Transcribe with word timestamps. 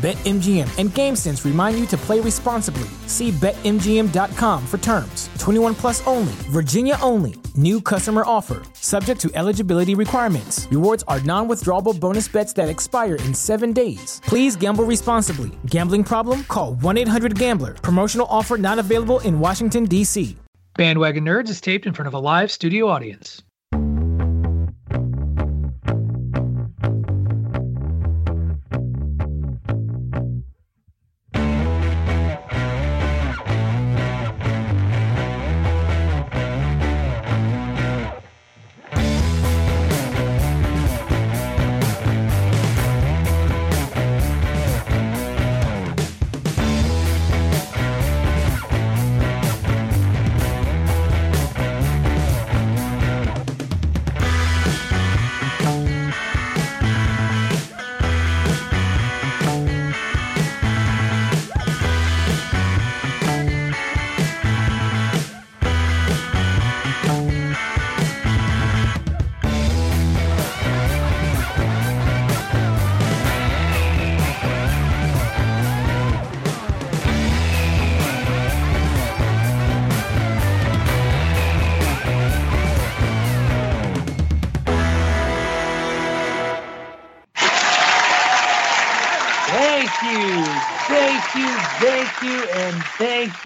BetMGM 0.00 0.78
and 0.78 0.88
GameSense 0.88 1.44
remind 1.44 1.78
you 1.78 1.84
to 1.88 1.96
play 1.98 2.20
responsibly. 2.20 2.88
See 3.06 3.32
BetMGM.com 3.32 4.66
for 4.66 4.78
terms. 4.78 5.28
21 5.38 5.74
plus 5.74 6.06
only, 6.06 6.32
Virginia 6.48 6.96
only. 7.02 7.34
New 7.54 7.82
customer 7.82 8.22
offer, 8.24 8.62
subject 8.72 9.20
to 9.20 9.30
eligibility 9.34 9.94
requirements. 9.94 10.66
Rewards 10.70 11.04
are 11.06 11.20
non 11.20 11.48
withdrawable 11.48 11.98
bonus 12.00 12.28
bets 12.28 12.54
that 12.54 12.70
expire 12.70 13.16
in 13.16 13.34
seven 13.34 13.74
days. 13.74 14.22
Please 14.24 14.56
gamble 14.56 14.84
responsibly. 14.84 15.50
Gambling 15.66 16.04
problem? 16.04 16.44
Call 16.44 16.76
1 16.76 16.96
800 16.96 17.38
Gambler. 17.38 17.74
Promotional 17.74 18.26
offer 18.30 18.56
not 18.56 18.78
available 18.78 19.20
in 19.20 19.38
Washington, 19.38 19.84
D.C. 19.84 20.34
Bandwagon 20.76 21.26
Nerds 21.26 21.50
is 21.50 21.60
taped 21.60 21.84
in 21.84 21.92
front 21.92 22.06
of 22.06 22.14
a 22.14 22.18
live 22.18 22.50
studio 22.50 22.88
audience. 22.88 23.42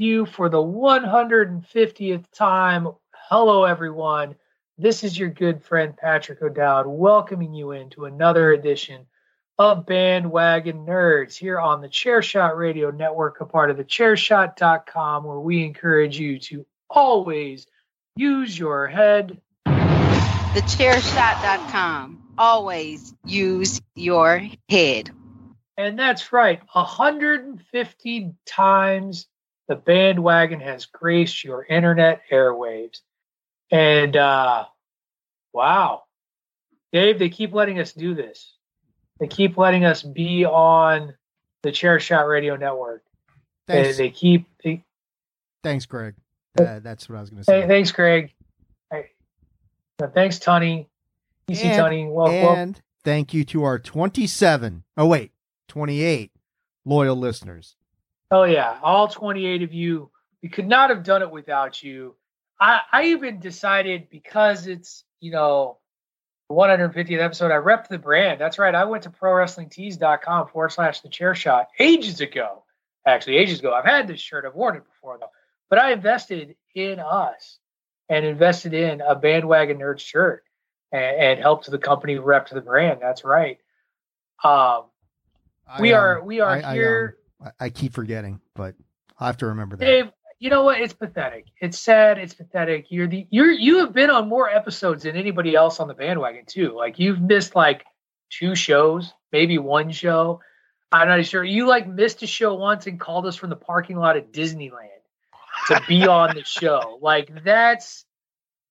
You 0.01 0.27
for 0.27 0.49
the 0.49 0.63
150th 0.63 2.25
time. 2.33 2.89
Hello, 3.13 3.65
everyone. 3.65 4.35
This 4.77 5.05
is 5.05 5.19
your 5.19 5.31
good 5.31 5.63
friend 5.63 5.97
Patrick 5.97 6.43
O'Dowd 6.43 6.87
welcoming 6.87 7.55
you 7.55 7.73
into 7.73 8.05
another 8.07 8.53
edition 8.53 9.07
of 9.59 9.87
Bandwagon 9.87 10.85
Nerds 10.85 11.37
here 11.37 11.61
on 11.61 11.81
the 11.81 11.89
Chairshot 11.89 12.57
Radio 12.57 12.91
Network, 12.91 13.41
a 13.41 13.47
part 13.47 13.71
of 13.71 13.77
the 13.77 13.85
chairshot.com, 13.85 15.25
where 15.25 15.39
we 15.39 15.65
encourage 15.65 16.19
you 16.19 16.39
to 16.41 16.67
always 16.91 17.67
use 18.17 18.59
your 18.59 18.89
head. 18.89 19.41
The 19.65 20.61
Thechairshot.com. 20.61 22.23
Always 22.37 23.15
use 23.25 23.81
your 23.95 24.43
head. 24.69 25.11
And 25.77 25.99
that's 25.99 26.33
right, 26.33 26.61
150 26.73 28.35
times 28.47 29.27
the 29.69 29.77
bandwagon 29.77 30.61
has 30.61 30.87
graced 30.87 31.45
your 31.45 31.65
internet 31.65 32.23
airwaves. 32.31 33.01
And 33.71 34.17
uh, 34.17 34.67
wow, 35.53 36.05
Dave, 36.93 37.19
they 37.19 37.29
keep 37.29 37.53
letting 37.53 37.79
us 37.79 37.93
do 37.93 38.15
this. 38.15 38.53
They 39.21 39.27
keep 39.27 39.57
letting 39.57 39.85
us 39.85 40.03
be 40.03 40.45
on 40.45 41.15
the 41.63 41.73
Chair 41.73 41.99
Shot 42.01 42.27
Radio 42.27 42.57
Network. 42.57 43.03
They, 43.67 43.85
Thanks, 43.85 43.99
they 43.99 44.11
keep. 44.11 44.47
They, 44.63 44.85
thanks, 45.63 45.87
Greg. 45.87 46.15
Uh, 46.59 46.81
that's 46.81 47.09
what 47.09 47.17
I 47.17 47.21
was 47.21 47.31
going 47.31 47.41
to 47.41 47.45
say. 47.45 47.63
hey, 47.63 47.67
thanks, 47.67 47.91
Greg. 47.91 48.33
Hey, 48.91 49.11
thanks, 50.13 50.39
Tony. 50.39 50.89
You 51.49 51.55
see, 51.55 51.71
Tony. 51.71 52.07
Well, 52.07 52.27
well, 52.27 52.55
and 52.55 52.81
thank 53.03 53.35
you 53.35 53.45
to 53.47 53.65
our 53.65 53.79
27, 53.79 54.85
oh 54.97 55.07
wait, 55.07 55.33
28 55.69 56.33
loyal 56.85 57.17
listeners. 57.17 57.77
Oh 58.35 58.43
yeah, 58.43 58.79
all 58.83 59.07
28 59.07 59.63
of 59.63 59.73
you. 59.73 60.11
We 60.43 60.49
could 60.49 60.67
not 60.67 60.91
have 60.91 61.05
done 61.05 61.23
it 61.23 61.31
without 61.31 61.85
you. 61.85 62.17
I, 62.61 62.81
I 62.93 63.05
even 63.05 63.39
decided 63.39 64.11
because 64.11 64.67
it's 64.67 65.05
you 65.21 65.31
know 65.31 65.79
150th 66.51 67.21
episode, 67.21 67.53
I 67.53 67.59
repped 67.59 67.87
the 67.87 67.99
brand. 67.99 68.41
That's 68.41 68.59
right. 68.59 68.75
I 68.75 68.87
went 68.87 69.05
to 69.05 69.11
prowrestlingtees.com 69.11 70.49
forward 70.49 70.73
slash 70.73 71.01
the 71.01 71.09
chair 71.11 71.37
shot 71.37 71.69
ages 71.79 72.21
ago. 72.21 72.65
Actually, 73.07 73.37
ages 73.37 73.61
ago. 73.61 73.73
I've 73.73 73.85
had 73.85 74.09
this 74.09 74.21
shirt. 74.21 74.45
I've 74.45 74.57
worn 74.57 74.79
it 74.79 74.85
before 74.85 75.17
though. 75.21 75.31
But 75.71 75.79
I 75.79 75.93
invested 75.93 76.57
in 76.75 76.99
us 76.99 77.59
and 78.09 78.27
invested 78.27 78.75
in 78.75 79.01
a 79.01 79.15
bandwagon 79.15 79.79
nerd 79.79 80.01
shirt 80.01 80.43
and, 80.91 81.17
and 81.17 81.39
helped 81.39 81.71
the 81.71 81.79
company 81.79 82.19
rep 82.19 82.49
the 82.49 82.61
brand. 82.61 82.99
That's 83.01 83.23
right. 83.23 83.59
Um, 84.43 84.87
we 85.79 85.93
are 85.93 86.19
um, 86.19 86.27
we 86.27 86.41
are 86.41 86.51
I- 86.51 86.61
I, 86.61 86.63
um, 86.71 86.75
here. 86.75 87.19
I, 87.43 87.51
I 87.61 87.69
keep 87.71 87.93
forgetting, 87.93 88.41
but 88.55 88.75
I 89.19 89.27
have 89.27 89.39
to 89.39 89.47
remember 89.47 89.77
that. 89.77 89.85
Dave, 89.85 90.11
you 90.39 90.51
know 90.51 90.63
what? 90.63 90.81
It's 90.81 90.93
pathetic. 90.93 91.47
It's 91.61 91.79
sad. 91.79 92.19
It's 92.19 92.35
pathetic. 92.35 92.87
You're 92.91 93.07
the 93.07 93.27
you're 93.31 93.51
you 93.51 93.79
have 93.79 93.93
been 93.93 94.11
on 94.11 94.29
more 94.29 94.51
episodes 94.51 95.05
than 95.05 95.17
anybody 95.17 95.55
else 95.55 95.81
on 95.81 95.89
the 95.89 95.95
bandwagon 95.95 96.45
too. 96.47 96.75
Like 96.77 96.99
you've 96.99 97.21
missed 97.21 97.55
like 97.55 97.85
two 98.31 98.55
shows, 98.55 99.13
maybe 99.33 99.59
one 99.59 99.91
show. 99.91 100.41
I'm 100.93 101.09
not 101.09 101.25
sure. 101.27 101.43
You 101.43 101.67
like 101.67 101.89
missed 101.89 102.23
a 102.23 102.27
show 102.27 102.55
once 102.55 102.87
and 102.87 103.01
called 103.01 103.27
us 103.27 103.37
from 103.37 103.51
the 103.51 103.57
parking 103.57 103.97
lot 103.97 104.17
at 104.17 104.33
Disneyland 104.33 104.89
to 105.69 105.81
be 105.89 106.07
on 106.09 106.35
the 106.35 106.45
show. 106.45 106.99
Like 107.01 107.45
that's 107.45 108.05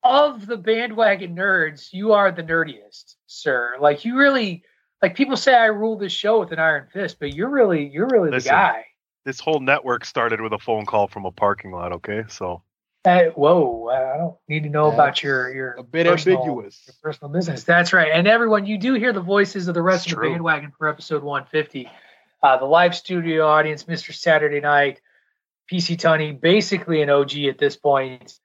of 0.04 0.46
the 0.46 0.58
bandwagon 0.58 1.36
nerds, 1.36 1.92
you 1.92 2.14
are 2.14 2.32
the 2.32 2.44
nerdiest, 2.44 3.16
sir. 3.26 3.78
Like 3.80 4.06
you 4.06 4.18
really 4.18 4.64
like 5.04 5.16
people 5.16 5.36
say 5.38 5.54
I 5.54 5.66
rule 5.66 5.98
this 5.98 6.14
show 6.14 6.40
with 6.40 6.52
an 6.54 6.60
iron 6.60 6.88
fist, 6.92 7.18
but 7.20 7.34
you're 7.34 7.50
really 7.50 7.86
you're 7.88 8.08
really 8.08 8.32
the 8.32 8.40
guy. 8.40 8.86
This 9.26 9.40
whole 9.40 9.60
network 9.60 10.06
started 10.06 10.42
with 10.42 10.54
a 10.54 10.58
phone 10.58 10.86
call 10.86 11.08
from 11.08 11.26
a 11.26 11.32
parking 11.32 11.72
lot. 11.72 11.92
Okay, 11.92 12.24
so 12.30 12.64
Hey, 13.04 13.32
whoa! 13.36 13.90
I 13.90 14.18
don't 14.18 14.36
need 14.48 14.64
to 14.64 14.70
know 14.70 14.90
about 14.90 15.22
your 15.22 15.54
your 15.54 15.72
a 15.74 15.84
bit 15.84 16.08
personal, 16.08 16.40
ambiguous. 16.40 16.82
your 16.88 16.96
personal 17.04 17.34
business. 17.34 17.66
That's 17.66 17.92
right. 17.92 18.12
And 18.14 18.30
everyone, 18.30 18.66
you 18.66 18.78
do 18.78 18.94
hear 18.94 19.12
the 19.12 19.20
voices 19.20 19.68
of 19.68 19.74
the 19.74 19.82
rest 19.82 20.06
It's 20.06 20.14
of 20.14 20.20
the 20.20 20.22
true. 20.22 20.32
bandwagon 20.36 20.72
for 20.78 20.88
episode 20.88 21.22
150. 21.22 21.90
Uh, 22.42 22.58
the 22.58 22.66
live 22.66 22.96
studio 22.96 23.46
audience, 23.46 23.84
Mr. 23.84 24.14
Saturday 24.14 24.62
Night, 24.62 25.02
PC 25.70 25.98
Tunney, 25.98 26.40
basically 26.40 27.02
an 27.02 27.10
OG 27.10 27.36
at 27.50 27.58
this 27.58 27.76
point, 27.76 28.40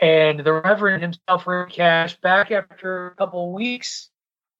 and 0.00 0.38
the 0.38 0.52
Reverend 0.52 1.02
himself, 1.02 1.44
Rey 1.48 1.66
Cash, 1.68 2.20
back 2.20 2.52
after 2.52 3.08
a 3.08 3.14
couple 3.16 3.48
of 3.48 3.52
weeks 3.52 4.10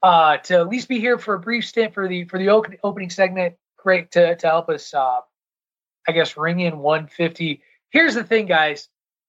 uh, 0.03 0.37
to 0.39 0.55
at 0.55 0.69
least 0.69 0.89
be 0.89 1.01
here 1.01 1.19
for 1.19 1.35
a 1.35 1.41
brief 1.41 1.67
stint 1.67 1.95
for 1.95 2.09
the 2.09 2.25
for 2.25 2.39
the 2.39 2.49
open, 2.51 2.77
opening 2.85 3.11
segment. 3.11 3.57
Great 3.77 4.11
to 4.13 4.37
to 4.37 4.47
help 4.47 4.69
us, 4.69 4.93
uh, 4.95 5.21
I 6.07 6.13
guess, 6.13 6.37
ring 6.37 6.61
in 6.61 6.79
150. 6.79 7.63
Here's 7.91 8.15
the 8.15 8.25
thing, 8.25 8.47
guys. 8.47 8.89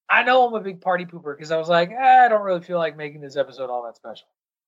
I 0.10 0.24
know 0.24 0.48
I'm 0.48 0.54
a 0.54 0.60
big 0.60 0.81
party 0.81 1.06
pooper 1.06 1.36
because 1.36 1.51
I 1.51 1.57
was 1.57 1.69
like, 1.69 1.92
"Ah, 1.98 2.25
I 2.25 2.27
don't 2.27 2.42
really 2.44 2.62
feel 2.62 2.77
like 2.77 2.98
making 2.98 3.21
this 3.21 3.38
episode 3.38 3.69
all 3.69 3.83
that 3.83 3.95
special. 3.95 4.27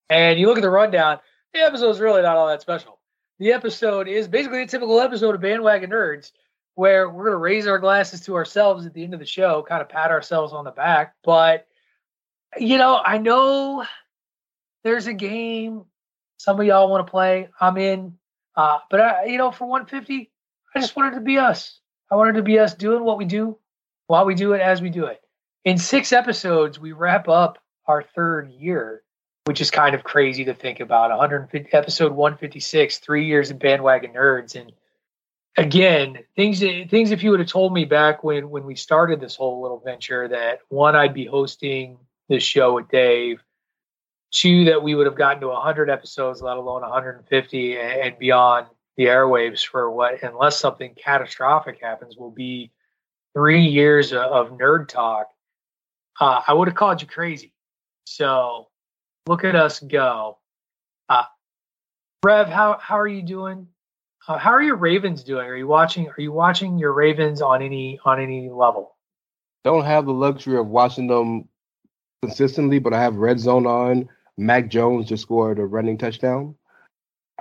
And 0.09 0.39
you 0.39 0.47
look 0.47 0.57
at 0.57 0.61
the 0.61 0.69
rundown, 0.69 1.19
the 1.53 1.61
episode's 1.61 1.99
really 1.99 2.21
not 2.21 2.37
all 2.37 2.47
that 2.47 2.61
special. 2.61 2.99
The 3.39 3.53
episode 3.53 4.07
is 4.07 4.27
basically 4.27 4.61
a 4.61 4.67
typical 4.67 4.99
episode 4.99 5.33
of 5.35 5.41
Bandwagon 5.41 5.89
Nerds. 5.89 6.31
where 6.75 7.09
we're 7.09 7.25
going 7.25 7.33
to 7.33 7.37
raise 7.37 7.67
our 7.67 7.79
glasses 7.79 8.21
to 8.21 8.35
ourselves 8.35 8.85
at 8.85 8.93
the 8.93 9.03
end 9.03 9.13
of 9.13 9.19
the 9.19 9.25
show, 9.25 9.61
kind 9.67 9.81
of 9.81 9.89
pat 9.89 10.09
ourselves 10.11 10.53
on 10.53 10.63
the 10.63 10.71
back. 10.71 11.15
But, 11.23 11.67
you 12.57 12.77
know, 12.77 13.01
I 13.03 13.17
know 13.17 13.85
there's 14.83 15.07
a 15.07 15.13
game 15.13 15.85
some 16.41 16.59
of 16.59 16.65
y'all 16.65 16.89
want 16.89 17.05
to 17.05 17.11
play. 17.11 17.49
I'm 17.59 17.77
in. 17.77 18.17
Uh, 18.55 18.79
but, 18.89 18.99
I, 18.99 19.25
you 19.25 19.37
know, 19.37 19.51
for 19.51 19.67
150, 19.67 20.31
I 20.73 20.79
just 20.79 20.95
wanted 20.95 21.13
to 21.13 21.21
be 21.21 21.37
us. 21.37 21.79
I 22.09 22.15
wanted 22.15 22.33
to 22.33 22.41
be 22.41 22.57
us 22.57 22.73
doing 22.73 23.03
what 23.03 23.19
we 23.19 23.25
do 23.25 23.59
while 24.07 24.25
we 24.25 24.33
do 24.33 24.53
it 24.53 24.61
as 24.61 24.81
we 24.81 24.89
do 24.89 25.05
it. 25.05 25.21
In 25.65 25.77
six 25.77 26.11
episodes, 26.11 26.79
we 26.79 26.93
wrap 26.93 27.27
up 27.27 27.59
our 27.85 28.01
third 28.01 28.49
year, 28.49 29.03
which 29.45 29.61
is 29.61 29.69
kind 29.69 29.93
of 29.93 30.03
crazy 30.03 30.43
to 30.45 30.55
think 30.55 30.79
about. 30.79 31.11
150, 31.11 31.71
episode 31.73 32.11
156, 32.11 32.97
three 32.97 33.27
years 33.27 33.51
in 33.51 33.59
bandwagon 33.59 34.13
nerds, 34.13 34.59
and 34.59 34.71
again, 35.57 36.17
things 36.35 36.59
things 36.59 37.11
if 37.11 37.21
you 37.21 37.29
would 37.29 37.39
have 37.39 37.49
told 37.49 37.71
me 37.71 37.85
back 37.85 38.23
when 38.23 38.49
when 38.49 38.65
we 38.65 38.75
started 38.75 39.19
this 39.19 39.35
whole 39.35 39.61
little 39.61 39.79
venture 39.79 40.27
that 40.27 40.59
one 40.69 40.95
I'd 40.95 41.13
be 41.13 41.25
hosting 41.25 41.99
this 42.29 42.43
show 42.43 42.73
with 42.73 42.89
Dave, 42.89 43.43
two 44.31 44.65
that 44.65 44.81
we 44.81 44.95
would 44.95 45.05
have 45.05 45.15
gotten 45.15 45.41
to 45.41 45.47
100 45.47 45.89
episodes, 45.89 46.41
let 46.41 46.57
alone 46.57 46.81
150 46.81 47.77
and 47.77 48.17
beyond 48.17 48.67
the 48.97 49.05
airwaves 49.05 49.65
for 49.65 49.91
what, 49.91 50.21
unless 50.23 50.57
something 50.57 50.95
catastrophic 50.95 51.79
happens, 51.81 52.17
will 52.17 52.31
be 52.31 52.71
three 53.33 53.63
years 53.63 54.13
of 54.13 54.51
nerd 54.51 54.87
talk. 54.87 55.27
Uh, 56.19 56.41
I 56.47 56.53
would 56.53 56.67
have 56.67 56.75
called 56.75 57.01
you 57.01 57.07
crazy. 57.07 57.53
So 58.05 58.67
look 59.27 59.43
at 59.43 59.55
us 59.55 59.79
go. 59.79 60.37
Uh, 61.09 61.23
Rev, 62.23 62.47
how 62.47 62.77
how 62.79 62.99
are 62.99 63.07
you 63.07 63.21
doing? 63.21 63.67
Uh, 64.27 64.37
how 64.37 64.51
are 64.51 64.61
your 64.61 64.75
Ravens 64.75 65.23
doing? 65.23 65.47
Are 65.47 65.55
you 65.55 65.67
watching? 65.67 66.07
Are 66.09 66.21
you 66.21 66.31
watching 66.31 66.77
your 66.77 66.93
Ravens 66.93 67.41
on 67.41 67.61
any 67.61 67.99
on 68.05 68.21
any 68.21 68.49
level? 68.49 68.95
Don't 69.63 69.85
have 69.85 70.05
the 70.05 70.13
luxury 70.13 70.57
of 70.57 70.67
watching 70.67 71.07
them 71.07 71.47
consistently, 72.21 72.79
but 72.79 72.93
I 72.93 73.01
have 73.01 73.15
Red 73.15 73.39
Zone 73.39 73.65
on. 73.65 74.09
Mac 74.37 74.69
Jones 74.69 75.07
just 75.07 75.23
scored 75.23 75.59
a 75.59 75.65
running 75.65 75.97
touchdown. 75.97 76.55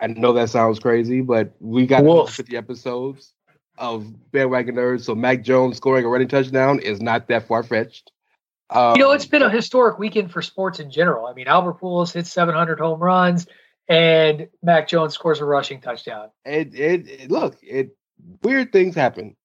I 0.01 0.09
know 0.09 0.33
that 0.33 0.51
sounds 0.51 0.79
crazy, 0.79 1.21
but 1.21 1.55
we 1.61 1.87
got 1.87 2.05
Wolf. 2.05 2.33
50 2.35 2.57
episodes 2.57 3.35
of 3.79 4.07
bandwagon 4.33 4.77
nerds, 4.77 5.05
so 5.05 5.15
Mac 5.15 5.43
Jones 5.43 5.77
scoring 5.77 6.05
a 6.05 6.09
running 6.09 6.29
touchdown 6.29 6.79
is 6.81 7.01
not 7.01 7.29
that 7.29 7.47
far 7.47 7.63
fetched. 7.63 8.11
Um, 8.71 8.97
you 8.97 9.03
know, 9.03 9.13
it's 9.13 9.27
been 9.27 9.43
a 9.43 9.51
historic 9.51 9.99
weekend 9.99 10.31
for 10.31 10.43
sports 10.43 10.79
in 10.81 10.91
general. 10.91 11.27
I 11.27 11.35
mean, 11.35 11.49
Albert 11.49 11.81
Pujols 11.81 12.13
hit 12.13 12.27
700 12.27 12.79
home 12.79 13.01
runs 13.01 13.47
and 13.89 14.49
Mac 14.63 14.87
Jones 14.87 15.15
scores 15.15 15.41
a 15.41 15.45
rushing 15.45 15.81
touchdown. 15.81 16.31
It, 16.45 16.75
it, 16.75 17.09
it 17.09 17.31
look, 17.31 17.59
it 17.63 17.97
weird 18.43 18.73
things 18.73 18.95
happen, 18.95 19.37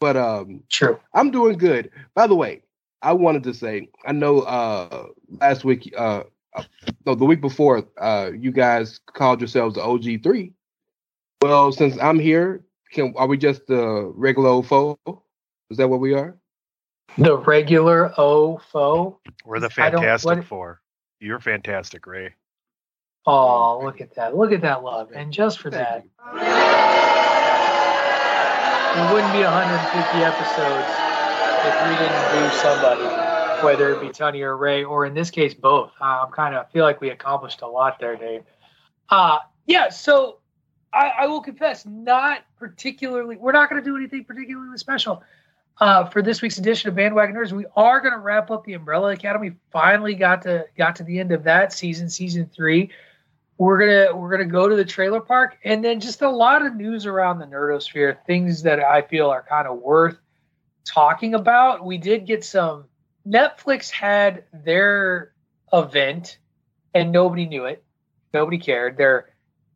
but 0.00 0.16
um, 0.16 0.64
true. 0.68 0.98
I'm 1.14 1.30
doing 1.30 1.56
good. 1.56 1.90
By 2.14 2.26
the 2.26 2.34
way, 2.34 2.62
I 3.00 3.12
wanted 3.12 3.44
to 3.44 3.54
say, 3.54 3.88
I 4.04 4.12
know 4.12 4.40
uh 4.40 5.06
last 5.40 5.64
week, 5.64 5.94
uh 5.96 6.24
no, 7.04 7.14
the 7.14 7.24
week 7.24 7.40
before, 7.40 7.86
uh, 7.98 8.30
you 8.36 8.52
guys 8.52 9.00
called 9.14 9.40
yourselves 9.40 9.74
the 9.76 9.82
OG 9.82 10.22
three. 10.22 10.52
Well, 11.42 11.72
since 11.72 11.98
I'm 12.00 12.18
here, 12.18 12.64
can 12.92 13.14
are 13.16 13.26
we 13.26 13.36
just 13.36 13.66
the 13.66 14.12
regular 14.14 14.48
old 14.48 14.66
foe? 14.66 14.98
Is 15.70 15.76
that 15.78 15.88
what 15.88 16.00
we 16.00 16.14
are? 16.14 16.36
The 17.18 17.38
regular 17.38 18.12
O 18.18 18.58
foe. 18.58 19.20
We're 19.44 19.60
the 19.60 19.70
Fantastic 19.70 20.44
Four. 20.44 20.82
You're 21.20 21.40
fantastic, 21.40 22.06
Rey. 22.06 22.34
Oh, 23.24 23.80
look 23.82 24.00
at 24.00 24.14
that. 24.14 24.36
Look 24.36 24.52
at 24.52 24.60
that 24.62 24.84
love. 24.84 25.10
And 25.12 25.32
just 25.32 25.58
for 25.58 25.70
that, 25.70 26.04
it 28.96 29.12
wouldn't 29.12 29.32
be 29.32 29.42
150 29.42 30.24
episodes 30.24 30.86
if 31.66 31.74
we 31.82 31.96
didn't 31.96 32.26
do 32.30 32.50
somebody, 32.58 33.25
whether 33.62 33.92
it 33.92 34.00
be 34.00 34.10
Tony 34.10 34.42
or 34.42 34.56
Rey, 34.56 34.84
or 34.84 35.06
in 35.06 35.14
this 35.14 35.30
case, 35.30 35.54
both. 35.54 35.92
Uh, 36.00 36.24
I'm 36.24 36.32
kind 36.32 36.54
of 36.54 36.70
feel 36.70 36.84
like 36.84 37.00
we 37.00 37.10
accomplished 37.10 37.62
a 37.62 37.66
lot 37.66 37.98
there, 37.98 38.16
Dave. 38.16 38.42
Uh, 39.08 39.38
yeah, 39.66 39.88
so 39.88 40.38
I, 40.92 41.12
I 41.20 41.26
will 41.26 41.40
confess, 41.40 41.86
not 41.86 42.44
particularly, 42.58 43.36
we're 43.36 43.52
not 43.52 43.70
going 43.70 43.82
to 43.82 43.88
do 43.88 43.96
anything 43.96 44.24
particularly 44.24 44.76
special. 44.78 45.22
Uh, 45.78 46.06
for 46.06 46.22
this 46.22 46.40
week's 46.40 46.56
edition 46.56 46.88
of 46.88 46.96
Bandwagoners. 46.96 47.52
We 47.52 47.66
are 47.76 48.00
going 48.00 48.14
to 48.14 48.18
wrap 48.18 48.50
up 48.50 48.64
the 48.64 48.72
Umbrella 48.72 49.12
Academy. 49.12 49.52
Finally 49.70 50.14
got 50.14 50.40
to 50.42 50.64
got 50.78 50.96
to 50.96 51.04
the 51.04 51.20
end 51.20 51.32
of 51.32 51.44
that 51.44 51.70
season, 51.70 52.08
season 52.08 52.48
three 52.54 52.90
we're 53.58 53.78
gonna 53.78 54.16
we're 54.16 54.30
gonna 54.30 54.44
go 54.44 54.68
to 54.68 54.76
the 54.76 54.84
trailer 54.84 55.20
park 55.20 55.56
and 55.64 55.82
then 55.84 56.00
just 56.00 56.22
a 56.22 56.28
lot 56.28 56.64
of 56.64 56.76
news 56.76 57.06
around 57.06 57.38
the 57.38 57.46
nerdosphere 57.46 58.16
things 58.26 58.62
that 58.62 58.80
i 58.80 59.00
feel 59.00 59.28
are 59.28 59.44
kind 59.48 59.66
of 59.66 59.78
worth 59.78 60.18
talking 60.84 61.34
about 61.34 61.84
we 61.84 61.96
did 61.96 62.26
get 62.26 62.44
some 62.44 62.84
netflix 63.26 63.90
had 63.90 64.44
their 64.52 65.32
event 65.72 66.38
and 66.94 67.12
nobody 67.12 67.46
knew 67.46 67.66
it. 67.66 67.84
Nobody 68.32 68.58
cared. 68.58 68.96
Their 68.96 69.30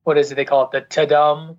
what 0.05 0.17
is 0.17 0.32
it 0.32 0.35
they 0.35 0.44
call 0.44 0.64
it? 0.64 0.70
The 0.73 0.81
Tudum 0.81 1.56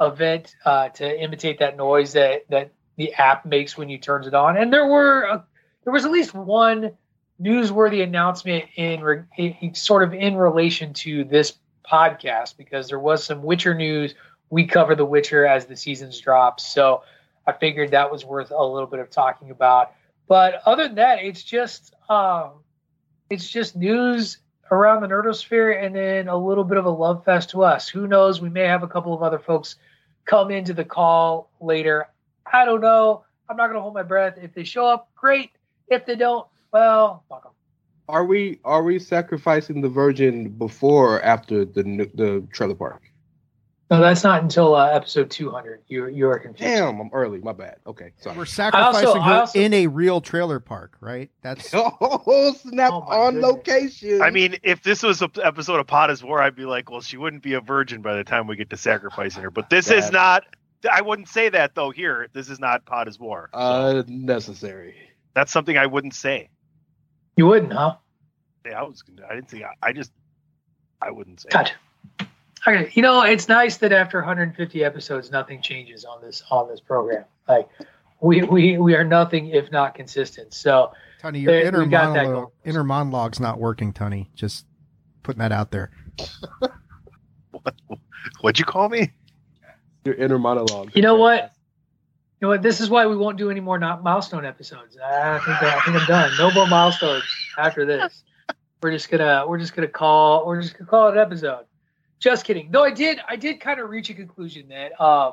event 0.00 0.54
uh, 0.64 0.88
to 0.88 1.22
imitate 1.22 1.58
that 1.58 1.76
noise 1.76 2.14
that 2.14 2.48
that 2.48 2.72
the 2.96 3.12
app 3.14 3.44
makes 3.44 3.76
when 3.76 3.88
you 3.88 3.98
turns 3.98 4.26
it 4.26 4.34
on. 4.34 4.56
And 4.56 4.72
there 4.72 4.86
were 4.86 5.22
a, 5.22 5.44
there 5.84 5.92
was 5.92 6.04
at 6.04 6.10
least 6.10 6.34
one 6.34 6.92
newsworthy 7.40 8.02
announcement 8.02 8.64
in, 8.76 9.26
in 9.36 9.74
sort 9.74 10.02
of 10.02 10.14
in 10.14 10.36
relation 10.36 10.92
to 10.94 11.24
this 11.24 11.54
podcast 11.90 12.56
because 12.56 12.88
there 12.88 12.98
was 12.98 13.24
some 13.24 13.42
Witcher 13.42 13.74
news. 13.74 14.14
We 14.50 14.66
cover 14.66 14.94
The 14.94 15.04
Witcher 15.04 15.46
as 15.46 15.66
the 15.66 15.76
seasons 15.76 16.18
drop, 16.20 16.60
so 16.60 17.02
I 17.46 17.52
figured 17.52 17.90
that 17.90 18.12
was 18.12 18.24
worth 18.24 18.50
a 18.50 18.64
little 18.64 18.86
bit 18.86 19.00
of 19.00 19.10
talking 19.10 19.50
about. 19.50 19.92
But 20.28 20.62
other 20.66 20.86
than 20.86 20.96
that, 20.96 21.22
it's 21.22 21.42
just 21.42 21.94
um, 22.08 22.62
it's 23.30 23.48
just 23.48 23.76
news 23.76 24.38
around 24.70 25.02
the 25.02 25.08
nerdosphere, 25.08 25.84
and 25.84 25.94
then 25.94 26.28
a 26.28 26.36
little 26.36 26.64
bit 26.64 26.78
of 26.78 26.86
a 26.86 26.90
love 26.90 27.24
fest 27.24 27.50
to 27.50 27.62
us. 27.62 27.88
Who 27.88 28.06
knows? 28.06 28.40
We 28.40 28.48
may 28.48 28.64
have 28.64 28.82
a 28.82 28.88
couple 28.88 29.12
of 29.14 29.22
other 29.22 29.38
folks 29.38 29.76
come 30.24 30.50
into 30.50 30.72
the 30.72 30.84
call 30.84 31.50
later. 31.60 32.08
I 32.50 32.64
don't 32.64 32.80
know. 32.80 33.24
I'm 33.48 33.56
not 33.56 33.66
going 33.66 33.76
to 33.76 33.82
hold 33.82 33.94
my 33.94 34.02
breath. 34.02 34.38
If 34.40 34.54
they 34.54 34.64
show 34.64 34.86
up, 34.86 35.10
great. 35.14 35.50
If 35.88 36.06
they 36.06 36.16
don't, 36.16 36.46
well, 36.72 37.24
fuck 37.28 37.42
them. 37.42 37.52
Are 38.08 38.24
we 38.24 38.58
are 38.64 38.82
we 38.82 38.98
sacrificing 38.98 39.80
the 39.80 39.88
virgin 39.88 40.48
before 40.50 41.16
or 41.16 41.22
after 41.22 41.64
the 41.64 41.82
the 42.14 42.46
trailer 42.52 42.74
park? 42.74 43.02
No, 43.92 44.00
that's 44.00 44.24
not 44.24 44.40
until 44.40 44.74
uh, 44.74 44.86
episode 44.86 45.30
200. 45.30 45.82
You 45.86 46.06
you 46.06 46.26
are 46.26 46.38
confused. 46.38 46.62
Damn, 46.62 46.98
I'm 46.98 47.10
early. 47.12 47.40
My 47.40 47.52
bad. 47.52 47.76
Okay, 47.86 48.12
sorry. 48.16 48.38
We're 48.38 48.46
sacrificing 48.46 49.06
also, 49.06 49.20
her 49.20 49.34
also, 49.40 49.58
in 49.60 49.74
a 49.74 49.86
real 49.86 50.22
trailer 50.22 50.60
park, 50.60 50.96
right? 51.02 51.30
That's 51.42 51.68
oh 51.74 52.54
snap 52.54 52.90
oh 52.90 53.00
on 53.00 53.34
goodness. 53.34 53.50
location. 53.50 54.22
I 54.22 54.30
mean, 54.30 54.56
if 54.62 54.82
this 54.82 55.02
was 55.02 55.20
an 55.20 55.30
episode 55.44 55.78
of 55.78 55.86
POD 55.88 56.10
is 56.10 56.24
WAR, 56.24 56.40
I'd 56.40 56.56
be 56.56 56.64
like, 56.64 56.90
well, 56.90 57.02
she 57.02 57.18
wouldn't 57.18 57.42
be 57.42 57.52
a 57.52 57.60
virgin 57.60 58.00
by 58.00 58.16
the 58.16 58.24
time 58.24 58.46
we 58.46 58.56
get 58.56 58.70
to 58.70 58.78
sacrificing 58.78 59.42
her. 59.42 59.50
But 59.50 59.68
this 59.68 59.88
that, 59.88 59.98
is 59.98 60.10
not. 60.10 60.44
I 60.90 61.02
wouldn't 61.02 61.28
say 61.28 61.50
that 61.50 61.74
though. 61.74 61.90
Here, 61.90 62.28
this 62.32 62.48
is 62.48 62.58
not 62.58 62.86
POD 62.86 63.08
is 63.08 63.20
WAR. 63.20 63.50
So. 63.52 63.58
Uh, 63.58 64.02
necessary. 64.06 64.94
That's 65.34 65.52
something 65.52 65.76
I 65.76 65.84
wouldn't 65.84 66.14
say. 66.14 66.48
You 67.36 67.46
wouldn't, 67.46 67.74
huh? 67.74 67.96
Yeah, 68.64 68.80
I 68.80 68.84
was. 68.84 69.04
I 69.28 69.34
didn't 69.34 69.50
think. 69.50 69.64
I, 69.64 69.88
I 69.88 69.92
just. 69.92 70.12
I 71.02 71.10
wouldn't 71.10 71.42
say. 71.42 71.50
God. 71.50 71.72
Okay, 72.66 72.90
you 72.94 73.02
know 73.02 73.22
it's 73.22 73.48
nice 73.48 73.76
that 73.78 73.92
after 73.92 74.18
150 74.18 74.84
episodes, 74.84 75.30
nothing 75.30 75.60
changes 75.60 76.04
on 76.04 76.20
this 76.22 76.42
on 76.50 76.68
this 76.68 76.80
program. 76.80 77.24
Like 77.48 77.68
we 78.20 78.42
we 78.42 78.78
we 78.78 78.94
are 78.94 79.04
nothing 79.04 79.48
if 79.48 79.70
not 79.72 79.94
consistent. 79.94 80.54
So, 80.54 80.92
Tony, 81.20 81.40
your 81.40 81.52
there, 81.52 81.66
inner 81.66 81.86
monologue, 81.86 82.52
inner 82.64 82.84
monologue's 82.84 83.40
not 83.40 83.58
working, 83.58 83.92
Tony. 83.92 84.30
Just 84.34 84.66
putting 85.22 85.40
that 85.40 85.52
out 85.52 85.72
there. 85.72 85.90
what? 87.50 87.74
What'd 88.40 88.58
you 88.58 88.64
call 88.64 88.88
me? 88.88 89.10
Your 90.04 90.14
inner 90.14 90.38
monologue. 90.38 90.92
You 90.94 91.02
know 91.02 91.16
what? 91.16 91.52
You 92.40 92.46
know 92.46 92.48
what? 92.48 92.62
This 92.62 92.80
is 92.80 92.90
why 92.90 93.06
we 93.06 93.16
won't 93.16 93.38
do 93.38 93.50
any 93.50 93.60
more 93.60 93.78
not 93.78 94.04
milestone 94.04 94.44
episodes. 94.44 94.96
I 95.04 95.38
think 95.38 95.62
I 95.62 95.80
think 95.80 95.96
I'm 95.96 96.06
done. 96.06 96.30
No 96.38 96.52
more 96.52 96.66
milestones 96.68 97.24
after 97.58 97.84
this 97.84 98.22
we're 98.82 98.90
just 98.90 99.10
gonna 99.10 99.44
we're 99.46 99.58
just 99.58 99.74
gonna 99.74 99.88
call 99.88 100.44
we're 100.46 100.60
just 100.60 100.76
gonna 100.76 100.90
call 100.90 101.08
it 101.08 101.12
an 101.12 101.18
episode. 101.18 101.64
Just 102.22 102.44
kidding. 102.44 102.68
Though 102.70 102.84
I 102.84 102.92
did 102.92 103.18
I 103.26 103.34
did 103.34 103.58
kind 103.58 103.80
of 103.80 103.90
reach 103.90 104.08
a 104.08 104.14
conclusion 104.14 104.68
that 104.68 104.98
um, 105.02 105.32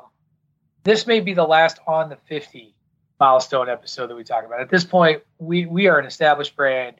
this 0.82 1.06
may 1.06 1.20
be 1.20 1.34
the 1.34 1.44
last 1.44 1.78
on 1.86 2.08
the 2.08 2.16
50 2.16 2.74
milestone 3.20 3.68
episode 3.68 4.08
that 4.08 4.16
we 4.16 4.24
talk 4.24 4.44
about. 4.44 4.60
At 4.60 4.70
this 4.70 4.82
point, 4.82 5.22
we 5.38 5.66
we 5.66 5.86
are 5.86 6.00
an 6.00 6.04
established 6.04 6.56
brand. 6.56 6.96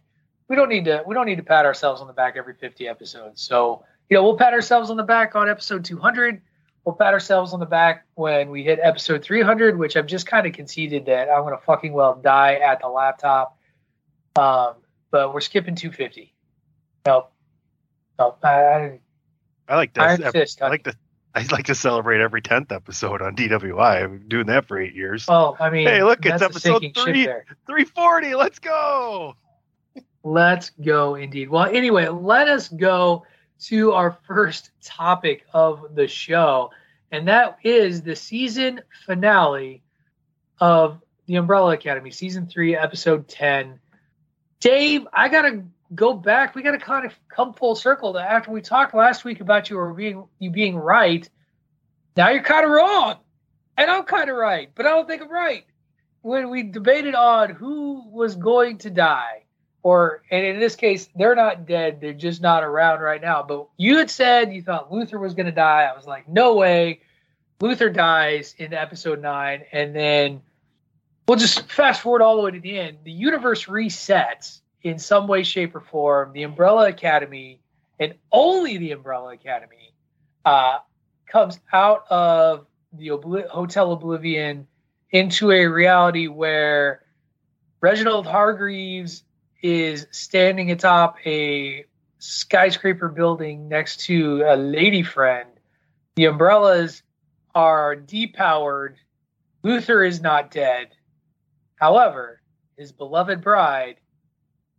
We 0.47 0.54
don't 0.54 0.68
need 0.68 0.85
to 0.85 1.02
we 1.09 1.14
don't 1.16 1.26
need 1.26 1.38
to 1.38 1.42
pat 1.42 1.66
ourselves 1.66 2.00
on 2.00 2.06
the 2.06 2.12
back 2.12 2.37
every 2.37 2.54
50 2.54 2.87
episodes. 2.87 3.42
So 3.42 3.85
you 4.09 4.16
know 4.16 4.23
we'll 4.23 4.37
pat 4.37 4.52
ourselves 4.52 4.90
on 4.90 4.97
the 4.97 5.02
back 5.02 5.35
on 5.35 5.50
episode 5.50 5.85
200. 5.85 6.40
We'll 6.85 6.94
pat 6.94 7.12
ourselves 7.12 7.52
on 7.52 7.59
the 7.59 7.66
back 7.66 8.06
when 8.14 8.50
we 8.50 8.62
hit 8.62 8.78
episode 8.80 9.25
300, 9.25 9.76
which 9.76 9.97
I've 9.97 10.06
just 10.06 10.25
kind 10.25 10.47
of 10.47 10.52
conceded 10.52 11.06
that 11.06 11.28
I'm 11.28 11.42
gonna 11.42 11.59
fucking 11.66 11.92
well 11.92 12.14
die 12.14 12.54
at 12.54 12.80
the 12.80 12.87
laptop. 12.87 13.59
Um, 14.38 14.75
but 15.11 15.35
we're 15.35 15.40
skipping 15.40 15.75
250. 15.75 16.32
Nope. 17.06 17.32
Nope. 18.20 18.38
I, 18.44 18.49
I, 18.49 19.00
I 19.71 19.77
like 19.77 19.95
this. 19.95 20.59
I, 20.61 20.67
I 20.67 20.69
like 20.69 20.85
the 20.85 20.95
I'd 21.35 21.53
like 21.53 21.67
to 21.67 21.75
celebrate 21.77 22.21
every 22.21 22.43
tenth 22.43 22.73
episode 22.73 23.23
on 23.23 23.37
DWI. 23.37 24.03
I've 24.03 24.11
been 24.11 24.29
doing 24.29 24.47
that 24.47 24.67
for 24.67 24.81
eight 24.81 24.95
years. 24.95 25.27
Well, 25.29 25.57
I 25.61 25.71
mean, 25.71 25.87
Hey, 25.87 26.03
look, 26.03 26.27
it's 26.27 26.43
episode 26.43 26.81
three. 26.97 27.25
340. 27.25 28.35
Let's 28.35 28.59
go. 28.59 29.37
Let's 30.25 30.71
go, 30.71 31.15
indeed. 31.15 31.49
Well, 31.49 31.67
anyway, 31.67 32.09
let 32.09 32.49
us 32.49 32.69
go 32.69 33.25
to 33.61 33.93
our 33.93 34.19
first 34.27 34.71
topic 34.83 35.45
of 35.55 35.95
the 35.95 36.09
show, 36.09 36.71
and 37.12 37.29
that 37.29 37.59
is 37.62 38.03
the 38.03 38.17
season 38.17 38.81
finale 39.07 39.83
of 40.59 41.00
The 41.27 41.37
Umbrella 41.37 41.75
Academy, 41.75 42.11
season 42.11 42.49
three, 42.49 42.77
episode 42.77 43.29
10. 43.29 43.79
Dave, 44.59 45.07
I 45.12 45.29
got 45.29 45.43
to 45.43 45.62
go 45.94 46.14
back. 46.14 46.54
We 46.54 46.62
got 46.62 46.73
to 46.73 46.78
kind 46.78 47.06
of 47.06 47.14
come 47.28 47.52
full 47.52 47.75
circle 47.75 48.12
to 48.12 48.20
after 48.20 48.50
we 48.50 48.61
talked 48.61 48.94
last 48.94 49.25
week 49.25 49.40
about 49.40 49.70
you 49.70 49.78
or 49.78 49.92
being 49.92 50.25
you 50.38 50.50
being 50.50 50.76
right. 50.76 51.28
Now 52.16 52.30
you're 52.30 52.42
kind 52.42 52.64
of 52.64 52.70
wrong, 52.70 53.16
and 53.76 53.90
I'm 53.90 54.04
kind 54.04 54.30
of 54.30 54.37
right, 54.37 54.70
but 54.75 54.87
I 54.87 54.90
don't 54.90 55.09
think 55.09 55.23
I'm 55.23 55.30
right. 55.30 55.64
When 56.23 56.50
we 56.50 56.64
debated 56.64 57.14
on 57.14 57.50
who 57.50 58.09
was 58.11 58.37
going 58.37 58.78
to 58.78 58.90
die, 58.90 59.44
or 59.82 60.23
and 60.30 60.44
in 60.44 60.61
this 60.61 60.76
case, 60.76 61.09
they're 61.16 61.35
not 61.35 61.66
dead; 61.66 62.00
they're 62.00 62.12
just 62.12 62.42
not 62.42 62.62
around 62.62 63.00
right 63.00 63.20
now. 63.23 63.42
But 63.42 63.68
you 63.76 63.99
had 63.99 64.11
said 64.11 64.52
you 64.52 64.62
thought 64.62 64.92
Luther 64.92 65.18
was 65.18 65.35
going 65.35 65.47
to 65.47 65.52
die. 65.52 65.88
I 65.90 65.97
was 65.97 66.06
like, 66.06 66.28
no 66.28 66.56
way. 66.56 67.00
Luther 67.61 67.90
dies 67.90 68.54
in 68.56 68.73
episode 68.73 69.20
nine, 69.20 69.64
and 69.73 69.94
then 69.94 70.40
we'll 71.28 71.38
just 71.38 71.70
fast 71.70 72.00
forward 72.00 72.23
all 72.23 72.37
the 72.37 72.42
way 72.42 72.50
to 72.52 72.61
the 72.61 72.78
end. 72.78 72.99
The 73.04 73.12
universe 73.12 73.66
resets 73.66 74.61
in 74.82 74.99
some 74.99 75.26
way, 75.26 75.42
shape, 75.42 75.75
or 75.75 75.80
form. 75.80 76.32
The 76.32 76.42
Umbrella 76.42 76.88
Academy, 76.88 77.60
and 77.99 78.14
only 78.32 78.78
the 78.78 78.92
Umbrella 78.92 79.34
Academy, 79.34 79.94
uh, 80.44 80.78
comes 81.26 81.58
out 81.72 82.04
of 82.10 82.66
the 82.92 83.08
Hotel 83.08 83.92
Oblivion 83.92 84.66
into 85.10 85.50
a 85.50 85.66
reality 85.66 86.26
where 86.26 87.02
Reginald 87.80 88.26
Hargreaves 88.26 89.25
is 89.62 90.06
standing 90.10 90.70
atop 90.70 91.16
a 91.26 91.84
skyscraper 92.18 93.08
building 93.08 93.68
next 93.68 94.00
to 94.06 94.42
a 94.46 94.56
lady 94.56 95.02
friend. 95.02 95.49
The 96.16 96.26
umbrellas 96.26 97.02
are 97.54 97.96
depowered. 97.96 98.96
Luther 99.62 100.04
is 100.04 100.20
not 100.20 100.50
dead. 100.50 100.88
However, 101.76 102.40
his 102.76 102.92
beloved 102.92 103.42
bride 103.42 103.96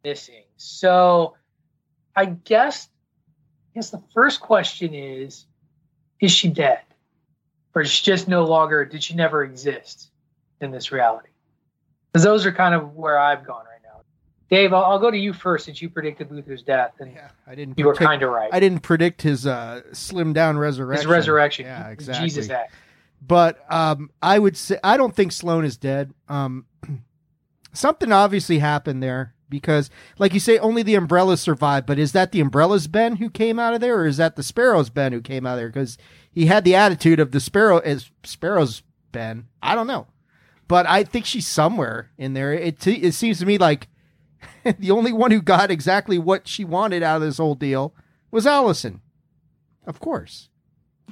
missing. 0.03 0.43
So 0.57 1.35
I 2.15 2.25
guess 2.25 2.87
I 3.73 3.79
guess 3.79 3.89
the 3.89 4.01
first 4.13 4.41
question 4.41 4.93
is 4.93 5.45
is 6.19 6.31
she 6.31 6.49
dead? 6.49 6.79
Or 7.73 7.81
is 7.81 7.89
she 7.89 8.03
just 8.03 8.27
no 8.27 8.45
longer 8.45 8.85
did 8.85 9.03
she 9.03 9.15
never 9.15 9.43
exist 9.43 10.11
in 10.59 10.71
this 10.71 10.91
reality? 10.91 11.29
Because 12.11 12.23
those 12.23 12.45
are 12.45 12.51
kind 12.51 12.75
of 12.75 12.95
where 12.95 13.17
I've 13.17 13.45
gone 13.45 13.63
right 13.63 13.81
now. 13.83 14.01
Dave, 14.49 14.73
I'll, 14.73 14.83
I'll 14.83 14.99
go 14.99 15.09
to 15.09 15.17
you 15.17 15.31
first 15.31 15.65
since 15.65 15.81
you 15.81 15.89
predicted 15.89 16.29
Luther's 16.31 16.61
death 16.63 16.93
and 16.99 17.13
Yeah, 17.13 17.29
I 17.47 17.55
didn't. 17.55 17.79
you 17.79 17.85
were 17.85 17.93
predict- 17.93 18.09
kind 18.09 18.23
of 18.23 18.31
right. 18.31 18.49
I 18.51 18.59
didn't 18.59 18.81
predict 18.81 19.21
his 19.21 19.47
uh, 19.47 19.81
slim 19.93 20.33
down 20.33 20.57
resurrection. 20.57 21.07
His 21.07 21.11
resurrection. 21.11 21.65
Yeah, 21.65 21.87
exactly. 21.89 22.27
Jesus 22.27 22.49
act. 22.49 22.73
But 23.25 23.63
um, 23.71 24.09
I 24.21 24.37
would 24.37 24.57
say 24.57 24.79
I 24.83 24.97
don't 24.97 25.15
think 25.15 25.31
Sloane 25.31 25.63
is 25.63 25.77
dead. 25.77 26.13
Um, 26.27 26.65
something 27.73 28.11
obviously 28.11 28.59
happened 28.59 29.01
there 29.01 29.33
because, 29.51 29.91
like 30.17 30.33
you 30.33 30.39
say, 30.39 30.57
only 30.57 30.81
the 30.81 30.95
umbrellas 30.95 31.41
survived. 31.41 31.85
But 31.85 31.99
is 31.99 32.13
that 32.13 32.31
the 32.31 32.39
umbrellas 32.41 32.87
Ben 32.87 33.17
who 33.17 33.29
came 33.29 33.59
out 33.59 33.75
of 33.75 33.81
there, 33.81 33.99
or 33.99 34.07
is 34.07 34.17
that 34.17 34.35
the 34.35 34.41
sparrows 34.43 34.89
Ben 34.89 35.11
who 35.13 35.21
came 35.21 35.45
out 35.45 35.53
of 35.53 35.59
there? 35.59 35.69
Because 35.69 35.99
he 36.31 36.47
had 36.47 36.63
the 36.63 36.73
attitude 36.75 37.19
of 37.19 37.31
the 37.31 37.39
sparrow 37.39 37.77
as 37.79 38.09
sparrows 38.23 38.81
Ben. 39.11 39.47
I 39.61 39.75
don't 39.75 39.85
know, 39.87 40.07
but 40.67 40.87
I 40.87 41.03
think 41.03 41.25
she's 41.25 41.45
somewhere 41.47 42.09
in 42.17 42.33
there. 42.33 42.53
It 42.53 42.87
it 42.87 43.13
seems 43.13 43.37
to 43.39 43.45
me 43.45 43.57
like 43.59 43.87
the 44.79 44.91
only 44.91 45.13
one 45.13 45.29
who 45.31 45.41
got 45.41 45.69
exactly 45.69 46.17
what 46.17 46.47
she 46.47 46.63
wanted 46.65 47.03
out 47.03 47.17
of 47.17 47.21
this 47.21 47.37
whole 47.37 47.55
deal 47.55 47.93
was 48.31 48.47
Allison, 48.47 49.01
of 49.85 49.99
course, 49.99 50.47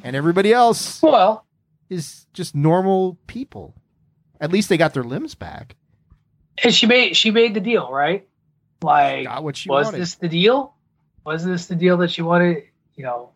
and 0.02 0.16
everybody 0.16 0.54
else 0.54 1.04
Well, 1.04 1.46
is 1.90 2.26
just 2.34 2.56
normal 2.56 3.18
people. 3.28 3.76
At 4.40 4.54
least 4.54 4.70
they 4.70 4.78
got 4.78 4.94
their 4.94 5.04
limbs 5.04 5.36
back. 5.36 5.76
and 6.64 6.74
she 6.74 6.86
made 6.88 7.18
she 7.18 7.30
made 7.30 7.54
the 7.54 7.60
deal, 7.60 7.92
right? 7.92 8.26
Like 8.82 9.26
Got 9.26 9.44
what 9.44 9.58
she 9.58 9.70
was 9.70 9.86
wanted. 9.86 10.02
this 10.02 10.16
the 10.16 10.30
deal? 10.30 10.76
Was 11.26 11.46
this 11.46 11.66
the 11.66 11.76
deal 11.76 11.98
that 11.98 12.12
she 12.12 12.22
wanted? 12.22 12.64
You 12.96 13.04
know, 13.04 13.32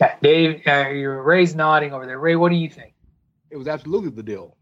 yeah, 0.00 0.16
Dave, 0.22 0.62
uh, 0.66 0.88
you're 0.88 1.22
Rey's 1.22 1.54
nodding 1.54 1.92
over 1.92 2.06
there. 2.06 2.18
Ray, 2.18 2.36
what 2.36 2.50
do 2.50 2.56
you 2.56 2.68
think? 2.68 2.94
It 3.50 3.56
was 3.56 3.68
absolutely 3.68 4.10
the 4.10 4.22
deal. 4.22 4.56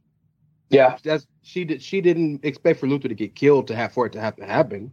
Yeah, 0.68 0.96
That's 1.02 1.26
she 1.42 1.64
did. 1.64 1.82
She 1.82 2.00
didn't 2.00 2.44
expect 2.44 2.78
for 2.78 2.86
Luther 2.86 3.08
to 3.08 3.14
get 3.14 3.34
killed 3.34 3.66
to 3.68 3.76
have 3.76 3.92
for 3.92 4.06
it 4.06 4.12
to 4.12 4.20
have 4.20 4.36
to 4.36 4.46
happen. 4.46 4.92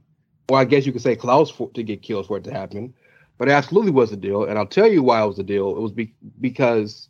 Well, 0.49 0.59
I 0.59 0.65
guess 0.65 0.85
you 0.85 0.91
could 0.91 1.01
say 1.01 1.15
Klaus 1.15 1.51
for, 1.51 1.69
to 1.71 1.83
get 1.83 2.01
killed 2.01 2.27
for 2.27 2.37
it 2.37 2.43
to 2.45 2.51
happen. 2.51 2.93
But 3.37 3.49
it 3.49 3.51
absolutely 3.51 3.91
was 3.91 4.11
a 4.11 4.17
deal, 4.17 4.45
and 4.45 4.57
I'll 4.57 4.65
tell 4.65 4.87
you 4.87 5.03
why 5.03 5.21
it 5.21 5.27
was 5.27 5.37
a 5.37 5.43
deal. 5.43 5.69
It 5.69 5.79
was 5.79 5.91
be, 5.91 6.13
because 6.41 7.09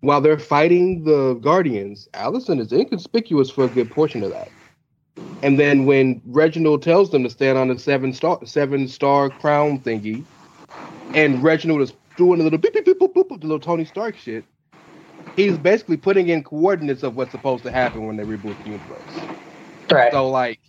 while 0.00 0.20
they're 0.20 0.38
fighting 0.38 1.04
the 1.04 1.34
Guardians, 1.34 2.08
Allison 2.14 2.58
is 2.58 2.72
inconspicuous 2.72 3.50
for 3.50 3.64
a 3.64 3.68
good 3.68 3.90
portion 3.90 4.24
of 4.24 4.30
that. 4.30 4.48
And 5.42 5.58
then 5.58 5.86
when 5.86 6.22
Reginald 6.26 6.82
tells 6.82 7.10
them 7.10 7.24
to 7.24 7.30
stand 7.30 7.58
on 7.58 7.68
the 7.68 7.78
seven 7.78 8.12
star 8.12 8.40
seven 8.46 8.88
star 8.88 9.30
crown 9.30 9.80
thingy, 9.80 10.24
and 11.12 11.42
Reginald 11.42 11.82
is 11.82 11.94
doing 12.16 12.40
a 12.40 12.44
little 12.44 12.58
beep 12.58 12.74
beep 12.74 12.84
beep 12.86 12.98
boop 12.98 13.14
boop, 13.14 13.28
boop, 13.28 13.40
the 13.40 13.46
little 13.46 13.60
Tony 13.60 13.84
Stark 13.84 14.16
shit, 14.16 14.46
he's 15.36 15.58
basically 15.58 15.96
putting 15.96 16.28
in 16.28 16.44
coordinates 16.44 17.02
of 17.02 17.16
what's 17.16 17.32
supposed 17.32 17.64
to 17.64 17.72
happen 17.72 18.06
when 18.06 18.16
they 18.16 18.24
reboot 18.24 18.58
the 18.58 18.64
universe. 18.64 19.28
right. 19.90 20.12
So 20.12 20.30
like, 20.30 20.60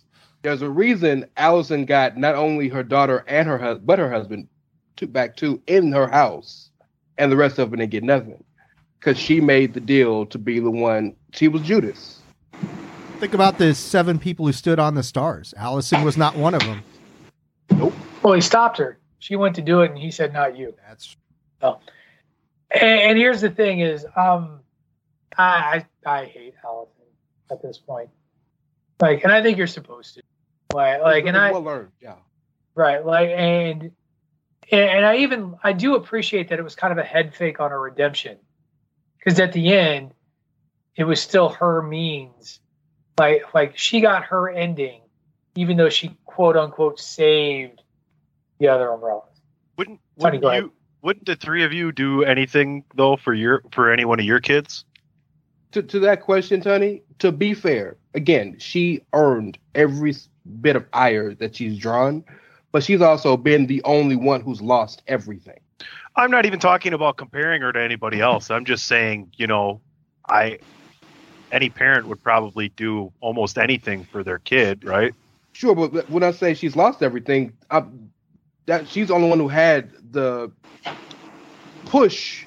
there's 0.42 0.62
a 0.62 0.70
reason 0.70 1.26
Allison 1.36 1.86
got 1.86 2.16
not 2.16 2.34
only 2.34 2.68
her 2.68 2.82
daughter 2.82 3.24
and 3.28 3.48
her 3.48 3.58
husband, 3.58 3.86
but 3.86 3.98
her 3.98 4.10
husband, 4.10 4.48
to 4.96 5.06
back 5.06 5.36
two 5.36 5.62
in 5.66 5.92
her 5.92 6.08
house, 6.08 6.70
and 7.18 7.32
the 7.32 7.36
rest 7.36 7.58
of 7.58 7.70
them 7.70 7.80
didn't 7.80 7.92
get 7.92 8.04
nothing, 8.04 8.44
because 9.00 9.18
she 9.18 9.40
made 9.40 9.74
the 9.74 9.80
deal 9.80 10.26
to 10.26 10.38
be 10.38 10.60
the 10.60 10.70
one. 10.70 11.16
She 11.32 11.48
was 11.48 11.62
Judas. 11.62 12.25
Think 13.18 13.32
about 13.32 13.56
the 13.58 13.74
seven 13.74 14.18
people 14.18 14.46
who 14.46 14.52
stood 14.52 14.78
on 14.78 14.94
the 14.94 15.02
stars. 15.02 15.54
Allison 15.56 16.02
was 16.04 16.16
not 16.16 16.36
one 16.36 16.54
of 16.54 16.60
them. 16.60 16.84
Nope. 17.70 17.94
Well, 18.22 18.34
he 18.34 18.40
stopped 18.40 18.76
her. 18.78 18.98
She 19.18 19.36
went 19.36 19.56
to 19.56 19.62
do 19.62 19.80
it, 19.80 19.90
and 19.90 19.98
he 19.98 20.10
said, 20.10 20.32
"Not 20.32 20.56
you." 20.56 20.74
That's 20.86 21.16
And, 21.62 21.80
and 22.82 23.18
here's 23.18 23.40
the 23.40 23.50
thing: 23.50 23.80
is 23.80 24.04
um, 24.16 24.60
I 25.38 25.84
I, 26.04 26.20
I 26.20 26.24
hate 26.26 26.54
Allison 26.64 26.92
at 27.50 27.62
this 27.62 27.78
point. 27.78 28.10
Like, 29.00 29.24
and 29.24 29.32
I 29.32 29.42
think 29.42 29.56
you're 29.58 29.66
supposed 29.66 30.14
to. 30.14 30.22
Like, 30.74 31.00
like, 31.00 31.26
and 31.26 31.36
I 31.36 31.52
well 31.52 31.62
learned. 31.62 31.92
Yeah. 32.00 32.16
Right, 32.74 33.04
like 33.04 33.30
and 33.30 33.90
and 34.70 35.06
I 35.06 35.16
even 35.16 35.56
I 35.64 35.72
do 35.72 35.94
appreciate 35.94 36.50
that 36.50 36.58
it 36.58 36.62
was 36.62 36.74
kind 36.74 36.92
of 36.92 36.98
a 36.98 37.04
head 37.04 37.34
fake 37.34 37.60
on 37.60 37.70
her 37.70 37.80
redemption, 37.80 38.36
because 39.18 39.40
at 39.40 39.52
the 39.52 39.72
end, 39.72 40.12
it 40.96 41.04
was 41.04 41.20
still 41.20 41.48
her 41.48 41.80
means, 41.80 42.60
like 43.18 43.54
like 43.54 43.76
she 43.76 44.00
got 44.00 44.24
her 44.24 44.48
ending, 44.48 45.00
even 45.54 45.76
though 45.76 45.88
she 45.88 46.16
quote 46.24 46.56
unquote 46.56 47.00
saved 47.00 47.82
the 48.58 48.68
other 48.68 48.90
umbrellas. 48.90 49.24
Wouldn't 49.76 50.00
Tony, 50.18 50.38
wouldn't 50.38 50.64
you 50.64 50.72
wouldn't 51.02 51.26
the 51.26 51.36
three 51.36 51.64
of 51.64 51.72
you 51.72 51.92
do 51.92 52.24
anything 52.24 52.84
though 52.94 53.16
for 53.16 53.32
your 53.32 53.62
for 53.72 53.90
any 53.90 54.04
one 54.04 54.18
of 54.18 54.26
your 54.26 54.40
kids? 54.40 54.84
To 55.72 55.82
to 55.82 56.00
that 56.00 56.22
question, 56.22 56.60
Tony. 56.60 57.02
To 57.20 57.32
be 57.32 57.54
fair, 57.54 57.96
again, 58.14 58.56
she 58.58 59.02
earned 59.12 59.58
every 59.74 60.14
bit 60.60 60.76
of 60.76 60.84
ire 60.92 61.34
that 61.34 61.56
she's 61.56 61.78
drawn, 61.78 62.24
but 62.72 62.84
she's 62.84 63.00
also 63.00 63.36
been 63.36 63.66
the 63.66 63.82
only 63.84 64.16
one 64.16 64.40
who's 64.40 64.60
lost 64.60 65.02
everything. 65.06 65.58
I'm 66.14 66.30
not 66.30 66.46
even 66.46 66.58
talking 66.58 66.94
about 66.94 67.16
comparing 67.18 67.60
her 67.62 67.72
to 67.72 67.80
anybody 67.80 68.20
else. 68.20 68.50
I'm 68.50 68.64
just 68.64 68.86
saying, 68.86 69.32
you 69.36 69.46
know, 69.46 69.80
I 70.28 70.58
any 71.52 71.70
parent 71.70 72.08
would 72.08 72.22
probably 72.22 72.68
do 72.70 73.12
almost 73.20 73.58
anything 73.58 74.04
for 74.04 74.22
their 74.22 74.38
kid, 74.38 74.84
right? 74.84 75.14
Sure, 75.52 75.74
but 75.74 76.08
when 76.10 76.22
I 76.22 76.32
say 76.32 76.54
she's 76.54 76.76
lost 76.76 77.02
everything, 77.02 77.52
I, 77.70 77.84
that 78.66 78.88
she's 78.88 79.08
the 79.08 79.14
only 79.14 79.28
one 79.28 79.38
who 79.38 79.48
had 79.48 79.90
the 80.12 80.50
push 81.86 82.46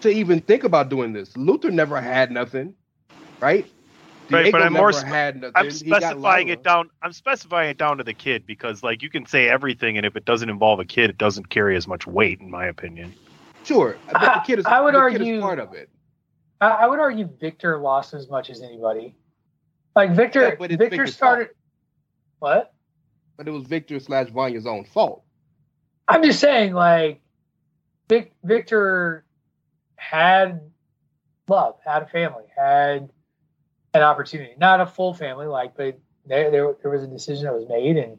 to 0.00 0.10
even 0.10 0.40
think 0.40 0.64
about 0.64 0.88
doing 0.88 1.12
this. 1.12 1.36
Luther 1.36 1.70
never 1.70 2.00
had 2.00 2.30
nothing, 2.30 2.74
right? 3.40 3.66
Right, 4.30 4.52
but 4.52 4.60
I'm 4.60 4.74
more 4.74 4.92
spe- 4.92 5.06
had 5.06 5.40
nothing. 5.40 5.52
I'm 5.56 5.70
specifying 5.70 6.48
it 6.48 6.62
down. 6.62 6.90
I'm 7.02 7.12
specifying 7.14 7.70
it 7.70 7.78
down 7.78 7.96
to 7.96 8.04
the 8.04 8.12
kid 8.12 8.46
because, 8.46 8.82
like, 8.82 9.02
you 9.02 9.08
can 9.08 9.24
say 9.24 9.48
everything, 9.48 9.96
and 9.96 10.04
if 10.04 10.16
it 10.16 10.26
doesn't 10.26 10.50
involve 10.50 10.80
a 10.80 10.84
kid, 10.84 11.08
it 11.08 11.16
doesn't 11.16 11.48
carry 11.48 11.76
as 11.76 11.88
much 11.88 12.06
weight, 12.06 12.40
in 12.40 12.50
my 12.50 12.66
opinion. 12.66 13.14
Sure, 13.64 13.96
but 14.12 14.20
the 14.20 14.42
kid 14.44 14.58
is. 14.58 14.66
I 14.66 14.82
would 14.82 14.94
argue- 14.94 15.36
is 15.36 15.40
part 15.40 15.58
of 15.58 15.72
it. 15.72 15.88
I, 16.60 16.68
I 16.68 16.86
would 16.86 16.98
argue 16.98 17.28
Victor 17.40 17.78
lost 17.78 18.14
as 18.14 18.28
much 18.28 18.50
as 18.50 18.62
anybody. 18.62 19.14
Like 19.94 20.12
Victor, 20.12 20.56
Yeah, 20.60 20.76
Victor 20.76 21.06
started. 21.06 21.50
What? 22.38 22.72
But 23.36 23.48
it 23.48 23.50
was 23.50 23.64
Victor 23.64 23.98
slash 24.00 24.28
Vanya's 24.30 24.66
own 24.66 24.84
fault. 24.84 25.24
I'm 26.06 26.22
just 26.22 26.40
saying, 26.40 26.72
like, 26.72 27.20
Vic, 28.08 28.32
Victor 28.42 29.24
had 29.96 30.60
love, 31.48 31.76
had 31.84 32.02
a 32.02 32.06
family, 32.06 32.44
had 32.56 33.10
an 33.92 34.02
opportunity, 34.02 34.54
not 34.58 34.80
a 34.80 34.86
full 34.86 35.12
family, 35.12 35.46
like, 35.46 35.76
but 35.76 35.98
there, 36.26 36.50
there, 36.50 36.74
there 36.82 36.90
was 36.90 37.02
a 37.02 37.06
decision 37.06 37.44
that 37.44 37.54
was 37.54 37.68
made, 37.68 37.96
and 37.96 38.18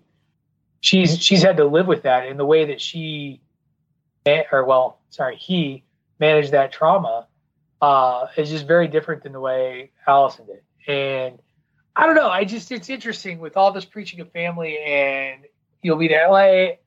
she's 0.82 1.18
she's 1.20 1.42
had 1.42 1.58
to 1.58 1.66
live 1.66 1.88
with 1.88 2.04
that 2.04 2.28
in 2.28 2.38
the 2.38 2.46
way 2.46 2.66
that 2.66 2.80
she, 2.82 3.42
or 4.52 4.66
well, 4.66 5.00
sorry, 5.10 5.36
he 5.36 5.84
managed 6.20 6.52
that 6.52 6.72
trauma 6.72 7.28
uh, 7.82 8.28
is 8.38 8.50
just 8.50 8.68
very 8.68 8.88
different 8.88 9.24
than 9.24 9.32
the 9.32 9.40
way 9.40 9.92
Allison 10.08 10.46
did, 10.46 10.62
and 10.92 11.40
I 11.96 12.06
don't 12.06 12.16
know. 12.16 12.30
I 12.30 12.46
just 12.46 12.72
it's 12.72 12.90
interesting 12.90 13.40
with 13.40 13.58
all 13.58 13.72
this 13.72 13.86
preaching 13.86 14.22
of 14.22 14.32
family 14.32 14.78
and 14.80 15.42
you'll 15.82 15.98
be 15.98 16.08
there. 16.08 16.32
Like 16.32 16.82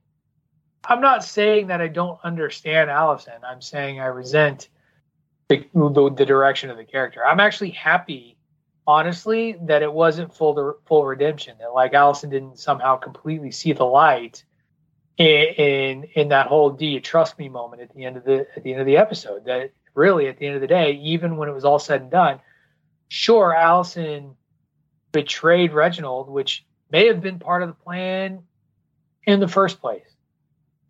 I'm 0.85 1.01
not 1.01 1.23
saying 1.23 1.69
that 1.69 1.81
I 1.81 1.89
don't 1.89 2.19
understand 2.25 2.91
Allison. 2.91 3.35
I'm 3.47 3.61
saying 3.61 4.01
I 4.01 4.07
resent 4.07 4.69
the, 5.49 5.67
the, 5.75 6.15
the 6.17 6.27
direction 6.27 6.71
of 6.71 6.77
the 6.77 6.85
character. 6.85 7.25
I'm 7.25 7.41
actually 7.41 7.71
happy, 7.71 8.37
honestly, 8.87 9.57
that 9.63 9.83
it 9.83 9.93
wasn't 9.93 10.35
full 10.35 10.79
full 10.87 11.05
redemption. 11.05 11.57
That 11.61 11.75
like 11.75 11.93
Allison 11.95 12.31
didn't 12.31 12.59
somehow 12.59 12.97
completely 12.97 13.51
see 13.51 13.73
the 13.73 13.85
light 13.85 14.45
in, 15.19 15.27
in 15.27 16.05
in 16.15 16.29
that 16.29 16.47
whole 16.47 16.71
"Do 16.71 16.87
you 16.87 17.01
trust 17.01 17.39
me?" 17.39 17.49
moment 17.49 17.83
at 17.83 17.95
the 17.95 18.05
end 18.05 18.17
of 18.17 18.25
the 18.25 18.47
at 18.57 18.63
the 18.63 18.73
end 18.73 18.81
of 18.81 18.87
the 18.87 18.97
episode. 18.97 19.45
That 19.45 19.73
really, 19.95 20.29
at 20.29 20.39
the 20.39 20.47
end 20.47 20.55
of 20.55 20.61
the 20.61 20.67
day, 20.67 20.93
even 21.03 21.37
when 21.37 21.49
it 21.49 21.53
was 21.53 21.65
all 21.65 21.79
said 21.79 22.03
and 22.03 22.11
done, 22.11 22.41
sure, 23.09 23.55
Allison 23.55 24.35
betrayed 25.13 25.73
Reginald, 25.73 26.29
which 26.29 26.65
may 26.91 27.07
have 27.07 27.21
been 27.21 27.39
part 27.39 27.63
of 27.63 27.69
the 27.69 27.75
plan 27.75 28.43
in 29.27 29.41
the 29.41 29.49
first 29.49 29.81
place, 29.81 30.17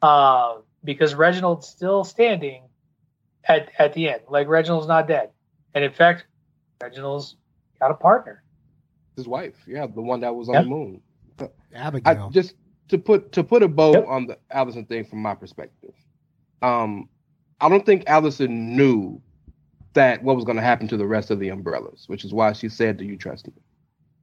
uh, 0.00 0.56
because 0.84 1.14
Reginald's 1.14 1.68
still 1.68 2.04
standing 2.04 2.62
at 3.44 3.70
at 3.78 3.92
the 3.94 4.08
end. 4.08 4.22
Like 4.28 4.48
Reginald's 4.48 4.86
not 4.86 5.08
dead, 5.08 5.30
and 5.74 5.84
in 5.84 5.92
fact, 5.92 6.26
Reginald's 6.80 7.36
got 7.80 7.90
a 7.90 7.94
partner. 7.94 8.42
His 9.16 9.28
wife, 9.28 9.56
yeah, 9.66 9.86
the 9.86 10.00
one 10.00 10.20
that 10.20 10.34
was 10.34 10.48
on 10.48 10.54
yep. 10.54 10.64
the 10.64 10.70
moon. 10.70 11.02
Abigail. 11.74 12.26
I, 12.28 12.32
just 12.32 12.54
to 12.88 12.98
put 12.98 13.32
to 13.32 13.42
put 13.42 13.62
a 13.62 13.68
bow 13.68 13.92
yep. 13.92 14.06
on 14.06 14.26
the 14.26 14.38
Allison 14.50 14.84
thing 14.84 15.04
from 15.04 15.20
my 15.20 15.34
perspective. 15.34 15.94
Um, 16.60 17.08
I 17.62 17.68
don't 17.68 17.86
think 17.86 18.02
Allison 18.08 18.76
knew 18.76 19.22
that 19.94 20.24
what 20.24 20.34
was 20.34 20.44
going 20.44 20.56
to 20.56 20.62
happen 20.62 20.88
to 20.88 20.96
the 20.96 21.06
rest 21.06 21.30
of 21.30 21.38
the 21.38 21.48
umbrellas, 21.48 22.04
which 22.08 22.24
is 22.24 22.34
why 22.34 22.52
she 22.54 22.68
said, 22.68 22.96
"Do 22.96 23.04
you 23.04 23.16
trust 23.16 23.46
me?" 23.46 23.52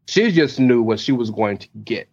She 0.10 0.30
just 0.34 0.60
knew 0.60 0.82
what 0.82 1.00
she 1.00 1.14
was 1.14 1.32
going 1.32 1.58
to 1.60 1.70
get 1.86 2.10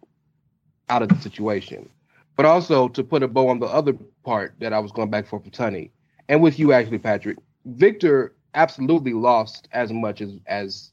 out 0.87 1.01
of 1.01 1.09
the 1.09 1.17
situation. 1.17 1.89
But 2.37 2.45
also 2.45 2.87
to 2.87 3.03
put 3.03 3.23
a 3.23 3.27
bow 3.27 3.49
on 3.49 3.59
the 3.59 3.65
other 3.65 3.91
part 4.23 4.55
that 4.59 4.71
I 4.71 4.79
was 4.79 4.93
going 4.93 5.09
back 5.09 5.27
for 5.27 5.41
for 5.41 5.49
Tunney, 5.49 5.91
and 6.29 6.41
with 6.41 6.59
you 6.59 6.71
actually, 6.71 6.99
Patrick, 6.99 7.37
Victor 7.65 8.33
absolutely 8.53 9.11
lost 9.11 9.67
as 9.73 9.91
much 9.91 10.21
as 10.21 10.39
as 10.47 10.91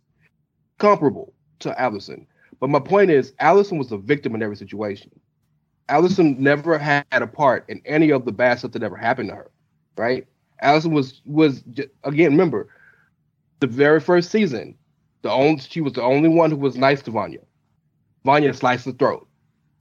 comparable 0.78 1.32
to 1.60 1.80
Allison. 1.80 2.26
But 2.58 2.70
my 2.70 2.80
point 2.80 3.10
is, 3.10 3.34
Allison 3.38 3.78
was 3.78 3.90
the 3.90 3.98
victim 3.98 4.34
in 4.34 4.42
every 4.42 4.56
situation. 4.56 5.12
Allison 5.88 6.42
never 6.42 6.76
had 6.76 7.04
a 7.12 7.26
part 7.28 7.66
in 7.68 7.80
any 7.84 8.10
of 8.10 8.24
the 8.24 8.32
bad 8.32 8.58
stuff 8.58 8.72
that 8.72 8.82
ever 8.82 8.96
happened 8.96 9.28
to 9.28 9.36
her, 9.36 9.50
right? 9.96 10.26
Allison 10.60 10.92
was 10.92 11.20
was 11.24 11.62
again 12.04 12.32
remember 12.32 12.68
the 13.60 13.66
very 13.66 14.00
first 14.00 14.30
season 14.30 14.76
the 15.22 15.30
only 15.30 15.58
she 15.58 15.80
was 15.80 15.94
the 15.94 16.02
only 16.02 16.28
one 16.28 16.50
who 16.50 16.56
was 16.56 16.76
nice 16.76 17.02
to 17.02 17.10
Vanya. 17.10 17.40
Vanya 18.24 18.52
sliced 18.52 18.84
the 18.84 18.92
throat. 18.92 19.26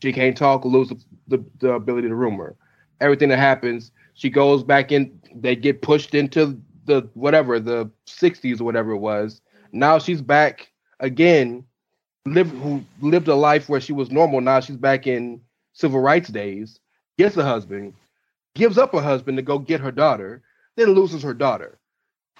She 0.01 0.11
can't 0.13 0.35
talk, 0.37 0.65
lose 0.65 0.89
the, 0.89 0.99
the, 1.27 1.45
the 1.59 1.73
ability 1.73 2.07
to 2.07 2.15
rumor. 2.15 2.55
Everything 3.01 3.29
that 3.29 3.39
happens, 3.39 3.91
she 4.13 4.29
goes 4.29 4.63
back 4.63 4.91
in. 4.91 5.19
They 5.35 5.55
get 5.55 5.81
pushed 5.81 6.15
into 6.15 6.59
the 6.85 7.09
whatever 7.13 7.59
the 7.59 7.91
60s 8.07 8.61
or 8.61 8.63
whatever 8.63 8.91
it 8.91 8.99
was. 8.99 9.41
Now 9.73 9.99
she's 9.99 10.21
back 10.21 10.71
again. 10.99 11.65
Lived 12.25 12.51
who 12.55 12.81
lived 13.01 13.27
a 13.27 13.35
life 13.35 13.67
where 13.67 13.81
she 13.81 13.91
was 13.91 14.09
normal. 14.09 14.39
Now 14.39 14.61
she's 14.61 14.77
back 14.77 15.07
in 15.07 15.41
civil 15.73 15.99
rights 15.99 16.29
days. 16.29 16.79
Gets 17.17 17.35
a 17.35 17.43
husband, 17.43 17.93
gives 18.55 18.77
up 18.77 18.93
her 18.93 19.01
husband 19.01 19.37
to 19.37 19.41
go 19.41 19.59
get 19.59 19.81
her 19.81 19.91
daughter, 19.91 20.41
then 20.75 20.93
loses 20.93 21.23
her 21.23 21.33
daughter 21.33 21.79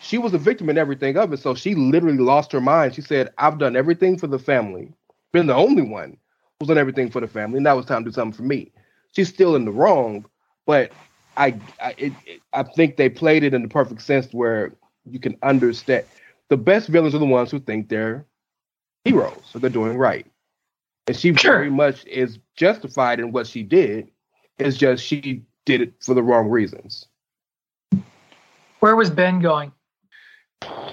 she 0.04 0.18
was 0.18 0.34
a 0.34 0.38
victim 0.38 0.70
in 0.70 0.78
everything 0.78 1.18
of 1.18 1.32
it. 1.34 1.40
So 1.40 1.56
she 1.56 1.76
literally 1.76 2.18
lost 2.18 2.52
her 2.52 2.62
mind. 2.62 2.96
She 2.96 3.02
said, 3.02 3.30
I've 3.38 3.58
done 3.58 3.76
everything 3.76 4.18
for 4.18 4.28
the 4.28 4.40
family, 4.40 4.92
been 5.32 5.48
the 5.48 5.56
only 5.56 5.82
one 5.82 6.18
who's 6.60 6.68
done 6.68 6.78
everything 6.78 7.10
for 7.10 7.22
the 7.22 7.28
family. 7.28 7.60
Now 7.60 7.78
it's 7.78 7.88
time 7.88 8.04
to 8.04 8.10
do 8.10 8.14
something 8.14 8.36
for 8.36 8.44
me. 8.44 8.72
She's 9.16 9.30
still 9.30 9.56
in 9.56 9.66
the 9.66 9.72
wrong, 9.72 10.26
but 10.66 10.92
I 11.38 11.56
I, 11.82 11.96
it, 11.98 12.14
it, 12.26 12.42
I 12.52 12.64
think 12.64 12.98
they 12.98 13.10
played 13.10 13.44
it 13.44 13.54
in 13.54 13.62
the 13.62 13.68
perfect 13.68 14.02
sense 14.02 14.28
where 14.32 14.74
you 15.06 15.20
can 15.20 15.38
understand 15.42 16.06
the 16.50 16.58
best 16.58 16.90
villains 16.90 17.16
are 17.16 17.20
the 17.20 17.26
ones 17.26 17.52
who 17.52 17.60
think 17.60 17.90
they're 17.90 18.26
heroes, 19.06 19.42
so 19.46 19.60
they're 19.60 19.70
doing 19.70 19.98
right. 19.98 20.26
And 21.08 21.16
she 21.16 21.34
sure. 21.34 21.54
very 21.54 21.70
much 21.70 22.06
is 22.06 22.40
justified 22.56 23.20
in 23.20 23.32
what 23.32 23.48
she 23.48 23.64
did. 23.64 24.10
It's 24.58 24.78
just 24.78 25.04
she 25.04 25.44
did 25.66 25.82
it 25.82 25.94
for 26.00 26.14
the 26.14 26.24
wrong 26.24 26.50
reasons. 26.50 27.06
Where 28.80 28.96
was 28.96 29.10
Ben 29.10 29.40
going? 29.40 29.72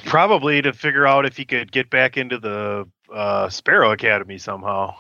Probably 0.04 0.62
to 0.62 0.72
figure 0.72 1.06
out 1.06 1.26
if 1.26 1.37
he 1.37 1.44
could 1.44 1.72
get 1.72 1.90
back 1.90 2.16
into 2.16 2.38
the 2.38 2.88
uh, 3.12 3.48
Sparrow 3.48 3.92
Academy 3.92 4.38
somehow. 4.38 4.94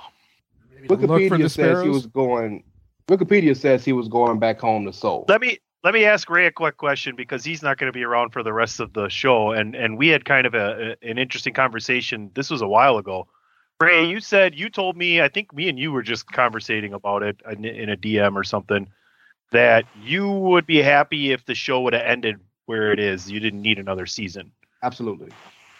Wikipedia 0.86 1.50
says 1.50 1.82
he 1.82 1.88
was 1.88 2.06
going. 2.06 2.64
Wikipedia 3.08 3.56
says 3.56 3.84
he 3.84 3.92
was 3.92 4.08
going 4.08 4.38
back 4.38 4.60
home 4.60 4.86
to 4.86 4.92
Seoul. 4.92 5.24
Let 5.28 5.40
me 5.40 5.58
let 5.82 5.94
me 5.94 6.04
ask 6.04 6.28
Rey 6.28 6.46
a 6.46 6.52
quick 6.52 6.76
question 6.76 7.16
because 7.16 7.44
he's 7.44 7.62
not 7.62 7.78
going 7.78 7.92
to 7.92 7.96
be 7.96 8.04
around 8.04 8.30
for 8.30 8.42
the 8.42 8.52
rest 8.52 8.80
of 8.80 8.92
the 8.92 9.08
show, 9.08 9.52
and 9.52 9.74
and 9.74 9.98
we 9.98 10.08
had 10.08 10.24
kind 10.24 10.46
of 10.46 10.54
a, 10.54 10.96
a, 11.02 11.08
an 11.08 11.18
interesting 11.18 11.52
conversation. 11.52 12.30
This 12.34 12.50
was 12.50 12.62
a 12.62 12.68
while 12.68 12.98
ago. 12.98 13.26
Rey, 13.80 14.04
you 14.04 14.20
said 14.20 14.54
you 14.54 14.68
told 14.68 14.96
me. 14.96 15.20
I 15.20 15.28
think 15.28 15.54
me 15.54 15.68
and 15.68 15.78
you 15.78 15.90
were 15.92 16.02
just 16.02 16.30
conversating 16.30 16.92
about 16.92 17.22
it 17.22 17.40
in, 17.50 17.64
in 17.64 17.88
a 17.88 17.96
DM 17.96 18.34
or 18.34 18.44
something. 18.44 18.88
That 19.50 19.84
you 20.02 20.30
would 20.30 20.66
be 20.66 20.80
happy 20.80 21.32
if 21.32 21.44
the 21.44 21.54
show 21.54 21.80
would 21.82 21.92
have 21.92 22.06
ended 22.06 22.38
where 22.66 22.92
it 22.92 23.00
is. 23.00 23.30
You 23.30 23.40
didn't 23.40 23.62
need 23.62 23.78
another 23.78 24.06
season. 24.06 24.52
Absolutely. 24.82 25.30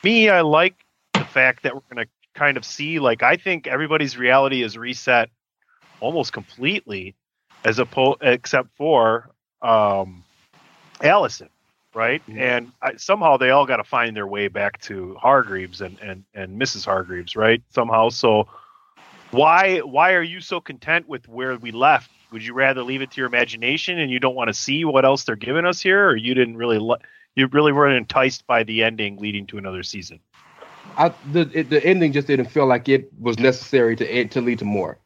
Me, 0.02 0.28
I 0.28 0.40
like 0.40 0.74
the 1.14 1.24
fact 1.24 1.62
that 1.62 1.74
we're 1.74 1.94
going 1.94 2.04
to 2.04 2.10
kind 2.34 2.56
of 2.56 2.64
see, 2.64 2.98
like, 2.98 3.22
I 3.22 3.36
think 3.36 3.66
everybody's 3.66 4.16
reality 4.16 4.62
is 4.62 4.76
reset 4.76 5.30
almost 6.00 6.32
completely, 6.32 7.14
as 7.64 7.78
opposed, 7.78 8.18
except 8.22 8.70
for 8.76 9.30
um, 9.62 10.24
Allison, 11.02 11.48
right? 11.94 12.22
Mm-hmm. 12.22 12.40
And 12.40 12.72
I, 12.82 12.96
somehow 12.96 13.36
they 13.36 13.50
all 13.50 13.66
got 13.66 13.76
to 13.76 13.84
find 13.84 14.16
their 14.16 14.26
way 14.26 14.48
back 14.48 14.80
to 14.82 15.14
Hargreaves 15.14 15.80
and, 15.80 15.98
and, 16.00 16.24
and 16.34 16.60
Mrs. 16.60 16.84
Hargreaves, 16.84 17.36
right? 17.36 17.62
Somehow. 17.70 18.08
So, 18.08 18.48
why 19.30 19.78
why 19.78 20.14
are 20.14 20.22
you 20.22 20.40
so 20.40 20.60
content 20.60 21.08
with 21.08 21.28
where 21.28 21.56
we 21.56 21.70
left? 21.70 22.10
Would 22.32 22.44
you 22.44 22.54
rather 22.54 22.82
leave 22.82 23.02
it 23.02 23.10
to 23.12 23.20
your 23.20 23.26
imagination 23.26 23.98
and 23.98 24.10
you 24.10 24.20
don't 24.20 24.36
want 24.36 24.48
to 24.48 24.54
see 24.54 24.84
what 24.84 25.04
else 25.04 25.24
they're 25.24 25.36
giving 25.36 25.66
us 25.66 25.80
here, 25.80 26.08
or 26.08 26.16
you 26.16 26.34
didn't 26.34 26.56
really 26.56 26.78
li- 26.78 26.98
you 27.34 27.46
really 27.48 27.72
weren't 27.72 27.96
enticed 27.96 28.46
by 28.46 28.62
the 28.62 28.82
ending 28.82 29.16
leading 29.16 29.46
to 29.48 29.58
another 29.58 29.82
season. 29.82 30.20
I, 30.96 31.12
the 31.32 31.50
it, 31.52 31.70
the 31.70 31.84
ending 31.84 32.12
just 32.12 32.26
didn't 32.26 32.46
feel 32.46 32.66
like 32.66 32.88
it 32.88 33.10
was 33.18 33.38
necessary 33.38 33.96
to 33.96 34.24
to 34.26 34.40
lead 34.40 34.58
to 34.60 34.64
more. 34.64 34.98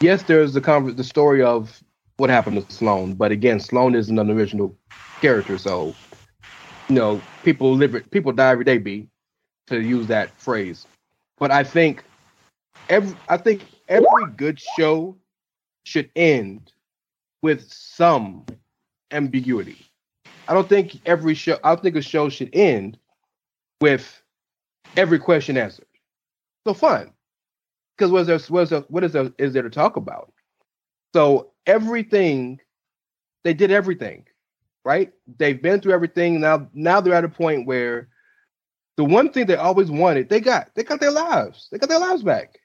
Yes, 0.00 0.22
there's 0.24 0.52
the 0.52 0.60
con- 0.60 0.94
the 0.94 1.04
story 1.04 1.42
of 1.42 1.82
what 2.16 2.30
happened 2.30 2.68
to 2.68 2.74
Sloan, 2.74 3.14
but 3.14 3.30
again, 3.30 3.60
Sloan 3.60 3.94
isn't 3.94 4.18
an 4.18 4.30
original 4.30 4.76
character, 5.20 5.58
so 5.58 5.94
you 6.88 6.94
know 6.94 7.20
people 7.44 7.74
live 7.74 7.94
people 8.10 8.32
die 8.32 8.50
every 8.50 8.64
day. 8.64 8.78
Be 8.78 9.08
to 9.68 9.80
use 9.80 10.06
that 10.08 10.30
phrase, 10.40 10.86
but 11.38 11.50
I 11.50 11.62
think 11.62 12.04
every 12.88 13.16
I 13.28 13.36
think 13.36 13.64
every 13.88 14.26
good 14.36 14.60
show 14.76 15.16
should 15.88 16.10
end 16.14 16.72
with 17.42 17.72
some 17.72 18.44
ambiguity. 19.10 19.86
I 20.46 20.54
don't 20.54 20.68
think 20.68 21.00
every 21.06 21.34
show. 21.34 21.58
I 21.64 21.70
don't 21.70 21.82
think 21.82 21.96
a 21.96 22.02
show 22.02 22.28
should 22.28 22.54
end 22.54 22.98
with 23.80 24.22
every 24.96 25.18
question 25.18 25.56
answered. 25.56 25.86
So 26.66 26.74
fun, 26.74 27.12
because 27.96 28.10
what 28.10 28.22
is 28.22 28.26
there? 28.26 28.38
What 28.48 28.62
is 28.62 28.70
there? 28.70 28.80
What 28.88 29.04
is 29.04 29.12
there? 29.12 29.32
Is 29.38 29.52
there 29.52 29.62
to 29.62 29.70
talk 29.70 29.96
about? 29.96 30.32
So 31.14 31.52
everything, 31.66 32.60
they 33.44 33.54
did 33.54 33.70
everything, 33.70 34.26
right? 34.84 35.12
They've 35.38 35.60
been 35.60 35.80
through 35.80 35.94
everything. 35.94 36.40
Now, 36.40 36.68
now 36.74 37.00
they're 37.00 37.14
at 37.14 37.24
a 37.24 37.28
point 37.28 37.66
where 37.66 38.08
the 38.96 39.04
one 39.04 39.32
thing 39.32 39.46
they 39.46 39.56
always 39.56 39.90
wanted, 39.90 40.28
they 40.28 40.40
got. 40.40 40.74
They 40.74 40.82
got 40.82 41.00
their 41.00 41.12
lives. 41.12 41.68
They 41.70 41.78
got 41.78 41.88
their 41.88 42.00
lives 42.00 42.22
back. 42.22 42.58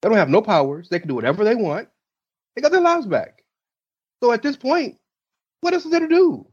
They 0.00 0.08
don't 0.08 0.18
have 0.18 0.30
no 0.30 0.42
powers. 0.42 0.88
They 0.88 0.98
can 0.98 1.08
do 1.08 1.14
whatever 1.14 1.44
they 1.44 1.54
want. 1.54 1.88
They 2.54 2.62
got 2.62 2.72
their 2.72 2.80
lives 2.80 3.06
back. 3.06 3.44
So 4.22 4.32
at 4.32 4.42
this 4.42 4.56
point, 4.56 4.98
what 5.60 5.74
else 5.74 5.84
is 5.84 5.90
there 5.90 6.00
to 6.00 6.08
do? 6.08 6.46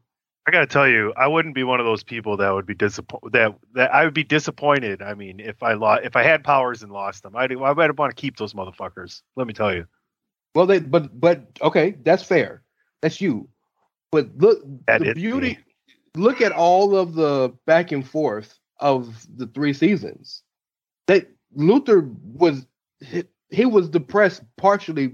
I 0.48 0.52
got 0.52 0.62
to 0.62 0.68
tell 0.68 0.88
you, 0.88 1.14
I 1.18 1.28
wouldn't 1.28 1.56
be 1.56 1.66
one 1.66 1.82
of 1.82 1.86
those 1.86 2.04
people 2.04 2.38
that 2.38 2.50
would 2.52 2.66
be 2.66 2.74
disappointed. 2.74 3.34
That 3.34 3.56
that 3.74 3.94
I 3.94 4.06
would 4.06 4.14
be 4.14 4.24
disappointed. 4.24 5.02
I 5.02 5.14
mean, 5.14 5.42
if 5.42 5.62
I 5.62 5.74
lost, 5.74 6.06
if 6.06 6.16
I 6.16 6.24
had 6.24 6.44
powers 6.44 6.84
and 6.84 6.92
lost 6.92 7.24
them, 7.24 7.36
I'd 7.36 7.52
I 7.52 7.74
might 7.74 7.98
want 7.98 8.16
to 8.16 8.22
keep 8.22 8.38
those 8.38 8.54
motherfuckers. 8.54 9.24
Let 9.36 9.46
me 9.46 9.54
tell 9.54 9.76
you. 9.76 9.86
Well, 10.56 10.66
they 10.66 10.80
but 10.80 11.20
but 11.20 11.46
okay, 11.62 11.98
that's 12.02 12.24
fair. 12.24 12.64
That's 13.02 13.20
you. 13.20 13.50
But 14.10 14.30
look, 14.38 14.64
that 14.88 15.02
the 15.02 15.14
beauty, 15.14 15.50
me. 15.50 15.60
look 16.16 16.40
at 16.40 16.54
all 16.54 16.96
of 16.96 17.14
the 17.14 17.54
back 17.66 17.92
and 17.92 18.08
forth 18.08 18.58
of 18.80 19.28
the 19.36 19.48
three 19.48 19.74
seasons. 19.74 20.44
That 21.08 21.28
Luther 21.54 22.10
was 22.24 22.66
he, 23.02 23.26
he 23.50 23.66
was 23.66 23.90
depressed 23.90 24.44
partially, 24.56 25.12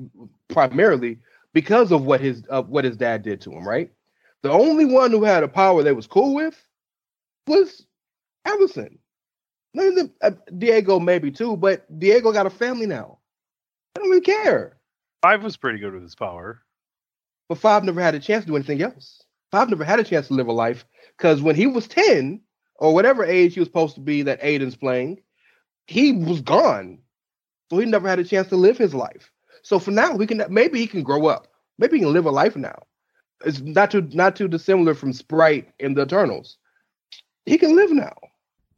primarily 0.54 1.20
because 1.54 1.92
of 1.92 2.06
what 2.06 2.22
his 2.22 2.44
of 2.46 2.70
what 2.70 2.86
his 2.86 2.98
dad 2.98 3.24
did 3.24 3.42
to 3.42 3.52
him. 3.52 3.68
Right. 3.68 3.92
The 4.42 4.52
only 4.52 4.86
one 4.86 5.12
who 5.12 5.24
had 5.24 5.44
a 5.44 5.48
power 5.48 5.84
that 5.84 5.96
was 5.96 6.08
cool 6.08 6.36
with 6.36 6.62
was 7.48 7.86
Allison. 8.46 9.00
Uh, 10.22 10.32
Diego 10.58 11.00
maybe 11.00 11.32
too, 11.32 11.58
but 11.58 11.86
Diego 12.00 12.32
got 12.32 12.46
a 12.46 12.52
family 12.52 12.86
now. 12.86 13.20
I 13.96 14.00
don't 14.00 14.10
really 14.10 14.22
care. 14.22 14.78
Five 15.22 15.44
was 15.44 15.58
pretty 15.58 15.80
good 15.80 15.94
with 15.94 16.04
his 16.04 16.16
power. 16.16 16.62
But 17.50 17.58
Five 17.58 17.84
never 17.84 18.02
had 18.02 18.16
a 18.16 18.20
chance 18.20 18.44
to 18.44 18.48
do 18.48 18.56
anything 18.56 18.82
else. 18.82 19.24
Five 19.52 19.70
never 19.70 19.84
had 19.84 20.00
a 20.00 20.04
chance 20.04 20.28
to 20.28 20.34
live 20.34 20.48
a 20.48 20.52
life 20.52 20.86
because 21.18 21.42
when 21.42 21.56
he 21.56 21.68
was 21.68 21.88
10 21.88 22.42
or 22.76 22.94
whatever 22.94 23.24
age 23.24 23.54
he 23.54 23.60
was 23.60 23.68
supposed 23.68 23.96
to 23.96 24.02
be 24.02 24.24
that 24.24 24.40
Aidan's 24.42 24.76
playing, 24.76 25.22
he 25.88 26.12
was 26.12 26.42
gone. 26.42 27.00
So 27.70 27.78
he 27.78 27.86
never 27.86 28.08
had 28.08 28.20
a 28.20 28.24
chance 28.24 28.50
to 28.50 28.56
live 28.56 28.78
his 28.78 28.94
life. 28.94 29.32
So 29.64 29.80
for 29.80 29.92
now, 29.92 30.16
we 30.16 30.28
can 30.28 30.44
maybe 30.50 30.80
he 30.80 30.88
can 30.88 31.04
grow 31.04 31.26
up. 31.28 31.48
Maybe 31.80 31.98
he 31.98 32.04
can 32.04 32.14
live 32.14 32.26
a 32.26 32.32
life 32.32 32.56
now. 32.56 32.84
It's 33.46 33.60
not 33.62 33.92
too 33.92 34.08
not 34.14 34.36
too 34.36 34.48
dissimilar 34.48 34.94
from 34.94 35.12
Sprite 35.14 35.70
in 35.80 35.96
the 35.96 36.04
Eternals. 36.04 36.58
He 37.46 37.58
can 37.58 37.76
live 37.76 37.92
now. 37.92 38.16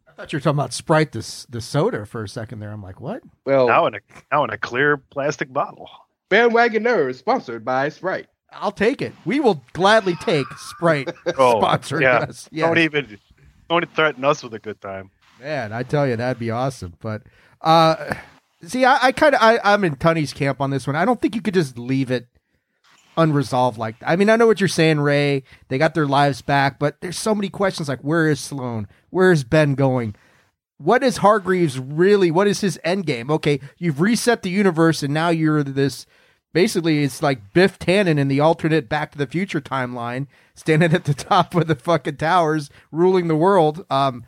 I 0.08 0.14
thought 0.14 0.32
you 0.32 0.38
were 0.38 0.42
talking 0.42 0.60
about 0.60 0.74
Sprite, 0.74 1.12
the 1.12 1.46
the 1.50 1.60
soda, 1.60 2.06
for 2.06 2.24
a 2.24 2.30
second 2.30 2.60
there. 2.60 2.72
I'm 2.72 2.82
like, 2.82 3.02
what? 3.02 3.22
Well, 3.46 3.68
now 3.68 3.86
in 3.88 3.96
a 3.96 4.00
now 4.32 4.44
in 4.44 4.52
a 4.52 4.58
clear 4.58 4.98
plastic 4.98 5.52
bottle. 5.52 5.90
Bandwagon 6.30 6.84
Nerd 6.84 7.16
sponsored 7.16 7.66
by 7.66 7.90
Sprite. 7.90 8.28
I'll 8.52 8.72
take 8.72 9.02
it. 9.02 9.14
We 9.26 9.40
will 9.40 9.62
gladly 9.74 10.16
take 10.16 10.48
Sprite 10.58 11.10
oh, 11.38 11.62
sponsoring 11.62 12.02
yeah. 12.02 12.20
us. 12.20 12.48
Yes. 12.52 12.66
Don't 12.68 12.78
even 12.78 13.20
don't 13.70 13.96
threaten 13.96 14.24
us 14.24 14.44
with 14.44 14.54
a 14.54 14.60
good 14.60 14.80
time. 14.82 15.12
Man, 15.40 15.74
I 15.74 15.84
tell 15.84 16.08
you, 16.08 16.16
that'd 16.16 16.40
be 16.40 16.52
awesome. 16.52 16.94
But 17.02 17.24
uh 17.62 18.16
see, 18.68 18.86
I, 18.86 19.08
I 19.08 19.12
kind 19.12 19.36
of 19.36 19.42
I'm 19.42 19.84
in 19.84 19.96
Tunney's 19.96 20.34
camp 20.34 20.62
on 20.62 20.70
this 20.70 20.88
one. 20.88 20.96
I 20.96 21.06
don't 21.06 21.22
think 21.22 21.36
you 21.36 21.42
could 21.42 21.54
just 21.54 21.78
leave 21.78 22.12
it 22.12 22.28
unresolved 23.18 23.78
like 23.78 24.00
that. 24.00 24.10
I 24.10 24.16
mean, 24.16 24.30
I 24.30 24.36
know 24.36 24.48
what 24.48 24.60
you're 24.60 24.68
saying, 24.68 25.00
Rey. 25.00 25.44
They 25.68 25.78
got 25.78 25.94
their 25.94 26.08
lives 26.08 26.42
back, 26.42 26.80
but 26.80 27.00
there's 27.02 27.18
so 27.18 27.36
many 27.36 27.50
questions 27.50 27.90
like 27.90 28.02
where 28.02 28.30
is 28.30 28.40
Sloan? 28.40 28.88
Where 29.10 29.32
is 29.32 29.44
Ben 29.44 29.76
going? 29.76 30.16
What 30.78 31.04
is 31.04 31.18
Hargreaves 31.18 31.80
really? 31.80 32.32
What 32.32 32.48
is 32.48 32.62
his 32.62 32.80
end 32.84 33.06
game? 33.06 33.32
Okay, 33.32 33.60
you've 33.78 34.02
reset 34.02 34.42
the 34.42 34.50
universe 34.50 35.04
and 35.04 35.14
now 35.14 35.30
you're 35.30 35.64
this 35.64 36.06
basically 36.54 37.04
it's 37.04 37.22
like 37.22 37.54
Biff 37.54 37.80
Tannen 37.80 38.18
in 38.18 38.28
the 38.28 38.40
alternate 38.40 38.90
Back 38.90 39.12
to 39.12 39.18
the 39.18 39.28
Future 39.28 39.62
timeline, 39.62 40.28
standing 40.54 40.94
at 40.94 41.06
the 41.06 41.14
top 41.14 41.56
of 41.56 41.68
the 41.68 41.76
fucking 41.76 42.18
towers, 42.18 42.70
ruling 42.92 43.28
the 43.28 43.36
world. 43.36 43.86
Um, 43.90 44.26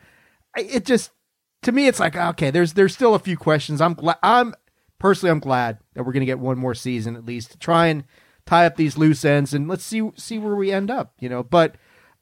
it 0.56 0.84
just 0.84 1.10
to 1.62 1.72
me, 1.72 1.86
it's 1.86 2.00
like 2.00 2.16
okay, 2.16 2.50
there's 2.50 2.74
there's 2.74 2.94
still 2.94 3.14
a 3.14 3.18
few 3.18 3.36
questions. 3.36 3.80
I'm 3.80 3.94
glad. 3.94 4.18
I'm 4.22 4.54
personally, 4.98 5.30
I'm 5.30 5.40
glad 5.40 5.78
that 5.94 6.04
we're 6.04 6.12
gonna 6.12 6.24
get 6.24 6.38
one 6.38 6.58
more 6.58 6.74
season 6.74 7.16
at 7.16 7.26
least 7.26 7.52
to 7.52 7.58
try 7.58 7.86
and 7.86 8.04
tie 8.46 8.64
up 8.64 8.76
these 8.76 8.96
loose 8.96 9.24
ends 9.24 9.52
and 9.52 9.68
let's 9.68 9.84
see 9.84 10.10
see 10.16 10.38
where 10.38 10.54
we 10.54 10.72
end 10.72 10.90
up. 10.90 11.12
You 11.18 11.28
know, 11.28 11.42
but 11.42 11.76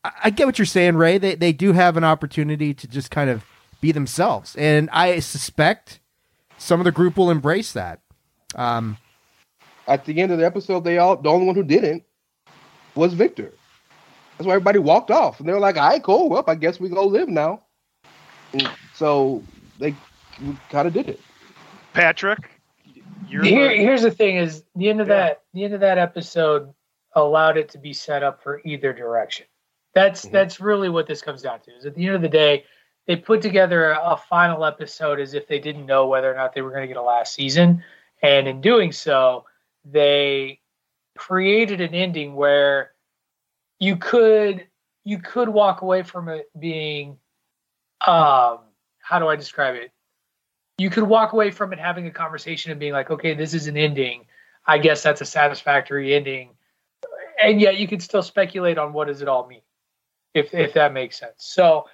I, 0.05 0.13
I 0.25 0.31
get 0.31 0.47
what 0.47 0.59
you're 0.59 0.67
saying, 0.67 0.97
Rey. 0.97 1.19
They 1.19 1.35
they 1.35 1.53
do 1.53 1.73
have 1.73 1.97
an 1.97 2.05
opportunity 2.05 2.75
to 2.75 2.89
just 2.89 3.11
kind 3.11 3.31
of 3.31 3.45
be 3.81 3.93
themselves, 3.93 4.57
and 4.57 4.89
I 4.91 5.19
suspect 5.21 6.01
some 6.59 6.81
of 6.81 6.85
the 6.85 6.93
group 6.93 7.17
will 7.17 7.31
embrace 7.31 7.73
that. 7.73 8.01
Um, 8.55 8.97
at 9.87 10.05
the 10.05 10.21
end 10.21 10.33
of 10.33 10.39
the 10.39 10.47
episode, 10.47 10.85
they 10.85 10.99
all 10.99 11.17
the 11.17 11.29
only 11.29 11.47
one 11.47 11.55
who 11.55 11.63
didn't 11.63 12.05
was 12.95 13.15
Victor. 13.15 13.53
That's 14.37 14.47
why 14.47 14.55
everybody 14.55 14.79
walked 14.79 15.11
off, 15.11 15.41
and 15.41 15.49
they 15.49 15.53
were 15.53 15.61
like, 15.61 15.77
"All 15.77 15.89
right, 15.89 16.03
cool. 16.03 16.29
Well, 16.29 16.45
I 16.47 16.55
guess 16.55 16.81
we 16.81 16.89
go 16.89 17.07
live 17.07 17.29
now." 17.29 17.63
And 18.53 18.69
so 18.97 19.43
they 19.79 19.95
kind 20.71 20.89
of 20.89 20.95
did 20.95 21.09
it. 21.09 21.21
Patrick, 21.93 22.51
here, 23.29 23.71
here's 23.71 24.03
the 24.03 24.11
thing: 24.11 24.37
is 24.37 24.65
the 24.75 24.89
end 24.89 25.01
of 25.01 25.09
yeah. 25.09 25.15
that 25.15 25.43
the 25.55 25.65
end 25.65 25.75
of 25.75 25.81
that 25.81 25.99
episode 25.99 26.73
allowed 27.15 27.57
it 27.57 27.71
to 27.71 27.79
be 27.79 27.93
set 27.93 28.23
up 28.23 28.43
for 28.43 28.61
either 28.65 28.93
direction. 28.93 29.47
That's 29.95 30.23
mm-hmm. 30.23 30.33
that's 30.33 30.61
really 30.61 30.89
what 30.89 31.07
this 31.07 31.23
comes 31.23 31.43
down 31.43 31.61
to. 31.61 31.77
Is 31.77 31.87
at 31.87 31.95
the 31.95 32.07
end 32.07 32.15
of 32.15 32.23
the 32.23 32.29
day, 32.29 32.65
they 33.07 33.17
put 33.17 33.43
together 33.43 33.93
a, 33.93 34.13
a 34.13 34.17
final 34.17 34.65
episode 34.65 35.21
as 35.21 35.35
if 35.35 35.47
they 35.49 35.59
didn't 35.59 35.87
know 35.87 36.07
whether 36.07 36.31
or 36.31 36.37
not 36.37 36.55
they 36.55 36.63
were 36.63 36.71
going 36.71 36.83
to 36.83 36.89
get 36.89 36.97
a 36.97 37.03
last 37.03 37.35
season, 37.35 37.83
and 38.23 38.47
in 38.47 38.61
doing 38.61 38.93
so, 38.93 39.45
they 39.85 40.61
created 41.17 41.81
an 41.81 41.95
ending 41.95 42.35
where 42.35 42.93
you 43.79 43.97
could 43.97 44.67
you 45.05 45.19
could 45.19 45.49
walk 45.49 45.83
away 45.83 46.03
from 46.03 46.29
it 46.29 46.51
being 46.59 47.17
um 48.07 48.59
how 49.07 49.21
do 49.21 49.29
I 49.29 49.37
describe 49.37 49.77
it? 49.77 49.93
You 50.79 50.91
could 50.91 51.05
walk 51.05 51.33
away 51.33 51.53
from 51.53 51.73
it 51.73 51.79
having 51.79 52.09
a 52.09 52.11
conversation 52.11 52.73
and 52.73 52.81
being 52.81 52.93
like, 52.93 53.09
okay, 53.09 53.35
this 53.35 53.55
is 53.55 53.69
an 53.69 53.77
ending. 53.77 54.27
I 54.67 54.79
guess 54.79 55.01
that's 55.01 55.21
a 55.21 55.25
satisfactory 55.25 56.13
ending. 56.13 56.57
And 57.41 57.61
yet 57.61 57.79
you 57.79 57.87
could 57.87 58.03
still 58.03 58.23
speculate 58.23 58.79
on 58.79 58.93
what 58.93 59.07
does 59.07 59.23
it 59.23 59.29
all 59.29 59.47
mean, 59.47 59.61
if 60.35 60.53
if 60.53 60.75
that 60.75 60.93
makes 60.93 61.21
sense. 61.21 61.37
So 61.37 61.85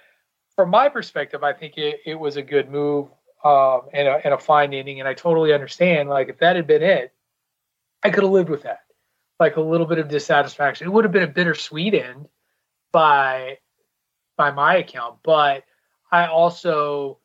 from 0.55 0.71
my 0.71 0.89
perspective, 0.89 1.43
I 1.43 1.53
think 1.53 1.77
it, 1.77 1.99
it 2.03 2.15
was 2.15 2.35
a 2.35 2.41
good 2.41 2.71
move 2.71 3.09
um, 3.45 3.81
and, 3.93 4.07
a, 4.07 4.19
and 4.23 4.33
a 4.33 4.39
fine 4.39 4.73
ending. 4.73 4.99
And 4.99 5.07
I 5.07 5.13
totally 5.13 5.53
understand. 5.53 6.09
Like 6.09 6.29
if 6.29 6.39
that 6.39 6.55
had 6.55 6.65
been 6.65 6.81
it, 6.81 7.13
I 8.01 8.09
could 8.09 8.23
have 8.23 8.31
lived 8.31 8.49
with 8.49 8.63
that. 8.63 8.81
Like 9.39 9.57
a 9.57 9.61
little 9.61 9.85
bit 9.85 9.99
of 9.99 10.07
dissatisfaction. 10.07 10.87
It 10.87 10.89
would 10.89 11.05
have 11.05 11.13
been 11.13 11.21
a 11.21 11.27
bittersweet 11.27 11.93
end 11.93 12.27
by 12.91 13.59
by 14.35 14.49
my 14.49 14.77
account, 14.77 15.19
but 15.23 15.63
I 16.13 16.27
also 16.27 17.19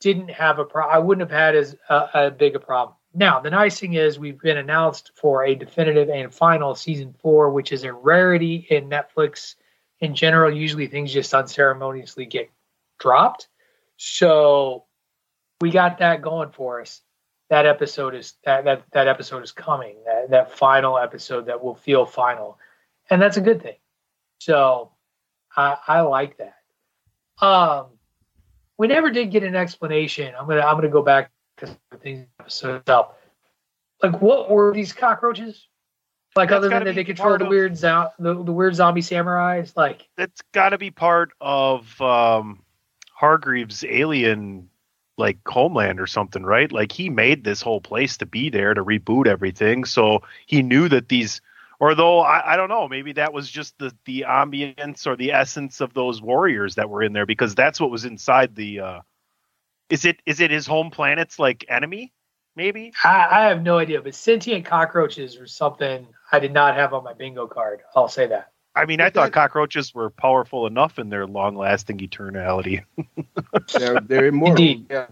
didn't 0.00 0.28
have 0.30 0.58
a 0.58 0.64
problem. 0.64 0.94
I 0.94 0.98
wouldn't 0.98 1.28
have 1.28 1.38
had 1.38 1.56
as 1.56 1.76
a, 1.88 2.08
a 2.14 2.30
big 2.30 2.54
a 2.54 2.60
problem. 2.60 2.94
Now, 3.14 3.40
the 3.40 3.50
nice 3.50 3.80
thing 3.80 3.94
is 3.94 4.18
we've 4.18 4.40
been 4.40 4.58
announced 4.58 5.12
for 5.14 5.44
a 5.44 5.54
definitive 5.54 6.10
and 6.10 6.32
final 6.32 6.74
season 6.74 7.14
four, 7.18 7.50
which 7.50 7.72
is 7.72 7.84
a 7.84 7.92
rarity 7.92 8.66
in 8.68 8.90
Netflix 8.90 9.54
in 10.00 10.14
general. 10.14 10.54
Usually 10.54 10.86
things 10.86 11.12
just 11.12 11.32
unceremoniously 11.32 12.26
get 12.26 12.50
dropped. 13.00 13.48
So 13.96 14.84
we 15.60 15.70
got 15.70 15.98
that 15.98 16.20
going 16.22 16.50
for 16.50 16.80
us 16.82 17.00
that 17.48 17.64
episode 17.64 18.14
is 18.14 18.34
that 18.44 18.64
that, 18.64 18.82
that 18.92 19.08
episode 19.08 19.42
is 19.42 19.52
coming 19.52 19.96
that, 20.04 20.30
that 20.30 20.52
final 20.52 20.98
episode 20.98 21.46
that 21.46 21.62
will 21.62 21.74
feel 21.74 22.04
final 22.04 22.58
and 23.10 23.20
that's 23.20 23.36
a 23.36 23.40
good 23.40 23.62
thing 23.62 23.76
so 24.38 24.92
i 25.56 25.76
i 25.86 26.00
like 26.00 26.36
that 26.38 26.56
um 27.44 27.86
we 28.78 28.86
never 28.86 29.10
did 29.10 29.30
get 29.30 29.42
an 29.42 29.56
explanation 29.56 30.32
i'm 30.38 30.46
gonna 30.46 30.60
i'm 30.60 30.76
gonna 30.76 30.88
go 30.88 31.02
back 31.02 31.30
to 31.58 31.68
things 32.00 32.26
episode 32.40 32.88
up 32.88 33.20
like 34.02 34.20
what 34.22 34.50
were 34.50 34.72
these 34.72 34.92
cockroaches 34.92 35.66
like 36.36 36.50
that's 36.50 36.58
other 36.58 36.68
than 36.68 36.84
that 36.84 36.94
they 36.94 37.04
control 37.04 37.36
the 37.36 37.44
weird 37.44 37.76
zo- 37.76 38.10
the, 38.18 38.34
the 38.34 38.52
weird 38.52 38.74
zombie 38.74 39.00
samurais 39.00 39.76
like 39.76 40.08
that's 40.16 40.40
got 40.52 40.70
to 40.70 40.78
be 40.78 40.90
part 40.90 41.32
of 41.40 42.00
um 42.00 42.62
hargreaves 43.12 43.84
alien 43.84 44.68
like 45.18 45.38
Homeland 45.46 46.00
or 46.00 46.06
something, 46.06 46.44
right? 46.44 46.70
Like 46.70 46.92
he 46.92 47.10
made 47.10 47.44
this 47.44 47.60
whole 47.60 47.80
place 47.80 48.16
to 48.18 48.26
be 48.26 48.48
there 48.48 48.72
to 48.72 48.84
reboot 48.84 49.26
everything. 49.26 49.84
So 49.84 50.22
he 50.46 50.62
knew 50.62 50.88
that 50.88 51.08
these, 51.08 51.40
or 51.80 51.94
though 51.94 52.20
I, 52.20 52.54
I 52.54 52.56
don't 52.56 52.68
know, 52.68 52.88
maybe 52.88 53.12
that 53.14 53.32
was 53.32 53.50
just 53.50 53.78
the 53.78 53.92
the 54.04 54.24
ambience 54.28 55.06
or 55.06 55.16
the 55.16 55.32
essence 55.32 55.80
of 55.80 55.94
those 55.94 56.20
warriors 56.20 56.74
that 56.76 56.90
were 56.90 57.02
in 57.02 57.12
there 57.12 57.26
because 57.26 57.54
that's 57.54 57.80
what 57.80 57.90
was 57.90 58.04
inside 58.04 58.54
the. 58.54 58.80
uh 58.80 59.00
Is 59.90 60.04
it 60.04 60.20
is 60.26 60.40
it 60.40 60.50
his 60.50 60.66
home 60.66 60.90
planet's 60.90 61.38
like 61.38 61.64
enemy? 61.68 62.12
Maybe 62.56 62.92
I, 63.04 63.26
I 63.30 63.44
have 63.48 63.62
no 63.62 63.78
idea, 63.78 64.02
but 64.02 64.14
sentient 64.14 64.64
cockroaches 64.64 65.38
were 65.38 65.46
something 65.46 66.08
I 66.32 66.40
did 66.40 66.52
not 66.52 66.74
have 66.74 66.92
on 66.92 67.04
my 67.04 67.12
bingo 67.12 67.46
card. 67.46 67.82
I'll 67.94 68.08
say 68.08 68.26
that. 68.26 68.52
I 68.74 68.84
mean, 68.84 69.00
I 69.00 69.10
thought 69.10 69.32
cockroaches 69.32 69.94
were 69.94 70.10
powerful 70.10 70.66
enough 70.66 70.98
in 70.98 71.08
their 71.08 71.26
long-lasting 71.26 71.98
eternality. 71.98 72.84
they're, 73.76 74.00
they're 74.00 74.26
immortal. 74.26 74.64
Indeed. 74.64 74.86
Yeah. 74.88 75.06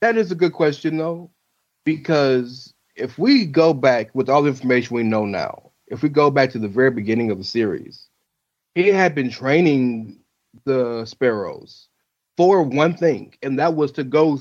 That 0.00 0.16
is 0.16 0.30
a 0.30 0.36
good 0.36 0.52
question, 0.52 0.96
though, 0.96 1.30
because 1.84 2.72
if 2.94 3.18
we 3.18 3.46
go 3.46 3.74
back 3.74 4.14
with 4.14 4.28
all 4.28 4.42
the 4.42 4.48
information 4.48 4.94
we 4.94 5.02
know 5.02 5.24
now, 5.24 5.69
if 5.90 6.02
we 6.02 6.08
go 6.08 6.30
back 6.30 6.50
to 6.50 6.58
the 6.58 6.68
very 6.68 6.90
beginning 6.90 7.30
of 7.30 7.38
the 7.38 7.44
series, 7.44 8.08
he 8.74 8.88
had 8.88 9.14
been 9.14 9.30
training 9.30 10.18
the 10.64 11.04
sparrows 11.04 11.88
for 12.36 12.62
one 12.62 12.96
thing, 12.96 13.34
and 13.42 13.58
that 13.58 13.74
was 13.74 13.92
to 13.92 14.04
go 14.04 14.38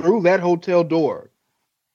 through 0.00 0.22
that 0.22 0.40
hotel 0.40 0.82
door 0.82 1.30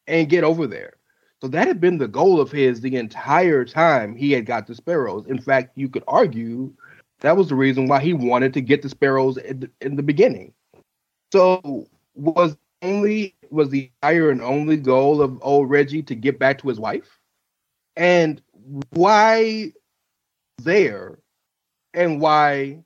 and 0.07 0.29
get 0.29 0.43
over 0.43 0.67
there. 0.67 0.93
So 1.41 1.47
that 1.49 1.67
had 1.67 1.81
been 1.81 1.97
the 1.97 2.07
goal 2.07 2.39
of 2.39 2.51
his 2.51 2.79
the 2.79 2.95
entire 2.95 3.65
time 3.65 4.15
he 4.15 4.31
had 4.31 4.45
got 4.45 4.67
the 4.67 4.75
sparrows. 4.75 5.25
In 5.27 5.41
fact, 5.41 5.71
you 5.75 5.89
could 5.89 6.03
argue 6.07 6.71
that 7.19 7.35
was 7.35 7.49
the 7.49 7.55
reason 7.55 7.87
why 7.87 7.99
he 7.99 8.13
wanted 8.13 8.53
to 8.53 8.61
get 8.61 8.81
the 8.81 8.89
sparrows 8.89 9.37
in 9.37 9.61
the, 9.61 9.69
in 9.81 9.95
the 9.95 10.03
beginning. 10.03 10.53
So 11.31 11.87
was 12.15 12.55
only 12.81 13.35
was 13.49 13.69
the 13.69 13.89
higher 14.01 14.29
and 14.29 14.41
only 14.41 14.77
goal 14.77 15.21
of 15.21 15.37
old 15.41 15.69
Reggie 15.69 16.03
to 16.03 16.15
get 16.15 16.39
back 16.39 16.59
to 16.59 16.67
his 16.67 16.79
wife? 16.79 17.19
And 17.95 18.41
why 18.91 19.73
there? 20.61 21.19
And 21.93 22.19
why 22.19 22.83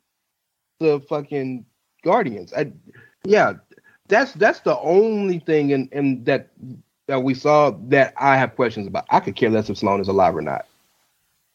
the 0.80 1.00
fucking 1.02 1.66
Guardians. 2.04 2.54
I, 2.54 2.72
yeah, 3.24 3.54
that's 4.08 4.34
that's 4.34 4.62
the 4.62 4.78
only 4.80 5.40
thing 5.40 5.72
in, 5.72 5.90
in 5.92 6.24
that 6.26 6.50
that 7.08 7.24
we 7.24 7.34
saw 7.34 7.72
that 7.90 8.14
I 8.18 8.38
have 8.38 8.56
questions 8.56 8.88
about. 8.88 9.06
I 9.10 9.20
could 9.20 9.36
care 9.36 9.50
less 9.50 9.70
if 9.70 9.78
Sloan 9.78 10.02
is 10.02 10.08
alive 10.08 10.36
or 10.36 10.42
not. 10.42 10.66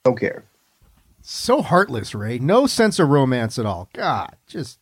Don't 0.04 0.18
care. 0.18 0.44
So 1.22 1.62
heartless, 1.62 2.14
Rey. 2.14 2.38
No 2.38 2.66
sense 2.66 2.98
of 2.98 3.08
romance 3.08 3.58
at 3.58 3.66
all. 3.66 3.88
God, 3.92 4.34
just 4.46 4.78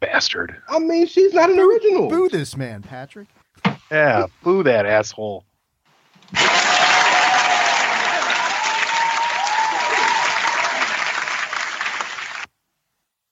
bastard. 0.00 0.56
I 0.68 0.78
mean, 0.78 1.06
she's 1.06 1.32
not 1.32 1.50
an 1.50 1.58
original. 1.58 2.08
Boo 2.08 2.28
this 2.28 2.56
man, 2.56 2.82
Patrick. 2.82 3.28
Yeah, 3.90 4.26
boo 4.42 4.62
that 4.64 4.86
asshole. 4.86 5.44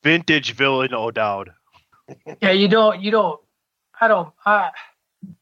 Vintage 0.02 0.54
villain 0.54 0.94
O'Dowd. 0.94 1.50
Yeah, 2.40 2.52
you 2.52 2.68
don't, 2.68 3.00
you 3.00 3.10
don't, 3.10 3.40
I 4.00 4.08
don't, 4.08 4.32
I, 4.44 4.70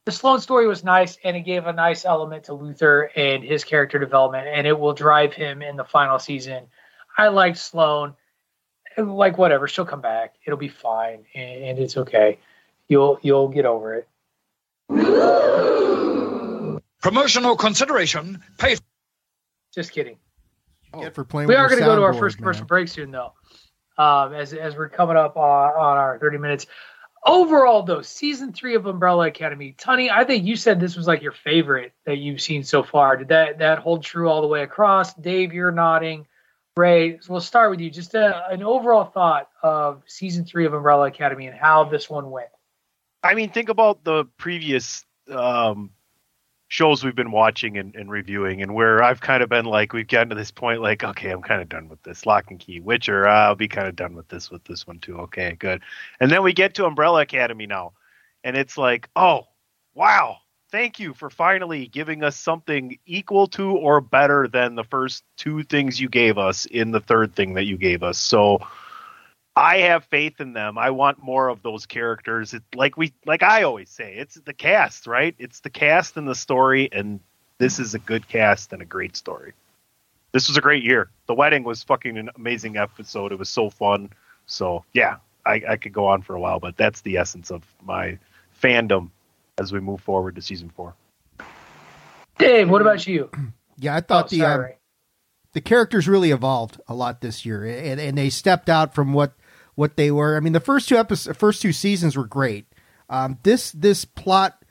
the 0.05 0.11
Sloan 0.11 0.39
story 0.41 0.67
was 0.67 0.83
nice 0.83 1.17
and 1.23 1.37
it 1.37 1.41
gave 1.41 1.65
a 1.65 1.73
nice 1.73 2.05
element 2.05 2.43
to 2.45 2.53
Luther 2.53 3.09
and 3.15 3.43
his 3.43 3.63
character 3.63 3.97
development, 3.99 4.47
and 4.47 4.67
it 4.67 4.77
will 4.77 4.93
drive 4.93 5.33
him 5.33 5.61
in 5.61 5.77
the 5.77 5.85
final 5.85 6.19
season. 6.19 6.65
I 7.17 7.29
liked 7.29 7.57
Sloan. 7.57 8.15
Like 8.97 9.37
whatever, 9.37 9.67
she'll 9.67 9.85
come 9.85 10.01
back. 10.01 10.35
It'll 10.45 10.59
be 10.59 10.67
fine, 10.67 11.25
and, 11.33 11.63
and 11.63 11.79
it's 11.79 11.95
okay. 11.95 12.39
You'll 12.89 13.19
you'll 13.21 13.47
get 13.47 13.65
over 13.65 13.95
it. 13.95 14.07
Promotional 17.01 17.55
consideration 17.55 18.43
paid. 18.57 18.81
Just 19.73 19.91
kidding. 19.91 20.17
Get 20.99 21.13
for 21.13 21.23
playing 21.23 21.47
we 21.47 21.55
are 21.55 21.69
going 21.69 21.79
to 21.79 21.85
go 21.85 21.95
to 21.95 22.01
our 22.01 22.13
first 22.13 22.37
commercial 22.37 22.65
break 22.65 22.89
soon, 22.89 23.11
though. 23.11 23.33
Um, 23.99 24.33
as 24.33 24.53
as 24.53 24.77
we're 24.77 24.87
coming 24.87 25.17
up 25.17 25.35
on, 25.35 25.71
on 25.71 25.97
our 25.97 26.17
thirty 26.17 26.37
minutes. 26.37 26.65
Overall, 27.25 27.83
though, 27.83 28.01
season 28.01 28.53
three 28.53 28.75
of 28.75 28.85
Umbrella 28.85 29.27
Academy, 29.27 29.75
Tunney, 29.77 30.09
I 30.09 30.23
think 30.23 30.45
you 30.45 30.55
said 30.55 30.79
this 30.79 30.95
was 30.95 31.05
like 31.05 31.21
your 31.21 31.33
favorite 31.33 31.91
that 32.05 32.17
you've 32.17 32.39
seen 32.39 32.63
so 32.63 32.81
far. 32.81 33.17
Did 33.17 33.27
that 33.27 33.59
that 33.59 33.79
hold 33.79 34.03
true 34.03 34.29
all 34.29 34.41
the 34.41 34.47
way 34.47 34.63
across? 34.63 35.13
Dave, 35.15 35.51
you're 35.51 35.73
nodding. 35.73 36.27
Rey, 36.77 37.19
we'll 37.27 37.41
start 37.41 37.71
with 37.71 37.81
you. 37.81 37.89
Just 37.89 38.15
a, 38.15 38.49
an 38.49 38.63
overall 38.63 39.03
thought 39.03 39.49
of 39.61 40.01
season 40.07 40.45
three 40.45 40.65
of 40.65 40.73
Umbrella 40.73 41.07
Academy 41.07 41.47
and 41.47 41.57
how 41.57 41.83
this 41.83 42.09
one 42.09 42.31
went. 42.31 42.47
I 43.21 43.33
mean, 43.33 43.51
think 43.51 43.67
about 43.67 44.05
the 44.05 44.23
previous 44.37 45.03
um, 45.29 45.91
shows 46.69 47.03
we've 47.03 47.15
been 47.15 47.31
watching 47.31 47.77
and, 47.77 47.95
and 47.95 48.09
reviewing, 48.09 48.61
and 48.61 48.73
where 48.73 49.03
I've 49.03 49.19
kind 49.19 49.43
of 49.43 49.49
been 49.49 49.65
like, 49.65 49.91
we've 49.91 50.07
gotten 50.07 50.29
to 50.29 50.35
this 50.35 50.51
point, 50.51 50.81
like, 50.81 51.03
okay, 51.03 51.31
I'm 51.31 51.41
kind 51.41 51.61
of 51.61 51.67
done 51.67 51.89
with 51.89 52.01
this. 52.03 52.25
Lock 52.25 52.51
and 52.51 52.59
Key, 52.59 52.79
Witcher, 52.79 53.27
uh, 53.27 53.47
I'll 53.47 53.55
be 53.55 53.67
kind 53.67 53.87
of 53.87 53.95
done 53.95 54.15
with 54.15 54.27
this 54.29 54.49
with 54.49 54.63
this 54.63 54.87
one 54.87 54.99
too. 54.99 55.17
Okay, 55.17 55.57
good. 55.59 55.81
And 56.19 56.31
then 56.31 56.43
we 56.43 56.53
get 56.53 56.75
to 56.75 56.85
Umbrella 56.85 57.21
Academy 57.21 57.65
now, 57.65 57.93
and 58.43 58.55
it's 58.55 58.77
like, 58.77 59.09
oh, 59.15 59.47
wow, 59.95 60.37
thank 60.71 60.99
you 60.99 61.15
for 61.15 61.31
finally 61.31 61.87
giving 61.87 62.23
us 62.23 62.37
something 62.37 62.99
equal 63.05 63.47
to 63.47 63.71
or 63.71 63.99
better 63.99 64.47
than 64.47 64.75
the 64.75 64.83
first 64.83 65.23
two 65.37 65.63
things 65.63 65.99
you 65.99 66.07
gave 66.07 66.37
us 66.37 66.65
in 66.67 66.91
the 66.91 67.01
third 67.01 67.35
thing 67.35 67.55
that 67.55 67.65
you 67.65 67.77
gave 67.77 68.03
us. 68.03 68.17
So. 68.17 68.59
I 69.59 69.79
have 69.79 70.05
faith 70.05 70.39
in 70.39 70.53
them. 70.53 70.77
I 70.77 70.91
want 70.91 71.21
more 71.21 71.49
of 71.49 71.61
those 71.61 71.85
characters. 71.85 72.53
It, 72.53 72.63
like 72.73 72.95
we, 72.97 73.13
like 73.25 73.43
I 73.43 73.63
always 73.63 73.89
say, 73.89 74.15
it's 74.15 74.35
the 74.35 74.53
cast, 74.53 75.05
right? 75.05 75.35
It's 75.37 75.59
the 75.59 75.69
cast 75.69 76.15
and 76.15 76.27
the 76.27 76.33
story, 76.35 76.87
and 76.91 77.19
this 77.57 77.77
is 77.77 77.93
a 77.93 77.99
good 77.99 78.27
cast 78.27 78.71
and 78.71 78.81
a 78.81 78.85
great 78.85 79.17
story. 79.17 79.51
This 80.31 80.47
was 80.47 80.55
a 80.57 80.61
great 80.61 80.83
year. 80.83 81.09
The 81.27 81.33
wedding 81.33 81.63
was 81.63 81.83
fucking 81.83 82.17
an 82.17 82.29
amazing 82.37 82.77
episode. 82.77 83.31
It 83.33 83.39
was 83.39 83.49
so 83.49 83.69
fun. 83.69 84.11
So 84.45 84.85
yeah, 84.93 85.17
I, 85.45 85.61
I 85.69 85.75
could 85.75 85.91
go 85.91 86.07
on 86.07 86.21
for 86.21 86.35
a 86.35 86.39
while, 86.39 86.59
but 86.59 86.77
that's 86.77 87.01
the 87.01 87.17
essence 87.17 87.51
of 87.51 87.63
my 87.83 88.17
fandom 88.63 89.09
as 89.57 89.73
we 89.73 89.79
move 89.81 89.99
forward 90.01 90.35
to 90.35 90.41
season 90.41 90.69
four. 90.69 90.93
Dave, 92.37 92.69
what 92.69 92.81
about 92.81 93.05
you? 93.07 93.29
Yeah, 93.81 93.95
I 93.95 94.01
thought 94.01 94.25
Oh, 94.25 94.27
the 94.27 94.41
um, 94.41 94.51
sorry. 94.57 94.75
the 95.53 95.61
characters 95.61 96.05
really 96.05 96.31
evolved 96.31 96.81
a 96.89 96.93
lot 96.93 97.21
this 97.21 97.45
year, 97.45 97.63
and, 97.65 97.97
and 97.97 98.17
they 98.17 98.29
stepped 98.29 98.67
out 98.69 98.93
from 98.93 99.13
what 99.13 99.31
what 99.79 99.95
they 99.95 100.11
were. 100.11 100.35
I 100.35 100.41
mean, 100.41 100.51
the 100.51 100.59
first 100.59 100.89
two 100.89 100.97
episodes, 100.97 101.37
first 101.37 101.61
two 101.61 101.71
seasons 101.71 102.17
were 102.17 102.27
great. 102.27 102.65
Um, 103.09 103.39
this 103.43 103.71
this 103.71 104.03
plot, 104.03 104.65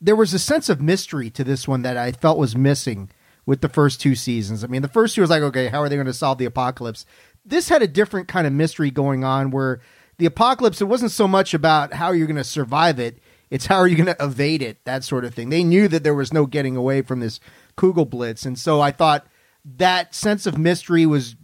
there 0.00 0.16
was 0.16 0.32
a 0.32 0.38
sense 0.38 0.70
of 0.70 0.80
mystery 0.80 1.28
to 1.32 1.44
this 1.44 1.68
one 1.68 1.82
that 1.82 1.98
I 1.98 2.12
felt 2.12 2.38
was 2.38 2.56
missing 2.56 3.10
with 3.44 3.60
the 3.60 3.68
first 3.68 4.00
two 4.00 4.14
seasons. 4.14 4.64
I 4.64 4.68
mean, 4.68 4.80
the 4.80 4.88
first 4.88 5.14
two 5.14 5.20
was 5.20 5.28
like, 5.28 5.42
okay, 5.42 5.68
how 5.68 5.82
are 5.82 5.90
they 5.90 5.96
going 5.96 6.06
to 6.06 6.14
solve 6.14 6.38
the 6.38 6.46
apocalypse? 6.46 7.04
This 7.44 7.68
had 7.68 7.82
a 7.82 7.86
different 7.86 8.26
kind 8.26 8.46
of 8.46 8.54
mystery 8.54 8.90
going 8.90 9.22
on 9.22 9.50
where 9.50 9.82
the 10.16 10.24
apocalypse 10.24 10.80
it 10.80 10.86
wasn't 10.86 11.10
so 11.10 11.28
much 11.28 11.52
about 11.52 11.92
how 11.92 12.12
you're 12.12 12.26
going 12.26 12.36
to 12.36 12.42
survive 12.42 12.98
it 12.98 13.18
it's 13.50 13.66
how 13.66 13.76
are 13.76 13.86
you 13.86 13.96
going 13.96 14.06
to 14.06 14.24
evade 14.24 14.62
it 14.62 14.82
that 14.84 15.04
sort 15.04 15.24
of 15.24 15.34
thing 15.34 15.50
they 15.50 15.64
knew 15.64 15.88
that 15.88 16.04
there 16.04 16.14
was 16.14 16.32
no 16.32 16.46
getting 16.46 16.76
away 16.76 17.02
from 17.02 17.18
this 17.20 17.40
kugel 17.76 18.08
blitz 18.08 18.46
and 18.46 18.56
so 18.56 18.80
i 18.80 18.92
thought 18.92 19.26
that 19.64 20.14
sense 20.14 20.46
of 20.46 20.56
mystery 20.56 21.04
was 21.04 21.34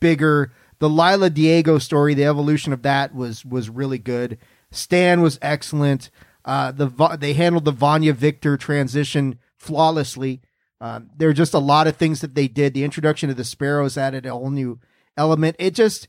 bigger 0.00 0.52
the 0.80 0.88
lila 0.88 1.30
diego 1.30 1.78
story 1.78 2.14
the 2.14 2.24
evolution 2.24 2.72
of 2.72 2.82
that 2.82 3.14
was 3.14 3.44
was 3.44 3.70
really 3.70 3.98
good 3.98 4.38
stan 4.70 5.20
was 5.20 5.38
excellent 5.40 6.10
uh, 6.44 6.72
the 6.72 6.86
they 7.20 7.34
handled 7.34 7.64
the 7.64 7.72
vanya 7.72 8.12
victor 8.12 8.56
transition 8.56 9.38
flawlessly 9.56 10.40
um, 10.82 11.10
there 11.14 11.28
are 11.28 11.34
just 11.34 11.54
a 11.54 11.58
lot 11.58 11.86
of 11.86 11.96
things 11.96 12.20
that 12.22 12.34
they 12.34 12.48
did 12.48 12.74
the 12.74 12.84
introduction 12.84 13.30
of 13.30 13.36
the 13.36 13.44
sparrows 13.44 13.96
added 13.98 14.26
a 14.26 14.30
whole 14.30 14.50
new 14.50 14.80
element 15.16 15.54
it 15.58 15.74
just 15.74 16.08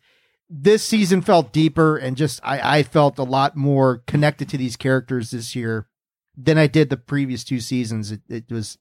this 0.53 0.83
season 0.83 1.21
felt 1.21 1.53
deeper 1.53 1.95
and 1.95 2.17
just 2.17 2.41
I, 2.43 2.79
I 2.79 2.83
felt 2.83 3.17
a 3.17 3.23
lot 3.23 3.55
more 3.55 4.03
connected 4.05 4.49
to 4.49 4.57
these 4.57 4.75
characters 4.75 5.31
this 5.31 5.55
year 5.55 5.87
than 6.35 6.57
I 6.57 6.67
did 6.67 6.89
the 6.89 6.97
previous 6.97 7.45
two 7.45 7.61
seasons. 7.61 8.11
It, 8.11 8.21
it 8.27 8.51
was 8.51 8.77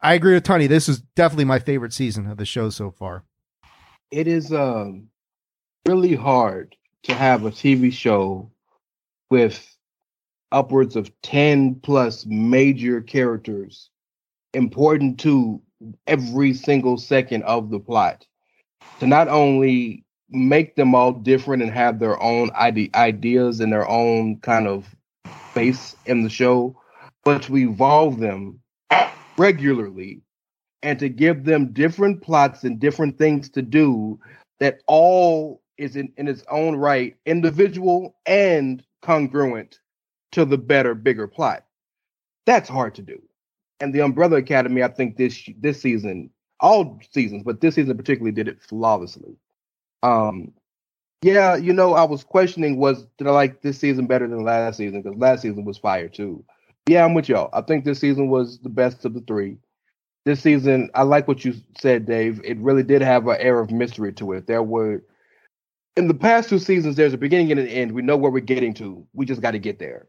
I 0.00 0.14
agree 0.14 0.34
with 0.34 0.44
Tony. 0.44 0.66
This 0.66 0.88
is 0.88 1.02
definitely 1.14 1.44
my 1.44 1.58
favorite 1.58 1.92
season 1.92 2.26
of 2.26 2.38
the 2.38 2.46
show 2.46 2.70
so 2.70 2.90
far. 2.90 3.24
It 4.10 4.26
is 4.26 4.52
um 4.52 5.08
really 5.86 6.14
hard 6.14 6.76
to 7.04 7.14
have 7.14 7.44
a 7.44 7.50
TV 7.50 7.92
show 7.92 8.50
with 9.30 9.76
upwards 10.52 10.96
of 10.96 11.10
10 11.22 11.76
plus 11.76 12.24
major 12.26 13.00
characters 13.00 13.90
important 14.54 15.18
to 15.18 15.60
every 16.06 16.54
single 16.54 16.96
second 16.98 17.42
of 17.44 17.70
the 17.70 17.80
plot 17.80 18.26
to 19.00 19.06
not 19.06 19.28
only 19.28 20.04
make 20.30 20.76
them 20.76 20.94
all 20.94 21.12
different 21.12 21.62
and 21.62 21.72
have 21.72 21.98
their 21.98 22.22
own 22.22 22.50
ide- 22.54 22.94
ideas 22.94 23.60
and 23.60 23.72
their 23.72 23.88
own 23.88 24.38
kind 24.40 24.68
of 24.68 24.94
face 25.52 25.96
in 26.06 26.22
the 26.22 26.30
show, 26.30 26.76
but 27.24 27.42
to 27.42 27.56
evolve 27.56 28.20
them 28.20 28.60
regularly 29.36 30.20
and 30.82 30.98
to 30.98 31.08
give 31.08 31.44
them 31.44 31.72
different 31.72 32.22
plots 32.22 32.64
and 32.64 32.78
different 32.78 33.18
things 33.18 33.48
to 33.48 33.62
do 33.62 34.18
that 34.60 34.80
all 34.86 35.61
is 35.78 35.96
in, 35.96 36.12
in 36.16 36.28
its 36.28 36.44
own 36.50 36.76
right 36.76 37.16
individual 37.26 38.16
and 38.26 38.84
congruent 39.02 39.80
to 40.32 40.44
the 40.44 40.58
better, 40.58 40.94
bigger 40.94 41.26
plot. 41.26 41.64
That's 42.46 42.68
hard 42.68 42.94
to 42.96 43.02
do. 43.02 43.20
And 43.80 43.94
the 43.94 44.00
Umbrella 44.00 44.36
Academy, 44.36 44.82
I 44.82 44.88
think 44.88 45.16
this 45.16 45.48
this 45.58 45.80
season, 45.80 46.30
all 46.60 47.00
seasons, 47.10 47.42
but 47.42 47.60
this 47.60 47.74
season 47.74 47.96
particularly 47.96 48.32
did 48.32 48.48
it 48.48 48.62
flawlessly. 48.62 49.36
Um, 50.02 50.52
yeah, 51.22 51.54
you 51.56 51.72
know, 51.72 51.94
I 51.94 52.04
was 52.04 52.24
questioning 52.24 52.78
was 52.78 53.06
did 53.18 53.26
I 53.26 53.30
like 53.30 53.62
this 53.62 53.78
season 53.78 54.06
better 54.06 54.26
than 54.26 54.44
last 54.44 54.76
season 54.76 55.02
because 55.02 55.18
last 55.18 55.42
season 55.42 55.64
was 55.64 55.78
fire 55.78 56.08
too. 56.08 56.44
Yeah, 56.88 57.04
I'm 57.04 57.14
with 57.14 57.28
y'all. 57.28 57.50
I 57.52 57.60
think 57.60 57.84
this 57.84 58.00
season 58.00 58.28
was 58.28 58.58
the 58.58 58.68
best 58.68 59.04
of 59.04 59.14
the 59.14 59.20
three. 59.20 59.58
This 60.24 60.40
season, 60.40 60.90
I 60.94 61.02
like 61.02 61.26
what 61.28 61.44
you 61.44 61.54
said, 61.78 62.06
Dave. 62.06 62.40
It 62.44 62.58
really 62.58 62.82
did 62.82 63.02
have 63.02 63.26
an 63.26 63.36
air 63.40 63.60
of 63.60 63.70
mystery 63.70 64.12
to 64.14 64.32
it. 64.32 64.46
There 64.46 64.62
were 64.62 65.02
in 65.96 66.08
the 66.08 66.14
past 66.14 66.48
two 66.48 66.58
seasons, 66.58 66.96
there's 66.96 67.12
a 67.12 67.18
beginning 67.18 67.50
and 67.50 67.60
an 67.60 67.68
end. 67.68 67.92
We 67.92 68.02
know 68.02 68.16
where 68.16 68.30
we're 68.30 68.40
getting 68.40 68.74
to. 68.74 69.06
We 69.12 69.26
just 69.26 69.42
got 69.42 69.50
to 69.52 69.58
get 69.58 69.78
there. 69.78 70.08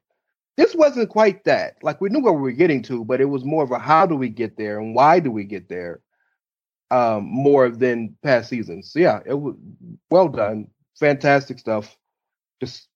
This 0.56 0.76
wasn't 0.76 1.10
quite 1.10 1.44
that. 1.46 1.78
Like 1.82 2.00
we 2.00 2.10
knew 2.10 2.22
where 2.22 2.34
we 2.34 2.42
were 2.42 2.52
getting 2.52 2.84
to, 2.84 3.04
but 3.04 3.20
it 3.20 3.26
was 3.26 3.44
more 3.44 3.64
of 3.64 3.72
a 3.72 3.80
how 3.80 4.06
do 4.06 4.16
we 4.16 4.30
get 4.30 4.56
there 4.56 4.80
and 4.80 4.94
why 4.94 5.20
do 5.20 5.32
we 5.32 5.44
get 5.44 5.68
there? 5.68 6.02
Um, 6.92 7.26
more 7.26 7.70
than 7.70 8.16
past 8.22 8.50
seasons. 8.50 8.92
So 8.92 9.00
yeah, 9.00 9.20
it 9.26 9.34
was 9.34 9.56
well 10.12 10.28
done. 10.28 10.68
Fantastic 11.00 11.58
stuff. 11.58 11.98
Just 12.62 12.88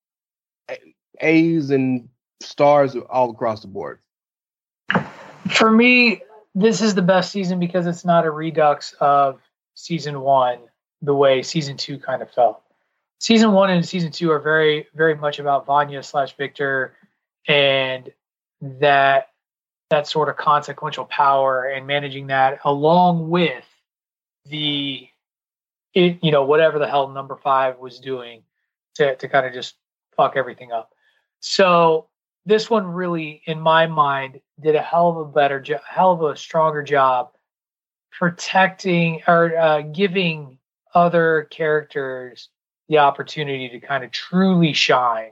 A's 1.19 1.71
and 1.71 2.07
stars 2.41 2.95
all 2.95 3.31
across 3.31 3.61
the 3.61 3.67
board. 3.67 3.99
For 5.49 5.71
me, 5.71 6.21
this 6.53 6.81
is 6.81 6.93
the 6.93 7.01
best 7.01 7.31
season 7.31 7.59
because 7.59 7.87
it's 7.87 8.05
not 8.05 8.25
a 8.25 8.31
redux 8.31 8.93
of 8.99 9.39
season 9.73 10.21
one 10.21 10.59
the 11.01 11.15
way 11.15 11.41
season 11.41 11.75
two 11.75 11.97
kind 11.97 12.21
of 12.21 12.29
felt. 12.31 12.61
Season 13.19 13.51
one 13.51 13.69
and 13.71 13.85
season 13.85 14.11
two 14.11 14.31
are 14.31 14.39
very, 14.39 14.87
very 14.93 15.15
much 15.15 15.39
about 15.39 15.65
Vanya 15.65 16.03
slash 16.03 16.35
Victor 16.37 16.95
and 17.47 18.11
that 18.61 19.29
that 19.89 20.07
sort 20.07 20.27
of 20.29 20.35
consequential 20.35 21.05
power 21.05 21.63
and 21.63 21.87
managing 21.87 22.27
that 22.27 22.59
along 22.65 23.29
with 23.29 23.63
the 24.45 25.07
it, 25.93 26.19
you 26.21 26.31
know 26.31 26.43
whatever 26.43 26.77
the 26.77 26.87
hell 26.87 27.07
number 27.07 27.37
five 27.37 27.79
was 27.79 27.99
doing 27.99 28.43
to 28.95 29.15
to 29.15 29.27
kind 29.27 29.45
of 29.45 29.53
just 29.53 29.75
fuck 30.15 30.35
everything 30.35 30.71
up. 30.71 30.91
So 31.39 32.07
this 32.45 32.69
one 32.69 32.87
really, 32.87 33.41
in 33.45 33.59
my 33.59 33.87
mind, 33.87 34.39
did 34.61 34.75
a 34.75 34.81
hell 34.81 35.09
of 35.09 35.17
a 35.17 35.25
better 35.25 35.59
job, 35.59 35.81
hell 35.87 36.11
of 36.13 36.21
a 36.21 36.37
stronger 36.37 36.83
job 36.83 37.31
protecting 38.11 39.21
or 39.27 39.55
uh, 39.57 39.81
giving 39.81 40.57
other 40.93 41.47
characters 41.51 42.49
the 42.89 42.99
opportunity 42.99 43.69
to 43.69 43.79
kind 43.79 44.03
of 44.03 44.11
truly 44.11 44.73
shine 44.73 45.31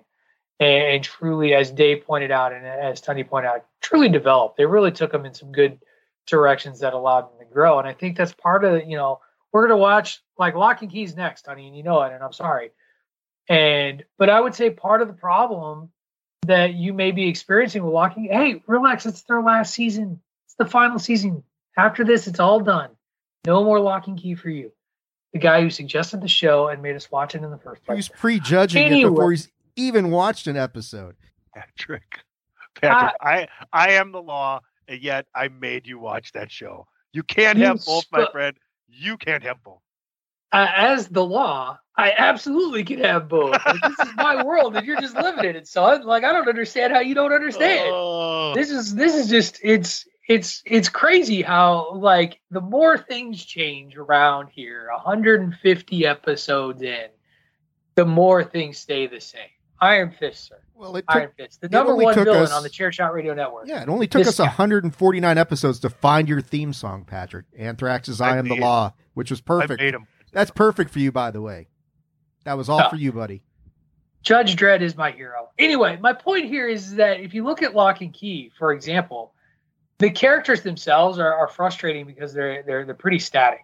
and, 0.59 1.03
truly, 1.03 1.53
as 1.53 1.69
Dave 1.69 2.05
pointed 2.05 2.31
out 2.31 2.53
and 2.53 2.65
as 2.65 3.01
Tony 3.01 3.23
pointed 3.23 3.49
out, 3.49 3.65
truly 3.81 4.07
develop. 4.09 4.55
They 4.55 4.65
really 4.65 4.91
took 4.91 5.11
them 5.11 5.25
in 5.25 5.33
some 5.33 5.51
good 5.51 5.79
directions 6.27 6.79
that 6.79 6.93
allowed 6.93 7.23
them 7.23 7.39
to 7.39 7.53
grow. 7.53 7.79
And 7.79 7.87
I 7.87 7.93
think 7.93 8.17
that's 8.17 8.33
part 8.33 8.63
of 8.63 8.87
you 8.87 8.97
know 8.97 9.19
we're 9.51 9.67
gonna 9.67 9.77
watch 9.77 10.21
like 10.37 10.55
Locke 10.55 10.81
and 10.81 10.91
Keys 10.91 11.15
next, 11.15 11.45
honey, 11.45 11.67
and 11.67 11.75
you 11.75 11.83
know 11.83 12.01
it. 12.03 12.13
And 12.13 12.23
I'm 12.23 12.33
sorry. 12.33 12.71
And 13.49 14.03
but 14.17 14.29
I 14.29 14.39
would 14.39 14.55
say 14.55 14.69
part 14.69 15.01
of 15.01 15.07
the 15.07 15.13
problem 15.13 15.91
that 16.47 16.73
you 16.73 16.93
may 16.93 17.11
be 17.11 17.27
experiencing 17.27 17.83
with 17.83 17.93
Locking, 17.93 18.25
hey, 18.25 18.63
relax, 18.67 19.05
it's 19.05 19.23
their 19.23 19.41
last 19.41 19.73
season. 19.73 20.21
It's 20.45 20.55
the 20.55 20.65
final 20.65 20.99
season. 20.99 21.43
After 21.77 22.03
this, 22.03 22.27
it's 22.27 22.39
all 22.39 22.59
done. 22.59 22.91
No 23.45 23.63
more 23.63 23.79
Locke 23.79 24.07
and 24.07 24.17
Key 24.17 24.35
for 24.35 24.49
you. 24.49 24.71
The 25.35 25.39
guy 25.39 25.59
who 25.59 25.69
suggested 25.69 26.21
the 26.21 26.29
show 26.29 26.69
and 26.69 26.81
made 26.81 26.95
us 26.95 27.11
watch 27.11 27.35
it 27.35 27.43
in 27.43 27.51
the 27.51 27.57
first 27.57 27.83
place. 27.83 27.97
He's 27.97 28.07
prejudging 28.07 28.85
anyway. 28.85 29.01
it 29.01 29.09
before 29.09 29.31
he's 29.31 29.49
even 29.75 30.09
watched 30.09 30.47
an 30.47 30.55
episode. 30.55 31.17
Patrick, 31.53 32.19
Patrick, 32.79 33.11
uh, 33.11 33.11
I 33.19 33.47
I 33.73 33.89
am 33.95 34.13
the 34.13 34.21
law, 34.21 34.61
and 34.87 35.01
yet 35.01 35.25
I 35.35 35.49
made 35.49 35.87
you 35.87 35.99
watch 35.99 36.31
that 36.31 36.49
show. 36.49 36.87
You 37.11 37.21
can't 37.23 37.57
have 37.57 37.83
both, 37.83 38.05
my 38.13 38.27
friend. 38.31 38.55
You 38.87 39.17
can't 39.17 39.43
have 39.43 39.61
both. 39.61 39.81
Uh, 40.53 40.67
as 40.73 41.09
the 41.09 41.25
law, 41.25 41.79
I 41.97 42.13
absolutely 42.17 42.85
can 42.85 42.99
have 42.99 43.27
both. 43.27 43.57
Like, 43.65 43.81
this 43.81 44.07
is 44.07 44.15
my 44.15 44.41
world, 44.45 44.77
and 44.77 44.87
you're 44.87 45.01
just 45.01 45.17
living 45.17 45.43
in 45.43 45.57
it, 45.57 45.67
son. 45.67 46.03
Like 46.05 46.23
I 46.23 46.31
don't 46.31 46.47
understand 46.47 46.93
how 46.93 47.01
you 47.01 47.13
don't 47.13 47.33
understand. 47.33 47.89
Oh. 47.91 48.53
This 48.55 48.71
is 48.71 48.95
this 48.95 49.13
is 49.13 49.27
just 49.27 49.59
it's 49.61 50.05
it's 50.27 50.63
it's 50.65 50.89
crazy 50.89 51.41
how 51.41 51.93
like 51.93 52.39
the 52.51 52.61
more 52.61 52.97
things 52.97 53.43
change 53.43 53.95
around 53.95 54.49
here, 54.49 54.89
150 54.93 56.05
episodes 56.05 56.81
in, 56.81 57.07
the 57.95 58.05
more 58.05 58.43
things 58.43 58.77
stay 58.77 59.07
the 59.07 59.21
same. 59.21 59.41
Iron 59.81 60.11
Fist, 60.11 60.47
sir. 60.47 60.59
Well, 60.73 60.95
it 60.95 61.05
took, 61.07 61.15
Iron 61.15 61.31
Fist, 61.37 61.61
the 61.61 61.69
number 61.69 61.95
one 61.95 62.15
villain 62.15 62.43
us, 62.43 62.51
on 62.51 62.63
the 62.63 62.69
Chairshot 62.69 63.13
Radio 63.13 63.33
Network. 63.33 63.67
Yeah, 63.67 63.83
it 63.83 63.89
only 63.89 64.07
took 64.07 64.25
us 64.25 64.37
guy. 64.37 64.45
149 64.45 65.37
episodes 65.37 65.79
to 65.81 65.89
find 65.89 66.27
your 66.27 66.41
theme 66.41 66.73
song, 66.73 67.05
Patrick. 67.05 67.45
Anthrax's 67.57 68.19
"I, 68.19 68.35
I 68.35 68.37
Am 68.37 68.47
the 68.47 68.55
Law," 68.55 68.93
which 69.13 69.29
was 69.29 69.41
perfect. 69.41 69.81
That's 70.31 70.51
perfect 70.51 70.91
for 70.91 70.99
you, 70.99 71.11
by 71.11 71.31
the 71.31 71.41
way. 71.41 71.67
That 72.45 72.57
was 72.57 72.67
all 72.67 72.81
oh. 72.81 72.89
for 72.89 72.95
you, 72.95 73.11
buddy. 73.11 73.43
Judge 74.21 74.55
Dredd 74.55 74.81
is 74.81 74.97
my 74.97 75.11
hero. 75.11 75.49
Anyway, 75.59 75.99
my 76.01 76.11
point 76.11 76.45
here 76.45 76.67
is 76.67 76.95
that 76.95 77.19
if 77.19 77.35
you 77.35 77.43
look 77.43 77.61
at 77.61 77.75
Locke 77.75 78.01
and 78.01 78.11
Key, 78.11 78.51
for 78.57 78.73
example, 78.73 79.34
the 79.99 80.09
characters 80.09 80.61
themselves 80.61 81.19
are, 81.19 81.33
are 81.33 81.47
frustrating 81.47 82.05
because 82.05 82.33
they're 82.33 82.63
they're 82.63 82.85
they're 82.85 82.95
pretty 82.95 83.19
static 83.19 83.61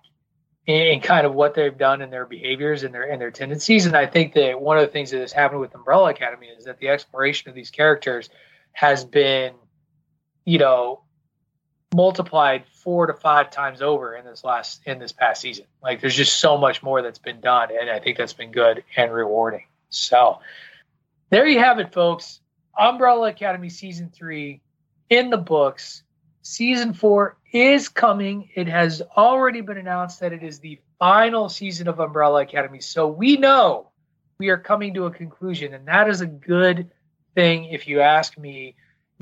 in, 0.66 0.76
in, 0.76 1.00
kind 1.02 1.26
of 1.26 1.34
what 1.34 1.54
they've 1.54 1.78
done 1.78 2.02
and 2.02 2.12
their 2.12 2.26
behaviors 2.26 2.84
and 2.84 2.94
their 2.94 3.10
and 3.10 3.22
their 3.22 3.32
tendencies. 3.32 3.86
And 3.86 3.96
I 3.96 4.06
think 4.06 4.34
that 4.34 4.62
one 4.62 4.78
of 4.78 4.86
the 4.86 4.92
things 4.92 5.12
that 5.12 5.20
has 5.20 5.34
happened 5.34 5.62
with 5.62 5.76
Umbrella 5.76 6.12
Academy 6.12 6.48
is 6.48 6.66
that 6.66 6.80
the 6.80 6.90
exploration 6.90 7.50
of 7.50 7.56
these 7.56 7.72
characters 7.72 8.30
has 8.74 9.04
been, 9.04 9.54
you 10.46 10.58
know, 10.58 11.04
multiplied 11.94 12.64
four 12.68 13.08
to 13.08 13.14
five 13.14 13.52
times 13.52 13.82
over 13.82 14.16
in 14.16 14.26
this 14.26 14.44
last 14.44 14.82
in 14.86 15.00
this 15.00 15.12
past 15.12 15.42
season. 15.42 15.66
Like 15.84 16.02
there's 16.02 16.16
just 16.16 16.40
so 16.40 16.58
much 16.58 16.82
more 16.82 17.02
that's 17.02 17.20
been 17.20 17.42
done, 17.42 17.70
and 17.78 17.90
I 17.90 18.00
think 18.00 18.18
that's 18.18 18.34
been 18.34 18.52
good 18.52 18.84
and 18.96 19.12
rewarding. 19.12 19.66
So 19.90 20.40
there 21.30 21.48
you 21.48 21.60
have 21.60 21.80
it, 21.80 21.94
folks. 21.94 22.40
Umbrella 22.78 23.30
Academy 23.30 23.70
season 23.70 24.10
three 24.14 24.62
in 25.10 25.30
the 25.30 25.38
books. 25.38 26.04
Season 26.44 26.94
four 26.94 27.38
is 27.52 27.88
coming. 27.88 28.50
It 28.56 28.68
has 28.68 29.02
already 29.16 29.62
been 29.62 29.78
announced 29.78 30.20
that 30.22 30.34
it 30.34 30.44
is 30.44 30.60
the 30.60 30.80
final 30.98 31.50
season 31.50 31.88
of 31.88 32.00
Umbrella 32.00 32.42
Academy. 32.42 32.80
So 32.80 33.08
we 33.08 33.38
know 33.38 33.92
we 34.40 34.50
are 34.50 34.58
coming 34.58 34.96
to 34.96 35.06
a 35.06 35.12
conclusion, 35.12 35.74
and 35.74 35.88
that 35.88 36.10
is 36.10 36.22
a 36.22 36.26
good 36.26 36.90
thing 37.36 37.66
if 37.66 37.88
you 37.88 38.02
ask 38.02 38.38
me. 38.38 38.76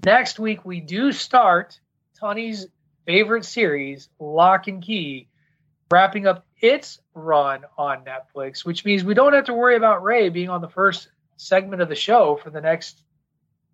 Next 0.05 0.39
week 0.39 0.63
we 0.63 0.79
do 0.79 1.11
start 1.11 1.79
Tony's 2.19 2.67
favorite 3.05 3.43
series, 3.43 4.07
Locke 4.19 4.67
and 4.67 4.81
Key, 4.81 5.27
wrapping 5.91 6.25
up 6.25 6.45
its 6.61 6.99
run 7.13 7.65
on 7.77 8.05
Netflix, 8.05 8.63
which 8.63 8.85
means 8.85 9.03
we 9.03 9.13
don't 9.13 9.33
have 9.33 9.45
to 9.45 9.53
worry 9.53 9.75
about 9.75 10.03
Rey 10.03 10.29
being 10.29 10.49
on 10.49 10.61
the 10.61 10.69
first 10.69 11.09
segment 11.35 11.81
of 11.81 11.89
the 11.89 11.95
show 11.95 12.39
for 12.41 12.49
the 12.49 12.61
next 12.61 13.03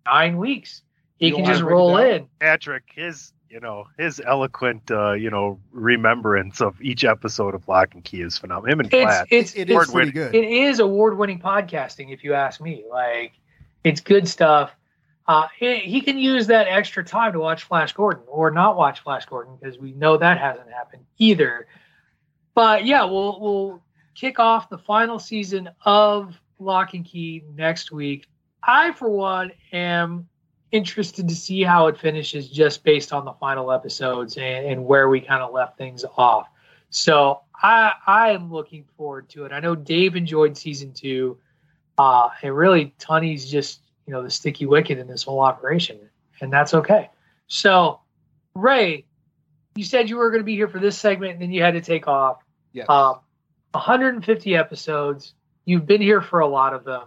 nine 0.04 0.36
weeks. 0.36 0.82
He 1.18 1.28
you 1.28 1.36
can 1.36 1.44
just 1.44 1.62
roll 1.62 1.96
in. 1.96 2.28
Patrick, 2.40 2.84
his 2.94 3.32
you 3.48 3.60
know 3.60 3.86
his 3.98 4.20
eloquent 4.24 4.90
uh, 4.90 5.12
you 5.12 5.30
know 5.30 5.58
remembrance 5.72 6.60
of 6.60 6.80
each 6.80 7.04
episode 7.04 7.54
of 7.54 7.66
Locke 7.68 7.94
and 7.94 8.04
Key 8.04 8.22
is 8.22 8.38
phenomenal. 8.38 8.72
Him 8.72 8.80
and 8.80 8.90
Platt, 8.90 9.28
it's, 9.30 9.54
it's, 9.54 9.70
it 9.70 9.70
is 9.70 9.90
pretty 9.90 10.10
good. 10.10 10.34
It 10.34 10.44
is 10.44 10.78
award 10.80 11.16
winning 11.16 11.40
podcasting, 11.40 12.12
if 12.12 12.24
you 12.24 12.34
ask 12.34 12.60
me. 12.60 12.84
Like 12.90 13.32
it's 13.84 14.00
good 14.00 14.28
stuff. 14.28 14.74
Uh, 15.28 15.48
he, 15.58 15.78
he, 15.80 16.00
can 16.00 16.18
use 16.18 16.46
that 16.46 16.68
extra 16.68 17.02
time 17.02 17.32
to 17.32 17.40
watch 17.40 17.64
Flash 17.64 17.92
Gordon 17.92 18.22
or 18.28 18.52
not 18.52 18.76
watch 18.76 19.00
Flash 19.00 19.26
Gordon 19.26 19.56
because 19.60 19.76
we 19.76 19.90
know 19.92 20.16
that 20.16 20.38
hasn't 20.38 20.70
happened 20.70 21.04
either. 21.18 21.66
But 22.54 22.84
yeah, 22.84 23.04
we'll 23.04 23.40
we'll 23.40 23.82
kick 24.14 24.38
off 24.38 24.68
the 24.68 24.78
final 24.78 25.18
season 25.18 25.68
of 25.84 26.40
Locke 26.58 26.94
and 26.94 27.04
Key 27.04 27.42
next 27.54 27.92
week. 27.92 28.28
I, 28.62 28.92
for 28.92 29.08
one, 29.08 29.52
am 29.72 30.28
interested 30.72 31.28
to 31.28 31.34
see 31.34 31.62
how 31.62 31.86
it 31.86 31.98
finishes 31.98 32.48
just 32.48 32.84
based 32.84 33.12
on 33.12 33.24
the 33.24 33.32
final 33.34 33.72
episodes 33.72 34.36
and, 34.36 34.66
and 34.66 34.84
where 34.84 35.08
we 35.08 35.20
kind 35.20 35.42
of 35.42 35.52
left 35.52 35.78
things 35.78 36.04
off. 36.16 36.48
So 36.90 37.40
I 37.54 37.92
I 38.06 38.30
am 38.30 38.52
looking 38.52 38.84
forward 38.96 39.28
to 39.30 39.44
it. 39.44 39.52
I 39.52 39.60
know 39.60 39.74
Dave 39.74 40.16
enjoyed 40.16 40.56
season 40.56 40.92
two. 40.92 41.38
Uh, 41.98 42.28
and 42.42 42.54
really, 42.54 42.94
Tunney's 42.98 43.50
just 43.50 43.80
you 44.06 44.12
know 44.12 44.22
the 44.22 44.30
sticky 44.30 44.66
wicket 44.66 44.98
in 44.98 45.06
this 45.06 45.22
whole 45.22 45.40
operation, 45.40 45.98
and 46.40 46.52
that's 46.52 46.74
okay. 46.74 47.10
So, 47.46 48.00
Rey, 48.54 49.06
you 49.76 49.84
said 49.84 50.10
you 50.10 50.16
were 50.16 50.30
going 50.30 50.40
to 50.40 50.44
be 50.44 50.54
here 50.54 50.68
for 50.68 50.78
this 50.78 50.98
segment, 50.98 51.34
and 51.34 51.42
then 51.42 51.52
you 51.52 51.62
had 51.62 51.74
to 51.74 51.80
take 51.80 52.06
off. 52.06 52.42
Yeah. 52.72 52.84
Um, 52.84 53.20
150 53.72 54.56
episodes. 54.56 55.34
You've 55.64 55.86
been 55.86 56.00
here 56.00 56.20
for 56.20 56.40
a 56.40 56.46
lot 56.46 56.74
of 56.74 56.84
them. 56.84 57.04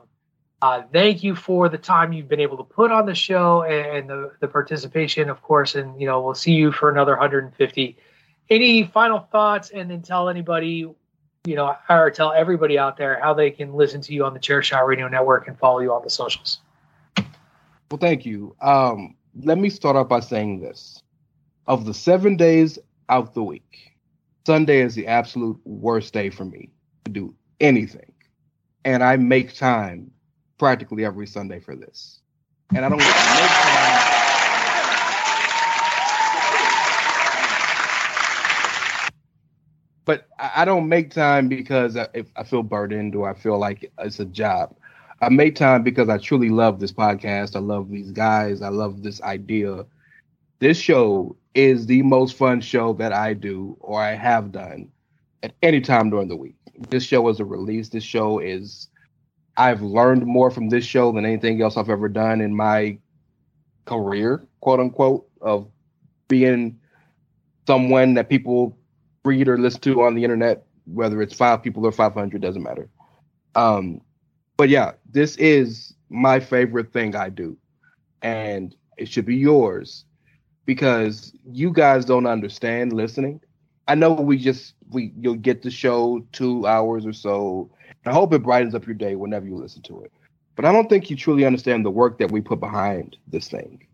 Uh, 0.61 0.83
thank 0.91 1.23
you 1.23 1.35
for 1.35 1.69
the 1.69 1.77
time 1.77 2.11
you've 2.11 2.27
been 2.27 2.41
able 2.41 2.57
to 2.57 2.63
put 2.63 2.91
on 2.91 3.05
the 3.05 3.15
show 3.15 3.63
and, 3.63 3.97
and 3.97 4.09
the, 4.09 4.31
the 4.41 4.47
participation, 4.47 5.29
of 5.29 5.41
course. 5.41 5.75
And 5.75 5.99
you 5.99 6.05
know, 6.05 6.21
we'll 6.21 6.35
see 6.35 6.51
you 6.51 6.71
for 6.71 6.91
another 6.91 7.13
150. 7.13 7.97
Any 8.49 8.83
final 8.83 9.19
thoughts, 9.31 9.69
and 9.69 9.89
then 9.89 10.01
tell 10.01 10.27
anybody 10.27 10.87
you 11.45 11.55
know, 11.55 11.75
or 11.89 12.11
tell 12.11 12.33
everybody 12.33 12.77
out 12.77 12.97
there 12.97 13.19
how 13.19 13.33
they 13.33 13.49
can 13.49 13.73
listen 13.73 14.01
to 14.01 14.13
you 14.13 14.25
on 14.25 14.33
the 14.33 14.39
Chairshot 14.39 14.85
Radio 14.85 15.07
Network 15.07 15.47
and 15.47 15.57
follow 15.57 15.79
you 15.79 15.93
on 15.93 16.03
the 16.03 16.09
socials. 16.09 16.59
Well, 17.17 17.97
thank 17.99 18.25
you. 18.25 18.55
Um, 18.61 19.15
let 19.41 19.57
me 19.57 19.69
start 19.69 19.95
off 19.95 20.09
by 20.09 20.19
saying 20.19 20.59
this. 20.59 21.01
Of 21.67 21.85
the 21.85 21.93
seven 21.93 22.35
days 22.35 22.77
out 23.09 23.33
the 23.33 23.43
week, 23.43 23.93
Sunday 24.45 24.81
is 24.81 24.95
the 24.95 25.07
absolute 25.07 25.59
worst 25.65 26.13
day 26.13 26.29
for 26.29 26.45
me 26.45 26.69
to 27.05 27.11
do 27.11 27.33
anything. 27.59 28.11
And 28.85 29.03
I 29.03 29.15
make 29.17 29.55
time 29.55 30.11
practically 30.59 31.05
every 31.05 31.25
Sunday 31.25 31.59
for 31.59 31.75
this. 31.75 32.19
And 32.75 32.85
I 32.85 32.89
don't 32.89 32.99
make 32.99 33.07
time. 33.07 34.19
But 40.05 40.27
I 40.37 40.65
don't 40.65 40.87
make 40.87 41.11
time 41.11 41.47
because 41.47 41.95
I, 41.95 42.07
I 42.35 42.43
feel 42.43 42.63
burdened 42.63 43.15
or 43.15 43.29
I 43.29 43.33
feel 43.33 43.57
like 43.57 43.91
it's 43.99 44.19
a 44.19 44.25
job. 44.25 44.75
I 45.21 45.29
make 45.29 45.55
time 45.55 45.83
because 45.83 46.09
I 46.09 46.17
truly 46.17 46.49
love 46.49 46.79
this 46.79 46.91
podcast. 46.91 47.55
I 47.55 47.59
love 47.59 47.89
these 47.89 48.11
guys. 48.11 48.61
I 48.61 48.69
love 48.69 49.03
this 49.03 49.21
idea. 49.21 49.85
This 50.59 50.77
show 50.77 51.35
is 51.55 51.85
the 51.85 52.01
most 52.03 52.35
fun 52.35 52.61
show 52.61 52.93
that 52.93 53.13
I 53.13 53.33
do 53.33 53.77
or 53.79 54.01
I 54.01 54.13
have 54.13 54.51
done 54.51 54.91
at 55.43 55.53
any 55.61 55.81
time 55.81 56.09
during 56.09 56.27
the 56.27 56.35
week. 56.35 56.55
This 56.89 57.03
show 57.03 57.27
is 57.29 57.39
a 57.39 57.45
release. 57.45 57.89
This 57.89 58.03
show 58.03 58.39
is 58.39 58.88
I've 59.59 59.81
learned 59.81 60.25
more 60.25 60.49
from 60.49 60.69
this 60.69 60.85
show 60.85 61.11
than 61.11 61.25
anything 61.25 61.61
else 61.61 61.75
I've 61.75 61.89
ever 61.89 62.07
done 62.07 62.39
in 62.39 62.55
my 62.55 62.97
career, 63.83 64.47
quote 64.61 64.79
unquote, 64.79 65.27
of 65.41 65.67
being 66.29 66.79
someone 67.67 68.13
that 68.13 68.29
people 68.29 68.77
read 69.25 69.49
or 69.49 69.57
listen 69.57 69.81
to 69.81 70.03
on 70.03 70.15
the 70.15 70.23
internet, 70.23 70.65
whether 70.85 71.21
it's 71.21 71.35
five 71.35 71.61
people 71.61 71.85
or 71.85 71.91
500, 71.91 72.41
doesn't 72.41 72.63
matter. 72.63 72.89
Um, 73.53 73.99
but 74.55 74.69
yeah, 74.69 74.93
this 75.11 75.35
is 75.35 75.93
my 76.09 76.39
favorite 76.39 76.93
thing 76.93 77.13
I 77.13 77.27
do. 77.27 77.57
And 78.21 78.73
it 78.97 79.09
should 79.09 79.25
be 79.25 79.35
yours 79.35 80.05
because 80.65 81.33
you 81.45 81.73
guys 81.73 82.05
don't 82.05 82.27
understand 82.27 82.93
listening. 82.93 83.41
I 83.89 83.95
know 83.95 84.13
we 84.13 84.37
just 84.37 84.75
we 84.89 85.11
you'll 85.19 85.35
get 85.35 85.63
the 85.63 85.71
show 85.71 86.25
two 86.31 86.65
hours 86.65 87.05
or 87.05 87.13
so 87.13 87.71
I 88.05 88.11
hope 88.13 88.33
it 88.33 88.43
brightens 88.43 88.75
up 88.75 88.85
your 88.85 88.95
day 88.95 89.15
whenever 89.15 89.45
you 89.45 89.55
listen 89.55 89.81
to 89.83 90.03
it. 90.03 90.11
But 90.55 90.65
I 90.65 90.71
don't 90.71 90.89
think 90.89 91.09
you 91.09 91.15
truly 91.15 91.45
understand 91.45 91.85
the 91.85 91.91
work 91.91 92.17
that 92.19 92.31
we 92.31 92.41
put 92.41 92.59
behind 92.59 93.17
this 93.27 93.47
thing, 93.47 93.85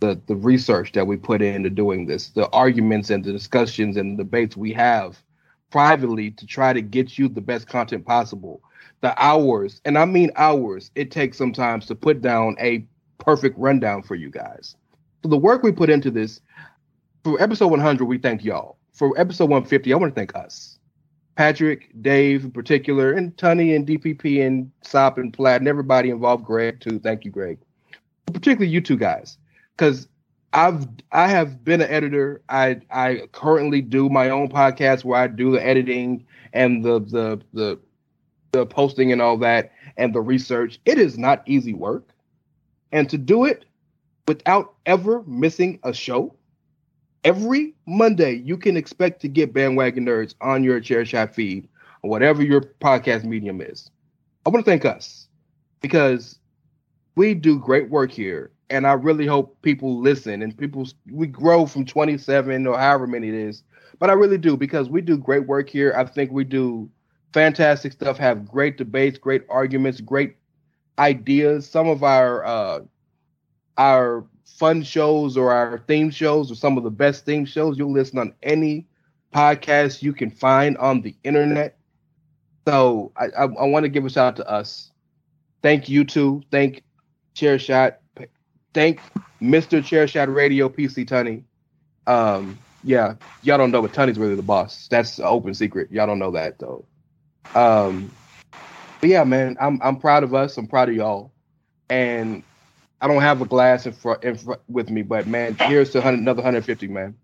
the 0.00 0.20
the 0.26 0.36
research 0.36 0.92
that 0.92 1.06
we 1.06 1.16
put 1.16 1.42
into 1.42 1.70
doing 1.70 2.06
this, 2.06 2.28
the 2.30 2.48
arguments 2.50 3.10
and 3.10 3.24
the 3.24 3.32
discussions 3.32 3.96
and 3.96 4.18
the 4.18 4.24
debates 4.24 4.56
we 4.56 4.72
have 4.72 5.22
privately 5.70 6.30
to 6.30 6.46
try 6.46 6.72
to 6.72 6.82
get 6.82 7.18
you 7.18 7.28
the 7.28 7.40
best 7.40 7.66
content 7.66 8.06
possible. 8.06 8.62
The 9.00 9.20
hours, 9.20 9.80
and 9.84 9.98
I 9.98 10.04
mean 10.04 10.30
hours, 10.36 10.92
it 10.94 11.10
takes 11.10 11.36
sometimes 11.36 11.86
to 11.86 11.96
put 11.96 12.20
down 12.22 12.56
a 12.60 12.86
perfect 13.18 13.58
rundown 13.58 14.02
for 14.02 14.14
you 14.14 14.30
guys. 14.30 14.76
So 15.22 15.28
the 15.28 15.36
work 15.36 15.62
we 15.62 15.72
put 15.72 15.90
into 15.90 16.10
this 16.10 16.40
for 17.24 17.40
episode 17.42 17.68
100, 17.68 18.04
we 18.04 18.18
thank 18.18 18.44
y'all. 18.44 18.76
For 18.92 19.18
episode 19.18 19.48
150, 19.48 19.92
I 19.92 19.96
want 19.96 20.14
to 20.14 20.20
thank 20.20 20.36
us. 20.36 20.78
Patrick, 21.36 21.90
Dave 22.02 22.44
in 22.44 22.50
particular, 22.50 23.12
and 23.12 23.34
Tunney 23.36 23.74
and 23.74 23.86
DPP 23.86 24.46
and 24.46 24.70
Sop 24.82 25.18
and 25.18 25.32
Platt 25.32 25.60
and 25.60 25.68
everybody 25.68 26.10
involved. 26.10 26.44
Greg 26.44 26.80
too. 26.80 26.98
Thank 26.98 27.24
you, 27.24 27.30
Greg. 27.30 27.58
Particularly 28.26 28.68
you 28.68 28.80
two 28.80 28.96
guys, 28.96 29.38
because 29.76 30.08
I've 30.52 30.86
I 31.12 31.28
have 31.28 31.64
been 31.64 31.80
an 31.80 31.90
editor. 31.90 32.42
I 32.48 32.80
I 32.90 33.22
currently 33.32 33.80
do 33.80 34.08
my 34.08 34.30
own 34.30 34.48
podcast 34.48 35.04
where 35.04 35.20
I 35.20 35.26
do 35.26 35.52
the 35.52 35.64
editing 35.64 36.26
and 36.52 36.84
the 36.84 37.00
the 37.00 37.40
the 37.54 37.78
the 38.52 38.66
posting 38.66 39.12
and 39.12 39.22
all 39.22 39.38
that 39.38 39.72
and 39.96 40.14
the 40.14 40.20
research. 40.20 40.78
It 40.84 40.98
is 40.98 41.16
not 41.16 41.42
easy 41.46 41.72
work, 41.72 42.08
and 42.92 43.08
to 43.08 43.16
do 43.16 43.44
it 43.46 43.64
without 44.28 44.74
ever 44.86 45.22
missing 45.26 45.78
a 45.82 45.92
show 45.92 46.34
every 47.24 47.74
Monday, 47.86 48.34
you 48.34 48.56
can 48.56 48.76
expect 48.76 49.20
to 49.22 49.28
get 49.28 49.52
Bandwagon 49.52 50.06
Nerds 50.06 50.34
on 50.40 50.64
your 50.64 50.80
chair 50.80 51.04
shot 51.04 51.34
feed 51.34 51.68
or 52.02 52.10
whatever 52.10 52.42
your 52.42 52.60
podcast 52.60 53.24
medium 53.24 53.60
is. 53.60 53.90
I 54.44 54.50
want 54.50 54.64
to 54.64 54.70
thank 54.70 54.84
us 54.84 55.28
because 55.80 56.38
we 57.14 57.34
do 57.34 57.58
great 57.58 57.90
work 57.90 58.10
here. 58.10 58.50
And 58.70 58.86
I 58.86 58.92
really 58.92 59.26
hope 59.26 59.60
people 59.62 60.00
listen 60.00 60.42
and 60.42 60.56
people, 60.56 60.88
we 61.10 61.26
grow 61.26 61.66
from 61.66 61.84
27 61.84 62.66
or 62.66 62.78
however 62.78 63.06
many 63.06 63.28
it 63.28 63.34
is. 63.34 63.62
But 63.98 64.08
I 64.08 64.14
really 64.14 64.38
do 64.38 64.56
because 64.56 64.88
we 64.88 65.02
do 65.02 65.18
great 65.18 65.46
work 65.46 65.68
here. 65.68 65.92
I 65.96 66.04
think 66.04 66.32
we 66.32 66.44
do 66.44 66.90
fantastic 67.34 67.92
stuff, 67.92 68.16
have 68.18 68.48
great 68.48 68.78
debates, 68.78 69.18
great 69.18 69.42
arguments, 69.48 70.00
great 70.00 70.36
ideas. 70.98 71.68
Some 71.68 71.86
of 71.86 72.02
our, 72.02 72.44
uh, 72.44 72.80
our 73.76 74.24
fun 74.44 74.82
shows 74.82 75.36
or 75.36 75.52
our 75.52 75.78
theme 75.86 76.10
shows 76.10 76.50
or 76.50 76.54
some 76.54 76.76
of 76.76 76.84
the 76.84 76.90
best 76.90 77.24
theme 77.24 77.44
shows. 77.44 77.78
You'll 77.78 77.92
listen 77.92 78.18
on 78.18 78.34
any 78.42 78.86
podcast 79.34 80.02
you 80.02 80.12
can 80.12 80.30
find 80.30 80.76
on 80.78 81.00
the 81.00 81.14
internet. 81.24 81.78
So 82.66 83.12
I, 83.16 83.26
I, 83.26 83.42
I 83.44 83.66
want 83.66 83.84
to 83.84 83.88
give 83.88 84.04
a 84.04 84.10
shout 84.10 84.28
out 84.28 84.36
to 84.36 84.48
us. 84.48 84.90
Thank 85.62 85.88
you 85.88 86.04
too. 86.04 86.42
Thank 86.50 86.82
Chairshot. 87.34 87.96
Thank 88.74 89.00
Mr. 89.40 89.80
Chairshot 89.80 90.34
Radio 90.34 90.68
PC 90.68 91.06
Tunney. 91.06 91.44
Um, 92.06 92.58
yeah, 92.84 93.14
y'all 93.42 93.58
don't 93.58 93.70
know, 93.70 93.82
but 93.82 93.92
Tunney's 93.92 94.18
really 94.18 94.34
the 94.34 94.42
boss. 94.42 94.88
That's 94.88 95.18
an 95.18 95.24
open 95.24 95.54
secret. 95.54 95.90
Y'all 95.90 96.06
don't 96.06 96.18
know 96.18 96.32
that 96.32 96.58
though. 96.58 96.84
Um, 97.54 98.10
but 99.00 99.10
yeah, 99.10 99.24
man, 99.24 99.56
I'm 99.60 99.80
I'm 99.82 99.96
proud 99.96 100.24
of 100.24 100.34
us. 100.34 100.56
I'm 100.56 100.66
proud 100.66 100.88
of 100.88 100.94
y'all, 100.94 101.32
and 101.90 102.42
I 103.02 103.08
don't 103.08 103.20
have 103.20 103.42
a 103.42 103.46
glass 103.46 103.84
in 103.84 103.92
front, 103.92 104.22
in 104.22 104.36
front 104.36 104.60
with 104.68 104.88
me, 104.88 105.02
but 105.02 105.26
man, 105.26 105.56
here's 105.58 105.90
to 105.90 106.06
another 106.06 106.40
150, 106.40 106.86
man. 106.86 107.16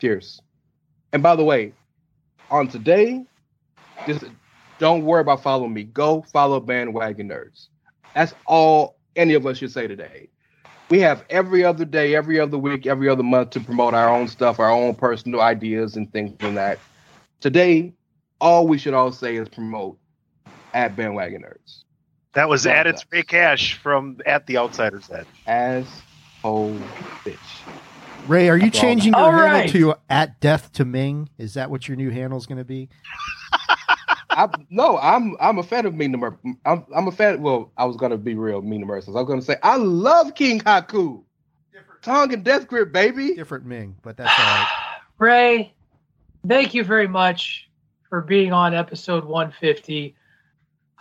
Cheers. 0.00 0.40
And 1.12 1.22
by 1.22 1.36
the 1.36 1.44
way, 1.44 1.74
on 2.50 2.68
today, 2.68 3.26
just 4.06 4.24
don't 4.78 5.04
worry 5.04 5.20
about 5.20 5.42
following 5.42 5.74
me. 5.74 5.84
Go 5.84 6.22
follow 6.32 6.60
Bandwagon 6.60 7.28
Nerds. 7.28 7.68
That's 8.14 8.32
all 8.46 8.96
any 9.16 9.34
of 9.34 9.46
us 9.46 9.58
should 9.58 9.70
say 9.70 9.86
today. 9.86 10.30
We 10.88 11.00
have 11.00 11.22
every 11.28 11.62
other 11.62 11.84
day, 11.84 12.14
every 12.14 12.40
other 12.40 12.56
week, 12.56 12.86
every 12.86 13.10
other 13.10 13.22
month 13.22 13.50
to 13.50 13.60
promote 13.60 13.92
our 13.92 14.08
own 14.08 14.28
stuff, 14.28 14.60
our 14.60 14.70
own 14.70 14.94
personal 14.94 15.42
ideas 15.42 15.96
and 15.96 16.10
things 16.10 16.30
like 16.40 16.54
that. 16.54 16.78
Today, 17.40 17.92
all 18.40 18.66
we 18.66 18.78
should 18.78 18.94
all 18.94 19.12
say 19.12 19.36
is 19.36 19.48
promote 19.50 19.98
at 20.72 20.96
Bandwagon 20.96 21.42
Nerds. 21.42 21.83
That 22.34 22.48
was 22.48 22.66
at 22.66 22.86
its 22.86 23.04
Rey 23.10 23.22
Cash 23.22 23.74
from 23.74 24.20
at 24.26 24.46
the 24.46 24.58
Outsider's 24.58 25.08
Edge. 25.10 25.26
As 25.46 25.86
oh 26.42 26.70
bitch. 27.24 27.36
Rey, 28.26 28.48
are 28.48 28.56
you 28.56 28.64
That's 28.64 28.80
changing 28.80 29.12
your 29.12 29.32
handle 29.32 29.46
right. 29.46 29.70
to 29.70 29.94
at 30.08 30.40
death 30.40 30.72
to 30.72 30.84
Ming? 30.84 31.28
Is 31.38 31.54
that 31.54 31.70
what 31.70 31.86
your 31.86 31.96
new 31.96 32.10
handle 32.10 32.38
is 32.38 32.46
going 32.46 32.58
to 32.58 32.64
be? 32.64 32.88
I, 34.30 34.48
no, 34.68 34.98
I'm 34.98 35.36
I'm 35.40 35.58
a 35.58 35.62
fan 35.62 35.86
of 35.86 35.94
Ming 35.94 36.12
the 36.12 36.56
I'm 36.64 36.84
I'm 36.94 37.06
a 37.06 37.12
fan. 37.12 37.40
Well, 37.40 37.70
I 37.76 37.84
was 37.84 37.96
gonna 37.96 38.16
be 38.16 38.34
real 38.34 38.62
Ming 38.62 38.80
the 38.80 38.86
Merciless. 38.86 39.16
I 39.16 39.20
was 39.20 39.28
gonna 39.28 39.42
say 39.42 39.56
I 39.62 39.76
love 39.76 40.34
King 40.34 40.60
Haku. 40.60 41.22
Different. 41.72 42.02
Tongan 42.02 42.42
Death 42.42 42.66
Grip, 42.66 42.92
baby. 42.92 43.34
Different 43.34 43.64
Ming, 43.64 43.94
but 44.02 44.16
that's 44.16 44.36
all 44.36 44.44
right. 44.44 44.68
Rey, 45.18 45.72
thank 46.48 46.74
you 46.74 46.82
very 46.82 47.06
much 47.06 47.68
for 48.08 48.22
being 48.22 48.52
on 48.52 48.74
episode 48.74 49.24
150. 49.24 50.16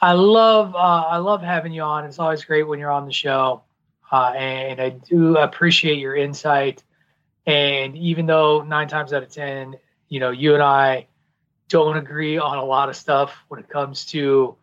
I 0.03 0.11
love 0.11 0.75
uh, 0.75 0.77
I 0.77 1.17
love 1.19 1.41
having 1.41 1.71
you 1.71 1.81
on. 1.81 2.03
It's 2.03 2.19
always 2.19 2.43
great 2.43 2.67
when 2.67 2.77
you're 2.77 2.91
on 2.91 3.05
the 3.05 3.13
show, 3.13 3.63
uh, 4.11 4.33
and 4.35 4.81
I 4.81 4.89
do 4.89 5.37
appreciate 5.37 5.97
your 5.97 6.13
insight. 6.13 6.83
And 7.45 7.95
even 7.95 8.25
though 8.25 8.63
nine 8.63 8.89
times 8.89 9.13
out 9.13 9.23
of 9.23 9.31
ten, 9.31 9.77
you 10.09 10.19
know, 10.19 10.31
you 10.31 10.55
and 10.55 10.61
I 10.61 11.07
don't 11.69 11.95
agree 11.95 12.37
on 12.37 12.57
a 12.57 12.65
lot 12.65 12.89
of 12.89 12.97
stuff 12.97 13.33
when 13.47 13.61
it 13.61 13.69
comes 13.69 14.03
to 14.07 14.57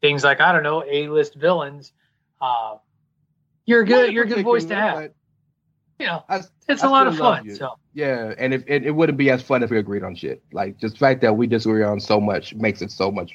things 0.00 0.24
like 0.24 0.40
I 0.40 0.50
don't 0.50 0.64
know 0.64 0.82
A-list 0.84 1.36
villains, 1.36 1.92
uh, 2.40 2.78
you're 3.66 3.84
good. 3.84 4.12
You're 4.12 4.24
a 4.24 4.28
good 4.28 4.42
voice 4.42 4.64
to 4.64 4.74
have. 4.74 5.12
You 6.00 6.06
know, 6.06 6.24
I, 6.28 6.40
it's 6.68 6.82
I 6.82 6.88
a 6.88 6.90
lot 6.90 7.06
of 7.06 7.16
fun. 7.16 7.48
So 7.54 7.78
yeah, 7.92 8.34
and 8.38 8.54
if 8.54 8.62
it, 8.66 8.86
it 8.86 8.92
wouldn't 8.92 9.18
be 9.18 9.30
as 9.30 9.42
fun 9.42 9.62
if 9.62 9.70
we 9.70 9.78
agreed 9.78 10.04
on 10.04 10.14
shit. 10.14 10.42
Like 10.52 10.78
just 10.78 10.94
the 10.94 10.98
fact 10.98 11.20
that 11.22 11.36
we 11.36 11.46
disagree 11.46 11.82
on 11.82 12.00
so 12.00 12.20
much 12.20 12.54
makes 12.54 12.82
it 12.82 12.90
so 12.90 13.10
much 13.10 13.32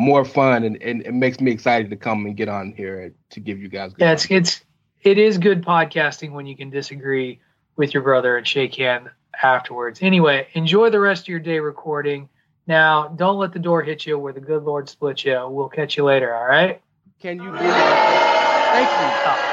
more 0.00 0.24
fun 0.24 0.64
and, 0.64 0.82
and 0.82 1.02
it 1.02 1.12
makes 1.12 1.40
me 1.40 1.50
excited 1.50 1.90
to 1.90 1.96
come 1.96 2.24
and 2.24 2.34
get 2.34 2.48
on 2.48 2.72
here 2.72 3.12
to 3.28 3.38
give 3.38 3.58
you 3.60 3.68
guys 3.68 3.92
yeah 3.98 4.12
it's 4.12 4.30
it's 4.30 4.62
it 5.02 5.18
is 5.18 5.36
good 5.36 5.62
podcasting 5.62 6.32
when 6.32 6.46
you 6.46 6.56
can 6.56 6.70
disagree 6.70 7.38
with 7.76 7.92
your 7.92 8.02
brother 8.02 8.38
and 8.38 8.46
shake 8.46 8.74
hand 8.76 9.10
afterwards. 9.42 10.00
Anyway 10.02 10.48
enjoy 10.54 10.88
the 10.88 11.00
rest 11.00 11.24
of 11.24 11.28
your 11.28 11.38
day 11.38 11.60
recording. 11.60 12.30
Now 12.66 13.08
don't 13.08 13.38
let 13.38 13.52
the 13.52 13.58
door 13.58 13.82
hit 13.82 14.06
you 14.06 14.18
where 14.18 14.32
the 14.32 14.40
good 14.40 14.64
lord 14.64 14.88
split 14.88 15.22
you. 15.22 15.46
We'll 15.50 15.68
catch 15.68 15.98
you 15.98 16.04
later 16.04 16.34
all 16.34 16.46
right? 16.46 16.80
Can 17.20 17.36
you 17.36 17.54
thank 17.54 18.88
you 18.88 19.20
oh. 19.26 19.49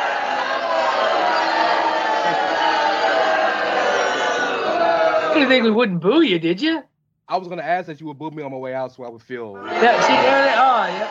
I 5.38 5.42
didn't 5.42 5.52
think 5.52 5.64
we 5.66 5.72
wouldn't 5.72 6.02
boo 6.02 6.22
you, 6.22 6.40
did 6.40 6.60
you? 6.60 6.82
I 7.28 7.38
was 7.38 7.48
gonna 7.48 7.62
ask 7.62 7.86
that 7.86 8.02
you 8.02 8.08
would 8.08 8.18
boo 8.18 8.32
me 8.32 8.42
on 8.42 8.50
my 8.50 8.58
way 8.58 8.74
out 8.74 8.96
so 8.96 9.04
I 9.04 9.10
would 9.10 9.22
feel. 9.22 9.54
Yeah, 9.66 10.02
see 10.02 10.14
there 10.14 10.42
they 10.42 10.54
are. 10.56 10.90
Yep. 10.90 11.10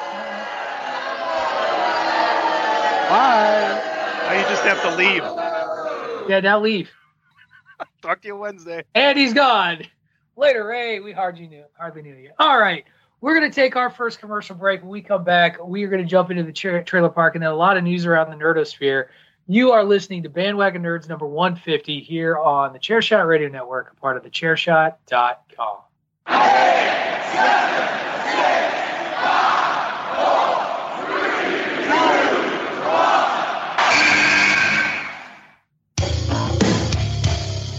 Bye. 3.09 3.83
Now 4.25 4.33
you 4.33 4.43
just 4.49 4.65
have 4.65 4.83
to 4.83 4.97
leave. 4.97 6.29
Yeah, 6.29 6.41
now 6.41 6.59
leave. 6.59 6.91
Talk 8.03 8.23
to 8.23 8.27
you 8.27 8.37
Wednesday. 8.37 8.83
And 8.97 9.17
he's 9.17 9.33
gone. 9.33 9.85
Later, 10.37 10.67
Rey. 10.67 10.99
We 10.99 11.13
hardly 11.13 11.47
knew 11.47 11.63
hardly 11.79 12.03
knew 12.03 12.17
you. 12.17 12.31
All 12.41 12.59
right. 12.59 12.85
We're 13.21 13.39
going 13.39 13.49
to 13.49 13.55
take 13.55 13.77
our 13.77 13.91
first 13.91 14.19
commercial 14.19 14.57
break. 14.57 14.83
When 14.83 14.91
we 14.91 15.03
come 15.03 15.23
back, 15.23 15.65
we 15.65 15.85
are 15.85 15.89
going 15.89 16.03
to 16.03 16.09
jump 16.09 16.33
into 16.33 16.43
the 16.43 16.53
tra- 16.53 16.85
trailer 16.85 17.11
park 17.11 17.37
and 17.37 17.45
then 17.45 17.51
a 17.53 17.57
lot 17.57 17.77
of 17.77 17.85
news 17.85 18.07
around 18.07 18.31
the 18.31 18.45
nerdosphere. 18.45 19.07
You 19.49 19.71
are 19.71 19.85
listening 19.85 20.25
to 20.25 20.29
Bandwagon 20.29 20.83
Nerds 20.83 21.09
number 21.09 21.25
150 21.25 22.01
here 22.01 22.37
on 22.37 22.73
the 22.73 22.81
Chairshot 22.81 23.29
Radio 23.29 23.49
Network, 23.49 23.93
a 23.93 23.95
part 23.95 24.17
of 24.17 24.25
the 24.25 24.29
Chairshot.com. 24.29 25.79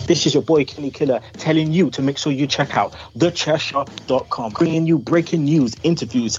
This 0.07 0.25
is 0.25 0.33
your 0.33 0.43
boy 0.43 0.63
Kenny 0.63 0.89
Killer 0.89 1.19
telling 1.33 1.73
you 1.73 1.89
to 1.89 2.01
make 2.01 2.17
sure 2.17 2.31
you 2.31 2.47
check 2.47 2.77
out 2.77 2.93
thechairshot.com, 3.17 4.53
bringing 4.53 4.87
you 4.87 4.99
breaking 4.99 5.43
news, 5.43 5.75
interviews, 5.83 6.37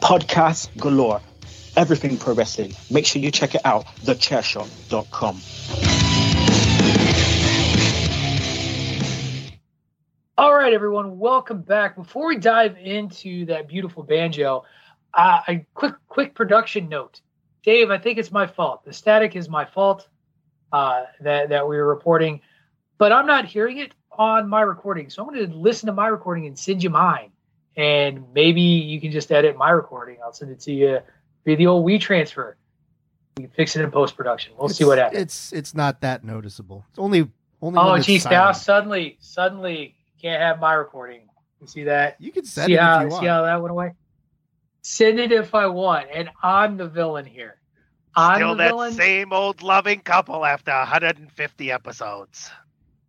podcasts 0.00 0.74
galore, 0.78 1.20
everything 1.80 2.18
pro 2.18 2.34
wrestling. 2.34 2.74
Make 2.90 3.06
sure 3.06 3.22
you 3.22 3.30
check 3.30 3.54
it 3.54 3.62
out, 3.64 3.86
thechairshot.com. 4.02 5.40
All 10.36 10.54
right, 10.54 10.74
everyone, 10.74 11.18
welcome 11.18 11.62
back. 11.62 11.96
Before 11.96 12.28
we 12.28 12.36
dive 12.36 12.76
into 12.76 13.46
that 13.46 13.66
beautiful 13.66 14.02
banjo, 14.02 14.64
uh, 15.14 15.40
a 15.48 15.66
quick 15.72 15.94
quick 16.06 16.34
production 16.34 16.90
note. 16.90 17.22
Dave, 17.62 17.90
I 17.90 17.96
think 17.96 18.18
it's 18.18 18.30
my 18.30 18.46
fault. 18.46 18.84
The 18.84 18.92
static 18.92 19.34
is 19.34 19.48
my 19.48 19.64
fault 19.64 20.06
uh, 20.72 21.04
that 21.22 21.48
that 21.48 21.66
we 21.66 21.78
were 21.78 21.88
reporting, 21.88 22.42
but 22.98 23.10
I'm 23.10 23.26
not 23.26 23.46
hearing 23.46 23.78
it 23.78 23.94
on 24.12 24.50
my 24.50 24.60
recording. 24.60 25.08
So 25.08 25.22
I'm 25.22 25.34
going 25.34 25.50
to 25.50 25.56
listen 25.56 25.86
to 25.86 25.94
my 25.94 26.08
recording 26.08 26.46
and 26.46 26.58
send 26.58 26.82
you 26.82 26.90
mine 26.90 27.32
and 27.76 28.24
maybe 28.34 28.60
you 28.60 29.00
can 29.00 29.10
just 29.10 29.30
edit 29.32 29.56
my 29.56 29.70
recording. 29.70 30.18
I'll 30.22 30.32
send 30.32 30.50
it 30.50 30.60
to 30.60 30.72
you 30.72 30.98
via 31.44 31.56
the 31.56 31.66
old 31.66 31.86
WeTransfer. 31.86 32.54
You 33.36 33.46
can 33.46 33.54
fix 33.54 33.76
it 33.76 33.82
in 33.82 33.90
post 33.90 34.16
production. 34.16 34.52
We'll 34.58 34.68
it's, 34.68 34.76
see 34.76 34.84
what 34.84 34.98
happens. 34.98 35.22
It's 35.22 35.52
it's 35.52 35.74
not 35.74 36.00
that 36.02 36.24
noticeable. 36.24 36.84
It's 36.90 36.98
only 36.98 37.28
only. 37.62 37.78
Oh, 37.78 37.98
geez! 37.98 38.24
Now 38.24 38.52
suddenly, 38.52 39.16
suddenly 39.20 39.94
can't 40.20 40.42
have 40.42 40.60
my 40.60 40.74
recording. 40.74 41.22
You 41.60 41.66
see 41.66 41.84
that? 41.84 42.16
You 42.18 42.32
can 42.32 42.44
send 42.44 42.66
see 42.66 42.74
it 42.74 42.80
how, 42.80 42.96
if 42.96 43.02
you 43.02 43.08
want 43.10 43.22
See 43.22 43.26
how 43.26 43.42
that 43.42 43.60
went 43.62 43.70
away? 43.70 43.92
Send 44.82 45.20
it 45.20 45.30
if 45.30 45.54
I 45.54 45.66
want, 45.66 46.08
and 46.12 46.30
I'm 46.42 46.76
the 46.76 46.88
villain 46.88 47.26
here. 47.26 47.56
I'm 48.16 48.36
Still 48.36 48.50
the 48.50 48.56
that 48.56 48.68
villain. 48.68 48.92
same 48.92 49.32
old 49.32 49.62
loving 49.62 50.00
couple 50.00 50.44
after 50.44 50.72
150 50.72 51.70
episodes. 51.70 52.50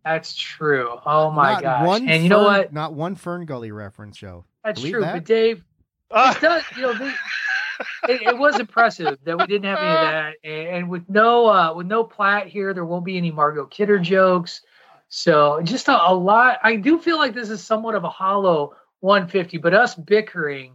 That's 0.04 0.34
true. 0.34 0.98
Oh 1.06 1.30
my 1.30 1.54
not 1.54 1.62
gosh! 1.62 1.86
One 1.86 2.08
and 2.08 2.22
you 2.22 2.28
know 2.28 2.42
what? 2.42 2.72
Not 2.72 2.94
one 2.94 3.14
Fern 3.14 3.46
Gully 3.46 3.72
reference 3.72 4.16
show. 4.16 4.44
That's 4.64 4.80
Believe 4.80 4.94
true. 4.94 5.02
that? 5.02 5.14
But 5.14 5.24
Dave, 5.24 5.64
ah! 6.10 6.36
it 6.36 6.40
does. 6.40 6.62
You 6.76 6.82
know, 6.82 6.94
the, 6.94 7.14
it, 8.08 8.22
it 8.22 8.38
was 8.38 8.58
impressive 8.58 9.18
that 9.24 9.38
we 9.38 9.46
didn't 9.46 9.64
have 9.64 9.78
any 9.78 9.88
of 9.88 10.12
that, 10.12 10.34
and, 10.44 10.68
and 10.76 10.90
with 10.90 11.08
no 11.08 11.48
uh, 11.48 11.74
with 11.74 11.86
no 11.86 12.04
Platt 12.04 12.46
here, 12.46 12.74
there 12.74 12.84
won't 12.84 13.04
be 13.04 13.16
any 13.16 13.30
Margot 13.30 13.66
Kidder 13.66 13.98
jokes. 13.98 14.62
So 15.08 15.60
just 15.62 15.88
a, 15.88 16.10
a 16.10 16.14
lot. 16.14 16.58
I 16.62 16.76
do 16.76 16.98
feel 16.98 17.18
like 17.18 17.34
this 17.34 17.50
is 17.50 17.62
somewhat 17.62 17.94
of 17.94 18.04
a 18.04 18.10
hollow 18.10 18.74
150, 19.00 19.58
but 19.58 19.74
us 19.74 19.94
bickering, 19.94 20.74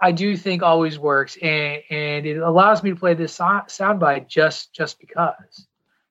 I 0.00 0.12
do 0.12 0.36
think 0.36 0.62
always 0.62 0.98
works, 0.98 1.36
and 1.40 1.82
and 1.90 2.26
it 2.26 2.38
allows 2.38 2.82
me 2.82 2.90
to 2.90 2.96
play 2.96 3.14
this 3.14 3.34
so- 3.34 3.44
soundbite 3.68 4.28
just 4.28 4.72
just 4.74 5.00
because. 5.00 5.66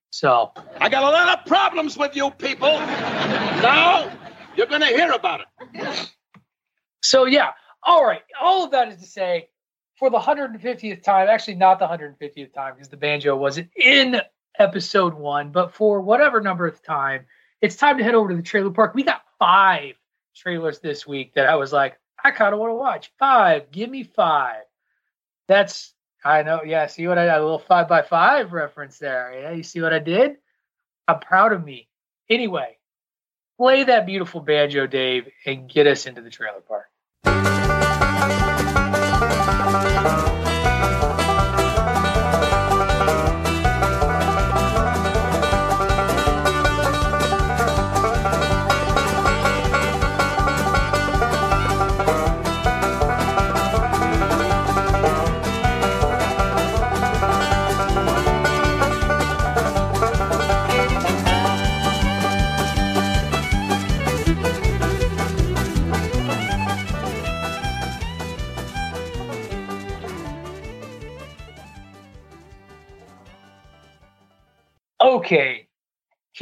So 0.09 0.51
I 0.79 0.89
got 0.89 1.03
a 1.03 1.09
lot 1.09 1.39
of 1.39 1.45
problems 1.45 1.97
with 1.97 2.15
you 2.15 2.29
people. 2.31 2.69
Now 2.69 4.11
you're 4.55 4.67
going 4.67 4.81
to 4.81 4.87
hear 4.87 5.11
about 5.11 5.41
it. 5.73 6.09
So 7.01 7.25
yeah, 7.25 7.51
all 7.83 8.05
right. 8.05 8.21
All 8.39 8.63
of 8.63 8.71
that 8.71 8.89
is 8.89 8.97
to 8.97 9.05
say, 9.05 9.49
for 9.95 10.09
the 10.09 10.19
150th 10.19 11.03
time, 11.03 11.29
actually 11.29 11.55
not 11.55 11.79
the 11.79 11.87
150th 11.87 12.53
time 12.53 12.73
because 12.73 12.89
the 12.89 12.97
banjo 12.97 13.35
wasn't 13.35 13.69
in 13.75 14.21
episode 14.59 15.13
one, 15.13 15.51
but 15.51 15.73
for 15.73 16.01
whatever 16.01 16.41
number 16.41 16.67
of 16.67 16.81
time, 16.83 17.25
it's 17.61 17.75
time 17.75 17.97
to 17.97 18.03
head 18.03 18.15
over 18.15 18.29
to 18.29 18.35
the 18.35 18.41
trailer 18.41 18.71
park. 18.71 18.93
We 18.93 19.03
got 19.03 19.21
five 19.39 19.95
trailers 20.35 20.79
this 20.79 21.07
week 21.07 21.35
that 21.35 21.47
I 21.47 21.55
was 21.55 21.71
like, 21.71 21.99
I 22.23 22.31
kind 22.31 22.53
of 22.53 22.59
want 22.59 22.71
to 22.71 22.75
watch. 22.75 23.11
Five, 23.19 23.71
give 23.71 23.89
me 23.89 24.03
five. 24.03 24.63
That's 25.47 25.93
I 26.23 26.43
know. 26.43 26.61
Yeah, 26.63 26.87
see 26.87 27.07
what 27.07 27.17
I 27.17 27.25
got 27.25 27.39
a 27.39 27.43
little 27.43 27.59
five 27.59 27.87
by 27.87 28.01
five 28.01 28.53
reference 28.53 28.97
there. 28.97 29.33
Yeah, 29.33 29.51
you 29.51 29.63
see 29.63 29.81
what 29.81 29.93
I 29.93 29.99
did? 29.99 30.37
I'm 31.07 31.19
proud 31.19 31.51
of 31.51 31.63
me. 31.63 31.89
Anyway, 32.29 32.77
play 33.57 33.83
that 33.83 34.05
beautiful 34.05 34.39
banjo, 34.39 34.87
Dave, 34.87 35.27
and 35.45 35.69
get 35.69 35.85
us 35.85 36.05
into 36.05 36.21
the 36.21 36.29
trailer 36.29 36.61
park. 36.61 36.85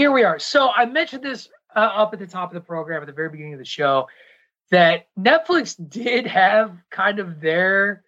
Here 0.02 0.12
we 0.12 0.24
are. 0.24 0.40
So 0.40 0.68
I 0.68 0.88
mentioned 0.88 1.22
this 1.22 1.48
uh, 1.76 1.80
up 1.80 2.12
at 2.12 2.18
the 2.18 2.26
top 2.26 2.50
of 2.50 2.56
the 2.56 2.62
program 2.62 3.04
at 3.04 3.06
the 3.06 3.14
very 3.14 3.30
beginning 3.30 3.54
of 3.54 3.60
the 3.60 3.66
show 3.66 4.08
that 4.72 5.06
Netflix 5.16 5.76
did 5.90 6.26
have 6.26 6.76
kind 6.90 7.20
of 7.20 7.40
their 7.40 8.04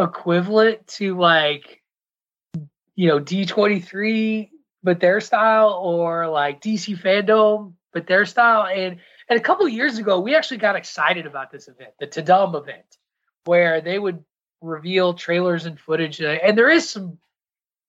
equivalent 0.00 0.84
to 0.88 1.16
like, 1.16 1.80
you 2.96 3.06
know, 3.06 3.20
D23, 3.20 4.50
but 4.82 4.98
their 4.98 5.20
style, 5.20 5.74
or 5.80 6.26
like 6.26 6.60
DC 6.60 7.00
Fandom, 7.00 7.74
but 7.92 8.08
their 8.08 8.26
style. 8.26 8.66
And 8.66 8.98
and 9.28 9.38
a 9.38 9.42
couple 9.44 9.64
of 9.64 9.72
years 9.72 9.98
ago, 9.98 10.18
we 10.18 10.34
actually 10.34 10.56
got 10.56 10.74
excited 10.74 11.24
about 11.24 11.52
this 11.52 11.68
event, 11.68 11.92
the 12.00 12.08
Tudum 12.08 12.60
event, 12.60 12.98
where 13.44 13.80
they 13.80 13.96
would 13.96 14.24
reveal 14.60 15.14
trailers 15.14 15.66
and 15.66 15.78
footage. 15.78 16.20
And 16.20 16.58
there 16.58 16.68
is 16.68 16.90
some 16.90 17.18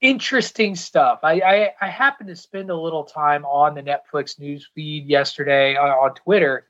interesting 0.04 0.76
stuff. 0.76 1.20
I, 1.24 1.39
I, 1.39 1.70
I 1.82 1.88
happened 1.88 2.28
to 2.28 2.36
spend 2.36 2.70
a 2.70 2.76
little 2.76 3.06
time 3.06 3.45
on 3.45 3.74
the 3.74 3.82
Netflix 3.82 4.38
news 4.38 4.70
feed 4.76 5.08
yesterday 5.08 5.76
on, 5.76 5.89
on 5.89 6.14
Twitter, 6.14 6.68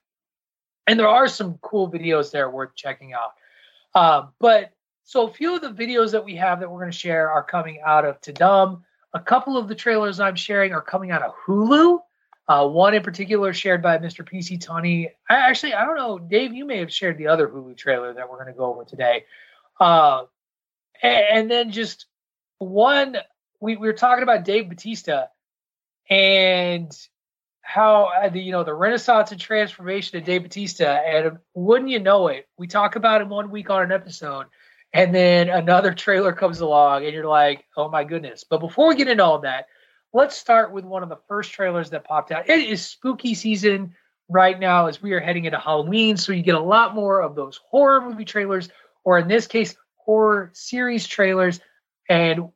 and 0.88 0.98
there 0.98 1.10
are 1.10 1.28
some 1.28 1.58
cool 1.62 1.92
videos 1.92 2.32
there 2.32 2.50
worth 2.50 2.76
checking 2.76 3.14
out. 3.14 3.34
Uh, 3.96 4.28
but 4.40 4.72
so 5.04 5.28
a 5.28 5.34
few 5.34 5.56
of 5.56 5.62
the 5.62 5.72
videos 5.72 6.12
that 6.12 6.24
we 6.24 6.36
have 6.36 6.60
that 6.60 6.70
we're 6.70 6.80
going 6.80 6.92
to 6.92 6.98
share 6.98 7.30
are 7.30 7.44
coming 7.44 7.82
out 7.84 8.06
of 8.06 8.22
Tudum. 8.22 8.82
A 9.14 9.20
couple 9.20 9.58
of 9.58 9.68
the 9.68 9.76
trailers 9.76 10.20
I'm 10.20 10.36
sharing 10.36 10.72
are 10.72 10.82
coming 10.82 11.12
out 11.12 11.24
of 11.24 11.34
Hulu. 11.46 12.00
Uh, 12.48 12.68
one 12.68 12.94
in 12.94 13.02
particular 13.02 13.54
shared 13.54 13.82
by 13.82 13.98
Mr. 13.98 14.28
PC 14.28 14.64
Tunney. 14.64 15.10
I 15.30 15.36
actually 15.36 15.74
I 15.74 15.86
don't 15.86 15.96
know, 15.96 16.20
Dave. 16.20 16.54
You 16.54 16.66
may 16.66 16.78
have 16.80 16.92
shared 16.92 17.18
the 17.18 17.28
other 17.28 17.48
Hulu 17.48 17.78
trailer 17.78 18.14
that 18.14 18.30
we're 18.30 18.38
going 18.38 18.54
to 18.54 18.58
go 18.58 18.66
over 18.66 18.84
today. 18.84 19.26
Uh, 19.80 20.24
and 21.02 21.50
then 21.50 21.72
just 21.72 22.06
one 22.60 23.18
we, 23.60 23.78
we 23.78 23.88
were 23.88 23.94
talking 23.94 24.24
about 24.24 24.46
Dave 24.46 24.70
Batista 24.70 25.26
and 26.10 26.92
how 27.62 28.12
uh, 28.22 28.30
the 28.30 28.42
you 28.42 28.52
know 28.52 28.64
the 28.64 28.74
renaissance 28.74 29.32
and 29.32 29.40
transformation 29.40 30.18
of 30.18 30.26
Dave 30.26 30.44
Batista 30.44 30.86
and 30.86 31.38
wouldn't 31.54 31.90
you 31.90 32.00
know 32.00 32.28
it 32.28 32.48
we 32.58 32.68
talk 32.68 32.96
about 32.98 33.22
him 33.22 33.30
one 33.30 33.50
week 33.50 33.70
on 33.70 33.84
an 33.84 33.92
episode 33.92 34.48
and 34.92 35.16
then 35.16 35.50
another 35.50 35.94
trailer 35.94 36.34
comes 36.34 36.60
along 36.60 37.06
and 37.06 37.14
you're 37.14 37.26
like 37.26 37.66
oh 37.78 37.90
my 37.90 38.04
goodness. 38.04 38.44
But 38.44 38.60
before 38.60 38.90
we 38.90 38.96
get 38.96 39.08
into 39.08 39.24
all 39.24 39.40
that 39.40 39.68
let's 40.12 40.36
start 40.36 40.72
with 40.72 40.86
one 40.86 41.04
of 41.04 41.10
the 41.10 41.20
first 41.28 41.52
trailers 41.54 41.90
that 41.90 42.04
popped 42.04 42.32
out. 42.32 42.48
It 42.48 42.70
is 42.70 42.86
spooky 42.86 43.34
season 43.34 43.96
right 44.30 44.60
now 44.60 44.86
as 44.88 45.02
we 45.02 45.14
are 45.14 45.20
heading 45.20 45.46
into 45.46 45.58
Halloween 45.58 46.18
so 46.18 46.34
you 46.34 46.44
get 46.44 46.56
a 46.56 46.60
lot 46.60 46.94
more 46.94 47.22
of 47.22 47.36
those 47.36 47.60
horror 47.70 48.02
movie 48.02 48.26
trailers 48.26 48.70
or 49.06 49.20
in 49.20 49.28
this 49.28 49.48
case 49.48 49.76
horror 49.96 50.52
series 50.54 51.08
trailers 51.08 51.60
and 52.14 52.50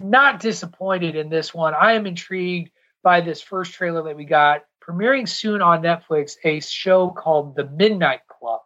not 0.00 0.38
disappointed 0.38 1.16
in 1.16 1.28
this 1.28 1.52
one. 1.52 1.74
I 1.74 1.94
am 1.94 2.06
intrigued 2.06 2.70
by 3.02 3.20
this 3.20 3.42
first 3.42 3.72
trailer 3.72 4.04
that 4.04 4.16
we 4.16 4.24
got 4.24 4.64
premiering 4.80 5.28
soon 5.28 5.60
on 5.60 5.82
Netflix, 5.82 6.36
a 6.44 6.60
show 6.60 7.10
called 7.10 7.56
The 7.56 7.68
Midnight 7.68 8.20
Club, 8.28 8.60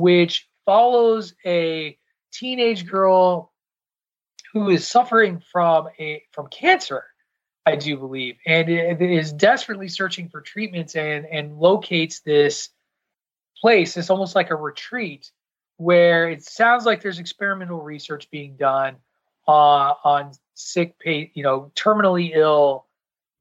which 0.00 0.50
follows 0.66 1.34
a 1.46 1.98
teenage 2.30 2.86
girl 2.86 3.52
who 4.52 4.68
is 4.68 4.86
suffering 4.86 5.42
from 5.50 5.88
a 5.98 6.22
from 6.32 6.48
cancer, 6.48 7.04
I 7.64 7.76
do 7.76 7.96
believe, 7.96 8.36
and 8.46 8.68
is 8.68 9.32
desperately 9.32 9.88
searching 9.88 10.28
for 10.28 10.42
treatments 10.42 10.94
and 10.94 11.24
and 11.24 11.56
locates 11.56 12.20
this 12.20 12.68
place. 13.58 13.96
It's 13.96 14.10
almost 14.10 14.34
like 14.34 14.50
a 14.50 14.56
retreat 14.56 15.30
where 15.78 16.28
it 16.28 16.44
sounds 16.44 16.84
like 16.84 17.00
there's 17.00 17.18
experimental 17.18 17.80
research 17.80 18.30
being 18.30 18.56
done 18.56 18.96
uh, 19.46 19.94
on 20.04 20.32
sick, 20.54 20.94
you 21.04 21.42
know, 21.42 21.70
terminally 21.74 22.34
ill 22.34 22.86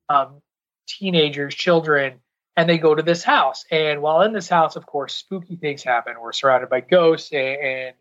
um, 0.10 0.42
teenagers, 0.88 1.56
children, 1.56 2.20
and 2.56 2.70
they 2.70 2.78
go 2.78 2.94
to 2.94 3.02
this 3.02 3.24
house. 3.24 3.66
And 3.72 4.02
while 4.02 4.22
in 4.22 4.34
this 4.34 4.50
house, 4.50 4.76
of 4.76 4.86
course, 4.86 5.14
spooky 5.14 5.56
things 5.56 5.84
happen. 5.84 6.16
We're 6.22 6.34
surrounded 6.34 6.70
by 6.70 6.82
ghosts, 6.82 7.32
and, 7.32 7.62
and 7.62 7.96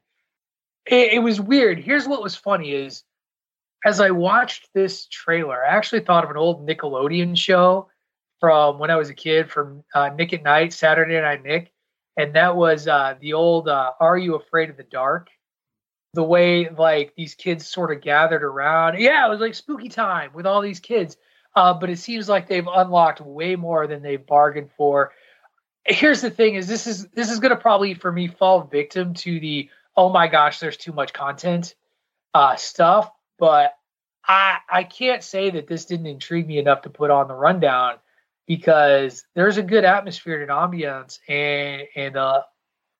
it, 0.87 1.15
it 1.15 1.23
was 1.23 1.41
weird. 1.41 1.79
Here's 1.79 2.09
what 2.09 2.23
was 2.23 2.35
funny: 2.35 2.73
is 2.73 3.05
as 3.85 4.01
I 4.01 4.11
watched 4.11 4.69
this 4.75 5.07
trailer, 5.07 5.65
I 5.65 5.69
actually 5.69 6.01
thought 6.01 6.25
of 6.25 6.31
an 6.31 6.37
old 6.37 6.67
Nickelodeon 6.67 7.37
show 7.37 7.89
from 8.41 8.79
when 8.79 8.91
I 8.91 8.97
was 8.97 9.09
a 9.09 9.15
kid, 9.15 9.51
from 9.51 9.85
uh, 9.95 10.11
Nick 10.11 10.33
at 10.33 10.43
Night, 10.43 10.73
Saturday 10.73 11.21
Night 11.21 11.45
Nick, 11.45 11.73
and 12.17 12.35
that 12.35 12.57
was 12.57 12.89
uh, 12.89 13.15
the 13.21 13.33
old 13.33 13.69
uh, 13.69 13.93
"Are 14.01 14.19
You 14.19 14.35
Afraid 14.35 14.71
of 14.71 14.77
the 14.77 14.83
Dark?" 14.83 15.29
The 16.15 16.23
way 16.23 16.69
like 16.69 17.15
these 17.17 17.35
kids 17.35 17.67
sort 17.67 17.95
of 17.95 18.03
gathered 18.03 18.43
around. 18.43 18.99
Yeah, 18.99 19.27
it 19.27 19.31
was 19.31 19.41
like 19.41 19.55
spooky 19.55 19.89
time 19.89 20.31
with 20.35 20.47
all 20.47 20.61
these 20.61 20.81
kids. 20.81 21.17
Uh, 21.55 21.75
but 21.75 21.91
it 21.91 21.99
seems 21.99 22.29
like 22.29 22.49
they've 22.49 22.67
unlocked 22.67 23.21
way 23.21 23.57
more 23.57 23.87
than 23.87 24.03
they've 24.03 24.25
bargained 24.25 24.71
for. 24.77 25.13
Here's 25.85 26.21
the 26.21 26.31
thing: 26.31 26.55
is 26.55 26.67
this 26.67 26.87
is 26.87 27.07
this 27.09 27.31
is 27.31 27.41
going 27.41 27.51
to 27.51 27.61
probably 27.61 27.95
for 27.95 28.13
me 28.13 28.29
fall 28.29 28.63
victim 28.63 29.15
to 29.15 29.41
the 29.41 29.69
oh 29.97 30.11
my 30.11 30.29
gosh, 30.29 30.61
there's 30.61 30.77
too 30.77 30.93
much 30.93 31.13
content 31.13 31.75
uh, 32.35 32.57
stuff. 32.57 33.11
But 33.39 33.75
I 34.27 34.59
I 34.71 34.85
can't 34.85 35.23
say 35.23 35.51
that 35.51 35.67
this 35.67 35.87
didn't 35.87 36.07
intrigue 36.07 36.47
me 36.47 36.59
enough 36.59 36.83
to 36.83 36.91
put 36.91 37.11
on 37.11 37.29
the 37.29 37.35
rundown 37.35 37.97
because 38.47 39.25
there's 39.35 39.57
a 39.57 39.63
good 39.63 39.85
atmosphere 39.85 40.43
and 40.43 40.51
ambiance 40.51 41.19
and 41.29 41.83
and 41.97 42.17
uh, 42.17 42.43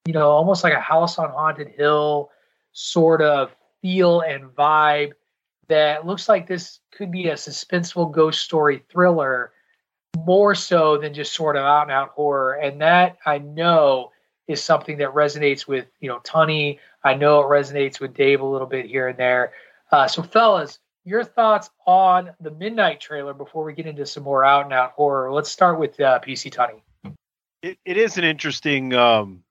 you 0.05 0.13
know, 0.13 0.31
almost 0.31 0.65
like 0.65 0.75
a 0.75 0.81
house 0.81 1.19
on 1.19 1.31
haunted 1.31 1.69
hill 1.69 2.31
sort 2.73 3.23
of 3.23 3.55
feel 3.81 4.21
and 4.21 4.45
vibe 4.45 5.13
that 5.69 6.07
looks 6.07 6.29
like 6.29 6.47
this 6.47 6.81
could 6.91 7.11
be 7.11 7.29
a 7.29 7.35
suspenseful 7.35 8.13
ghost 8.13 8.41
story 8.43 8.83
thriller 8.91 9.53
more 10.19 10.55
so 10.55 10.99
than 10.99 11.15
just 11.15 11.33
sort 11.33 11.57
of 11.57 11.65
out 11.65 11.83
and 11.83 11.91
out 11.91 12.11
horror. 12.11 12.55
And 12.55 12.81
that 12.81 13.17
I 13.25 13.39
know 13.39 14.11
is 14.49 14.63
something 14.63 14.99
that 14.99 15.15
resonates 15.15 15.67
with, 15.67 15.87
you 16.01 16.09
know, 16.09 16.19
Tunney. 16.21 16.79
I 17.05 17.15
know 17.15 17.41
it 17.41 17.47
resonates 17.47 18.01
with 18.01 18.15
Dave 18.15 18.41
a 18.41 18.45
little 18.45 18.67
bit 18.67 18.87
here 18.87 19.09
and 19.09 19.19
there. 19.19 19.53
Uh, 19.91 20.07
so, 20.07 20.23
fellas, 20.23 20.79
your 21.05 21.25
thoughts 21.25 21.71
on 21.87 22.31
the 22.41 22.51
Midnight 22.51 23.01
trailer 23.01 23.35
before 23.35 23.65
we 23.65 23.73
get 23.73 23.87
into 23.87 24.07
some 24.07 24.23
more 24.23 24.45
out 24.45 24.65
and 24.65 24.73
out 24.73 24.93
horror? 24.93 25.33
Let's 25.33 25.51
start 25.51 25.79
with 25.79 25.99
uh, 26.01 26.21
PC 26.21 26.53
Tunney. 26.53 26.83
It, 27.63 27.79
it 27.85 27.97
is 27.97 28.19
an 28.19 28.25
interesting 28.25 28.93
um, 28.95 29.43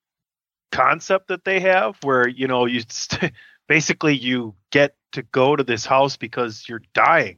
concept 0.72 1.28
that 1.28 1.46
they 1.46 1.60
have 1.60 1.98
where, 2.04 2.28
you 2.28 2.48
know, 2.48 2.66
you 2.66 2.84
st- 2.90 3.34
basically 3.68 4.16
you 4.16 4.56
get 4.72 4.96
to 5.14 5.24
go 5.24 5.56
to 5.56 5.64
this 5.64 5.86
house 5.86 6.18
because 6.18 6.68
you're 6.68 6.82
dying, 6.94 7.38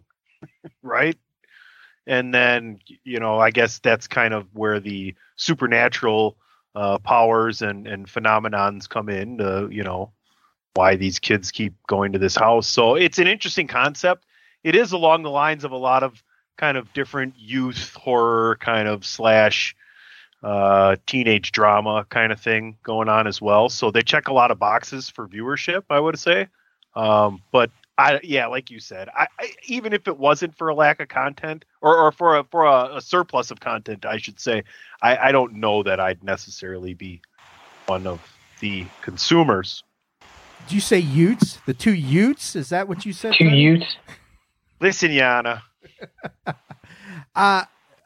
right? 0.82 1.18
And 2.06 2.34
then, 2.34 2.80
you 3.04 3.20
know, 3.20 3.40
I 3.40 3.52
guess 3.52 3.80
that's 3.80 4.08
kind 4.08 4.34
of 4.34 4.48
where 4.54 4.80
the 4.80 5.16
supernatural 5.36 6.38
uh, 6.76 6.98
powers 7.00 7.62
and, 7.62 7.88
and 7.88 8.08
phenomenons 8.08 8.90
come 8.90 9.10
in, 9.10 9.40
uh, 9.40 9.68
you 9.68 9.84
know, 9.84 10.12
why 10.74 10.96
these 10.96 11.20
kids 11.20 11.52
keep 11.52 11.74
going 11.88 12.14
to 12.14 12.20
this 12.20 12.36
house. 12.36 12.68
So 12.68 12.96
it's 12.96 13.20
an 13.20 13.28
interesting 13.28 13.68
concept. 13.68 14.26
It 14.64 14.76
is 14.76 14.92
along 14.92 15.24
the 15.24 15.30
lines 15.30 15.64
of 15.64 15.72
a 15.72 15.78
lot 15.78 16.04
of 16.04 16.24
kind 16.58 16.78
of 16.78 16.92
different 16.94 17.36
youth 17.38 17.94
horror 17.94 18.58
kind 18.60 18.88
of 18.88 19.06
slash 19.06 19.76
uh, 20.44 20.98
teenage 21.08 21.52
drama 21.52 22.06
kind 22.10 22.32
of 22.32 22.40
thing 22.40 22.78
going 22.84 23.10
on 23.10 23.28
as 23.28 23.42
well. 23.42 23.70
So 23.70 23.92
they 23.92 24.02
check 24.02 24.28
a 24.28 24.34
lot 24.34 24.52
of 24.52 24.60
boxes 24.60 25.10
for 25.10 25.28
viewership, 25.28 25.84
I 25.90 26.00
would 26.00 26.20
say. 26.20 26.48
Um, 26.96 27.42
but 27.52 27.72
I, 27.98 28.20
yeah, 28.24 28.48
like 28.48 28.70
you 28.70 28.80
said, 28.80 29.08
I, 29.10 29.28
I, 29.40 29.52
even 29.66 29.94
if 29.94 30.08
it 30.08 30.18
wasn't 30.18 30.56
for 30.58 30.68
a 30.68 30.76
lack 30.76 31.00
of 31.00 31.08
content 31.08 31.64
or, 31.82 31.96
or 31.96 32.12
for 32.12 32.38
a 32.38 32.44
for 32.44 32.66
a, 32.66 32.98
a 32.98 33.02
surplus 33.02 33.52
of 33.52 33.60
content, 33.60 34.06
I 34.06 34.18
should 34.18 34.40
say, 34.40 34.64
I, 35.02 35.18
I 35.18 35.32
don't 35.32 35.56
know 35.56 35.84
that 35.84 36.00
I'd 36.00 36.24
necessarily 36.24 36.94
be 36.94 37.22
one 37.86 38.06
of 38.06 38.20
the 38.60 38.86
consumers. 39.02 39.84
Did 40.68 40.74
you 40.74 40.82
say 40.82 41.00
Utes? 41.00 41.60
The 41.66 41.74
two 41.74 41.94
Utes? 41.94 42.56
Is 42.56 42.70
that 42.70 42.88
what 42.88 43.06
you 43.06 43.14
said? 43.14 43.34
Two 43.38 43.46
Utes. 43.46 43.98
Listen, 44.80 45.12
Yana. 45.12 45.62
uh 47.36 47.64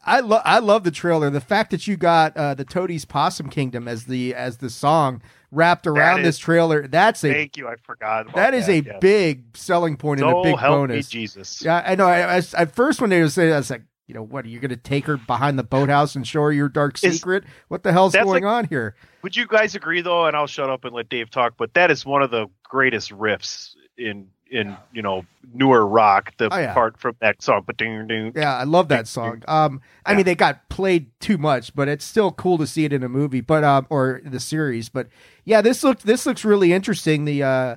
I 0.08 0.22
love 0.22 0.42
I 0.46 0.60
love 0.60 0.84
the 0.84 0.92
trailer. 0.92 1.30
The 1.30 1.42
fact 1.42 1.72
that 1.72 1.86
you 1.86 1.98
got 1.98 2.36
uh, 2.38 2.54
the 2.54 2.64
Toadies 2.64 3.06
Possum 3.06 3.50
Kingdom 3.50 3.88
as 3.88 4.06
the 4.06 4.34
as 4.34 4.58
the 4.58 4.70
song 4.70 5.22
wrapped 5.52 5.86
around 5.86 6.22
is, 6.22 6.26
this 6.26 6.38
trailer. 6.38 6.88
That's 6.88 7.24
a 7.24 7.34
thank 7.34 7.58
you. 7.58 7.68
I 7.68 7.76
forgot. 7.76 8.34
that 8.34 8.54
is 8.54 8.68
that, 8.68 8.72
a 8.72 8.84
yes. 8.84 8.98
big 9.02 9.58
selling 9.58 9.98
point 9.98 10.22
so 10.22 10.30
and 10.30 10.40
a 10.40 10.44
big 10.44 10.60
bonus. 10.60 11.10
Jesus. 11.10 11.62
Yeah, 11.62 11.84
I 11.86 11.96
know. 11.96 12.08
I, 12.08 12.38
I, 12.38 12.42
at 12.58 12.74
first 12.74 13.02
when 13.02 13.10
they 13.10 13.22
were 13.22 13.30
saying, 13.30 13.54
I 13.54 13.58
was 13.58 13.70
like, 13.70 13.84
you 14.08 14.14
know, 14.14 14.24
what 14.24 14.46
are 14.46 14.50
you 14.50 14.60
going 14.60 14.70
to 14.70 14.78
take 14.78 15.06
her 15.06 15.18
behind 15.18 15.60
the 15.60 15.64
boathouse 15.64 16.16
and 16.16 16.26
show 16.26 16.44
her 16.44 16.52
your 16.52 16.70
dark 16.70 17.04
Is- 17.04 17.18
secret? 17.18 17.44
what 17.68 17.84
the 17.84 17.92
hell's 17.92 18.14
going 18.14 18.44
like- 18.44 18.44
on 18.44 18.66
here? 18.68 18.96
Would 19.24 19.36
you 19.36 19.46
guys 19.46 19.76
agree 19.76 20.02
though? 20.02 20.26
And 20.26 20.38
I'll 20.38 20.48
shut 20.48 20.70
up 20.70 20.86
and 20.86 20.96
let 20.96 21.10
Dave 21.10 21.30
talk. 21.30 21.56
But 21.58 21.74
that 21.74 21.92
is 21.92 22.06
one 22.06 22.22
of 22.22 22.32
the 22.32 22.48
greatest 22.64 23.12
riffs 23.12 23.72
in 23.98 24.30
in 24.52 24.76
you 24.94 25.02
know 25.02 25.26
newer 25.54 25.86
rock. 25.86 26.34
The 26.38 26.54
Oh, 26.54 26.58
yeah. 26.58 26.74
part 26.74 27.00
from 27.00 27.16
that 27.22 27.42
song. 27.42 27.64
But 27.66 27.78
ding 27.78 28.08
ding. 28.08 28.34
Yeah, 28.36 28.56
I 28.56 28.64
love 28.64 28.88
that 28.90 29.08
song. 29.08 29.44
Um, 29.48 29.82
I 30.06 30.14
mean, 30.16 30.26
they 30.26 30.36
got 30.36 30.68
played 30.70 31.12
too 31.20 31.38
much, 31.38 31.74
but 31.76 31.88
it's 31.88 32.06
still 32.06 32.32
cool 32.32 32.58
to 32.60 32.68
see 32.68 32.86
it 32.86 32.94
in 32.94 33.04
a 33.04 33.10
movie, 33.10 33.42
but 33.42 33.64
um, 33.64 33.88
or 33.90 34.22
the 34.24 34.40
series. 34.40 34.90
But 34.90 35.08
yeah, 35.46 35.62
this 35.62 35.84
looks 35.84 36.04
this 36.04 36.26
looks 36.26 36.44
really 36.46 36.74
interesting. 36.74 37.26
The 37.26 37.44
uh, 37.44 37.76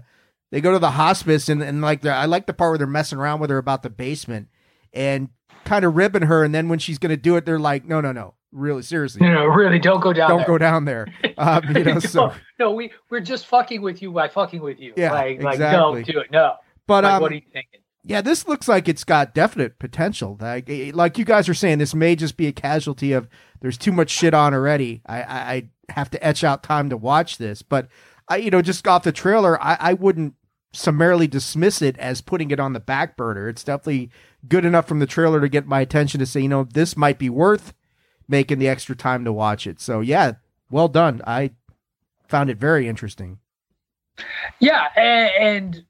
they 0.50 0.60
go 0.60 0.72
to 0.72 0.78
the 0.78 0.92
hospice 0.92 1.48
and 1.48 1.62
and 1.62 1.80
like 1.80 2.04
I 2.04 2.24
like 2.26 2.46
the 2.46 2.52
part 2.52 2.72
where 2.72 2.78
they're 2.78 2.86
messing 2.86 3.18
around 3.18 3.40
with 3.40 3.50
her 3.50 3.58
about 3.58 3.82
the 3.82 3.90
basement 3.90 4.48
and 4.92 5.28
kind 5.64 5.84
of 5.84 5.94
ribbing 5.94 6.22
her, 6.22 6.42
and 6.42 6.54
then 6.54 6.68
when 6.68 6.78
she's 6.78 6.98
gonna 6.98 7.16
do 7.16 7.36
it, 7.36 7.44
they're 7.46 7.58
like, 7.58 7.84
no, 7.84 8.00
no, 8.00 8.12
no, 8.12 8.34
really, 8.52 8.82
seriously, 8.82 9.20
No, 9.22 9.32
no, 9.34 9.46
really, 9.46 9.78
don't 9.78 10.00
go 10.00 10.12
down 10.12 10.28
don't 10.30 10.38
there. 10.38 10.46
go 10.46 10.58
down 10.58 10.84
there. 10.84 11.06
Um, 11.38 11.74
you 11.74 11.84
know, 11.84 11.98
so 12.00 12.26
no, 12.26 12.34
no, 12.58 12.70
we 12.72 12.92
we're 13.08 13.20
just 13.20 13.46
fucking 13.46 13.80
with 13.80 14.02
you 14.02 14.12
by 14.12 14.28
fucking 14.28 14.60
with 14.60 14.78
you. 14.78 14.92
Yeah, 14.94 15.12
like, 15.12 15.42
like 15.42 15.54
exactly. 15.54 16.02
don't 16.02 16.06
do 16.06 16.20
it. 16.20 16.30
No. 16.30 16.56
But 16.86 17.04
like, 17.04 17.14
um, 17.14 17.22
what 17.22 17.32
are 17.32 17.36
you 17.36 17.40
thinking? 17.50 17.80
Yeah, 18.04 18.20
this 18.20 18.46
looks 18.46 18.68
like 18.68 18.88
it's 18.88 19.04
got 19.04 19.34
definite 19.34 19.78
potential. 19.78 20.36
Like, 20.38 20.68
like 20.92 21.16
you 21.16 21.24
guys 21.24 21.48
are 21.48 21.54
saying, 21.54 21.78
this 21.78 21.94
may 21.94 22.14
just 22.14 22.36
be 22.36 22.46
a 22.46 22.52
casualty 22.52 23.12
of 23.12 23.26
there's 23.60 23.78
too 23.78 23.92
much 23.92 24.10
shit 24.10 24.34
on 24.34 24.52
already. 24.52 25.00
I, 25.06 25.22
I, 25.22 25.52
I 25.88 25.92
have 25.92 26.10
to 26.10 26.26
etch 26.26 26.44
out 26.44 26.62
time 26.62 26.90
to 26.90 26.96
watch 26.98 27.38
this, 27.38 27.62
but 27.62 27.88
I, 28.28 28.36
you 28.36 28.50
know, 28.50 28.60
just 28.60 28.86
off 28.86 29.02
the 29.02 29.12
trailer, 29.12 29.62
I, 29.62 29.76
I 29.80 29.92
wouldn't 29.94 30.34
summarily 30.72 31.26
dismiss 31.26 31.82
it 31.82 31.98
as 31.98 32.20
putting 32.20 32.50
it 32.50 32.60
on 32.60 32.72
the 32.72 32.80
back 32.80 33.16
burner. 33.16 33.48
It's 33.48 33.64
definitely 33.64 34.10
good 34.48 34.64
enough 34.64 34.86
from 34.86 34.98
the 34.98 35.06
trailer 35.06 35.40
to 35.40 35.48
get 35.48 35.66
my 35.66 35.80
attention 35.80 36.20
to 36.20 36.26
say, 36.26 36.40
you 36.40 36.48
know, 36.48 36.64
this 36.64 36.96
might 36.96 37.18
be 37.18 37.28
worth 37.30 37.74
making 38.30 38.60
the 38.60 38.68
extra 38.68 38.94
time 38.94 39.24
to 39.24 39.32
watch 39.32 39.66
it. 39.66 39.80
So 39.80 40.00
yeah, 40.00 40.34
well 40.70 40.88
done. 40.88 41.20
I 41.26 41.50
found 42.28 42.48
it 42.48 42.58
very 42.58 42.88
interesting. 42.88 43.38
Yeah, 44.60 44.86
and, 44.96 45.30
and 45.74 45.84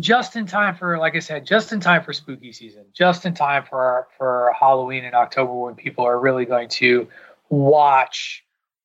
just 0.00 0.36
in 0.36 0.46
time 0.46 0.76
for, 0.76 0.98
like 0.98 1.14
I 1.14 1.20
said, 1.20 1.46
just 1.46 1.72
in 1.72 1.80
time 1.80 2.02
for 2.02 2.12
spooky 2.12 2.52
season, 2.52 2.84
just 2.92 3.26
in 3.26 3.34
time 3.34 3.64
for 3.68 4.08
for 4.16 4.52
Halloween 4.58 5.04
in 5.04 5.14
October 5.14 5.52
when 5.52 5.74
people 5.74 6.04
are 6.04 6.18
really 6.18 6.44
going 6.44 6.68
to 6.70 7.08
watch 7.50 8.44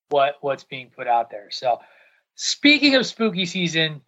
what 0.10 0.38
what's 0.41 0.64
being 0.64 0.89
put 0.95 1.08
out 1.08 1.32
there. 1.32 1.50
So, 1.52 1.80
speaking 2.36 2.95
of 2.95 3.06
spooky 3.06 3.45
season, 3.45 4.02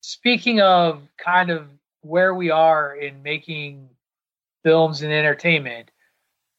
speaking 0.00 0.60
of 0.60 1.02
kind 1.18 1.50
of 1.50 1.66
where 2.02 2.34
we 2.34 2.50
are 2.50 2.94
in 2.94 3.22
making 3.22 3.88
films 4.62 5.02
and 5.02 5.12
entertainment, 5.12 5.90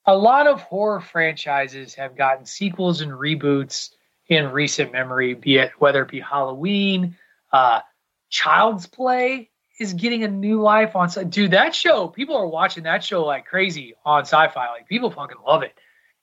a 0.07 0.15
lot 0.15 0.47
of 0.47 0.61
horror 0.61 1.01
franchises 1.01 1.93
have 1.95 2.15
gotten 2.15 2.45
sequels 2.45 3.01
and 3.01 3.11
reboots 3.11 3.91
in 4.29 4.51
recent 4.51 4.93
memory, 4.93 5.33
be 5.33 5.57
it 5.57 5.71
whether 5.77 6.01
it 6.01 6.09
be 6.09 6.21
Halloween, 6.21 7.17
uh, 7.51 7.81
Child's 8.29 8.87
Play 8.87 9.49
is 9.79 9.93
getting 9.93 10.23
a 10.23 10.27
new 10.27 10.61
life 10.61 10.95
on. 10.95 11.09
Dude, 11.29 11.51
that 11.51 11.75
show, 11.75 12.07
people 12.07 12.35
are 12.35 12.47
watching 12.47 12.83
that 12.83 13.03
show 13.03 13.25
like 13.25 13.45
crazy 13.45 13.95
on 14.05 14.23
Syfy. 14.23 14.55
Like 14.55 14.87
people 14.87 15.11
fucking 15.11 15.37
love 15.45 15.63
it, 15.63 15.73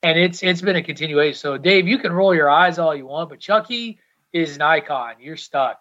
and 0.02 0.18
it's 0.18 0.42
it's 0.42 0.60
been 0.60 0.76
a 0.76 0.82
continuation. 0.82 1.38
So, 1.38 1.56
Dave, 1.56 1.86
you 1.86 1.98
can 1.98 2.12
roll 2.12 2.34
your 2.34 2.50
eyes 2.50 2.78
all 2.78 2.94
you 2.94 3.06
want, 3.06 3.30
but 3.30 3.40
Chucky 3.40 4.00
is 4.32 4.56
an 4.56 4.62
icon. 4.62 5.14
You're 5.20 5.36
stuck. 5.36 5.78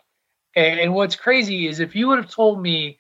And, 0.55 0.79
and 0.79 0.93
what's 0.93 1.15
crazy 1.15 1.67
is 1.67 1.79
if 1.79 1.95
you 1.95 2.07
would 2.09 2.19
have 2.19 2.29
told 2.29 2.61
me 2.61 2.99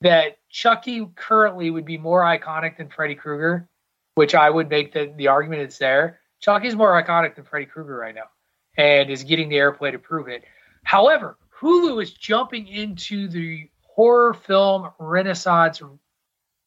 that 0.00 0.38
Chucky 0.48 1.06
currently 1.14 1.70
would 1.70 1.84
be 1.84 1.98
more 1.98 2.22
iconic 2.22 2.78
than 2.78 2.88
Freddy 2.88 3.14
Krueger, 3.14 3.68
which 4.14 4.34
I 4.34 4.48
would 4.48 4.68
make 4.68 4.92
the, 4.92 5.12
the 5.16 5.28
argument 5.28 5.62
it's 5.62 5.78
there. 5.78 6.20
Chucky's 6.40 6.76
more 6.76 7.00
iconic 7.02 7.34
than 7.34 7.44
Freddy 7.44 7.66
Krueger 7.66 7.96
right 7.96 8.14
now 8.14 8.30
and 8.76 9.10
is 9.10 9.24
getting 9.24 9.48
the 9.48 9.56
airplay 9.56 9.92
to 9.92 9.98
prove 9.98 10.28
it. 10.28 10.44
However, 10.82 11.36
Hulu 11.60 12.02
is 12.02 12.12
jumping 12.12 12.66
into 12.66 13.28
the 13.28 13.68
horror 13.82 14.34
film 14.34 14.90
renaissance 14.98 15.80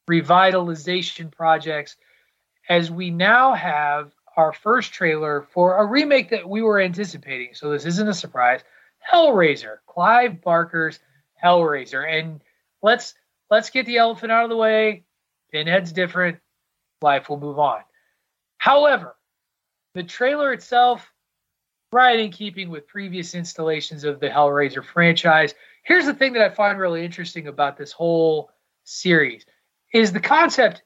revitalization 0.10 1.32
projects 1.32 1.96
as 2.70 2.92
we 2.92 3.10
now 3.10 3.54
have 3.54 4.12
our 4.38 4.54
first 4.54 4.94
trailer 4.94 5.48
for 5.52 5.78
a 5.78 5.86
remake 5.86 6.30
that 6.30 6.48
we 6.48 6.62
were 6.62 6.80
anticipating. 6.80 7.50
So 7.54 7.72
this 7.72 7.86
isn't 7.86 8.08
a 8.08 8.14
surprise. 8.14 8.62
Hellraiser, 9.12 9.78
Clive 9.88 10.42
Barker's 10.42 11.00
Hellraiser. 11.44 12.08
And 12.08 12.42
let's 12.82 13.14
let's 13.50 13.70
get 13.70 13.86
the 13.86 13.98
elephant 13.98 14.32
out 14.32 14.44
of 14.44 14.50
the 14.50 14.58
way. 14.58 15.04
Pinhead's 15.52 15.92
different. 15.92 16.40
Life 17.06 17.30
will 17.30 17.40
move 17.40 17.60
on. 17.60 17.82
However, 18.58 19.16
the 19.94 20.04
trailer 20.04 20.52
itself, 20.52 21.14
right 21.92 22.20
in 22.20 22.32
keeping 22.32 22.70
with 22.70 22.88
previous 22.88 23.36
installations 23.36 24.04
of 24.04 24.20
the 24.20 24.28
Hellraiser 24.28 24.84
franchise. 24.84 25.54
Here's 25.84 26.08
the 26.08 26.16
thing 26.16 26.34
that 26.34 26.42
I 26.42 26.50
find 26.50 26.80
really 26.80 27.06
interesting 27.06 27.48
about 27.48 27.78
this 27.78 27.92
whole 27.92 28.50
series 28.86 29.46
is 29.94 30.12
the 30.12 30.20
concept 30.20 30.82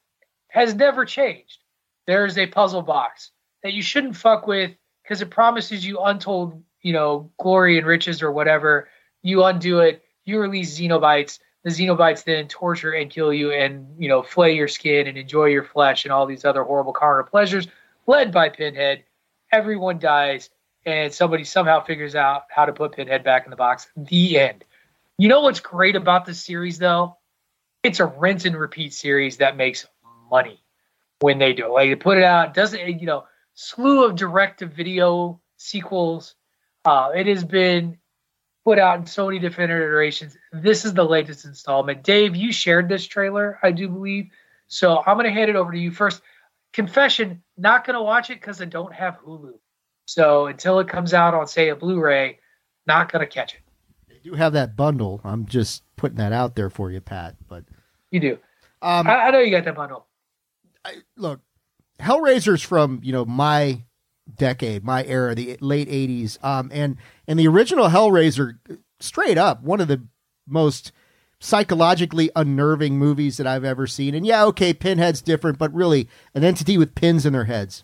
has 0.49 0.75
never 0.75 1.05
changed. 1.05 1.59
There's 2.05 2.37
a 2.37 2.47
puzzle 2.47 2.81
box 2.81 3.31
that 3.63 3.73
you 3.73 3.81
shouldn't 3.81 4.17
fuck 4.17 4.45
with 4.45 4.71
because 5.03 5.21
it 5.21 5.29
promises 5.29 5.85
you 5.85 5.99
untold, 5.99 6.61
you 6.81 6.91
know, 6.91 7.31
glory 7.39 7.77
and 7.77 7.87
riches 7.87 8.21
or 8.21 8.31
whatever. 8.31 8.89
You 9.23 9.45
undo 9.45 9.79
it, 9.79 10.03
you 10.25 10.39
release 10.39 10.77
Cenobites. 10.77 11.39
The 11.63 11.69
Cenobites 11.71 12.23
then 12.23 12.47
torture 12.47 12.91
and 12.91 13.09
kill 13.09 13.33
you 13.33 13.51
and, 13.51 13.87
you 13.97 14.07
know, 14.07 14.23
flay 14.23 14.55
your 14.55 14.67
skin 14.67 15.07
and 15.07 15.17
enjoy 15.17 15.45
your 15.45 15.63
flesh 15.63 16.05
and 16.05 16.11
all 16.11 16.25
these 16.25 16.45
other 16.45 16.63
horrible 16.63 16.93
carnal 16.93 17.25
pleasures 17.25 17.67
led 18.07 18.31
by 18.31 18.49
Pinhead. 18.49 19.03
Everyone 19.51 19.99
dies 19.99 20.49
and 20.85 21.13
somebody 21.13 21.43
somehow 21.43 21.83
figures 21.83 22.15
out 22.15 22.43
how 22.49 22.65
to 22.65 22.71
put 22.71 22.93
Pinhead 22.93 23.23
back 23.23 23.45
in 23.45 23.49
the 23.49 23.57
box. 23.57 23.89
The 23.97 24.39
end. 24.39 24.63
You 25.17 25.27
know 25.27 25.41
what's 25.41 25.59
great 25.59 25.97
about 25.97 26.25
this 26.25 26.41
series 26.41 26.79
though? 26.79 27.17
It's 27.83 27.99
a 27.99 28.05
rinse 28.05 28.45
and 28.45 28.55
repeat 28.55 28.93
series 28.93 29.37
that 29.37 29.57
makes 29.57 29.85
money 30.31 30.63
when 31.19 31.39
they 31.39 31.51
do 31.51 31.65
it. 31.65 31.71
Like 31.71 31.89
they 31.89 31.95
put 31.95 32.17
it 32.17 32.23
out, 32.23 32.53
doesn't 32.53 32.99
you 32.99 33.05
know, 33.05 33.25
slew 33.53 34.05
of 34.05 34.15
direct 34.15 34.59
to 34.59 34.65
video 34.65 35.41
sequels, 35.57 36.35
Uh, 36.85 37.11
it 37.13 37.27
has 37.27 37.43
been 37.43 37.97
put 38.65 38.79
out 38.79 38.99
in 38.99 39.05
so 39.05 39.27
many 39.27 39.39
different 39.39 39.71
iterations. 39.71 40.37
This 40.51 40.85
is 40.85 40.93
the 40.93 41.03
latest 41.03 41.45
installment. 41.45 42.03
Dave, 42.03 42.35
you 42.35 42.51
shared 42.51 42.89
this 42.89 43.05
trailer, 43.05 43.59
I 43.63 43.71
do 43.71 43.87
believe. 43.87 44.29
So 44.67 45.01
I'm 45.05 45.15
going 45.15 45.25
to 45.25 45.31
hand 45.31 45.49
it 45.49 45.55
over 45.55 45.71
to 45.71 45.79
you 45.79 45.91
first. 45.91 46.21
Confession, 46.71 47.41
not 47.57 47.85
going 47.85 47.95
to 47.95 48.01
watch 48.03 48.29
it 48.29 48.35
because 48.35 48.61
I 48.61 48.65
don't 48.65 48.93
have 48.93 49.17
Hulu. 49.25 49.53
So 50.05 50.47
until 50.47 50.79
it 50.79 50.87
comes 50.87 51.13
out 51.13 51.33
on, 51.33 51.47
say, 51.47 51.69
a 51.69 51.75
Blu 51.75 51.99
ray, 51.99 52.39
not 52.85 53.11
going 53.11 53.21
to 53.21 53.31
catch 53.31 53.55
it. 53.55 53.61
They 54.07 54.19
do 54.23 54.35
have 54.35 54.53
that 54.53 54.75
bundle. 54.75 55.21
I'm 55.23 55.45
just 55.45 55.83
putting 55.95 56.17
that 56.17 56.33
out 56.33 56.55
there 56.55 56.69
for 56.69 56.91
you, 56.91 57.01
Pat. 57.01 57.35
But 57.47 57.63
you 58.11 58.19
do. 58.19 58.33
Um, 58.81 59.07
I, 59.07 59.15
I 59.15 59.31
know 59.31 59.39
you 59.39 59.51
got 59.51 59.65
that 59.65 59.75
bundle. 59.75 60.05
I, 60.85 60.95
look, 61.17 61.41
Hellraiser's 61.99 62.61
from 62.61 63.01
you 63.03 63.11
know 63.11 63.25
my 63.25 63.83
decade, 64.35 64.83
my 64.83 65.03
era, 65.05 65.35
the 65.35 65.57
late 65.61 65.89
'80s, 65.89 66.43
um, 66.43 66.69
and 66.73 66.97
and 67.27 67.39
the 67.39 67.47
original 67.47 67.89
Hellraiser, 67.89 68.57
straight 68.99 69.37
up, 69.37 69.63
one 69.63 69.81
of 69.81 69.87
the 69.87 70.05
most 70.47 70.91
psychologically 71.39 72.29
unnerving 72.35 72.97
movies 72.97 73.37
that 73.37 73.47
I've 73.47 73.63
ever 73.63 73.87
seen. 73.87 74.13
And 74.13 74.25
yeah, 74.25 74.43
okay, 74.45 74.73
Pinhead's 74.73 75.21
different, 75.21 75.57
but 75.57 75.73
really, 75.73 76.09
an 76.33 76.43
entity 76.43 76.77
with 76.77 76.95
pins 76.95 77.25
in 77.25 77.33
their 77.33 77.45
heads. 77.45 77.83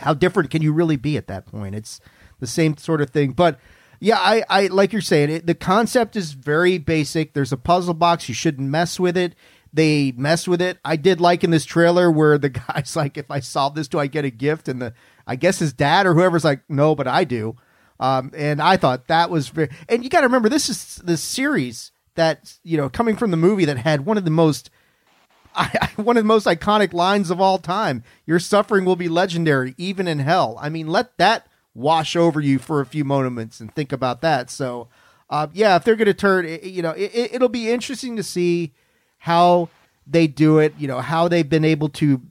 How 0.00 0.14
different 0.14 0.50
can 0.50 0.62
you 0.62 0.72
really 0.72 0.96
be 0.96 1.16
at 1.16 1.26
that 1.26 1.46
point? 1.46 1.74
It's 1.74 2.00
the 2.38 2.46
same 2.46 2.76
sort 2.76 3.00
of 3.00 3.10
thing, 3.10 3.32
but. 3.32 3.58
Yeah, 4.00 4.18
I, 4.20 4.44
I 4.48 4.66
like 4.68 4.92
you're 4.92 5.02
saying 5.02 5.28
it. 5.28 5.46
The 5.48 5.56
concept 5.56 6.14
is 6.14 6.30
very 6.30 6.78
basic. 6.78 7.34
There's 7.34 7.50
a 7.50 7.56
puzzle 7.56 7.94
box. 7.94 8.28
You 8.28 8.34
shouldn't 8.36 8.70
mess 8.70 9.00
with 9.00 9.16
it 9.16 9.34
they 9.72 10.12
mess 10.16 10.48
with 10.48 10.62
it. 10.62 10.78
I 10.84 10.96
did 10.96 11.20
like 11.20 11.44
in 11.44 11.50
this 11.50 11.64
trailer 11.64 12.10
where 12.10 12.38
the 12.38 12.48
guy's 12.50 12.96
like, 12.96 13.16
"If 13.16 13.30
I 13.30 13.40
solve 13.40 13.74
this, 13.74 13.88
do 13.88 13.98
I 13.98 14.06
get 14.06 14.24
a 14.24 14.30
gift?" 14.30 14.68
And 14.68 14.80
the 14.80 14.94
I 15.28 15.36
guess 15.36 15.60
his 15.60 15.72
dad 15.72 16.06
or 16.06 16.14
whoever's 16.14 16.44
like, 16.44 16.62
"No, 16.68 16.96
but 16.96 17.06
I 17.06 17.22
do." 17.22 17.54
Um, 18.00 18.32
and 18.34 18.60
I 18.60 18.76
thought 18.76 19.08
that 19.08 19.30
was 19.30 19.48
very. 19.48 19.68
And 19.88 20.02
you 20.02 20.10
got 20.10 20.20
to 20.20 20.26
remember, 20.26 20.48
this 20.48 20.68
is 20.68 20.96
the 21.04 21.16
series 21.16 21.92
that 22.14 22.58
you 22.64 22.76
know 22.76 22.88
coming 22.88 23.16
from 23.16 23.30
the 23.30 23.36
movie 23.36 23.64
that 23.66 23.78
had 23.78 24.06
one 24.06 24.18
of 24.18 24.24
the 24.24 24.30
most. 24.30 24.70
I, 25.54 25.90
one 25.96 26.16
of 26.16 26.22
the 26.22 26.28
most 26.28 26.46
iconic 26.46 26.92
lines 26.92 27.30
of 27.30 27.40
all 27.40 27.58
time. 27.58 28.02
Your 28.26 28.38
suffering 28.38 28.84
will 28.84 28.96
be 28.96 29.08
legendary, 29.08 29.74
even 29.76 30.08
in 30.08 30.20
hell. 30.20 30.56
I 30.60 30.68
mean, 30.68 30.88
let 30.88 31.16
that 31.18 31.48
wash 31.74 32.16
over 32.16 32.40
you 32.40 32.58
for 32.58 32.80
a 32.80 32.86
few 32.86 33.04
moments 33.04 33.60
and 33.60 33.74
think 33.74 33.92
about 33.92 34.20
that. 34.22 34.50
So, 34.50 34.88
uh, 35.30 35.48
yeah, 35.52 35.76
if 35.76 35.84
they're 35.84 35.96
going 35.96 36.06
to 36.06 36.14
turn, 36.14 36.46
you 36.62 36.82
know, 36.82 36.90
it, 36.90 37.30
it'll 37.32 37.48
be 37.48 37.70
interesting 37.70 38.16
to 38.16 38.22
see 38.22 38.72
how 39.18 39.68
they 40.06 40.26
do 40.26 40.58
it, 40.58 40.74
you 40.78 40.88
know, 40.88 41.00
how 41.00 41.28
they've 41.28 41.48
been 41.48 41.64
able 41.64 41.88
to, 41.90 42.22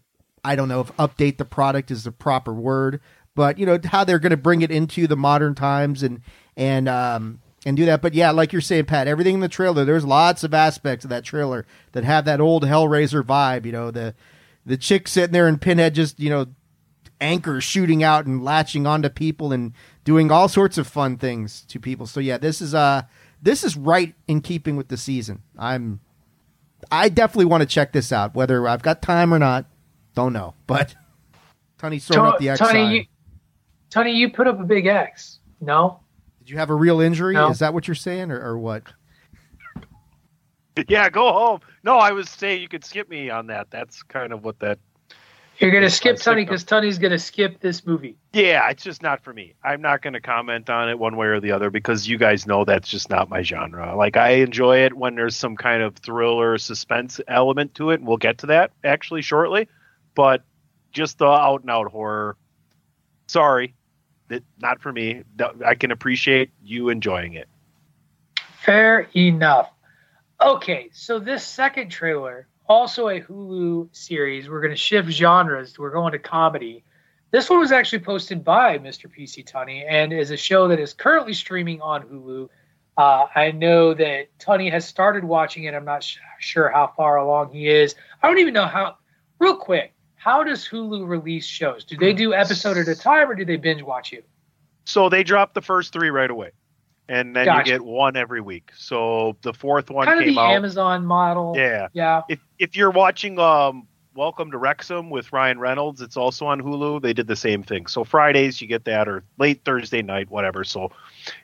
I 0.48 0.56
don't 0.56 0.70
know 0.70 0.80
if 0.80 0.95
update 0.95 1.38
the 1.38 1.45
product 1.45 1.91
is 1.91 2.06
the 2.06 2.12
proper 2.14 2.54
word, 2.54 3.02
but 3.36 3.60
you 3.60 3.66
know 3.66 3.78
how 3.84 4.06
they're 4.06 4.18
going 4.18 4.32
to 4.32 4.38
bring 4.38 4.62
it 4.62 4.72
into 4.72 5.06
the 5.06 5.18
modern 5.18 5.56
times 5.56 6.04
and 6.04 6.22
and 6.56 6.88
um 6.88 7.41
and 7.66 7.76
do 7.76 7.86
that. 7.86 8.02
But 8.02 8.14
yeah, 8.14 8.32
like 8.32 8.54
you're 8.54 8.62
saying, 8.62 8.86
Pat, 8.86 9.10
everything 9.10 9.34
in 9.34 9.39
the 9.41 9.50
trailer, 9.50 9.84
there's 9.84 10.06
lots 10.06 10.45
of 10.45 10.54
aspects 10.54 11.04
of 11.04 11.10
that 11.10 11.26
trailer 11.26 11.66
that 11.91 12.06
have 12.06 12.24
that 12.26 12.39
old 12.39 12.64
Hellraiser 12.64 13.24
vibe. 13.24 13.66
You 13.66 13.74
know, 13.74 13.91
the 13.91 14.16
the 14.66 14.78
chick 14.78 15.10
sitting 15.10 15.34
there 15.34 15.48
and 15.50 15.62
Pinhead 15.62 15.93
just 15.93 16.18
you 16.18 16.30
know 16.30 16.48
anchors 17.20 17.66
shooting 17.66 18.02
out 18.02 18.26
and 18.26 18.41
latching 18.41 18.88
onto 18.88 19.10
people 19.10 19.52
and 19.52 19.74
doing 20.06 20.32
all 20.32 20.48
sorts 20.48 20.78
of 20.78 20.88
fun 20.88 21.18
things 21.18 21.66
to 21.68 21.78
people. 21.78 22.08
So 22.08 22.22
yeah, 22.22 22.38
this 22.38 22.62
is 22.62 22.74
uh 22.74 23.02
this 23.41 23.66
is 23.66 23.76
right 23.76 24.16
in 24.30 24.39
keeping 24.39 24.78
with 24.78 24.88
the 24.88 24.98
season. 24.98 25.41
I'm 25.58 26.00
I 26.89 27.10
definitely 27.10 27.45
want 27.45 27.62
to 27.62 27.68
check 27.68 27.91
this 27.91 28.14
out. 28.14 28.34
Whether 28.34 28.66
I've 28.66 28.82
got 28.82 29.02
time 29.02 29.34
or 29.34 29.39
not, 29.39 29.66
don't 30.18 30.34
know. 30.34 30.55
But 30.65 30.95
Tony's 31.78 32.07
throwing 32.07 32.34
up 32.34 32.39
the 32.39 32.49
X 32.49 32.59
Tony, 32.59 32.72
sign. 32.72 32.91
You, 32.91 33.05
Tony, 33.91 34.11
you 34.13 34.32
put 34.32 34.47
up 34.47 34.59
a 34.59 34.63
big 34.63 34.88
X. 34.88 35.39
No. 35.61 35.99
Did 36.39 36.49
you 36.49 36.57
have 36.57 36.72
a 36.72 36.76
real 36.76 36.99
injury? 36.99 37.36
No. 37.36 37.49
Is 37.49 37.59
that 37.59 37.74
what 37.74 37.88
you're 37.88 37.95
saying, 37.95 38.32
or, 38.32 38.41
or 38.41 38.57
what? 38.57 38.84
Yeah, 40.88 41.09
go 41.09 41.34
home. 41.34 41.61
No, 41.82 41.97
I 41.97 42.11
was 42.11 42.30
saying 42.30 42.61
you 42.61 42.68
could 42.68 42.86
skip 42.86 43.09
me 43.09 43.32
on 43.32 43.47
that. 43.47 43.72
That's 43.72 44.03
kind 44.03 44.32
of 44.32 44.43
what 44.43 44.59
that 44.59 44.78
you're 45.59 45.72
gonna 45.72 45.89
skip 45.89 46.18
Tony 46.18 46.45
because 46.45 46.63
Tony's 46.63 46.99
gonna 46.99 47.18
skip 47.18 47.59
this 47.61 47.84
movie. 47.84 48.15
Yeah, 48.32 48.70
it's 48.70 48.84
just 48.84 49.01
not 49.01 49.24
for 49.24 49.34
me. 49.34 49.55
I'm 49.63 49.82
not 49.82 50.03
gonna 50.03 50.22
comment 50.22 50.70
on 50.70 50.88
it 50.88 50.99
one 50.99 51.18
way 51.18 51.28
or 51.28 51.39
the 51.39 51.51
other 51.51 51.72
because 51.72 52.07
you 52.07 52.20
guys 52.20 52.45
know 52.45 52.63
that's 52.63 52.88
just 52.88 53.09
not 53.09 53.28
my 53.28 53.41
genre. 53.41 53.95
Like 53.95 54.18
I 54.18 54.34
enjoy 54.34 54.84
it 54.86 54.93
when 54.95 55.15
there's 55.15 55.36
some 55.36 55.55
kind 55.55 55.82
of 55.82 55.95
thriller 55.95 56.59
suspense 56.59 57.20
element 57.28 57.74
to 57.76 57.89
it, 57.89 57.95
and 57.95 58.07
we'll 58.07 58.18
get 58.18 58.38
to 58.39 58.45
that 58.47 58.72
actually 58.84 59.24
shortly. 59.24 59.68
But 60.18 60.43
just 60.91 61.20
the 61.20 61.28
out 61.28 61.61
and 61.61 61.70
out 61.70 61.91
horror. 61.91 62.38
Sorry, 63.28 63.76
it, 64.32 64.43
not 64.57 64.82
for 64.82 64.91
me. 64.91 65.22
I 65.63 65.76
can 65.76 65.91
appreciate 65.91 66.49
you 66.63 66.89
enjoying 66.89 67.34
it. 67.36 67.47
Fair 68.63 69.07
enough. 69.15 69.72
Okay, 70.41 70.89
so 70.91 71.20
this 71.20 71.45
second 71.45 71.89
trailer 71.89 72.47
also 72.68 73.09
a 73.09 73.22
Hulu 73.22 73.95
series. 73.95 74.49
We're 74.49 74.59
going 74.59 74.74
to 74.74 74.76
shift 74.76 75.09
genres. 75.09 75.78
We're 75.78 75.91
going 75.91 76.13
to 76.13 76.20
comedy. 76.20 76.84
This 77.30 77.47
one 77.47 77.59
was 77.59 77.72
actually 77.72 77.99
posted 77.99 78.43
by 78.43 78.80
Mr. 78.80 79.05
PC 79.05 79.47
Tunney 79.47 79.86
and 79.88 80.11
is 80.11 80.32
a 80.32 80.38
show 80.38 80.68
that 80.70 80.80
is 80.80 80.93
currently 80.93 81.34
streaming 81.34 81.80
on 81.82 82.01
Hulu. 82.01 82.49
Uh, 82.97 83.28
I 83.36 83.51
know 83.51 83.93
that 83.93 84.36
Tunney 84.39 84.72
has 84.72 84.88
started 84.88 85.24
watching 85.24 85.65
it. 85.65 85.76
I'm 85.76 85.86
not 85.86 86.03
sh- 86.03 86.18
sure 86.39 86.70
how 86.70 86.91
far 86.97 87.18
along 87.18 87.51
he 87.51 87.68
is. 87.68 87.93
I 88.24 88.28
don't 88.28 88.39
even 88.39 88.55
know 88.55 88.65
how. 88.65 88.97
Real 89.39 89.57
quick, 89.57 89.93
how 90.18 90.43
does 90.43 90.68
Hulu 90.68 91.07
release 91.07 91.45
shows? 91.45 91.86
Do 91.86 91.95
they 91.95 92.13
do 92.13 92.34
episode 92.34 92.78
at 92.78 92.88
a 92.88 92.95
time 92.95 93.30
or 93.30 93.36
do 93.36 93.45
they 93.45 93.55
binge 93.55 93.82
watch 93.82 94.11
you? 94.11 94.24
So 94.86 95.09
they 95.09 95.24
drop 95.24 95.53
the 95.53 95.61
first 95.61 95.93
three 95.93 96.09
right 96.09 96.30
away 96.30 96.51
and 97.09 97.36
then 97.36 97.45
gotcha. 97.45 97.70
you 97.70 97.78
get 97.78 97.86
one 97.86 98.18
every 98.18 98.41
week. 98.41 98.72
So 98.76 99.38
the 99.41 99.53
fourth 99.53 99.89
one 99.89 100.05
kind 100.05 100.20
came 100.20 100.30
of 100.30 100.36
the 100.36 100.41
out. 100.41 100.51
Amazon 100.51 101.05
model. 101.05 101.53
Yeah, 101.55 101.88
yeah. 101.93 102.24
If 102.30 102.39
if 102.59 102.76
you're 102.76 102.91
watching 102.91 103.39
um, 103.39 103.88
Welcome 104.15 104.51
to 104.51 104.57
Wrexham 104.57 105.09
with 105.09 105.32
Ryan 105.32 105.59
Reynolds, 105.59 106.01
it's 106.01 106.18
also 106.18 106.47
on 106.47 106.61
Hulu. 106.61 107.01
They 107.01 107.13
did 107.13 107.28
the 107.28 107.36
same 107.36 107.63
thing. 107.63 107.88
So 107.88 108.03
Fridays 108.03 108.61
you 108.61 108.68
get 108.68 108.86
that, 108.86 109.07
or 109.07 109.24
late 109.38 109.61
Thursday 109.63 110.01
night, 110.01 110.30
whatever. 110.30 110.63
So 110.63 110.91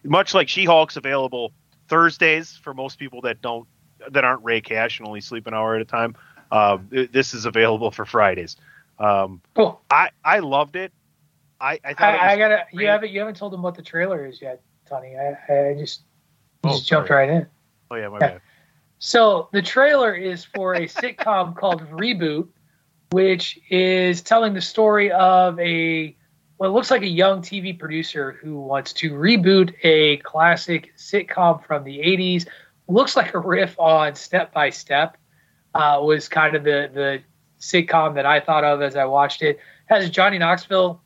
much 0.04 0.34
like 0.34 0.50
She-Hulk's 0.50 0.98
available 0.98 1.54
Thursdays 1.88 2.58
for 2.58 2.74
most 2.74 2.98
people 2.98 3.22
that 3.22 3.42
don't 3.42 3.68
that 4.12 4.24
aren't 4.24 4.44
Rey 4.44 4.60
Cash 4.60 5.00
and 5.00 5.08
only 5.08 5.22
sleep 5.22 5.48
an 5.48 5.54
hour 5.54 5.76
at 5.76 5.82
a 5.82 5.86
time. 5.86 6.16
Uh, 6.54 6.78
this 6.92 7.34
is 7.34 7.46
available 7.46 7.90
for 7.90 8.06
Fridays. 8.06 8.58
Um, 9.00 9.42
cool. 9.56 9.82
I 9.90 10.12
I 10.24 10.38
loved 10.38 10.76
it. 10.76 10.94
I 11.60 11.80
I, 11.84 11.96
I, 11.98 12.34
I 12.34 12.38
gotta. 12.38 12.66
Great. 12.72 12.84
You 12.84 12.90
haven't 12.90 13.12
you 13.12 13.20
haven't 13.20 13.38
told 13.38 13.54
them 13.54 13.64
what 13.64 13.74
the 13.74 13.82
trailer 13.82 14.24
is 14.24 14.40
yet. 14.40 14.62
Tony. 14.88 15.16
I, 15.18 15.32
I 15.52 15.76
just, 15.80 16.04
oh, 16.64 16.70
just 16.70 16.88
jumped 16.88 17.10
right 17.10 17.28
in. 17.28 17.48
Oh 17.90 17.96
yeah, 17.96 18.08
my 18.08 18.20
yeah. 18.22 18.28
bad. 18.34 18.42
So 19.00 19.50
the 19.52 19.64
trailer 19.64 20.14
is 20.14 20.46
for 20.46 20.76
a 20.76 20.82
sitcom 20.82 21.56
called 21.58 21.90
Reboot, 21.90 22.50
which 23.10 23.60
is 23.72 24.22
telling 24.22 24.54
the 24.54 24.62
story 24.62 25.12
of 25.12 25.60
a 25.60 26.16
well, 26.60 26.70
it 26.70 26.74
looks 26.76 26.92
like 26.92 27.02
a 27.02 27.08
young 27.08 27.42
TV 27.42 27.78
producer 27.78 28.34
who 28.44 28.60
wants 28.60 28.94
to 28.94 29.12
reboot 29.12 29.74
a 29.82 30.18
classic 30.18 30.94
sitcom 30.98 31.66
from 31.66 31.84
the 31.84 31.98
'80s. 31.98 32.46
Looks 32.88 33.16
like 33.16 33.34
a 33.34 33.40
riff 33.40 33.80
on 33.80 34.14
Step 34.14 34.54
by 34.54 34.70
Step. 34.70 35.18
Uh, 35.74 36.00
was 36.02 36.28
kind 36.30 36.56
of 36.56 36.64
the 36.64 36.90
the 36.94 37.22
sitcom 37.60 38.16
that 38.16 38.26
I 38.26 38.40
thought 38.40 38.64
of 38.64 38.82
as 38.82 38.96
I 38.96 39.06
watched 39.06 39.42
it. 39.42 39.60
Has 39.86 40.10
Johnny 40.10 40.38
Knoxville 40.38 41.02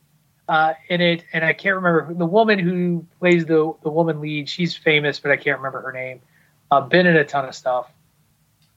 uh, 0.49 0.73
in 0.89 1.01
it, 1.01 1.23
and 1.33 1.43
I 1.43 1.53
can't 1.53 1.75
remember 1.75 2.13
the 2.13 2.25
woman 2.25 2.59
who 2.59 3.05
plays 3.19 3.45
the 3.45 3.73
the 3.83 3.89
woman 3.89 4.19
lead. 4.19 4.49
She's 4.49 4.75
famous, 4.75 5.19
but 5.19 5.31
I 5.31 5.37
can't 5.37 5.57
remember 5.57 5.81
her 5.81 5.91
name. 5.91 6.21
Uh, 6.71 6.81
been 6.81 7.05
in 7.05 7.15
a 7.15 7.23
ton 7.23 7.45
of 7.45 7.55
stuff. 7.55 7.89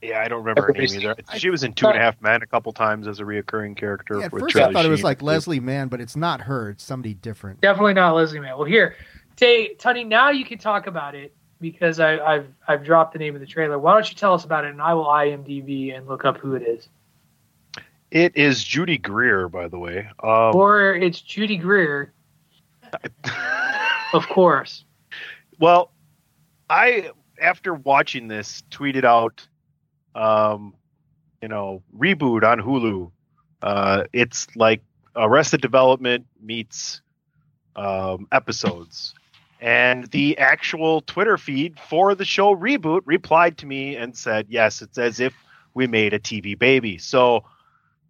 Yeah, 0.03 0.20
I 0.20 0.28
don't 0.28 0.38
remember 0.38 0.62
her 0.62 0.72
name 0.72 0.88
either. 0.88 1.16
She 1.36 1.51
was 1.51 1.62
in 1.62 1.74
Two 1.74 1.88
and 1.88 1.99
a 1.99 2.01
Half 2.01 2.22
Men 2.22 2.43
a 2.43 2.47
couple 2.47 2.72
times 2.72 3.07
as 3.07 3.20
a 3.20 3.24
reoccurring 3.24 3.76
character. 3.76 4.18
Yeah, 4.18 4.26
at 4.26 4.30
first 4.30 4.55
Charlie 4.55 4.70
I 4.70 4.72
thought 4.72 4.82
Sheen. 4.82 4.88
it 4.88 4.93
was 4.93 5.05
like 5.05 5.22
Leslie 5.22 5.61
Mann, 5.61 5.88
but 5.88 6.01
it's 6.01 6.16
not 6.16 6.43
her. 6.43 6.70
It's 6.70 6.84
somebody 6.84 7.14
different. 7.14 7.61
Definitely 7.61 7.95
not 7.95 8.14
Leslie 8.14 8.41
Mann. 8.41 8.57
Well, 8.57 8.66
here, 8.66 8.97
Tay, 9.36 9.74
Tony, 9.74 10.05
now 10.05 10.30
you 10.30 10.45
can 10.45 10.59
talk 10.59 10.86
about 10.86 11.14
it 11.14 11.34
because 11.61 12.01
I, 12.01 12.19
I've 12.19 12.47
I've 12.67 12.85
dropped 12.85 13.13
the 13.13 13.19
name 13.19 13.35
of 13.35 13.41
the 13.41 13.47
trailer. 13.47 13.79
Why 13.79 13.95
don't 13.95 14.09
you 14.09 14.17
tell 14.17 14.35
us 14.35 14.45
about 14.45 14.65
it, 14.65 14.71
and 14.71 14.81
I 14.81 14.95
will 14.95 15.07
IMDb 15.07 15.97
and 15.97 16.07
look 16.07 16.25
up 16.25 16.39
who 16.39 16.55
it 16.55 16.63
is. 16.63 16.89
It 18.11 18.37
is 18.37 18.65
Judy 18.65 18.99
Greer, 18.99 19.49
by 19.49 19.69
the 19.69 19.79
way. 19.79 20.09
Um, 20.23 20.55
or 20.55 20.95
it's 20.95 21.21
Judy 21.21 21.57
Greer. 21.57 22.13
of 24.13 24.27
course. 24.29 24.85
Well, 25.59 25.93
I 26.69 27.11
after 27.41 27.75
watching 27.75 28.29
this 28.29 28.63
tweeted 28.71 29.05
out, 29.05 29.47
um, 30.15 30.75
you 31.41 31.49
know, 31.49 31.83
reboot 31.97 32.43
on 32.45 32.61
Hulu. 32.61 33.11
Uh, 33.63 34.05
it's 34.13 34.47
like 34.57 34.83
Arrested 35.15 35.61
Development 35.61 36.27
meets 36.43 37.03
um, 37.77 38.27
episodes. 38.33 39.15
And 39.61 40.07
the 40.07 40.39
actual 40.39 41.03
Twitter 41.03 41.37
feed 41.37 41.79
for 41.79 42.15
the 42.15 42.25
show 42.25 42.57
Reboot 42.57 43.03
replied 43.05 43.59
to 43.59 43.67
me 43.67 43.95
and 43.95 44.17
said, 44.17 44.47
yes, 44.49 44.81
it's 44.81 44.97
as 44.97 45.21
if 45.21 45.35
we 45.75 45.87
made 45.87 46.15
a 46.15 46.19
TV 46.19 46.59
baby. 46.59 46.97
So 46.97 47.45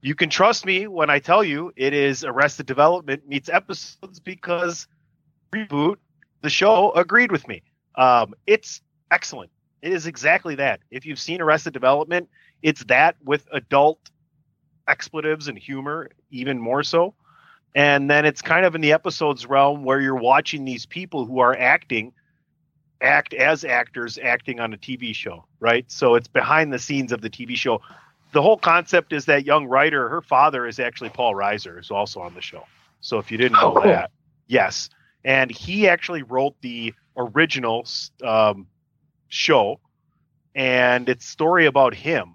you 0.00 0.14
can 0.14 0.30
trust 0.30 0.64
me 0.64 0.86
when 0.86 1.10
I 1.10 1.18
tell 1.18 1.42
you 1.42 1.72
it 1.76 1.92
is 1.92 2.24
Arrested 2.24 2.66
Development 2.66 3.28
meets 3.28 3.48
episodes 3.48 4.20
because 4.20 4.86
reboot 5.52 5.96
the 6.42 6.50
show 6.50 6.92
agreed 6.92 7.32
with 7.32 7.46
me. 7.48 7.62
Um, 7.96 8.34
it's 8.46 8.80
excellent. 9.10 9.50
It 9.82 9.92
is 9.92 10.06
exactly 10.06 10.54
that. 10.54 10.80
If 10.90 11.04
you've 11.04 11.18
seen 11.18 11.40
Arrested 11.40 11.72
Development, 11.72 12.28
it's 12.62 12.84
that 12.84 13.16
with 13.24 13.46
adult 13.52 14.10
expletives 14.86 15.48
and 15.48 15.58
humor, 15.58 16.10
even 16.30 16.58
more 16.58 16.82
so. 16.82 17.14
And 17.74 18.10
then 18.10 18.24
it's 18.24 18.42
kind 18.42 18.66
of 18.66 18.74
in 18.74 18.80
the 18.80 18.92
episodes 18.92 19.46
realm 19.46 19.84
where 19.84 20.00
you're 20.00 20.16
watching 20.16 20.64
these 20.64 20.86
people 20.86 21.24
who 21.24 21.38
are 21.38 21.56
acting 21.56 22.12
act 23.00 23.32
as 23.32 23.64
actors 23.64 24.18
acting 24.18 24.60
on 24.60 24.74
a 24.74 24.76
TV 24.76 25.14
show, 25.14 25.44
right? 25.60 25.90
So 25.90 26.14
it's 26.14 26.28
behind 26.28 26.72
the 26.72 26.78
scenes 26.78 27.12
of 27.12 27.20
the 27.20 27.30
TV 27.30 27.56
show. 27.56 27.80
The 28.32 28.42
whole 28.42 28.58
concept 28.58 29.12
is 29.12 29.24
that 29.26 29.44
young 29.44 29.66
writer, 29.66 30.08
her 30.08 30.20
father 30.20 30.66
is 30.66 30.78
actually 30.78 31.10
Paul 31.10 31.34
Reiser, 31.34 31.76
who's 31.76 31.90
also 31.90 32.20
on 32.20 32.34
the 32.34 32.42
show. 32.42 32.64
So 33.00 33.18
if 33.18 33.30
you 33.30 33.38
didn't 33.38 33.54
know 33.54 33.72
oh, 33.76 33.80
cool. 33.80 33.82
that, 33.84 34.10
yes, 34.46 34.90
and 35.24 35.50
he 35.50 35.88
actually 35.88 36.22
wrote 36.22 36.54
the 36.60 36.94
original 37.16 37.86
um, 38.22 38.66
show, 39.28 39.80
and 40.54 41.08
it's 41.08 41.26
story 41.26 41.66
about 41.66 41.94
him, 41.94 42.34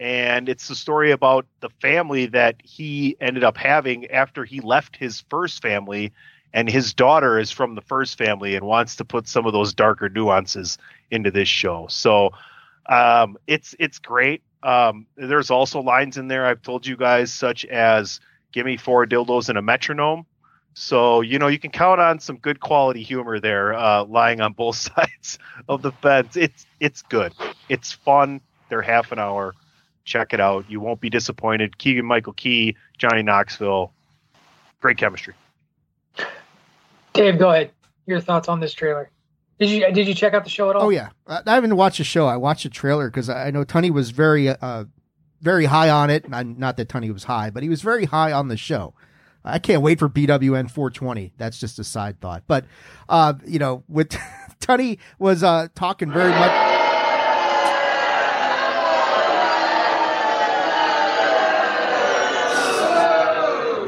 and 0.00 0.48
it's 0.48 0.68
the 0.68 0.74
story 0.74 1.10
about 1.10 1.46
the 1.60 1.70
family 1.80 2.26
that 2.26 2.56
he 2.62 3.16
ended 3.20 3.44
up 3.44 3.56
having 3.56 4.06
after 4.10 4.44
he 4.44 4.60
left 4.60 4.96
his 4.96 5.22
first 5.30 5.62
family 5.62 6.12
and 6.52 6.68
his 6.70 6.94
daughter 6.94 7.38
is 7.38 7.50
from 7.50 7.74
the 7.74 7.82
first 7.82 8.16
family 8.18 8.54
and 8.54 8.66
wants 8.66 8.96
to 8.96 9.04
put 9.04 9.28
some 9.28 9.46
of 9.46 9.52
those 9.52 9.74
darker 9.74 10.08
nuances 10.08 10.78
into 11.10 11.30
this 11.30 11.48
show. 11.48 11.86
So 11.88 12.30
um, 12.86 13.36
it's 13.46 13.74
it's 13.78 13.98
great. 13.98 14.42
Um, 14.62 15.06
there's 15.16 15.50
also 15.50 15.80
lines 15.80 16.16
in 16.16 16.28
there 16.28 16.46
I've 16.46 16.62
told 16.62 16.86
you 16.86 16.96
guys, 16.96 17.32
such 17.32 17.64
as 17.66 18.20
"Give 18.52 18.64
me 18.66 18.76
four 18.76 19.06
dildos 19.06 19.48
and 19.48 19.58
a 19.58 19.62
metronome." 19.62 20.26
So 20.74 21.20
you 21.20 21.38
know 21.38 21.48
you 21.48 21.58
can 21.58 21.70
count 21.70 22.00
on 22.00 22.20
some 22.20 22.36
good 22.38 22.60
quality 22.60 23.02
humor 23.02 23.40
there, 23.40 23.74
uh, 23.74 24.04
lying 24.04 24.40
on 24.40 24.52
both 24.52 24.76
sides 24.94 25.38
of 25.68 25.82
the 25.82 25.92
fence. 25.92 26.36
It's 26.36 26.66
it's 26.80 27.02
good. 27.02 27.34
It's 27.68 27.92
fun. 27.92 28.40
They're 28.68 28.82
half 28.82 29.12
an 29.12 29.18
hour. 29.18 29.54
Check 30.06 30.32
it 30.32 30.40
out. 30.40 30.64
You 30.70 30.80
won't 30.80 31.00
be 31.00 31.10
disappointed. 31.10 31.76
Keegan 31.76 32.06
Michael 32.06 32.32
Key, 32.32 32.76
Johnny 32.96 33.22
Knoxville, 33.22 33.92
great 34.80 34.96
chemistry. 34.96 35.34
Dave, 37.12 37.38
go 37.38 37.50
ahead. 37.50 37.72
Your 38.06 38.20
thoughts 38.20 38.48
on 38.48 38.60
this 38.60 38.72
trailer? 38.72 39.10
Did 39.58 39.70
you 39.70 39.92
did 39.92 40.06
you 40.06 40.14
check 40.14 40.32
out 40.32 40.44
the 40.44 40.50
show 40.50 40.70
at 40.70 40.76
all? 40.76 40.84
Oh 40.84 40.88
yeah, 40.90 41.08
I 41.26 41.42
haven't 41.54 41.76
watched 41.76 41.98
the 41.98 42.04
show. 42.04 42.26
I 42.26 42.36
watched 42.36 42.62
the 42.62 42.68
trailer 42.68 43.08
because 43.08 43.28
I 43.28 43.50
know 43.50 43.64
Tunney 43.64 43.90
was 43.90 44.10
very 44.10 44.48
uh, 44.48 44.84
very 45.40 45.64
high 45.64 45.90
on 45.90 46.08
it. 46.10 46.28
Not 46.28 46.76
that 46.76 46.88
Tunney 46.88 47.12
was 47.12 47.24
high, 47.24 47.50
but 47.50 47.62
he 47.62 47.68
was 47.68 47.82
very 47.82 48.04
high 48.04 48.32
on 48.32 48.48
the 48.48 48.56
show. 48.56 48.94
I 49.44 49.58
can't 49.58 49.80
wait 49.80 49.98
for 49.98 50.08
BWN 50.08 50.70
420. 50.70 51.32
That's 51.38 51.58
just 51.58 51.78
a 51.78 51.84
side 51.84 52.20
thought. 52.20 52.44
But 52.46 52.66
uh, 53.08 53.34
you 53.46 53.58
know, 53.58 53.82
with 53.88 54.10
Tunney 54.60 54.98
was 55.18 55.42
uh, 55.42 55.68
talking 55.74 56.12
very 56.12 56.30
much 56.30 56.65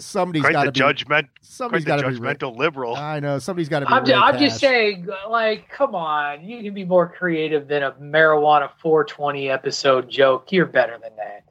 somebody's 0.08 0.42
got 0.42 0.64
to 0.64 0.72
be 0.72 0.78
judgment. 0.78 1.28
Somebody's 1.40 1.84
got 1.84 1.96
to 1.96 2.08
be 2.08 2.16
judgmental 2.16 2.56
liberal. 2.56 2.96
I 2.96 3.20
know 3.20 3.38
somebody's 3.38 3.68
got 3.68 3.80
to 3.80 3.86
be. 3.86 3.92
I'm, 3.92 4.04
just, 4.04 4.22
I'm 4.22 4.38
just 4.38 4.58
saying, 4.58 5.08
like, 5.28 5.68
come 5.68 5.94
on, 5.94 6.44
you 6.44 6.62
can 6.62 6.74
be 6.74 6.84
more 6.84 7.08
creative 7.08 7.68
than 7.68 7.82
a 7.82 7.92
marijuana 7.92 8.70
420 8.80 9.50
episode 9.50 10.08
joke. 10.08 10.50
You're 10.50 10.66
better 10.66 10.98
than 11.02 11.14
that. 11.16 11.44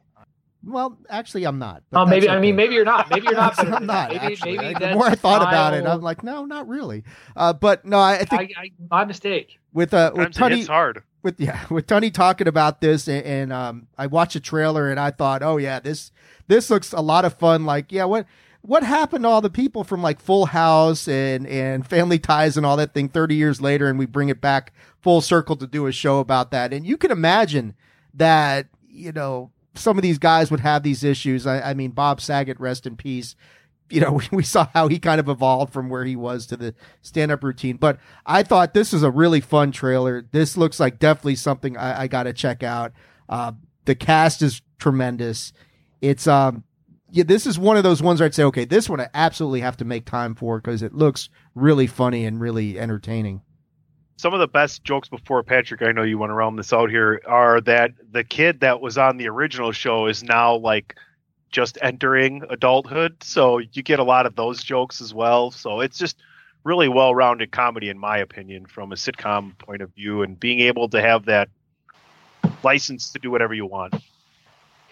Well, 0.64 0.98
actually, 1.08 1.44
I'm 1.44 1.58
not. 1.58 1.82
Oh, 1.92 2.04
maybe 2.04 2.28
okay. 2.28 2.36
I 2.36 2.40
mean 2.40 2.56
maybe 2.56 2.74
you're 2.74 2.84
not. 2.84 3.08
Maybe 3.08 3.26
you're 3.26 3.34
not. 3.34 3.58
I'm 3.72 3.86
not. 3.86 4.10
Maybe, 4.10 4.20
actually. 4.20 4.58
Maybe 4.58 4.78
the 4.78 4.94
more 4.94 5.06
I 5.06 5.14
thought 5.14 5.40
about 5.40 5.74
it, 5.74 5.86
I'm 5.86 6.02
like, 6.02 6.22
no, 6.22 6.44
not 6.44 6.68
really. 6.68 7.04
Uh, 7.36 7.52
but 7.52 7.84
no, 7.84 7.98
I, 7.98 8.16
I 8.16 8.24
think 8.24 8.52
I, 8.56 8.62
I, 8.62 8.70
my 8.90 9.04
mistake. 9.04 9.58
With 9.72 9.94
uh, 9.94 10.12
with 10.14 10.30
Tunney, 10.30 10.58
it's 10.58 10.68
hard. 10.68 11.02
With 11.22 11.40
yeah, 11.40 11.64
with 11.70 11.86
Tunney 11.86 12.12
talking 12.12 12.48
about 12.48 12.80
this, 12.80 13.08
and, 13.08 13.24
and 13.24 13.52
um, 13.52 13.86
I 13.96 14.08
watched 14.08 14.34
a 14.34 14.40
trailer, 14.40 14.90
and 14.90 14.98
I 14.98 15.10
thought, 15.10 15.42
oh 15.42 15.56
yeah, 15.56 15.80
this 15.80 16.10
this 16.48 16.70
looks 16.70 16.92
a 16.92 17.00
lot 17.00 17.24
of 17.24 17.34
fun. 17.34 17.64
Like, 17.64 17.92
yeah, 17.92 18.04
what 18.04 18.26
what 18.62 18.82
happened 18.82 19.24
to 19.24 19.28
all 19.28 19.40
the 19.40 19.50
people 19.50 19.84
from 19.84 20.02
like 20.02 20.20
Full 20.20 20.46
House 20.46 21.08
and 21.08 21.46
and 21.46 21.86
Family 21.86 22.18
Ties 22.18 22.56
and 22.56 22.66
all 22.66 22.76
that 22.76 22.94
thing 22.94 23.08
30 23.08 23.34
years 23.34 23.60
later 23.60 23.88
and 23.88 23.98
we 23.98 24.06
bring 24.06 24.28
it 24.28 24.40
back 24.40 24.72
full 25.00 25.20
circle 25.20 25.56
to 25.56 25.66
do 25.66 25.86
a 25.86 25.92
show 25.92 26.18
about 26.18 26.50
that 26.50 26.72
and 26.72 26.86
you 26.86 26.96
can 26.96 27.10
imagine 27.10 27.74
that 28.14 28.66
you 28.88 29.12
know 29.12 29.50
some 29.74 29.96
of 29.96 30.02
these 30.02 30.18
guys 30.18 30.50
would 30.50 30.60
have 30.60 30.82
these 30.82 31.04
issues 31.04 31.46
I, 31.46 31.70
I 31.70 31.74
mean 31.74 31.92
Bob 31.92 32.20
Saget 32.20 32.58
rest 32.60 32.86
in 32.86 32.96
peace 32.96 33.36
you 33.90 34.00
know, 34.00 34.12
we, 34.12 34.24
we 34.30 34.42
saw 34.42 34.68
how 34.74 34.88
he 34.88 34.98
kind 34.98 35.20
of 35.20 35.28
evolved 35.28 35.72
from 35.72 35.88
where 35.88 36.04
he 36.04 36.16
was 36.16 36.46
to 36.46 36.56
the 36.56 36.74
stand 37.02 37.32
up 37.32 37.42
routine. 37.42 37.76
But 37.76 37.98
I 38.26 38.42
thought 38.42 38.74
this 38.74 38.92
is 38.92 39.02
a 39.02 39.10
really 39.10 39.40
fun 39.40 39.72
trailer. 39.72 40.24
This 40.30 40.56
looks 40.56 40.78
like 40.80 40.98
definitely 40.98 41.36
something 41.36 41.76
I, 41.76 42.02
I 42.02 42.06
got 42.08 42.24
to 42.24 42.32
check 42.32 42.62
out. 42.62 42.92
Uh, 43.28 43.52
the 43.84 43.94
cast 43.94 44.42
is 44.42 44.62
tremendous. 44.78 45.52
It's 46.00 46.26
um, 46.26 46.64
yeah, 47.10 47.24
this 47.24 47.46
is 47.46 47.58
one 47.58 47.76
of 47.76 47.82
those 47.82 48.02
ones 48.02 48.20
where 48.20 48.26
I'd 48.26 48.34
say, 48.34 48.44
okay, 48.44 48.64
this 48.64 48.88
one 48.88 49.00
I 49.00 49.08
absolutely 49.14 49.60
have 49.60 49.76
to 49.78 49.84
make 49.84 50.04
time 50.04 50.34
for 50.34 50.60
because 50.60 50.82
it 50.82 50.94
looks 50.94 51.28
really 51.54 51.86
funny 51.86 52.24
and 52.24 52.40
really 52.40 52.78
entertaining. 52.78 53.42
Some 54.16 54.34
of 54.34 54.40
the 54.40 54.48
best 54.48 54.84
jokes 54.84 55.08
before 55.08 55.42
Patrick, 55.42 55.80
I 55.82 55.92
know 55.92 56.02
you 56.02 56.18
want 56.18 56.30
to 56.30 56.34
round 56.34 56.58
this 56.58 56.72
out 56.72 56.90
here, 56.90 57.22
are 57.26 57.60
that 57.62 57.92
the 58.10 58.24
kid 58.24 58.60
that 58.60 58.80
was 58.80 58.98
on 58.98 59.16
the 59.16 59.28
original 59.28 59.72
show 59.72 60.06
is 60.06 60.22
now 60.22 60.56
like 60.56 60.96
just 61.50 61.78
entering 61.80 62.42
adulthood. 62.50 63.22
So 63.22 63.58
you 63.58 63.82
get 63.82 64.00
a 64.00 64.04
lot 64.04 64.26
of 64.26 64.34
those 64.34 64.62
jokes 64.62 65.00
as 65.00 65.14
well. 65.14 65.50
So 65.50 65.80
it's 65.80 65.98
just 65.98 66.18
really 66.64 66.88
well 66.88 67.14
rounded 67.14 67.52
comedy, 67.52 67.88
in 67.88 67.98
my 67.98 68.18
opinion, 68.18 68.66
from 68.66 68.92
a 68.92 68.96
sitcom 68.96 69.56
point 69.58 69.80
of 69.80 69.94
view, 69.94 70.22
and 70.22 70.38
being 70.38 70.60
able 70.60 70.88
to 70.90 71.00
have 71.00 71.24
that 71.26 71.48
license 72.62 73.10
to 73.12 73.18
do 73.18 73.30
whatever 73.30 73.54
you 73.54 73.66
want. 73.66 73.94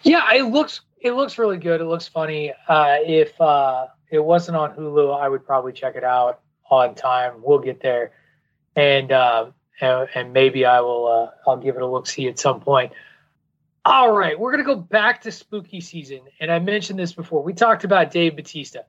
Yeah, 0.03 0.33
it 0.33 0.43
looks 0.43 0.81
it 0.99 1.11
looks 1.11 1.37
really 1.37 1.57
good. 1.57 1.81
It 1.81 1.85
looks 1.85 2.07
funny. 2.07 2.53
Uh, 2.67 2.97
if 3.05 3.39
uh, 3.39 3.87
it 4.09 4.23
wasn't 4.23 4.57
on 4.57 4.75
Hulu, 4.75 5.19
I 5.19 5.29
would 5.29 5.45
probably 5.45 5.73
check 5.73 5.95
it 5.95 6.03
out 6.03 6.41
on 6.69 6.95
time. 6.95 7.35
We'll 7.41 7.59
get 7.59 7.81
there, 7.81 8.11
and 8.75 9.11
uh, 9.11 9.51
and, 9.79 10.09
and, 10.15 10.33
maybe 10.33 10.65
I 10.65 10.81
will. 10.81 11.07
Uh, 11.07 11.49
I'll 11.49 11.57
give 11.57 11.75
it 11.75 11.81
a 11.81 11.87
look 11.87 12.07
see 12.07 12.27
at 12.27 12.39
some 12.39 12.59
point. 12.61 12.93
All 13.85 14.11
right, 14.11 14.37
we're 14.37 14.51
gonna 14.51 14.63
go 14.63 14.75
back 14.75 15.21
to 15.21 15.31
spooky 15.31 15.81
season, 15.81 16.21
and 16.39 16.51
I 16.51 16.59
mentioned 16.59 16.99
this 16.99 17.13
before. 17.13 17.43
We 17.43 17.53
talked 17.53 17.83
about 17.83 18.11
Dave 18.11 18.35
Batista 18.35 18.79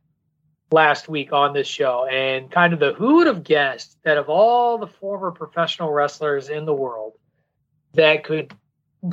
last 0.71 1.09
week 1.09 1.33
on 1.33 1.53
this 1.53 1.69
show, 1.69 2.07
and 2.07 2.51
kind 2.51 2.73
of 2.73 2.81
the 2.81 2.95
who 2.95 3.17
would 3.17 3.27
have 3.27 3.45
guessed 3.45 3.97
that 4.03 4.17
of 4.17 4.29
all 4.29 4.79
the 4.79 4.87
former 4.87 5.31
professional 5.31 5.93
wrestlers 5.93 6.49
in 6.49 6.65
the 6.65 6.75
world 6.75 7.15
that 7.95 8.25
could 8.25 8.53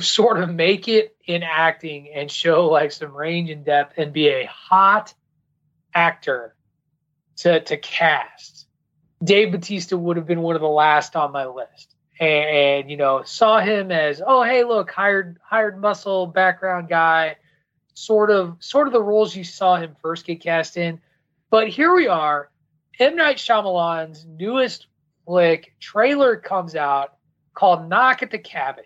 sort 0.00 0.38
of 0.38 0.52
make 0.52 0.88
it 0.88 1.16
in 1.26 1.42
acting 1.42 2.10
and 2.14 2.30
show 2.30 2.66
like 2.66 2.92
some 2.92 3.14
range 3.14 3.50
and 3.50 3.64
depth 3.64 3.94
and 3.96 4.12
be 4.12 4.28
a 4.28 4.46
hot 4.46 5.14
actor 5.94 6.54
to 7.36 7.60
to 7.60 7.76
cast. 7.76 8.66
Dave 9.22 9.52
Batista 9.52 9.96
would 9.96 10.16
have 10.16 10.26
been 10.26 10.42
one 10.42 10.56
of 10.56 10.60
the 10.60 10.68
last 10.68 11.16
on 11.16 11.32
my 11.32 11.46
list. 11.46 11.94
And, 12.18 12.48
and, 12.48 12.90
you 12.90 12.96
know, 12.96 13.22
saw 13.24 13.60
him 13.60 13.90
as, 13.90 14.22
oh 14.26 14.42
hey, 14.42 14.64
look, 14.64 14.90
hired 14.90 15.38
hired 15.42 15.80
muscle 15.80 16.26
background 16.26 16.88
guy, 16.88 17.36
sort 17.94 18.30
of 18.30 18.56
sort 18.60 18.86
of 18.86 18.92
the 18.92 19.02
roles 19.02 19.36
you 19.36 19.44
saw 19.44 19.76
him 19.76 19.96
first 20.00 20.26
get 20.26 20.40
cast 20.40 20.76
in. 20.76 21.00
But 21.50 21.68
here 21.68 21.94
we 21.94 22.08
are, 22.08 22.50
M. 22.98 23.16
Night 23.16 23.36
Shyamalan's 23.36 24.24
newest 24.26 24.86
flick 25.26 25.74
trailer 25.78 26.36
comes 26.36 26.74
out 26.74 27.16
called 27.54 27.88
Knock 27.88 28.22
at 28.22 28.30
the 28.30 28.38
Cabin 28.38 28.84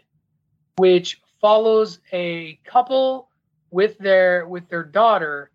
which 0.80 1.20
follows 1.42 1.98
a 2.10 2.58
couple 2.64 3.28
with 3.70 3.98
their 3.98 4.48
with 4.48 4.66
their 4.70 4.82
daughter 4.82 5.50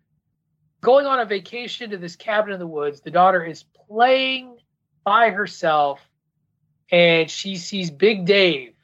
going 0.80 1.04
on 1.04 1.18
a 1.18 1.24
vacation 1.24 1.90
to 1.90 1.98
this 1.98 2.14
cabin 2.14 2.52
in 2.52 2.60
the 2.60 2.66
woods. 2.66 3.00
The 3.00 3.10
daughter 3.10 3.44
is 3.44 3.64
playing 3.88 4.58
by 5.02 5.30
herself 5.30 6.00
and 6.92 7.28
she 7.28 7.56
sees 7.56 7.90
Big 7.90 8.24
Dave 8.24 8.74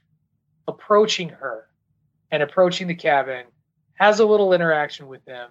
approaching 0.66 1.28
her 1.28 1.68
and 2.32 2.42
approaching 2.42 2.88
the 2.88 2.94
cabin, 2.96 3.44
has 3.94 4.18
a 4.18 4.26
little 4.26 4.52
interaction 4.52 5.06
with 5.06 5.24
them. 5.24 5.48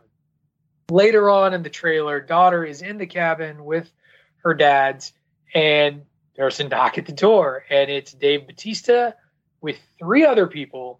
Later 0.89 1.29
on 1.29 1.53
in 1.53 1.63
the 1.63 1.69
trailer, 1.69 2.19
daughter 2.19 2.65
is 2.65 2.81
in 2.81 2.97
the 2.97 3.07
cabin 3.07 3.63
with 3.63 3.89
her 4.43 4.53
dad's 4.53 5.13
and 5.53 6.01
there's 6.35 6.59
a 6.59 6.67
knock 6.67 6.97
at 6.97 7.05
the 7.05 7.13
door 7.13 7.63
and 7.69 7.89
it's 7.89 8.11
Dave 8.11 8.45
Batista 8.45 9.11
with 9.61 9.77
three 9.99 10.25
other 10.25 10.47
people. 10.47 10.99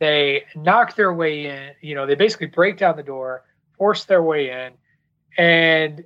They 0.00 0.44
knock 0.56 0.96
their 0.96 1.12
way 1.12 1.46
in. 1.46 1.70
You 1.80 1.94
know, 1.94 2.06
they 2.06 2.16
basically 2.16 2.48
break 2.48 2.76
down 2.76 2.96
the 2.96 3.02
door, 3.02 3.44
force 3.78 4.04
their 4.04 4.22
way 4.22 4.50
in, 4.50 4.72
and 5.38 6.04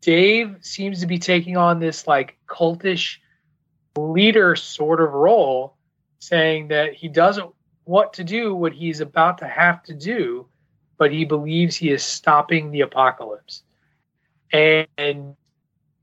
Dave 0.00 0.56
seems 0.60 1.00
to 1.00 1.06
be 1.06 1.18
taking 1.18 1.56
on 1.56 1.80
this 1.80 2.06
like 2.06 2.38
cultish 2.46 3.18
leader 3.96 4.56
sort 4.56 5.00
of 5.00 5.12
role, 5.12 5.76
saying 6.18 6.68
that 6.68 6.94
he 6.94 7.08
doesn't 7.08 7.50
want 7.84 8.12
to 8.14 8.24
do 8.24 8.54
what 8.54 8.72
he's 8.72 9.00
about 9.00 9.38
to 9.38 9.48
have 9.48 9.82
to 9.84 9.94
do, 9.94 10.46
but 10.98 11.12
he 11.12 11.24
believes 11.24 11.76
he 11.76 11.90
is 11.90 12.04
stopping 12.04 12.70
the 12.70 12.82
apocalypse. 12.82 13.62
And 14.52 15.36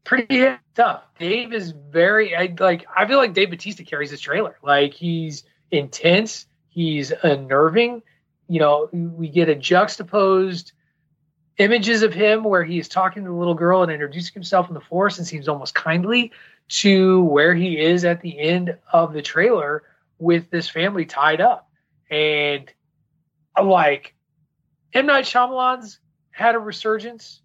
pretty 0.05 0.45
tough. 0.75 1.03
Dave 1.19 1.51
is 1.53 1.71
very 1.71 2.35
I, 2.35 2.55
like 2.59 2.85
I 2.95 3.05
feel 3.05 3.17
like 3.17 3.33
Dave 3.33 3.49
Batista 3.49 3.83
carries 3.83 4.11
his 4.11 4.21
trailer. 4.21 4.57
Like 4.63 4.93
he's 4.93 5.43
intense, 5.71 6.45
he's 6.69 7.11
unnerving. 7.11 8.03
You 8.47 8.59
know, 8.59 8.89
we 8.93 9.27
get 9.27 9.49
a 9.49 9.55
juxtaposed 9.55 10.71
images 11.57 12.03
of 12.03 12.13
him 12.13 12.43
where 12.43 12.63
he 12.63 12.77
is 12.79 12.87
talking 12.87 13.23
to 13.23 13.29
the 13.29 13.35
little 13.35 13.55
girl 13.55 13.81
and 13.81 13.91
introducing 13.91 14.33
himself 14.33 14.67
in 14.67 14.73
the 14.73 14.81
forest 14.81 15.17
and 15.17 15.27
seems 15.27 15.47
almost 15.47 15.73
kindly 15.73 16.31
to 16.67 17.23
where 17.23 17.55
he 17.55 17.79
is 17.79 18.05
at 18.05 18.21
the 18.21 18.39
end 18.39 18.77
of 18.91 19.13
the 19.13 19.21
trailer 19.21 19.83
with 20.19 20.49
this 20.49 20.69
family 20.69 21.05
tied 21.05 21.41
up. 21.41 21.69
And 22.09 22.71
like 23.61 24.13
M. 24.93 25.07
Night 25.07 25.25
Shyamalan's 25.25 25.99
had 26.31 26.55
a 26.55 26.59
resurgence. 26.59 27.41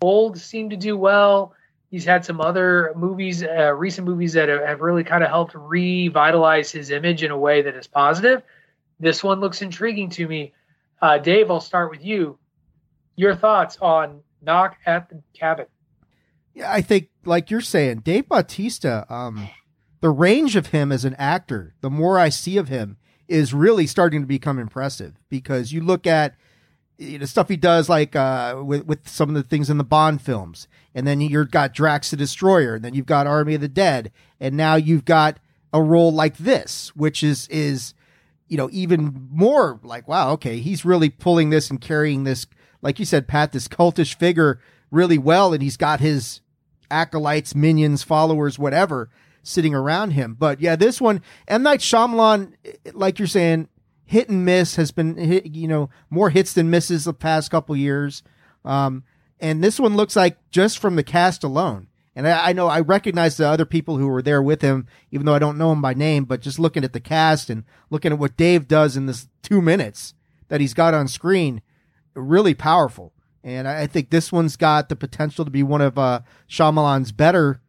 Old 0.00 0.38
seemed 0.38 0.70
to 0.70 0.76
do 0.76 0.96
well. 0.96 1.54
He's 1.92 2.06
had 2.06 2.24
some 2.24 2.40
other 2.40 2.94
movies, 2.96 3.44
uh, 3.44 3.74
recent 3.74 4.08
movies 4.08 4.32
that 4.32 4.48
have, 4.48 4.62
have 4.62 4.80
really 4.80 5.04
kind 5.04 5.22
of 5.22 5.28
helped 5.28 5.54
revitalize 5.54 6.72
his 6.72 6.90
image 6.90 7.22
in 7.22 7.30
a 7.30 7.36
way 7.36 7.60
that 7.60 7.76
is 7.76 7.86
positive. 7.86 8.40
This 8.98 9.22
one 9.22 9.40
looks 9.40 9.60
intriguing 9.60 10.08
to 10.10 10.26
me. 10.26 10.54
Uh, 11.02 11.18
Dave, 11.18 11.50
I'll 11.50 11.60
start 11.60 11.90
with 11.90 12.02
you. 12.02 12.38
Your 13.14 13.36
thoughts 13.36 13.76
on 13.82 14.22
Knock 14.40 14.78
at 14.86 15.10
the 15.10 15.22
Cabin? 15.38 15.66
Yeah, 16.54 16.72
I 16.72 16.80
think, 16.80 17.10
like 17.26 17.50
you're 17.50 17.60
saying, 17.60 17.98
Dave 17.98 18.26
Bautista, 18.26 19.04
um, 19.12 19.50
the 20.00 20.08
range 20.08 20.56
of 20.56 20.68
him 20.68 20.92
as 20.92 21.04
an 21.04 21.14
actor, 21.18 21.74
the 21.82 21.90
more 21.90 22.18
I 22.18 22.30
see 22.30 22.56
of 22.56 22.68
him, 22.68 22.96
is 23.28 23.52
really 23.52 23.86
starting 23.86 24.22
to 24.22 24.26
become 24.26 24.58
impressive 24.58 25.20
because 25.28 25.72
you 25.72 25.82
look 25.82 26.06
at 26.06 26.36
you 26.98 27.18
know, 27.18 27.24
stuff 27.24 27.48
he 27.48 27.56
does 27.56 27.88
like 27.88 28.14
uh, 28.14 28.60
with 28.64 28.86
with 28.86 29.08
some 29.08 29.28
of 29.28 29.34
the 29.34 29.42
things 29.42 29.70
in 29.70 29.78
the 29.78 29.84
Bond 29.84 30.22
films, 30.22 30.68
and 30.94 31.06
then 31.06 31.20
you've 31.20 31.50
got 31.50 31.74
Drax 31.74 32.10
the 32.10 32.16
Destroyer, 32.16 32.76
and 32.76 32.84
then 32.84 32.94
you've 32.94 33.06
got 33.06 33.26
Army 33.26 33.54
of 33.54 33.60
the 33.60 33.68
Dead, 33.68 34.12
and 34.40 34.56
now 34.56 34.76
you've 34.76 35.04
got 35.04 35.38
a 35.72 35.82
role 35.82 36.12
like 36.12 36.36
this, 36.36 36.94
which 36.94 37.22
is 37.22 37.48
is 37.48 37.94
you 38.48 38.56
know 38.56 38.68
even 38.72 39.28
more 39.30 39.80
like 39.82 40.06
wow, 40.06 40.30
okay, 40.32 40.58
he's 40.58 40.84
really 40.84 41.10
pulling 41.10 41.50
this 41.50 41.70
and 41.70 41.80
carrying 41.80 42.24
this, 42.24 42.46
like 42.82 42.98
you 42.98 43.04
said, 43.04 43.28
Pat, 43.28 43.52
this 43.52 43.68
cultish 43.68 44.14
figure 44.14 44.60
really 44.90 45.18
well, 45.18 45.52
and 45.52 45.62
he's 45.62 45.76
got 45.76 46.00
his 46.00 46.40
acolytes, 46.90 47.54
minions, 47.54 48.02
followers, 48.02 48.58
whatever 48.58 49.10
sitting 49.42 49.74
around 49.74 50.12
him. 50.12 50.34
But 50.38 50.60
yeah, 50.60 50.76
this 50.76 51.00
one, 51.00 51.20
M 51.48 51.62
Night 51.62 51.80
Shyamalan, 51.80 52.54
like 52.92 53.18
you're 53.18 53.28
saying, 53.28 53.68
hit 54.04 54.28
and 54.28 54.44
miss 54.44 54.76
has 54.76 54.90
been 54.90 55.16
hit, 55.16 55.46
you 55.46 55.68
know 55.68 55.90
more 56.10 56.30
hits 56.30 56.52
than 56.52 56.70
misses 56.70 57.04
the 57.04 57.12
past 57.12 57.50
couple 57.50 57.76
years. 57.76 58.22
Um, 58.64 59.04
and 59.40 59.62
this 59.62 59.80
one 59.80 59.96
looks 59.96 60.14
like 60.14 60.38
just 60.50 60.78
from 60.78 60.96
the 60.96 61.02
cast 61.02 61.42
alone. 61.42 61.88
And 62.14 62.28
I, 62.28 62.50
I, 62.50 62.52
know 62.52 62.68
I 62.68 62.80
recognize 62.80 63.36
the 63.36 63.48
other 63.48 63.64
people 63.64 63.96
who 63.96 64.06
were 64.06 64.22
there 64.22 64.42
with 64.42 64.60
him, 64.60 64.86
even 65.10 65.26
though 65.26 65.34
I 65.34 65.38
don't 65.38 65.58
know 65.58 65.72
him 65.72 65.80
by 65.80 65.94
name. 65.94 66.24
But 66.24 66.42
just 66.42 66.58
looking 66.58 66.84
at 66.84 66.92
the 66.92 67.00
cast 67.00 67.50
and 67.50 67.64
looking 67.90 68.12
at 68.12 68.18
what 68.18 68.36
Dave 68.36 68.68
does 68.68 68.96
in 68.96 69.06
this 69.06 69.28
two 69.42 69.62
minutes 69.62 70.14
that 70.48 70.60
he's 70.60 70.74
got 70.74 70.94
on 70.94 71.08
screen, 71.08 71.62
really 72.14 72.54
powerful. 72.54 73.12
And 73.42 73.66
I, 73.66 73.82
I 73.82 73.86
think 73.86 74.10
this 74.10 74.30
one's 74.30 74.56
got 74.56 74.88
the 74.88 74.96
potential 74.96 75.44
to 75.44 75.50
be 75.50 75.62
one 75.62 75.80
of 75.80 75.98
uh, 75.98 76.20
Shyamalan's 76.48 77.12
better 77.12 77.60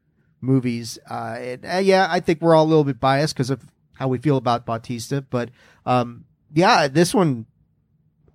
movies. 0.42 1.00
Uh, 1.10 1.38
and, 1.40 1.66
uh, 1.66 1.78
yeah, 1.78 2.08
I 2.10 2.20
think 2.20 2.42
we're 2.42 2.56
all 2.56 2.66
a 2.66 2.68
little 2.68 2.84
bit 2.84 3.00
biased 3.00 3.34
because 3.34 3.50
of 3.50 3.66
how 3.94 4.08
we 4.08 4.18
feel 4.18 4.38
about 4.38 4.66
Bautista, 4.66 5.22
but 5.22 5.50
um, 5.86 6.26
yeah, 6.54 6.88
this 6.88 7.14
one 7.14 7.46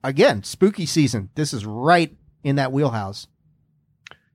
again, 0.03 0.43
spooky 0.43 0.87
season. 0.87 1.31
This 1.35 1.53
is 1.53 1.65
right 1.65 2.15
in 2.43 2.57
that 2.57 2.73
wheelhouse. 2.73 3.27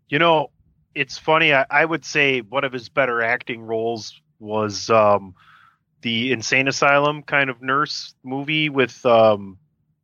You 0.10 0.20
know, 0.20 0.52
it's 0.96 1.18
funny. 1.18 1.54
I, 1.54 1.66
I 1.70 1.86
would 1.86 2.06
say 2.06 2.42
one 2.42 2.64
of 2.64 2.74
his 2.74 2.90
better 2.90 3.22
acting 3.22 3.62
roles 3.62 4.20
was 4.40 4.90
um, 4.90 5.36
the 6.02 6.32
insane 6.32 6.68
asylum 6.68 7.24
kind 7.24 7.50
of 7.50 7.62
nurse 7.62 8.14
movie 8.24 8.70
with 8.70 9.04
um, 9.06 9.58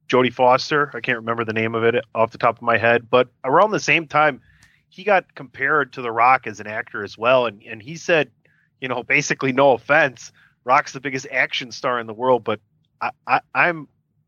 Jodie 0.07 0.34
Foster. 0.34 0.91
I 0.93 1.01
can't 1.01 1.20
remember 1.20 1.45
the 1.45 1.53
name 1.53 1.76
of 1.76 1.84
it 1.84 1.95
off 2.16 2.32
the 2.32 2.38
top 2.38 2.57
of 2.57 2.62
my 2.62 2.78
head, 2.78 3.10
but 3.10 3.30
around 3.43 3.72
the 3.72 3.80
same 3.80 4.07
time, 4.07 4.41
he 4.91 5.03
got 5.03 5.36
compared 5.36 5.93
to 5.93 6.01
The 6.01 6.12
Rock 6.12 6.47
as 6.47 6.60
an 6.60 6.66
actor 6.68 7.03
as 7.03 7.16
well, 7.16 7.45
and 7.45 7.62
and 7.62 7.82
he 7.82 7.95
said, 7.95 8.32
you 8.82 8.88
know, 8.88 9.03
basically, 9.03 9.51
no 9.51 9.74
offense, 9.74 10.32
Rock's 10.64 10.93
the 10.93 10.99
biggest 10.99 11.28
action 11.32 11.72
star 11.72 11.99
in 11.99 12.07
the 12.07 12.14
world, 12.14 12.43
but 12.43 12.60
I, 13.27 13.41
I'm 13.53 13.87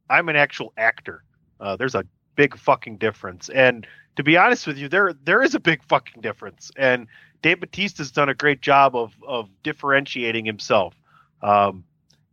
I'm 0.10 0.30
an 0.30 0.36
actual 0.36 0.74
actor. 0.78 1.24
Uh, 1.60 1.76
there's 1.76 1.96
a 1.96 2.06
big 2.36 2.58
fucking 2.58 2.98
difference, 2.98 3.50
and 3.50 3.86
to 4.16 4.24
be 4.24 4.38
honest 4.38 4.68
with 4.68 4.78
you, 4.78 4.88
there 4.88 5.14
there 5.24 5.42
is 5.42 5.56
a 5.56 5.60
big 5.60 5.84
fucking 5.84 6.22
difference. 6.22 6.72
And 6.76 7.08
Dave 7.42 7.60
Batista's 7.60 8.12
done 8.12 8.30
a 8.30 8.34
great 8.34 8.62
job 8.62 8.96
of 8.96 9.14
of 9.26 9.50
differentiating 9.64 10.46
himself. 10.46 10.94
Um, 11.42 11.84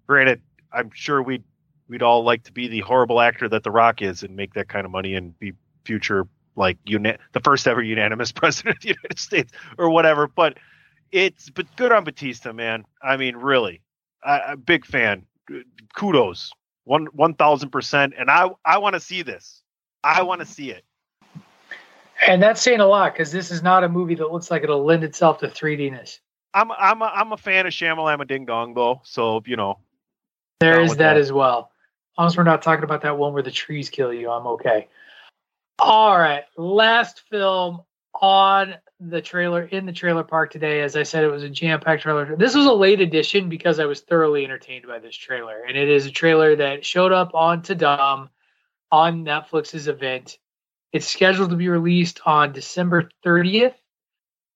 granted, 0.07 0.43
I'm 0.73 0.91
sure 0.93 1.23
we'd 1.23 1.45
we'd 1.89 2.03
all 2.03 2.23
like 2.25 2.45
to 2.45 2.53
be 2.53 2.69
the 2.69 2.81
horrible 2.81 3.21
actor 3.21 3.49
that 3.49 3.63
The 3.63 3.71
Rock 3.71 4.03
is 4.03 4.23
and 4.23 4.37
make 4.37 4.55
that 4.55 4.69
kind 4.69 4.85
of 4.85 4.91
money 4.91 5.15
and 5.15 5.39
be 5.39 5.55
future 5.85 6.29
like 6.55 6.77
uni- 6.85 7.17
the 7.33 7.41
first 7.41 7.67
ever 7.67 7.83
unanimous 7.83 8.33
president 8.33 8.77
of 8.77 8.83
the 8.83 8.89
United 8.89 9.19
States 9.19 9.53
or 9.79 9.91
whatever. 9.91 10.27
But 10.27 10.59
it's 11.13 11.49
but 11.51 11.75
good 11.77 11.93
on 11.93 12.05
Batista, 12.05 12.53
man. 12.53 12.85
I 13.03 13.17
mean, 13.17 13.37
really, 13.37 13.81
I, 14.23 14.41
I'm 14.41 14.55
a 14.55 14.57
big 14.57 14.85
fan 14.85 15.25
kudos 15.95 16.53
one 16.85 17.07
one 17.13 17.35
thousand 17.35 17.71
percent. 17.71 18.15
And 18.19 18.31
I 18.31 18.51
I 18.65 18.79
want 18.79 18.95
to 18.95 19.01
see 19.01 19.23
this. 19.23 19.63
I 20.03 20.23
want 20.23 20.41
to 20.41 20.47
see 20.47 20.71
it. 20.71 20.85
And 22.27 22.43
that's 22.43 22.61
saying 22.61 22.81
a 22.81 22.87
lot 22.87 23.13
because 23.13 23.31
this 23.31 23.51
is 23.51 23.63
not 23.63 23.85
a 23.85 23.89
movie 23.89 24.15
that 24.17 24.33
looks 24.33 24.51
like 24.51 24.63
it'll 24.65 24.85
lend 24.85 25.05
itself 25.05 25.39
to 25.39 25.49
3Dness. 25.49 26.19
I'm 26.55 26.73
I'm 26.73 27.03
a, 27.03 27.05
I'm 27.05 27.33
a 27.33 27.37
fan 27.37 27.67
of 27.67 27.73
Shamalama 27.73 28.27
Ding 28.27 28.45
Dong 28.47 28.75
though, 28.75 29.01
so 29.05 29.43
you 29.47 29.57
know. 29.57 29.79
There 30.61 30.81
is 30.81 30.93
that, 30.93 30.99
that, 30.99 31.17
as 31.17 31.31
well. 31.31 31.71
As 32.15 32.19
long 32.19 32.27
as 32.27 32.37
we're 32.37 32.43
not 32.43 32.63
talking 32.63 32.83
about 32.83 33.03
that 33.03 33.17
one 33.17 33.33
where 33.33 33.43
the 33.43 33.51
trees 33.51 33.91
kill 33.91 34.13
you, 34.13 34.31
I'm 34.31 34.47
okay. 34.47 34.89
All 35.79 36.19
right, 36.19 36.45
last 36.57 37.23
film 37.31 37.83
on 38.21 38.75
the 39.01 39.21
trailer 39.21 39.63
in 39.63 39.87
the 39.87 39.93
trailer 39.93 40.25
park 40.25 40.51
today. 40.51 40.81
As 40.81 40.97
I 40.97 41.05
said, 41.05 41.25
it 41.25 41.31
was 41.31 41.43
a 41.43 41.49
jam 41.49 41.81
packed 41.81 42.03
trailer. 42.03 42.37
This 42.37 42.55
was 42.55 42.67
a 42.67 42.73
late 42.73 43.01
edition 43.01 43.49
because 43.49 43.79
I 43.79 43.87
was 43.87 44.01
thoroughly 44.01 44.45
entertained 44.45 44.87
by 44.87 44.99
this 44.99 45.17
trailer. 45.17 45.63
And 45.63 45.77
it 45.77 45.89
is 45.89 46.07
a 46.07 46.11
trailer 46.11 46.57
that 46.57 46.85
showed 46.85 47.13
up 47.13 47.35
on 47.35 47.63
Tudum 47.63 48.29
on 48.91 49.25
Netflix's 49.25 49.87
event. 49.89 50.39
It's 50.93 51.07
scheduled 51.07 51.51
to 51.51 51.57
be 51.57 51.69
released 51.69 52.21
on 52.27 52.53
December 52.53 53.11
30th. 53.25 53.75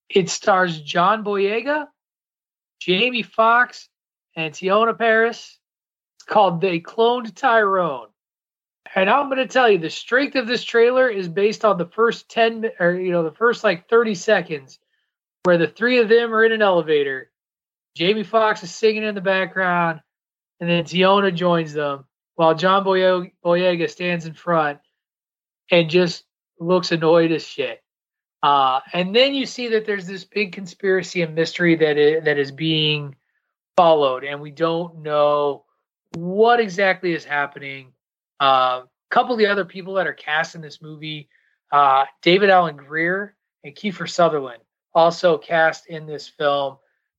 It 0.09 0.29
stars 0.29 0.81
John 0.81 1.23
Boyega, 1.23 1.87
Jamie 2.79 3.23
Foxx, 3.23 3.87
and 4.35 4.53
Teyonah 4.53 4.97
Parris. 4.97 5.57
It's 6.17 6.25
called 6.25 6.59
They 6.59 6.79
Cloned 6.79 7.33
Tyrone. 7.33 8.07
And 8.95 9.09
I'm 9.09 9.27
going 9.27 9.37
to 9.37 9.47
tell 9.47 9.69
you, 9.69 9.77
the 9.77 9.89
strength 9.89 10.35
of 10.35 10.47
this 10.47 10.63
trailer 10.63 11.09
is 11.09 11.27
based 11.27 11.65
on 11.65 11.77
the 11.77 11.85
first 11.85 12.29
10 12.29 12.71
or, 12.79 12.93
you 12.93 13.11
know, 13.11 13.23
the 13.23 13.31
first 13.31 13.63
like 13.63 13.89
30 13.89 14.15
seconds 14.15 14.79
where 15.43 15.57
the 15.57 15.67
three 15.67 15.99
of 15.99 16.09
them 16.09 16.33
are 16.33 16.43
in 16.43 16.51
an 16.51 16.61
elevator. 16.61 17.31
Jamie 17.95 18.23
Foxx 18.23 18.63
is 18.63 18.73
singing 18.73 19.03
in 19.03 19.15
the 19.15 19.21
background, 19.21 20.01
and 20.59 20.69
then 20.69 20.83
Teyonah 20.83 21.35
joins 21.35 21.73
them 21.73 22.05
while 22.35 22.55
John 22.55 22.83
Boyega 22.83 23.89
stands 23.89 24.25
in 24.25 24.33
front 24.33 24.79
and 25.69 25.89
just 25.89 26.23
looks 26.59 26.91
annoyed 26.91 27.31
as 27.31 27.45
shit. 27.45 27.83
Uh, 28.41 28.81
and 28.91 29.15
then 29.15 29.33
you 29.33 29.45
see 29.45 29.69
that 29.69 29.85
there's 29.85 30.07
this 30.07 30.25
big 30.25 30.51
conspiracy 30.51 31.21
and 31.21 31.35
mystery 31.35 31.75
that 31.75 31.97
is, 31.97 32.23
that 32.25 32.37
is 32.37 32.51
being 32.51 33.15
followed, 33.77 34.23
and 34.23 34.41
we 34.41 34.51
don't 34.51 35.01
know 35.01 35.63
what 36.15 36.59
exactly 36.59 37.13
is 37.13 37.23
happening. 37.23 37.92
A 38.39 38.43
uh, 38.43 38.83
couple 39.09 39.33
of 39.33 39.39
the 39.39 39.47
other 39.47 39.65
people 39.65 39.93
that 39.95 40.07
are 40.07 40.13
cast 40.13 40.55
in 40.55 40.61
this 40.61 40.81
movie, 40.81 41.29
uh, 41.71 42.05
David 42.21 42.49
Alan 42.49 42.75
Grier 42.75 43.35
and 43.63 43.75
Kiefer 43.75 44.09
Sutherland, 44.09 44.63
also 44.93 45.37
cast 45.37 45.87
in 45.87 46.05
this 46.05 46.27
film. 46.27 46.77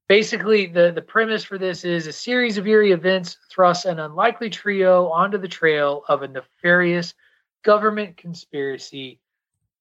Basically, 0.09 0.67
the, 0.67 0.93
the 0.95 1.01
premise 1.01 1.45
for 1.45 1.57
this 1.57 1.85
is 1.85 2.07
a 2.07 2.13
series 2.13 2.59
of 2.59 2.67
eerie 2.67 2.93
events 2.93 3.39
thrust 3.51 3.87
an 3.87 3.99
unlikely 3.99 4.51
trio 4.51 5.09
onto 5.09 5.39
the 5.39 5.49
trail 5.49 6.03
of 6.09 6.23
a 6.23 6.29
nefarious 6.29 7.15
government 7.63 8.17
conspiracy 8.17 9.19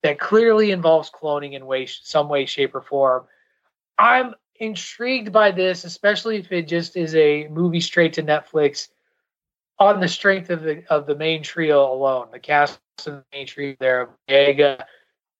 that 0.01 0.19
clearly 0.19 0.71
involves 0.71 1.09
cloning 1.09 1.53
in 1.53 1.65
way, 1.65 1.85
some 1.85 2.29
way, 2.29 2.45
shape, 2.45 2.75
or 2.75 2.81
form. 2.81 3.25
I'm 3.97 4.33
intrigued 4.55 5.31
by 5.31 5.51
this, 5.51 5.83
especially 5.83 6.37
if 6.37 6.51
it 6.51 6.67
just 6.67 6.95
is 6.95 7.15
a 7.15 7.47
movie 7.47 7.81
straight 7.81 8.13
to 8.13 8.23
Netflix 8.23 8.89
on 9.83 9.99
the 9.99 10.07
strength 10.07 10.49
of 10.49 10.63
the 10.63 10.83
of 10.89 11.05
the 11.05 11.15
main 11.15 11.43
trio 11.43 11.91
alone, 11.91 12.27
the 12.31 12.39
cast 12.39 12.79
of 13.05 13.13
the 13.13 13.23
main 13.33 13.47
trio 13.47 13.75
there 13.79 14.09
Vega, 14.27 14.85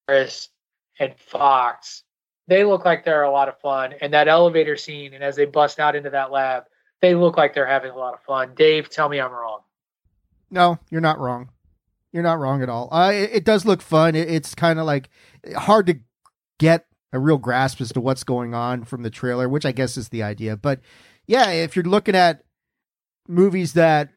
Harris, 0.06 0.50
and 0.98 1.14
Foxx, 1.18 2.04
they 2.46 2.64
look 2.64 2.84
like 2.84 3.04
they're 3.04 3.22
a 3.22 3.30
lot 3.30 3.48
of 3.48 3.58
fun. 3.60 3.94
And 4.00 4.12
that 4.12 4.28
elevator 4.28 4.76
scene, 4.76 5.14
and 5.14 5.24
as 5.24 5.36
they 5.36 5.46
bust 5.46 5.80
out 5.80 5.96
into 5.96 6.10
that 6.10 6.30
lab, 6.30 6.64
they 7.00 7.14
look 7.14 7.36
like 7.36 7.54
they're 7.54 7.66
having 7.66 7.90
a 7.90 7.96
lot 7.96 8.14
of 8.14 8.20
fun. 8.22 8.52
Dave, 8.54 8.90
tell 8.90 9.08
me 9.08 9.20
I'm 9.20 9.32
wrong. 9.32 9.60
No, 10.50 10.78
you're 10.90 11.00
not 11.00 11.18
wrong. 11.18 11.50
You're 12.12 12.22
not 12.22 12.38
wrong 12.38 12.62
at 12.62 12.68
all. 12.68 12.88
Uh, 12.92 13.10
it, 13.12 13.30
it 13.32 13.44
does 13.44 13.64
look 13.64 13.82
fun. 13.82 14.14
It, 14.14 14.30
it's 14.30 14.54
kind 14.54 14.78
of 14.78 14.86
like 14.86 15.10
hard 15.56 15.86
to 15.86 15.98
get 16.58 16.86
a 17.12 17.18
real 17.18 17.38
grasp 17.38 17.80
as 17.80 17.92
to 17.92 18.00
what's 18.00 18.24
going 18.24 18.54
on 18.54 18.84
from 18.84 19.02
the 19.02 19.10
trailer, 19.10 19.48
which 19.48 19.66
I 19.66 19.72
guess 19.72 19.96
is 19.96 20.10
the 20.10 20.22
idea. 20.22 20.56
But 20.56 20.80
yeah, 21.26 21.50
if 21.50 21.74
you're 21.74 21.84
looking 21.84 22.14
at 22.14 22.44
movies 23.26 23.72
that 23.72 24.10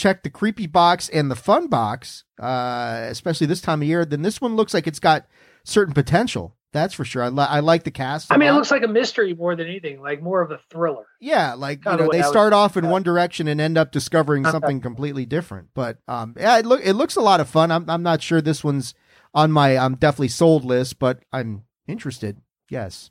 check 0.00 0.22
the 0.22 0.30
creepy 0.30 0.66
box 0.66 1.08
and 1.10 1.30
the 1.30 1.36
fun 1.36 1.68
box, 1.68 2.24
uh, 2.40 3.06
especially 3.08 3.46
this 3.46 3.60
time 3.60 3.82
of 3.82 3.88
year, 3.88 4.04
then 4.04 4.22
this 4.22 4.40
one 4.40 4.56
looks 4.56 4.72
like 4.72 4.86
it's 4.86 4.98
got 4.98 5.26
certain 5.64 5.94
potential. 5.94 6.56
That's 6.72 6.94
for 6.94 7.04
sure. 7.04 7.24
I, 7.24 7.28
li- 7.28 7.46
I 7.48 7.60
like 7.60 7.82
the 7.82 7.90
cast. 7.90 8.32
I 8.32 8.36
mean, 8.36 8.48
it 8.48 8.52
looks 8.52 8.70
like 8.70 8.84
a 8.84 8.88
mystery 8.88 9.34
more 9.34 9.56
than 9.56 9.66
anything, 9.66 10.00
like 10.00 10.22
more 10.22 10.40
of 10.40 10.52
a 10.52 10.60
thriller. 10.70 11.04
Yeah, 11.20 11.54
like 11.54 11.84
you 11.84 11.96
know, 11.96 12.08
they 12.10 12.22
start 12.22 12.52
off 12.52 12.76
in 12.76 12.88
one 12.88 13.02
direction 13.02 13.48
and 13.48 13.60
end 13.60 13.76
up 13.76 13.90
discovering 13.90 14.44
something 14.50 14.80
completely 14.80 15.26
different. 15.26 15.68
But 15.74 15.98
um, 16.06 16.36
yeah, 16.38 16.58
it 16.58 16.66
look 16.66 16.80
it 16.84 16.94
looks 16.94 17.16
a 17.16 17.20
lot 17.20 17.40
of 17.40 17.48
fun. 17.48 17.72
I'm 17.72 17.90
I'm 17.90 18.04
not 18.04 18.22
sure 18.22 18.40
this 18.40 18.62
one's 18.62 18.94
on 19.34 19.50
my 19.50 19.76
I'm 19.76 19.96
definitely 19.96 20.28
sold 20.28 20.64
list, 20.64 21.00
but 21.00 21.24
I'm 21.32 21.64
interested. 21.88 22.40
Yes, 22.68 23.10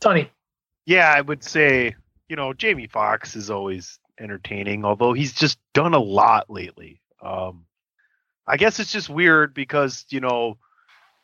Tunney. 0.00 0.28
Yeah, 0.86 1.12
I 1.12 1.22
would 1.22 1.42
say 1.42 1.96
you 2.28 2.36
know 2.36 2.52
Jamie 2.52 2.86
Foxx 2.86 3.34
is 3.34 3.50
always 3.50 3.98
entertaining, 4.18 4.84
although 4.84 5.12
he's 5.12 5.32
just 5.32 5.58
done 5.74 5.94
a 5.94 5.98
lot 5.98 6.50
lately. 6.50 7.00
Um, 7.22 7.66
I 8.46 8.56
guess 8.56 8.78
it's 8.78 8.92
just 8.92 9.08
weird 9.08 9.54
because 9.54 10.04
you 10.08 10.20
know 10.20 10.58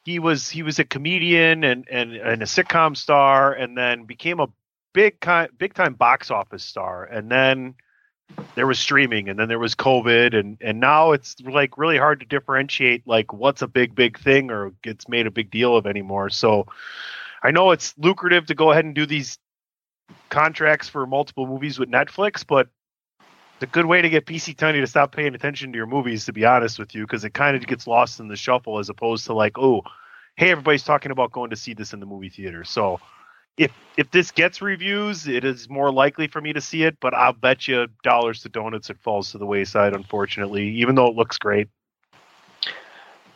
he 0.04 0.18
was 0.18 0.48
he 0.48 0.62
was 0.62 0.78
a 0.78 0.84
comedian 0.84 1.64
and 1.64 1.86
and, 1.90 2.12
and 2.14 2.42
a 2.42 2.46
sitcom 2.46 2.96
star, 2.96 3.52
and 3.52 3.76
then 3.76 4.04
became 4.04 4.40
a 4.40 4.48
big 4.92 5.20
kind 5.20 5.50
big 5.56 5.74
time 5.74 5.94
box 5.94 6.30
office 6.30 6.64
star, 6.64 7.04
and 7.04 7.30
then 7.30 7.74
there 8.54 8.66
was 8.66 8.78
streaming, 8.78 9.28
and 9.28 9.38
then 9.38 9.48
there 9.48 9.58
was 9.58 9.74
COVID, 9.74 10.38
and 10.38 10.58
and 10.60 10.80
now 10.80 11.12
it's 11.12 11.36
like 11.40 11.78
really 11.78 11.98
hard 11.98 12.20
to 12.20 12.26
differentiate 12.26 13.06
like 13.06 13.32
what's 13.32 13.62
a 13.62 13.68
big 13.68 13.94
big 13.94 14.18
thing 14.18 14.50
or 14.50 14.70
gets 14.82 15.08
made 15.08 15.26
a 15.26 15.30
big 15.30 15.50
deal 15.50 15.76
of 15.76 15.86
anymore. 15.86 16.30
So 16.30 16.66
I 17.42 17.50
know 17.50 17.70
it's 17.70 17.94
lucrative 17.98 18.46
to 18.46 18.54
go 18.54 18.72
ahead 18.72 18.84
and 18.84 18.94
do 18.94 19.06
these 19.06 19.38
contracts 20.28 20.88
for 20.88 21.06
multiple 21.06 21.46
movies 21.46 21.78
with 21.78 21.90
Netflix, 21.90 22.44
but 22.46 22.68
it's 23.62 23.70
a 23.70 23.72
good 23.72 23.86
way 23.86 24.02
to 24.02 24.08
get 24.08 24.26
PC 24.26 24.56
Tunney 24.56 24.80
to 24.80 24.88
stop 24.88 25.14
paying 25.14 25.36
attention 25.36 25.70
to 25.70 25.76
your 25.76 25.86
movies, 25.86 26.24
to 26.24 26.32
be 26.32 26.44
honest 26.44 26.80
with 26.80 26.96
you, 26.96 27.02
because 27.02 27.24
it 27.24 27.32
kind 27.32 27.56
of 27.56 27.64
gets 27.64 27.86
lost 27.86 28.18
in 28.18 28.26
the 28.26 28.34
shuffle 28.34 28.80
as 28.80 28.88
opposed 28.88 29.26
to 29.26 29.34
like, 29.34 29.56
oh, 29.56 29.82
hey, 30.34 30.50
everybody's 30.50 30.82
talking 30.82 31.12
about 31.12 31.30
going 31.30 31.50
to 31.50 31.56
see 31.56 31.72
this 31.72 31.92
in 31.92 32.00
the 32.00 32.06
movie 32.06 32.28
theater. 32.28 32.64
So 32.64 32.98
if 33.56 33.70
if 33.96 34.10
this 34.10 34.32
gets 34.32 34.62
reviews, 34.62 35.28
it 35.28 35.44
is 35.44 35.70
more 35.70 35.92
likely 35.92 36.26
for 36.26 36.40
me 36.40 36.52
to 36.54 36.60
see 36.60 36.82
it, 36.82 36.96
but 37.00 37.14
I'll 37.14 37.34
bet 37.34 37.68
you 37.68 37.86
dollars 38.02 38.42
to 38.42 38.48
donuts 38.48 38.90
it 38.90 38.98
falls 38.98 39.30
to 39.30 39.38
the 39.38 39.46
wayside, 39.46 39.94
unfortunately, 39.94 40.68
even 40.78 40.96
though 40.96 41.06
it 41.06 41.14
looks 41.14 41.38
great. 41.38 41.68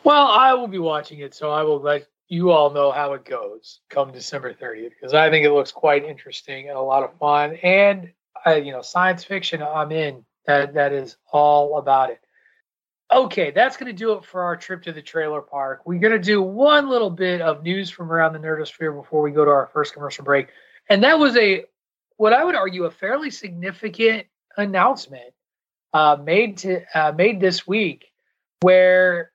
Well, 0.03 0.27
I 0.27 0.53
will 0.55 0.67
be 0.67 0.79
watching 0.79 1.19
it, 1.19 1.35
so 1.35 1.51
I 1.51 1.63
will 1.63 1.79
let 1.79 2.05
you 2.27 2.51
all 2.51 2.71
know 2.71 2.91
how 2.91 3.13
it 3.13 3.23
goes 3.23 3.79
come 3.89 4.11
December 4.11 4.53
30th 4.53 4.89
because 4.89 5.13
I 5.13 5.29
think 5.29 5.45
it 5.45 5.53
looks 5.53 5.71
quite 5.71 6.03
interesting 6.03 6.67
and 6.67 6.77
a 6.77 6.81
lot 6.81 7.03
of 7.03 7.17
fun. 7.17 7.55
And 7.63 8.11
I, 8.45 8.55
you 8.55 8.71
know, 8.71 8.81
science 8.81 9.23
fiction, 9.23 9.61
I'm 9.61 9.91
in. 9.91 10.25
That 10.45 10.73
that 10.75 10.93
is 10.93 11.17
all 11.31 11.77
about 11.77 12.09
it. 12.09 12.21
Okay, 13.11 13.51
that's 13.51 13.77
going 13.77 13.91
to 13.91 13.97
do 13.97 14.13
it 14.13 14.25
for 14.25 14.43
our 14.43 14.55
trip 14.55 14.83
to 14.83 14.91
the 14.91 15.01
trailer 15.01 15.41
park. 15.41 15.81
We're 15.85 15.99
going 15.99 16.13
to 16.13 16.19
do 16.19 16.41
one 16.41 16.89
little 16.89 17.09
bit 17.09 17.41
of 17.41 17.63
news 17.63 17.89
from 17.89 18.11
around 18.11 18.33
the 18.33 18.39
nerdosphere 18.39 18.95
before 18.95 19.21
we 19.21 19.31
go 19.31 19.45
to 19.45 19.51
our 19.51 19.67
first 19.67 19.93
commercial 19.93 20.25
break, 20.25 20.47
and 20.89 21.03
that 21.03 21.19
was 21.19 21.35
a 21.37 21.65
what 22.17 22.33
I 22.33 22.43
would 22.43 22.55
argue 22.55 22.85
a 22.85 22.91
fairly 22.91 23.29
significant 23.29 24.25
announcement 24.57 25.33
uh, 25.93 26.17
made 26.21 26.57
to 26.59 26.81
uh, 26.93 27.11
made 27.11 27.39
this 27.39 27.67
week, 27.67 28.05
where 28.61 29.31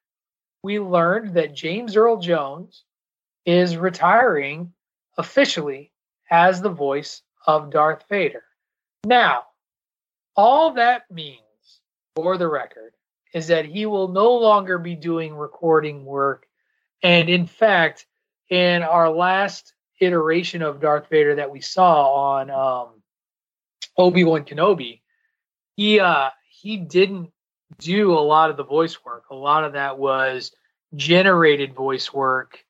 we 0.62 0.78
learned 0.78 1.34
that 1.34 1.54
James 1.54 1.96
Earl 1.96 2.18
Jones 2.18 2.84
is 3.44 3.76
retiring 3.76 4.72
officially 5.18 5.92
as 6.30 6.60
the 6.60 6.70
voice 6.70 7.22
of 7.46 7.70
Darth 7.70 8.04
Vader. 8.08 8.44
Now, 9.04 9.44
all 10.36 10.74
that 10.74 11.10
means, 11.10 11.38
for 12.14 12.38
the 12.38 12.48
record, 12.48 12.92
is 13.34 13.48
that 13.48 13.64
he 13.64 13.86
will 13.86 14.08
no 14.08 14.34
longer 14.34 14.78
be 14.78 14.94
doing 14.94 15.34
recording 15.34 16.04
work. 16.04 16.46
And 17.02 17.28
in 17.28 17.46
fact, 17.46 18.06
in 18.48 18.82
our 18.82 19.10
last 19.10 19.72
iteration 20.00 20.62
of 20.62 20.80
Darth 20.80 21.08
Vader 21.08 21.36
that 21.36 21.50
we 21.50 21.60
saw 21.60 22.12
on 22.14 22.50
um, 22.50 23.02
Obi 23.96 24.24
Wan 24.24 24.44
Kenobi, 24.44 25.00
he 25.74 25.98
uh, 25.98 26.30
he 26.48 26.76
didn't 26.76 27.30
do 27.78 28.12
a 28.12 28.20
lot 28.20 28.50
of 28.50 28.56
the 28.56 28.64
voice 28.64 29.04
work. 29.04 29.24
A 29.30 29.34
lot 29.34 29.64
of 29.64 29.72
that 29.72 29.98
was 29.98 30.52
generated 30.94 31.74
voice 31.74 32.12
work 32.12 32.64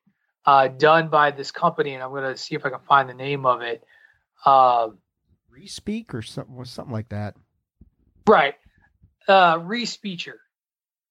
uh, 0.47 0.69
done 0.69 1.09
by 1.09 1.31
this 1.31 1.51
company, 1.51 1.95
and 1.95 2.03
I'm 2.03 2.11
going 2.11 2.25
to 2.25 2.37
see 2.37 2.55
if 2.55 2.65
I 2.65 2.71
can 2.71 2.81
find 2.81 3.09
the 3.09 3.15
name 3.15 3.45
of 3.45 3.63
it. 3.63 3.85
Uh, 4.45 4.89
Respeak 5.53 6.15
or 6.15 6.23
something, 6.23 6.65
something 6.65 6.93
like 6.93 7.11
that. 7.11 7.37
Right. 8.27 8.55
Uh, 9.29 9.59
Respeecher, 9.59 10.37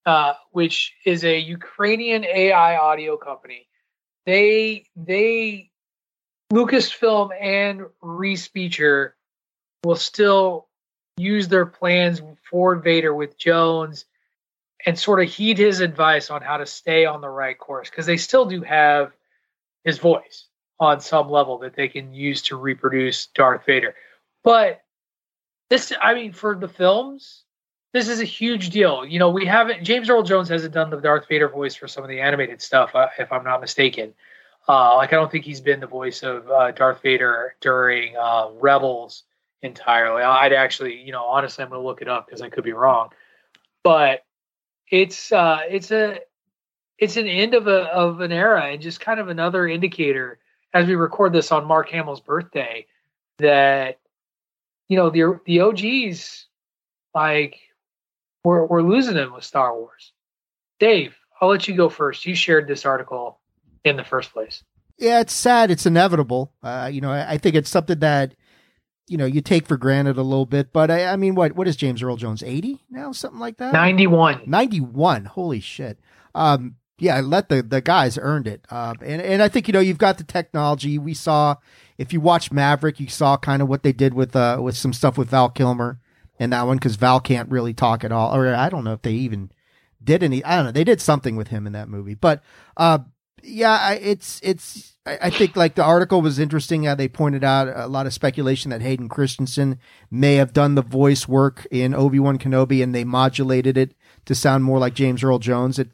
uh, 0.06 0.34
which 0.52 0.94
is 1.06 1.24
a 1.24 1.38
Ukrainian 1.38 2.26
AI 2.26 2.78
audio 2.78 3.18
company. 3.18 3.68
They 4.26 4.86
they 4.96 5.72
Lucasfilm 6.52 7.30
and 7.40 7.82
Respeecher 8.04 9.12
will 9.84 9.96
still 9.96 10.68
use 11.18 11.48
their 11.48 11.66
plans 11.66 12.22
for 12.50 12.76
Vader 12.76 13.14
with 13.14 13.38
Jones 13.38 14.06
and 14.86 14.98
sort 14.98 15.22
of 15.22 15.30
heed 15.30 15.58
his 15.58 15.80
advice 15.80 16.30
on 16.30 16.42
how 16.42 16.58
to 16.58 16.66
stay 16.66 17.06
on 17.06 17.22
the 17.22 17.30
right 17.30 17.58
course 17.58 17.90
because 17.90 18.06
they 18.06 18.18
still 18.18 18.46
do 18.46 18.62
have 18.62 19.12
his 19.84 19.98
voice 19.98 20.48
on 20.80 21.00
some 21.00 21.30
level 21.30 21.60
that 21.60 21.76
they 21.76 21.88
can 21.88 22.14
use 22.14 22.42
to 22.44 22.56
reproduce 22.56 23.28
Darth 23.28 23.66
Vader. 23.66 23.94
But 24.44 24.82
this, 25.70 25.94
I 26.02 26.14
mean, 26.14 26.34
for 26.34 26.56
the 26.56 26.68
films, 26.68 27.44
this 27.94 28.08
is 28.08 28.22
a 28.22 28.26
huge 28.26 28.70
deal. 28.70 29.06
You 29.06 29.20
know, 29.20 29.30
we 29.30 29.46
haven't, 29.46 29.84
James 29.84 30.10
Earl 30.10 30.24
Jones 30.24 30.50
hasn't 30.50 30.74
done 30.74 30.90
the 30.90 30.98
Darth 30.98 31.28
Vader 31.28 31.50
voice 31.50 31.76
for 31.76 31.88
some 31.88 32.04
of 32.04 32.10
the 32.10 32.20
animated 32.20 32.62
stuff, 32.62 32.96
uh, 32.96 33.08
if 33.20 33.32
I'm 33.32 33.44
not 33.44 33.62
mistaken. 33.62 34.14
Uh, 34.68 34.96
like, 34.96 35.12
I 35.12 35.16
don't 35.16 35.32
think 35.32 35.46
he's 35.46 35.62
been 35.62 35.80
the 35.80 35.88
voice 35.88 36.24
of 36.24 36.50
uh, 36.50 36.72
Darth 36.72 37.02
Vader 37.02 37.56
during 37.62 38.16
uh, 38.16 38.50
Rebels 38.60 39.24
entirely. 39.62 40.24
I'd 40.24 40.54
actually, 40.54 41.02
you 41.02 41.12
know, 41.12 41.24
honestly, 41.24 41.64
I'm 41.64 41.70
going 41.70 41.82
to 41.82 41.88
look 41.88 42.02
it 42.02 42.08
up 42.08 42.26
because 42.26 42.42
I 42.42 42.50
could 42.50 42.64
be 42.64 42.74
wrong. 42.74 43.10
But 43.84 44.24
it's 44.92 45.32
uh, 45.32 45.62
it's 45.68 45.92
a 45.92 46.20
it's 46.98 47.18
an 47.18 47.28
end 47.28 47.54
of 47.54 47.68
a 47.68 47.86
of 47.86 48.22
an 48.22 48.32
era 48.32 48.66
and 48.66 48.82
just 48.82 49.00
kind 49.00 49.20
of 49.20 49.30
another 49.30 49.68
indicator 49.68 50.40
as 50.74 50.86
we 50.86 50.96
record 50.96 51.34
this 51.34 51.52
on 51.52 51.66
Mark 51.66 51.90
Hamill's 51.90 52.20
birthday 52.20 52.86
that 53.40 54.00
you 54.92 54.98
know 54.98 55.10
the 55.10 55.40
the 55.46 55.62
OGs 55.62 56.48
like 57.16 57.58
we're 58.44 58.66
we're 58.66 58.82
losing 58.82 59.16
them 59.16 59.34
with 59.34 59.46
Star 59.46 59.74
Wars. 59.74 60.12
Dave, 60.82 61.16
I'll 61.40 61.48
let 61.48 61.66
you 61.66 61.76
go 61.76 61.88
first. 61.88 62.26
You 62.26 62.36
shared 62.36 62.68
this 62.68 62.86
article 62.86 63.40
in 63.86 63.96
the 63.96 64.04
first 64.04 64.34
place. 64.34 64.66
Yeah, 64.98 65.22
it's 65.22 65.32
sad. 65.32 65.72
It's 65.72 65.86
inevitable. 65.86 66.52
Uh, 66.62 66.90
you 66.92 67.00
know, 67.00 67.10
I, 67.10 67.32
I 67.34 67.38
think 67.38 67.56
it's 67.56 67.70
something 67.70 68.00
that 68.00 68.36
you 69.08 69.16
know 69.16 69.26
you 69.26 69.40
take 69.40 69.66
for 69.66 69.78
granted 69.78 70.18
a 70.18 70.24
little 70.24 70.46
bit. 70.46 70.74
But 70.74 70.92
I, 70.92 71.06
I 71.06 71.16
mean, 71.16 71.36
what 71.36 71.54
what 71.54 71.70
is 71.70 71.78
James 71.78 72.04
Earl 72.04 72.18
Jones? 72.18 72.44
Eighty 72.44 72.84
now, 72.90 73.14
something 73.14 73.40
like 73.40 73.60
that. 73.60 73.72
Ninety 73.72 74.08
one. 74.08 74.42
Ninety 74.46 74.82
one. 74.82 75.24
Holy 75.24 75.62
shit. 75.62 76.00
Um, 76.36 76.76
yeah, 77.00 77.22
let 77.22 77.48
the 77.48 77.62
the 77.62 77.80
guys 77.80 78.18
earned 78.22 78.46
it. 78.46 78.66
Um, 78.70 78.98
and 79.02 79.22
and 79.22 79.42
I 79.42 79.48
think 79.48 79.70
you 79.70 79.74
know 79.74 79.80
you've 79.80 79.98
got 79.98 80.18
the 80.18 80.26
technology. 80.26 80.98
We 80.98 81.14
saw 81.14 81.56
if 82.02 82.12
you 82.12 82.20
watch 82.20 82.52
Maverick, 82.52 83.00
you 83.00 83.08
saw 83.08 83.38
kind 83.38 83.62
of 83.62 83.70
what 83.70 83.84
they 83.84 83.94
did 83.94 84.16
with 84.16 84.36
uh 84.36 84.60
with 84.62 84.76
some 84.76 84.92
stuff 84.92 85.18
with 85.18 85.30
Val 85.30 85.50
Kilmer 85.50 86.00
in 86.40 86.50
that 86.50 86.66
one 86.66 86.78
because 86.78 86.96
Val 86.96 87.20
can't 87.20 87.52
really 87.52 87.74
talk 87.74 88.04
at 88.04 88.12
all. 88.12 88.36
Or 88.36 88.54
I 88.54 88.70
don't 88.70 88.84
know 88.84 88.94
if 88.94 89.04
they 89.04 89.14
even 89.14 89.52
did 90.04 90.24
any. 90.24 90.44
I 90.44 90.56
don't 90.56 90.66
know. 90.66 90.72
They 90.72 90.84
did 90.84 91.00
something 91.00 91.36
with 91.36 91.50
him 91.50 91.68
in 91.68 91.74
that 91.74 91.90
movie, 91.90 92.16
but 92.16 92.42
uh, 92.76 93.00
yeah, 93.44 93.92
it's 93.92 94.40
it's. 94.44 94.96
I 95.06 95.32
think 95.32 95.56
like 95.56 95.76
the 95.76 95.84
article 95.84 96.22
was 96.22 96.40
interesting. 96.40 96.84
How 96.84 96.96
they 96.96 97.08
pointed 97.08 97.44
out 97.44 97.68
a 97.68 97.88
lot 97.88 98.08
of 98.08 98.14
speculation 98.14 98.70
that 98.72 98.82
Hayden 98.82 99.10
Christensen 99.10 99.80
may 100.10 100.36
have 100.36 100.54
done 100.54 100.76
the 100.76 100.84
voice 100.84 101.28
work 101.28 101.68
in 101.72 101.94
Obi 101.94 102.20
Wan 102.20 102.38
Kenobi, 102.38 102.84
and 102.84 102.94
they 102.94 103.04
modulated 103.04 103.78
it 103.78 103.94
to 104.26 104.36
sound 104.36 104.64
more 104.64 104.80
like 104.80 104.94
James 104.94 105.24
Earl 105.24 105.40
Jones. 105.40 105.78
It 105.78 105.90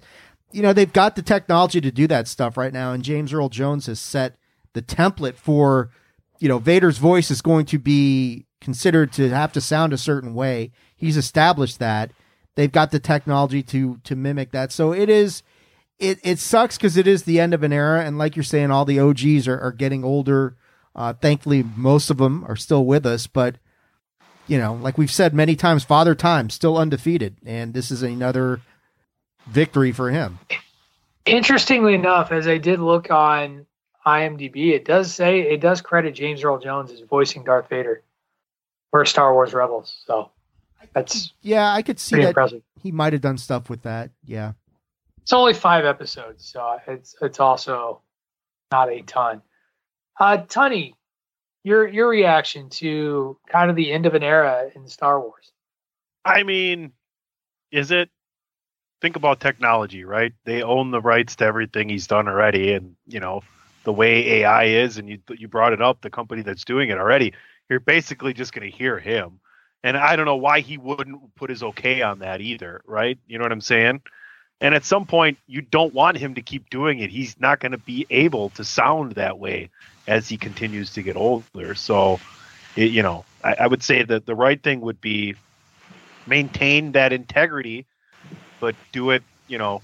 you 0.51 0.61
know, 0.61 0.73
they've 0.73 0.91
got 0.91 1.15
the 1.15 1.21
technology 1.21 1.81
to 1.81 1.91
do 1.91 2.07
that 2.07 2.27
stuff 2.27 2.57
right 2.57 2.73
now. 2.73 2.93
And 2.93 3.03
James 3.03 3.34
Earl 3.34 3.49
Jones 3.49 3.85
has 3.88 3.99
set 3.99 4.35
the 4.77 4.83
template 4.83 5.37
for, 5.37 5.89
you 6.37 6.47
know, 6.47 6.59
Vader's 6.59 6.99
voice 6.99 7.31
is 7.31 7.41
going 7.41 7.65
to 7.65 7.79
be 7.79 8.45
considered 8.61 9.11
to 9.13 9.27
have 9.29 9.51
to 9.53 9.59
sound 9.59 9.91
a 9.91 9.97
certain 9.97 10.35
way. 10.35 10.71
He's 10.95 11.17
established 11.17 11.79
that. 11.79 12.11
They've 12.53 12.71
got 12.71 12.91
the 12.91 12.99
technology 12.99 13.63
to 13.63 13.99
to 14.03 14.15
mimic 14.15 14.51
that. 14.51 14.71
So 14.71 14.93
it 14.93 15.09
is 15.09 15.41
it 15.97 16.19
it 16.23 16.37
sucks 16.37 16.77
because 16.77 16.95
it 16.95 17.07
is 17.07 17.23
the 17.23 17.39
end 17.39 17.55
of 17.55 17.63
an 17.63 17.73
era, 17.73 18.05
and 18.05 18.19
like 18.19 18.35
you're 18.35 18.43
saying, 18.43 18.69
all 18.69 18.85
the 18.85 18.99
OGs 18.99 19.47
are, 19.47 19.59
are 19.59 19.71
getting 19.71 20.03
older. 20.03 20.55
Uh, 20.95 21.13
thankfully, 21.13 21.63
most 21.75 22.11
of 22.11 22.17
them 22.17 22.45
are 22.47 22.55
still 22.55 22.85
with 22.85 23.05
us, 23.05 23.25
but 23.25 23.55
you 24.45 24.59
know, 24.59 24.75
like 24.75 24.97
we've 24.97 25.11
said 25.11 25.33
many 25.33 25.55
times, 25.55 25.83
Father 25.83 26.13
Time 26.13 26.51
still 26.51 26.77
undefeated, 26.77 27.37
and 27.45 27.73
this 27.73 27.89
is 27.89 28.03
another 28.03 28.61
victory 29.47 29.91
for 29.91 30.11
him. 30.11 30.37
Interestingly 31.25 31.95
enough, 31.95 32.31
as 32.31 32.47
I 32.47 32.57
did 32.59 32.79
look 32.79 33.09
on 33.09 33.65
IMDb, 34.07 34.71
it 34.71 34.85
does 34.85 35.13
say 35.13 35.41
it 35.41 35.59
does 35.59 35.81
credit 35.81 36.15
James 36.15 36.41
Earl 36.41 36.59
Jones 36.59 36.91
as 36.91 37.01
voicing 37.01 37.43
Darth 37.43 37.67
Vader 37.67 38.03
for 38.89 39.03
Star 39.03 39.34
Wars 39.34 39.53
Rebels. 39.53 40.01
So 40.05 40.31
that's 40.93 41.34
yeah, 41.41 41.73
I 41.73 41.81
could 41.81 41.99
see 41.99 42.15
that 42.15 42.29
impressive. 42.29 42.61
he 42.81 42.93
might 42.93 43.11
have 43.11 43.21
done 43.21 43.38
stuff 43.38 43.69
with 43.69 43.81
that. 43.84 44.11
Yeah, 44.23 44.53
it's 45.21 45.34
only 45.34 45.53
five 45.53 45.84
episodes, 45.84 46.45
so 46.45 46.79
it's 46.88 47.15
it's 47.21 47.41
also 47.41 48.01
not 48.71 48.89
a 48.89 49.01
ton. 49.01 49.41
Uh, 50.17 50.38
Tunney, 50.38 50.93
your 51.65 51.85
your 51.85 52.07
reaction 52.07 52.69
to 52.69 53.38
kind 53.49 53.69
of 53.69 53.75
the 53.75 53.91
end 53.91 54.05
of 54.05 54.13
an 54.13 54.23
era 54.23 54.69
in 54.73 54.88
Star 54.88 55.19
Wars? 55.19 55.51
I 56.23 56.43
mean, 56.43 56.93
is 57.71 57.91
it? 57.91 58.09
Think 59.01 59.17
about 59.17 59.41
technology, 59.41 60.05
right? 60.05 60.34
They 60.45 60.63
own 60.63 60.91
the 60.91 61.01
rights 61.01 61.35
to 61.35 61.45
everything 61.45 61.89
he's 61.89 62.07
done 62.07 62.29
already, 62.29 62.71
and 62.71 62.95
you 63.05 63.19
know 63.19 63.41
the 63.88 63.93
way 63.93 64.41
AI 64.41 64.65
is, 64.65 64.97
and 64.97 65.07
you 65.07 65.18
you 65.30 65.47
brought 65.47 65.72
it 65.72 65.81
up, 65.81 66.01
the 66.01 66.09
company 66.09 66.41
that's 66.41 66.65
doing 66.65 66.89
it 66.89 66.97
already. 66.97 67.31
You're 67.69 67.80
basically 67.80 68.34
just 68.34 68.51
going 68.51 68.69
to 68.69 68.77
hear 68.77 68.99
him, 68.99 69.39
and 69.81 69.95
I 69.95 70.18
don't 70.18 70.26
know 70.26 70.35
why 70.35 70.59
he 70.59 70.77
wouldn't 70.77 71.34
put 71.35 71.49
his 71.49 71.64
okay 71.64 72.01
on 72.01 72.19
that 72.19 72.41
either, 72.41 72.81
right? 72.85 73.18
You 73.27 73.38
know 73.38 73.45
what 73.45 73.53
I'm 73.53 73.61
saying? 73.61 74.01
And 74.59 74.76
at 74.76 74.84
some 74.84 75.05
point, 75.05 75.38
you 75.47 75.61
don't 75.61 75.93
want 75.93 76.18
him 76.18 76.35
to 76.35 76.41
keep 76.41 76.69
doing 76.69 76.99
it. 76.99 77.11
He's 77.11 77.39
not 77.39 77.61
going 77.61 77.72
to 77.72 77.77
be 77.77 78.05
able 78.09 78.49
to 78.51 78.65
sound 78.65 79.14
that 79.14 79.39
way 79.39 79.69
as 80.05 80.27
he 80.27 80.35
continues 80.35 80.91
to 80.93 81.01
get 81.01 81.15
older. 81.15 81.73
So, 81.73 82.19
it, 82.76 82.91
you 82.91 83.03
know, 83.03 83.23
I, 83.41 83.53
I, 83.61 83.68
would 83.68 83.84
say 83.84 84.03
that 84.03 84.26
the 84.26 84.35
right 84.35 84.61
thing 84.61 84.81
would 84.81 84.99
be 84.99 85.35
maintain 86.26 86.91
that 86.91 87.14
integrity, 87.14 87.85
but 88.59 88.76
do 88.91 89.11
it, 89.11 89.23
you 89.47 89.57
know, 89.57 89.81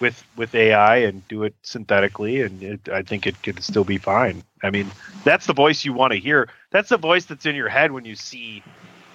with 0.00 0.24
with 0.36 0.54
AI 0.54 0.96
and 0.98 1.26
do 1.28 1.44
it 1.44 1.54
synthetically, 1.62 2.42
and 2.42 2.62
it, 2.62 2.88
I 2.88 3.02
think 3.02 3.26
it 3.26 3.42
could 3.42 3.62
still 3.62 3.84
be 3.84 3.98
fine. 3.98 4.42
I 4.62 4.70
mean, 4.70 4.90
that's 5.24 5.46
the 5.46 5.54
voice 5.54 5.84
you 5.84 5.92
want 5.92 6.12
to 6.12 6.18
hear. 6.18 6.48
That's 6.70 6.88
the 6.88 6.98
voice 6.98 7.24
that's 7.24 7.46
in 7.46 7.56
your 7.56 7.68
head 7.68 7.92
when 7.92 8.04
you 8.04 8.14
see 8.14 8.62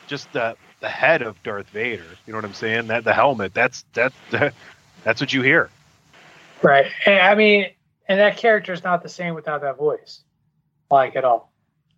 just 0.08 0.32
the 0.34 0.56
the 0.80 0.90
head 0.90 1.22
of 1.22 1.42
Darth 1.44 1.70
Vader. 1.70 2.06
You 2.26 2.34
know 2.34 2.38
what 2.38 2.46
I'm 2.46 2.54
saying? 2.54 2.88
That 2.88 3.04
the 3.04 3.14
helmet. 3.14 3.54
That's 3.54 3.86
that, 3.94 4.14
that's 5.04 5.22
what 5.22 5.34
you 5.34 5.42
hear. 5.42 5.70
Right. 6.62 6.88
I 7.06 7.36
mean, 7.36 7.68
and 8.08 8.20
that 8.20 8.38
character 8.38 8.74
is 8.74 8.84
not 8.84 9.04
the 9.04 9.10
same 9.10 9.36
without 9.36 9.62
that 9.62 9.78
voice, 9.78 10.22
like 10.90 11.16
at 11.16 11.24
all. 11.24 11.52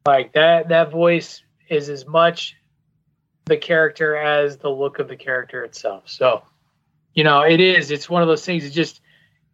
Like 0.05 0.33
that 0.33 0.69
that 0.69 0.91
voice 0.91 1.41
is 1.69 1.89
as 1.89 2.05
much 2.05 2.55
the 3.45 3.57
character 3.57 4.15
as 4.15 4.57
the 4.57 4.69
look 4.69 4.99
of 4.99 5.07
the 5.07 5.15
character 5.15 5.63
itself. 5.63 6.03
So, 6.07 6.43
you 7.13 7.23
know, 7.23 7.41
it 7.41 7.59
is. 7.59 7.91
It's 7.91 8.09
one 8.09 8.21
of 8.21 8.27
those 8.27 8.45
things. 8.45 8.65
It 8.65 8.71
just 8.71 9.01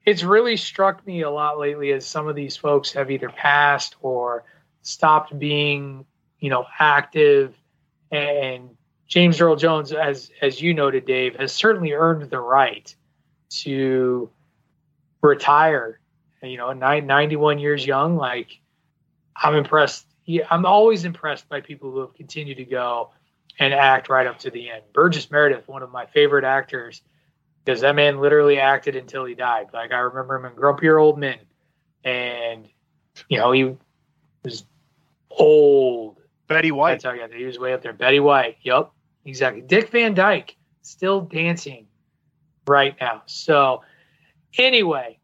it's 0.05 0.23
really 0.23 0.57
struck 0.57 1.05
me 1.05 1.21
a 1.21 1.29
lot 1.29 1.59
lately 1.59 1.91
as 1.91 2.05
some 2.05 2.27
of 2.27 2.35
these 2.35 2.55
folks 2.55 2.91
have 2.93 3.11
either 3.11 3.29
passed 3.29 3.95
or 4.01 4.43
stopped 4.81 5.37
being, 5.37 6.05
you 6.39 6.49
know, 6.49 6.65
active 6.79 7.53
and 8.11 8.69
James 9.07 9.41
Earl 9.41 9.55
Jones, 9.55 9.91
as 9.91 10.31
as 10.41 10.61
you 10.61 10.73
noted, 10.73 11.05
Dave, 11.05 11.35
has 11.35 11.51
certainly 11.51 11.93
earned 11.93 12.29
the 12.29 12.39
right 12.39 12.95
to 13.63 14.29
retire. 15.21 15.99
You 16.41 16.57
know, 16.57 16.71
91 16.71 17.59
years 17.59 17.85
young. 17.85 18.15
Like, 18.15 18.59
I'm 19.35 19.55
impressed. 19.55 20.05
I'm 20.49 20.65
always 20.65 21.05
impressed 21.05 21.49
by 21.49 21.59
people 21.59 21.91
who 21.91 21.99
have 22.01 22.13
continued 22.13 22.57
to 22.57 22.65
go 22.65 23.09
and 23.57 23.73
act 23.73 24.09
right 24.09 24.27
up 24.27 24.39
to 24.39 24.51
the 24.51 24.69
end. 24.69 24.83
Burgess 24.93 25.29
Meredith, 25.29 25.67
one 25.67 25.83
of 25.83 25.91
my 25.91 26.05
favorite 26.05 26.45
actors, 26.45 27.01
because 27.69 27.81
that 27.81 27.95
man 27.95 28.19
literally 28.19 28.59
acted 28.59 28.95
until 28.95 29.25
he 29.25 29.35
died. 29.35 29.67
Like 29.71 29.91
I 29.91 29.99
remember 29.99 30.37
him 30.37 30.45
in 30.45 30.53
Grumpier 30.53 30.99
Old 30.99 31.19
Men, 31.19 31.37
and 32.03 32.67
you 33.27 33.37
know 33.37 33.51
he 33.51 33.75
was 34.43 34.65
old. 35.29 36.17
Betty 36.47 36.71
White. 36.71 36.93
That's 36.93 37.03
how 37.03 37.11
I 37.11 37.17
got 37.19 37.29
there. 37.29 37.37
He 37.37 37.45
was 37.45 37.59
way 37.59 37.73
up 37.73 37.83
there. 37.83 37.93
Betty 37.93 38.19
White. 38.19 38.57
Yep. 38.63 38.89
Exactly. 39.23 39.61
Dick 39.61 39.91
Van 39.91 40.15
Dyke 40.15 40.55
still 40.81 41.21
dancing 41.21 41.85
right 42.65 42.95
now. 42.99 43.21
So, 43.27 43.83
anyway, 44.57 45.19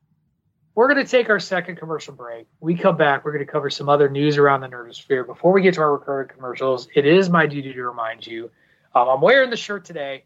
we're 0.76 0.88
going 0.88 1.04
to 1.04 1.10
take 1.10 1.32
our 1.32 1.40
second 1.40 1.78
commercial 1.78 2.14
break. 2.14 2.46
We 2.60 2.76
come 2.76 2.96
back. 2.96 3.26
We're 3.26 3.32
going 3.32 3.44
to 3.44 3.52
cover 3.52 3.72
some 3.72 3.90
other 3.90 4.08
news 4.08 4.38
around 4.38 4.62
the 4.62 4.68
nerdosphere. 4.68 5.26
Before 5.26 5.52
we 5.52 5.64
get 5.64 5.74
to 5.76 5.82
our 5.82 5.94
recurring 5.94 6.28
commercials, 6.28 6.88
it 6.94 7.08
is 7.08 7.28
my 7.28 7.48
duty 7.48 7.74
to 7.74 7.84
remind 7.84 8.28
you 8.28 8.52
um, 8.94 9.10
I'm 9.10 9.22
wearing 9.22 9.50
the 9.50 9.58
shirt 9.58 9.84
today. 9.84 10.26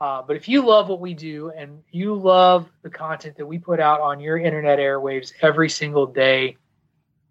Uh, 0.00 0.22
but 0.22 0.36
if 0.36 0.48
you 0.48 0.64
love 0.64 0.88
what 0.88 1.00
we 1.00 1.12
do 1.12 1.50
and 1.50 1.82
you 1.90 2.14
love 2.14 2.68
the 2.82 2.90
content 2.90 3.36
that 3.36 3.46
we 3.46 3.58
put 3.58 3.80
out 3.80 4.00
on 4.00 4.20
your 4.20 4.38
internet 4.38 4.78
airwaves 4.78 5.32
every 5.42 5.68
single 5.68 6.06
day, 6.06 6.56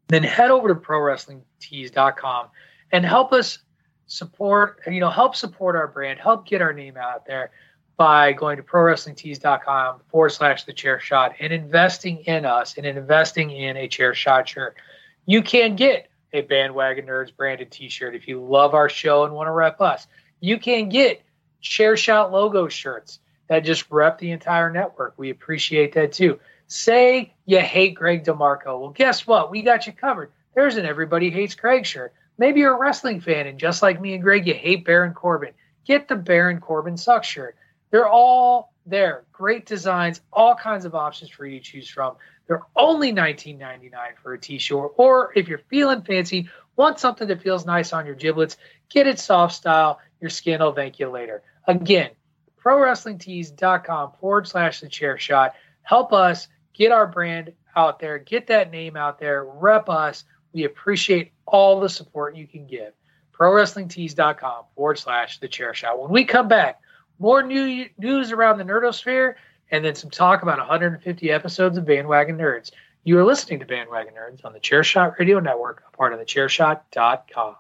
then 0.07 0.23
head 0.23 0.51
over 0.51 0.67
to 0.67 0.75
prowrestlingtees.com 0.75 2.47
and 2.91 3.05
help 3.05 3.31
us 3.31 3.59
support, 4.07 4.81
you 4.87 4.99
know, 4.99 5.09
help 5.09 5.35
support 5.35 5.75
our 5.75 5.87
brand, 5.87 6.19
help 6.19 6.45
get 6.45 6.61
our 6.61 6.73
name 6.73 6.97
out 6.97 7.25
there 7.25 7.51
by 7.97 8.31
going 8.31 8.57
to 8.57 8.63
prowrestlingtees.com 8.63 10.01
forward 10.07 10.29
slash 10.29 10.63
the 10.65 10.73
chair 10.73 10.99
shot 10.99 11.35
and 11.39 11.51
investing 11.51 12.19
in 12.19 12.45
us 12.45 12.77
and 12.77 12.85
investing 12.85 13.49
in 13.51 13.75
a 13.75 13.87
Chairshot 13.87 14.45
shirt. 14.45 14.77
You 15.25 15.41
can 15.41 15.75
get 15.75 16.07
a 16.33 16.41
bandwagon 16.41 17.07
nerds 17.07 17.35
branded 17.35 17.71
t-shirt 17.71 18.13
if 18.13 18.27
you 18.27 18.41
love 18.41 18.73
our 18.73 18.87
show 18.87 19.23
and 19.23 19.33
want 19.33 19.47
to 19.47 19.51
rep 19.51 19.81
us. 19.81 20.05
You 20.39 20.59
can 20.59 20.89
get 20.89 21.21
Chairshot 21.61 22.31
logo 22.31 22.67
shirts 22.67 23.19
that 23.47 23.65
just 23.65 23.89
rep 23.89 24.19
the 24.19 24.31
entire 24.31 24.71
network. 24.71 25.13
We 25.17 25.29
appreciate 25.29 25.93
that 25.93 26.11
too. 26.11 26.39
Say 26.67 27.33
you 27.45 27.59
hate 27.59 27.95
Greg 27.95 28.23
DeMarco. 28.25 28.79
Well, 28.79 28.89
guess 28.89 29.25
what? 29.25 29.51
We 29.51 29.61
got 29.61 29.87
you 29.87 29.93
covered. 29.93 30.31
There's 30.53 30.75
an 30.75 30.85
Everybody 30.85 31.29
Hates 31.29 31.55
Greg 31.55 31.85
shirt. 31.85 32.13
Maybe 32.37 32.59
you're 32.59 32.75
a 32.75 32.79
wrestling 32.79 33.21
fan 33.21 33.47
and 33.47 33.59
just 33.59 33.81
like 33.81 34.01
me 34.01 34.13
and 34.13 34.23
Greg, 34.23 34.47
you 34.47 34.53
hate 34.53 34.85
Baron 34.85 35.13
Corbin. 35.13 35.53
Get 35.85 36.07
the 36.07 36.15
Baron 36.15 36.59
Corbin 36.59 36.97
suck 36.97 37.23
shirt. 37.23 37.55
They're 37.89 38.07
all 38.07 38.73
there. 38.85 39.23
Great 39.31 39.65
designs, 39.65 40.21
all 40.33 40.55
kinds 40.55 40.85
of 40.85 40.95
options 40.95 41.31
for 41.31 41.45
you 41.45 41.59
to 41.59 41.63
choose 41.63 41.87
from. 41.87 42.15
They're 42.47 42.63
only 42.75 43.13
$19.99 43.13 43.91
for 44.21 44.33
a 44.33 44.39
t-shirt. 44.39 44.91
Or 44.97 45.31
if 45.35 45.47
you're 45.47 45.61
feeling 45.69 46.01
fancy, 46.01 46.49
want 46.77 46.99
something 46.99 47.27
that 47.27 47.41
feels 47.41 47.65
nice 47.65 47.91
on 47.91 48.05
your 48.05 48.15
giblets, 48.15 48.55
get 48.89 49.07
it 49.07 49.19
soft 49.19 49.55
style. 49.55 49.99
Your 50.21 50.29
skin 50.29 50.61
will 50.61 50.73
thank 50.73 50.99
you 50.99 51.09
later. 51.09 51.43
Again, 51.67 52.11
prowrestlingtees.com 52.63 54.13
forward 54.19 54.47
slash 54.47 54.79
the 54.79 54.87
chair 54.87 55.17
shot. 55.17 55.55
Help 55.81 56.13
us 56.13 56.47
get 56.73 56.91
our 56.91 57.07
brand 57.07 57.51
out 57.75 57.99
there, 57.99 58.17
get 58.17 58.47
that 58.47 58.71
name 58.71 58.95
out 58.95 59.19
there, 59.19 59.45
rep 59.45 59.89
us. 59.89 60.23
We 60.53 60.63
appreciate 60.63 61.31
all 61.45 61.79
the 61.79 61.89
support 61.89 62.35
you 62.35 62.47
can 62.47 62.65
give. 62.65 62.93
ProWrestlingTees.com 63.33 64.65
forward 64.75 64.97
slash 64.97 65.39
the 65.39 65.47
chair 65.47 65.73
shot. 65.73 66.01
When 66.01 66.09
we 66.09 66.25
come 66.25 66.47
back, 66.47 66.81
more 67.19 67.43
new 67.43 67.87
news 67.97 68.31
around 68.31 68.57
the 68.57 68.63
nerdosphere 68.63 69.35
and 69.69 69.83
then 69.83 69.95
some 69.95 70.09
talk 70.09 70.41
about 70.41 70.57
150 70.57 71.31
episodes 71.31 71.77
of 71.77 71.85
Bandwagon 71.85 72.37
Nerds. 72.37 72.71
You 73.07 73.17
are 73.19 73.23
listening 73.23 73.61
to 73.61 73.65
Bandwagon 73.65 74.15
Nerds 74.15 74.43
on 74.43 74.51
the 74.51 74.59
Chairshot 74.59 75.17
Radio 75.17 75.39
Network, 75.39 75.81
a 75.87 75.95
part 75.95 76.11
of 76.11 76.19
the 76.19 76.25
Chairshot.com. 76.25 77.55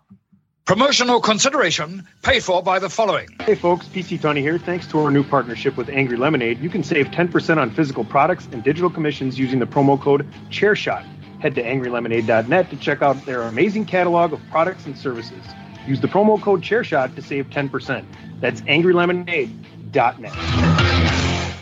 Promotional 0.65 1.21
consideration 1.21 2.05
paid 2.21 2.43
for 2.43 2.61
by 2.61 2.79
the 2.79 2.89
following. 2.89 3.29
Hey 3.39 3.55
folks, 3.55 3.87
PC 3.87 4.19
Tunney 4.19 4.41
here. 4.41 4.59
Thanks 4.59 4.87
to 4.87 4.99
our 4.99 5.09
new 5.09 5.23
partnership 5.23 5.77
with 5.77 5.87
Angry 5.87 6.17
Lemonade, 6.17 6.59
you 6.59 6.69
can 6.69 6.83
save 6.83 7.07
10% 7.11 7.55
on 7.55 7.71
physical 7.71 8.03
products 8.03 8.49
and 8.51 8.61
digital 8.61 8.89
commissions 8.89 9.39
using 9.39 9.59
the 9.59 9.65
promo 9.65 9.97
code 9.97 10.29
ChairShot. 10.49 11.05
Head 11.39 11.55
to 11.55 11.63
angrylemonade.net 11.63 12.69
to 12.69 12.75
check 12.75 13.01
out 13.01 13.25
their 13.25 13.43
amazing 13.43 13.85
catalog 13.85 14.33
of 14.33 14.41
products 14.51 14.85
and 14.85 14.97
services. 14.97 15.45
Use 15.87 16.01
the 16.01 16.09
promo 16.09 16.41
code 16.41 16.61
ChairShot 16.61 17.15
to 17.15 17.21
save 17.21 17.49
10%. 17.51 18.03
That's 18.41 18.59
angrylemonade.net. 18.63 21.53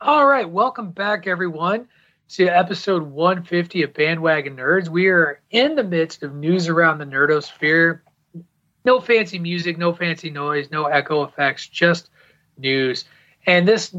All 0.00 0.26
right, 0.26 0.48
welcome 0.48 0.92
back, 0.92 1.26
everyone, 1.26 1.88
to 2.30 2.46
episode 2.46 3.02
150 3.02 3.82
of 3.82 3.94
Bandwagon 3.94 4.56
Nerds. 4.56 4.88
We 4.88 5.08
are 5.08 5.40
in 5.50 5.74
the 5.74 5.84
midst 5.84 6.22
of 6.22 6.34
news 6.34 6.68
around 6.68 6.98
the 6.98 7.04
nerdosphere. 7.04 8.00
No 8.84 9.00
fancy 9.00 9.38
music, 9.38 9.78
no 9.78 9.92
fancy 9.92 10.30
noise, 10.30 10.70
no 10.70 10.86
echo 10.86 11.24
effects, 11.24 11.68
just 11.68 12.10
news. 12.58 13.04
And 13.46 13.68
this 13.68 13.94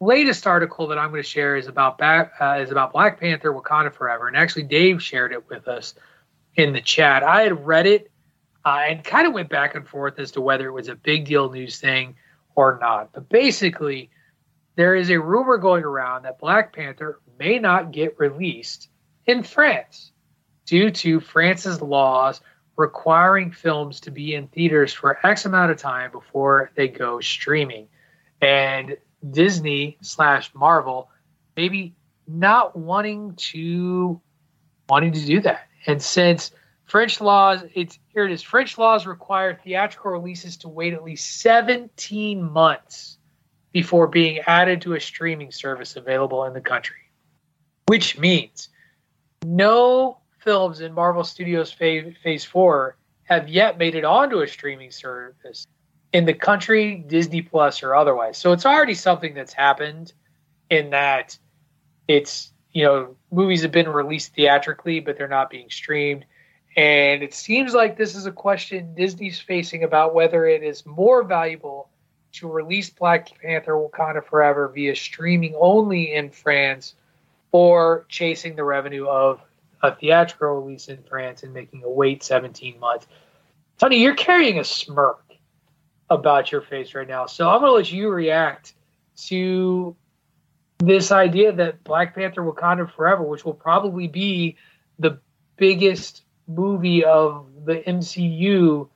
latest 0.00 0.46
article 0.46 0.88
that 0.88 0.98
I'm 0.98 1.10
going 1.10 1.22
to 1.22 1.28
share 1.28 1.56
is 1.56 1.66
about 1.66 1.98
back, 1.98 2.32
uh, 2.40 2.58
is 2.60 2.70
about 2.70 2.92
Black 2.92 3.20
Panther: 3.20 3.52
Wakanda 3.52 3.92
Forever, 3.92 4.28
and 4.28 4.36
actually 4.36 4.64
Dave 4.64 5.02
shared 5.02 5.32
it 5.32 5.48
with 5.48 5.68
us 5.68 5.94
in 6.54 6.72
the 6.72 6.80
chat. 6.80 7.22
I 7.22 7.42
had 7.42 7.66
read 7.66 7.86
it 7.86 8.10
uh, 8.64 8.84
and 8.88 9.04
kind 9.04 9.26
of 9.26 9.32
went 9.32 9.48
back 9.48 9.74
and 9.74 9.86
forth 9.86 10.18
as 10.18 10.32
to 10.32 10.40
whether 10.40 10.66
it 10.66 10.72
was 10.72 10.88
a 10.88 10.96
big 10.96 11.24
deal 11.26 11.50
news 11.50 11.78
thing 11.78 12.16
or 12.54 12.78
not. 12.80 13.12
But 13.12 13.28
basically, 13.28 14.10
there 14.76 14.94
is 14.94 15.10
a 15.10 15.18
rumor 15.18 15.56
going 15.56 15.84
around 15.84 16.22
that 16.22 16.38
Black 16.38 16.74
Panther 16.74 17.20
may 17.38 17.58
not 17.58 17.92
get 17.92 18.18
released 18.18 18.88
in 19.26 19.42
France 19.42 20.12
due 20.66 20.90
to 20.90 21.20
France's 21.20 21.80
laws 21.80 22.40
requiring 22.76 23.52
films 23.52 24.00
to 24.00 24.10
be 24.10 24.34
in 24.34 24.48
theaters 24.48 24.92
for 24.92 25.18
X 25.26 25.46
amount 25.46 25.70
of 25.70 25.78
time 25.78 26.10
before 26.12 26.70
they 26.76 26.88
go 26.88 27.20
streaming. 27.20 27.88
And 28.40 28.98
Disney 29.28 29.96
slash 30.02 30.54
Marvel 30.54 31.10
maybe 31.56 31.94
not 32.28 32.76
wanting 32.76 33.34
to 33.36 34.20
wanting 34.88 35.12
to 35.12 35.24
do 35.24 35.40
that. 35.40 35.66
And 35.86 36.02
since 36.02 36.50
French 36.84 37.20
laws, 37.20 37.64
it's 37.74 37.98
here 38.08 38.26
it 38.26 38.32
is. 38.32 38.42
French 38.42 38.76
laws 38.76 39.06
require 39.06 39.58
theatrical 39.64 40.10
releases 40.10 40.58
to 40.58 40.68
wait 40.68 40.92
at 40.92 41.02
least 41.02 41.40
17 41.40 42.42
months 42.42 43.15
before 43.76 44.06
being 44.06 44.38
added 44.46 44.80
to 44.80 44.94
a 44.94 45.00
streaming 45.00 45.52
service 45.52 45.96
available 45.96 46.44
in 46.44 46.54
the 46.54 46.60
country. 46.62 46.96
Which 47.88 48.18
means 48.18 48.70
no 49.44 50.16
films 50.38 50.80
in 50.80 50.94
Marvel 50.94 51.22
Studios 51.22 51.70
Phase, 51.70 52.14
Phase 52.22 52.42
4 52.42 52.96
have 53.24 53.50
yet 53.50 53.76
made 53.76 53.94
it 53.94 54.02
onto 54.02 54.40
a 54.40 54.48
streaming 54.48 54.90
service 54.90 55.66
in 56.14 56.24
the 56.24 56.32
country, 56.32 57.04
Disney 57.06 57.42
Plus 57.42 57.82
or 57.82 57.94
otherwise. 57.94 58.38
So 58.38 58.52
it's 58.52 58.64
already 58.64 58.94
something 58.94 59.34
that's 59.34 59.52
happened 59.52 60.14
in 60.70 60.88
that 60.88 61.36
it's, 62.08 62.54
you 62.72 62.82
know, 62.82 63.14
movies 63.30 63.60
have 63.60 63.72
been 63.72 63.90
released 63.90 64.34
theatrically, 64.34 65.00
but 65.00 65.18
they're 65.18 65.28
not 65.28 65.50
being 65.50 65.68
streamed. 65.68 66.24
And 66.78 67.22
it 67.22 67.34
seems 67.34 67.74
like 67.74 67.98
this 67.98 68.14
is 68.14 68.24
a 68.24 68.32
question 68.32 68.94
Disney's 68.94 69.38
facing 69.38 69.84
about 69.84 70.14
whether 70.14 70.46
it 70.46 70.62
is 70.62 70.86
more 70.86 71.22
valuable 71.24 71.90
to 72.36 72.50
release 72.50 72.90
Black 72.90 73.28
Panther 73.40 73.72
Wakanda 73.72 74.24
Forever 74.24 74.68
via 74.68 74.94
streaming 74.94 75.54
only 75.58 76.14
in 76.14 76.30
France 76.30 76.94
or 77.52 78.04
chasing 78.08 78.56
the 78.56 78.64
revenue 78.64 79.06
of 79.06 79.40
a 79.82 79.94
theatrical 79.94 80.60
release 80.60 80.88
in 80.88 81.02
France 81.02 81.42
and 81.42 81.54
making 81.54 81.82
a 81.82 81.88
wait 81.88 82.22
17 82.22 82.78
months. 82.78 83.06
Tunney, 83.80 84.00
you're 84.00 84.14
carrying 84.14 84.58
a 84.58 84.64
smirk 84.64 85.22
about 86.10 86.52
your 86.52 86.60
face 86.60 86.94
right 86.94 87.08
now. 87.08 87.26
So 87.26 87.48
I'm 87.48 87.60
going 87.60 87.70
to 87.70 87.76
let 87.76 87.92
you 87.92 88.08
react 88.10 88.74
to 89.26 89.96
this 90.78 91.10
idea 91.10 91.52
that 91.52 91.82
Black 91.84 92.14
Panther 92.14 92.42
Wakanda 92.42 92.90
Forever, 92.90 93.22
which 93.22 93.44
will 93.44 93.54
probably 93.54 94.08
be 94.08 94.56
the 94.98 95.18
biggest 95.56 96.24
movie 96.46 97.04
of 97.04 97.46
the 97.64 97.76
MCU 97.76 98.88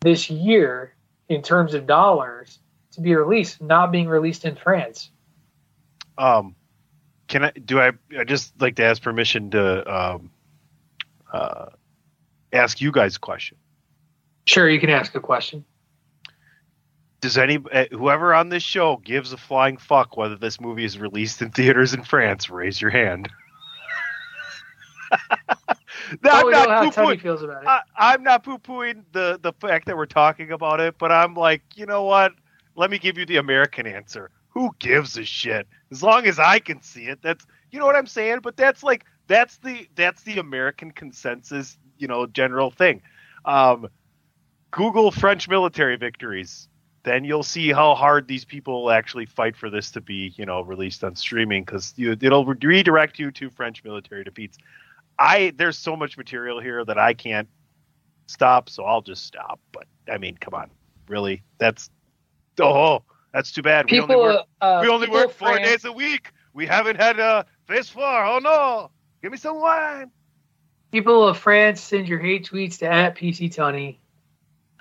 this 0.00 0.30
year 0.30 0.94
in 1.28 1.42
terms 1.42 1.74
of 1.74 1.86
dollars 1.86 2.58
to 2.94 3.00
be 3.00 3.14
released, 3.14 3.60
not 3.60 3.92
being 3.92 4.08
released 4.08 4.44
in 4.44 4.56
France. 4.56 5.10
Um, 6.18 6.54
can 7.28 7.44
I 7.44 7.52
do 7.52 7.80
I? 7.80 7.92
I 8.18 8.24
just 8.24 8.60
like 8.60 8.76
to 8.76 8.84
ask 8.84 9.02
permission 9.02 9.50
to 9.50 9.94
um, 9.94 10.30
uh, 11.32 11.66
ask 12.52 12.80
you 12.80 12.92
guys 12.92 13.16
a 13.16 13.20
question. 13.20 13.56
Sure, 14.46 14.68
you 14.68 14.78
can 14.78 14.90
ask 14.90 15.14
a 15.14 15.20
question. 15.20 15.64
Does 17.20 17.38
any 17.38 17.58
uh, 17.72 17.86
whoever 17.90 18.34
on 18.34 18.50
this 18.50 18.62
show 18.62 18.98
gives 18.98 19.32
a 19.32 19.36
flying 19.36 19.78
fuck 19.78 20.16
whether 20.16 20.36
this 20.36 20.60
movie 20.60 20.84
is 20.84 20.98
released 20.98 21.40
in 21.40 21.50
theaters 21.50 21.94
in 21.94 22.04
France? 22.04 22.50
Raise 22.50 22.80
your 22.80 22.90
hand. 22.90 23.30
no, 26.22 26.30
I'm 26.30 26.50
not 26.50 26.68
how 26.68 26.90
Tunney 26.90 27.20
feels 27.20 27.42
about 27.42 27.62
it. 27.62 27.68
I, 27.96 28.14
am 28.14 28.22
not 28.22 28.44
poo 28.44 28.58
pooing 28.58 29.04
the 29.12 29.38
the 29.40 29.52
fact 29.54 29.86
that 29.86 29.96
we're 29.96 30.06
talking 30.06 30.52
about 30.52 30.80
it, 30.80 30.96
but 30.98 31.10
I'm 31.10 31.34
like, 31.34 31.62
you 31.74 31.86
know 31.86 32.04
what? 32.04 32.32
Let 32.76 32.90
me 32.90 32.98
give 32.98 33.18
you 33.18 33.26
the 33.26 33.36
American 33.36 33.86
answer. 33.86 34.30
Who 34.50 34.74
gives 34.78 35.16
a 35.16 35.24
shit? 35.24 35.66
As 35.90 36.02
long 36.02 36.26
as 36.26 36.38
I 36.38 36.58
can 36.58 36.82
see 36.82 37.06
it, 37.06 37.20
that's 37.22 37.44
you 37.70 37.78
know 37.78 37.86
what 37.86 37.96
I'm 37.96 38.06
saying. 38.06 38.40
But 38.42 38.56
that's 38.56 38.82
like 38.82 39.04
that's 39.26 39.58
the 39.58 39.88
that's 39.94 40.22
the 40.22 40.38
American 40.38 40.90
consensus, 40.90 41.76
you 41.98 42.08
know, 42.08 42.26
general 42.26 42.70
thing. 42.70 43.02
Um, 43.44 43.88
Google 44.70 45.10
French 45.10 45.48
military 45.48 45.96
victories 45.96 46.68
then 47.04 47.22
you'll 47.22 47.42
see 47.42 47.70
how 47.70 47.94
hard 47.94 48.26
these 48.26 48.44
people 48.44 48.90
actually 48.90 49.26
fight 49.26 49.56
for 49.56 49.70
this 49.70 49.90
to 49.92 50.00
be, 50.00 50.32
you 50.36 50.46
know, 50.46 50.62
released 50.62 51.04
on 51.04 51.14
streaming 51.14 51.62
because 51.62 51.94
it'll 51.98 52.46
redirect 52.46 53.18
you 53.18 53.30
to 53.30 53.50
French 53.50 53.84
military 53.84 54.24
defeats. 54.24 54.58
I 55.18 55.52
there's 55.56 55.78
so 55.78 55.96
much 55.96 56.16
material 56.16 56.60
here 56.60 56.84
that 56.84 56.98
I 56.98 57.12
can't 57.14 57.48
stop, 58.26 58.68
so 58.70 58.84
I'll 58.84 59.02
just 59.02 59.26
stop. 59.26 59.60
But 59.70 59.84
I 60.10 60.16
mean, 60.18 60.36
come 60.38 60.54
on, 60.54 60.70
really? 61.06 61.42
That's 61.58 61.90
oh, 62.60 63.02
that's 63.32 63.52
too 63.52 63.62
bad. 63.62 63.86
People, 63.86 64.08
we 64.08 64.14
only 64.14 64.26
work, 64.26 64.46
uh, 64.60 64.78
we 64.82 64.88
only 64.88 65.08
work 65.08 65.32
four 65.32 65.48
France, 65.48 65.66
days 65.66 65.84
a 65.84 65.92
week. 65.92 66.32
We 66.52 66.66
haven't 66.66 66.96
had 66.96 67.18
a 67.18 67.46
phase 67.66 67.88
four. 67.88 68.24
Oh 68.24 68.38
no! 68.38 68.90
Give 69.22 69.32
me 69.32 69.38
some 69.38 69.60
wine. 69.60 70.10
People 70.92 71.26
of 71.26 71.38
France, 71.38 71.80
send 71.80 72.08
your 72.08 72.20
hate 72.20 72.48
tweets 72.48 72.78
to 72.78 72.86
at 72.86 73.16
PC 73.16 73.54
Tunney. 73.54 73.98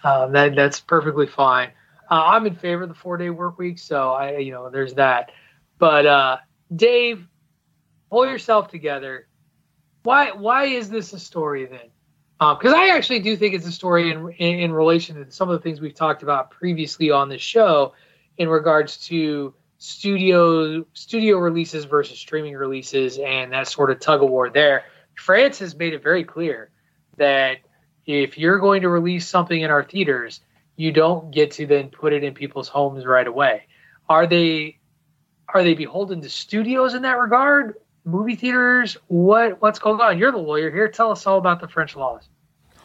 Um, 0.04 0.34
that 0.34 0.56
that's 0.56 0.80
perfectly 0.80 1.28
fine. 1.28 1.72
Uh, 2.10 2.24
I'm 2.26 2.45
in 2.45 2.56
favor 2.56 2.84
of 2.84 2.90
the 2.90 2.95
four 2.95 3.18
day 3.18 3.30
work 3.30 3.58
week, 3.58 3.80
so 3.80 4.12
I 4.12 4.38
you 4.38 4.52
know 4.52 4.70
there's 4.70 4.94
that. 4.95 5.32
But 5.80 6.06
uh, 6.06 6.38
Dave, 6.76 7.28
pull 8.10 8.28
yourself 8.28 8.70
together 8.70 9.28
why 10.04 10.32
why 10.32 10.66
is 10.66 10.90
this 10.90 11.14
a 11.14 11.20
story 11.20 11.66
then? 11.66 11.90
Because 12.52 12.74
um, 12.74 12.80
I 12.80 12.90
actually 12.90 13.20
do 13.20 13.38
think 13.38 13.53
it's 13.53 13.68
a 13.68 13.72
story 13.72 14.11
in, 14.11 14.30
in, 14.38 14.60
in 14.60 14.72
relation 14.72 15.15
to 15.15 15.32
some 15.32 15.49
of 15.49 15.57
the 15.57 15.64
things 15.64 15.80
we've 15.80 15.94
talked 15.94 16.24
about 16.24 16.52
previously 16.52 17.11
on 17.11 17.30
this 17.30 17.41
show, 17.41 17.94
in 18.38 18.49
regards 18.49 18.98
to 19.07 19.53
studio 19.78 20.86
studio 20.94 21.38
releases 21.38 21.86
versus 21.86 22.18
streaming 22.18 22.56
releases 22.56 23.18
and 23.20 23.52
that 23.52 23.68
sort 23.68 23.91
of 23.91 23.99
tug 23.99 24.24
of 24.24 24.30
war 24.30 24.49
there. 24.49 24.86
France 25.15 25.60
has 25.60 25.76
made 25.76 25.94
it 25.94 26.02
very 26.02 26.24
clear 26.24 26.70
that 27.18 27.57
if 28.06 28.38
you're 28.38 28.60
going 28.60 28.82
to 28.82 28.90
release 28.90 29.28
something 29.28 29.61
in 29.61 29.70
our 29.70 29.84
theaters, 29.84 30.41
you 30.76 30.91
don't 30.91 31.32
get 31.32 31.52
to 31.52 31.68
then 31.68 31.90
put 31.90 32.14
it 32.14 32.24
in 32.24 32.34
people's 32.34 32.68
homes 32.68 33.06
right 33.06 33.28
away. 33.28 33.68
Are 34.10 34.26
they 34.28 34.80
are 35.53 35.64
they 35.64 35.74
beholden 35.74 36.22
to 36.22 36.30
studios 36.30 36.94
in 36.94 37.03
that 37.03 37.20
regard, 37.20 37.76
movie 38.06 38.36
theaters? 38.36 38.98
What 39.07 39.61
what's 39.61 39.80
going 39.80 40.02
on? 40.02 40.18
You're 40.18 40.32
the 40.32 40.38
lawyer 40.38 40.72
here. 40.72 40.88
Tell 40.88 41.11
us 41.11 41.28
all 41.28 41.38
about 41.38 41.60
the 41.60 41.68
French 41.68 41.95
laws. 41.95 42.28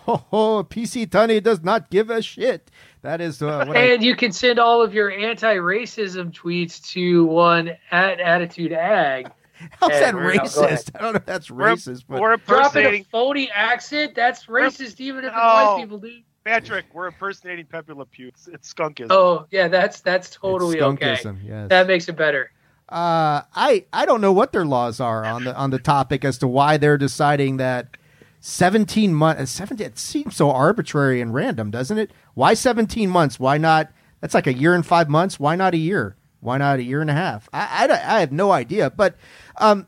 Oh, 0.08 0.24
oh 0.32 0.66
PC 0.68 1.06
Tunney 1.06 1.42
does 1.42 1.62
not 1.62 1.90
give 1.90 2.08
a 2.08 2.22
shit. 2.22 2.70
That 3.02 3.20
is 3.20 3.42
uh, 3.42 3.60
and 3.60 3.76
I... 3.76 4.04
you 4.04 4.16
can 4.16 4.32
send 4.32 4.58
all 4.58 4.82
of 4.82 4.94
your 4.94 5.10
anti-racism 5.10 6.32
tweets 6.32 6.82
to 6.92 7.26
one 7.26 7.72
at 7.90 8.18
AttitudeAgg. 8.18 9.30
How's 9.80 9.90
that 9.90 10.14
racist? 10.14 10.92
I 10.94 11.02
don't 11.02 11.12
know 11.12 11.16
if 11.18 11.26
that's 11.26 11.50
we're, 11.50 11.66
racist. 11.66 12.04
But 12.08 12.20
we're 12.20 12.32
impersonating 12.32 13.02
a 13.02 13.04
phony 13.04 13.50
accent. 13.50 14.14
That's 14.14 14.46
racist, 14.46 15.00
even 15.00 15.24
if 15.24 15.32
it's 15.32 15.36
white 15.36 15.76
people 15.80 15.98
do. 15.98 16.20
Patrick, 16.44 16.86
we're 16.94 17.08
impersonating 17.08 17.66
Pepe 17.66 17.92
Le 17.92 18.06
Pew. 18.06 18.28
It's, 18.28 18.48
it's 18.48 18.72
skunkism. 18.72 19.08
Oh 19.10 19.46
yeah, 19.50 19.68
that's 19.68 20.00
that's 20.00 20.30
totally 20.30 20.80
okay. 20.80 21.18
Yes. 21.44 21.68
That 21.68 21.86
makes 21.86 22.08
it 22.08 22.16
better. 22.16 22.50
Uh, 22.88 23.42
I 23.54 23.84
I 23.92 24.06
don't 24.06 24.22
know 24.22 24.32
what 24.32 24.52
their 24.52 24.64
laws 24.64 25.00
are 25.00 25.24
on 25.26 25.44
the 25.44 25.54
on 25.54 25.70
the 25.70 25.78
topic 25.78 26.24
as 26.24 26.38
to 26.38 26.48
why 26.48 26.78
they're 26.78 26.96
deciding 26.96 27.58
that 27.58 27.98
17 28.40 29.14
months. 29.14 29.42
Uh, 29.42 29.46
17. 29.46 29.86
It 29.86 29.98
seems 29.98 30.36
so 30.36 30.50
arbitrary 30.50 31.20
and 31.20 31.34
random, 31.34 31.70
doesn't 31.70 31.98
it? 31.98 32.10
Why 32.34 32.54
17 32.54 33.10
months? 33.10 33.40
Why 33.40 33.58
not? 33.58 33.90
That's 34.20 34.34
like 34.34 34.46
a 34.46 34.52
year 34.52 34.74
and 34.74 34.84
five 34.84 35.08
months. 35.08 35.38
Why 35.38 35.56
not 35.56 35.74
a 35.74 35.78
year? 35.78 36.16
Why 36.40 36.58
not 36.58 36.78
a 36.78 36.82
year 36.82 37.00
and 37.00 37.10
a 37.10 37.14
half? 37.14 37.48
I 37.52 37.88
I, 37.88 38.16
I 38.16 38.20
have 38.20 38.32
no 38.32 38.52
idea. 38.52 38.90
But 38.90 39.16
um, 39.56 39.86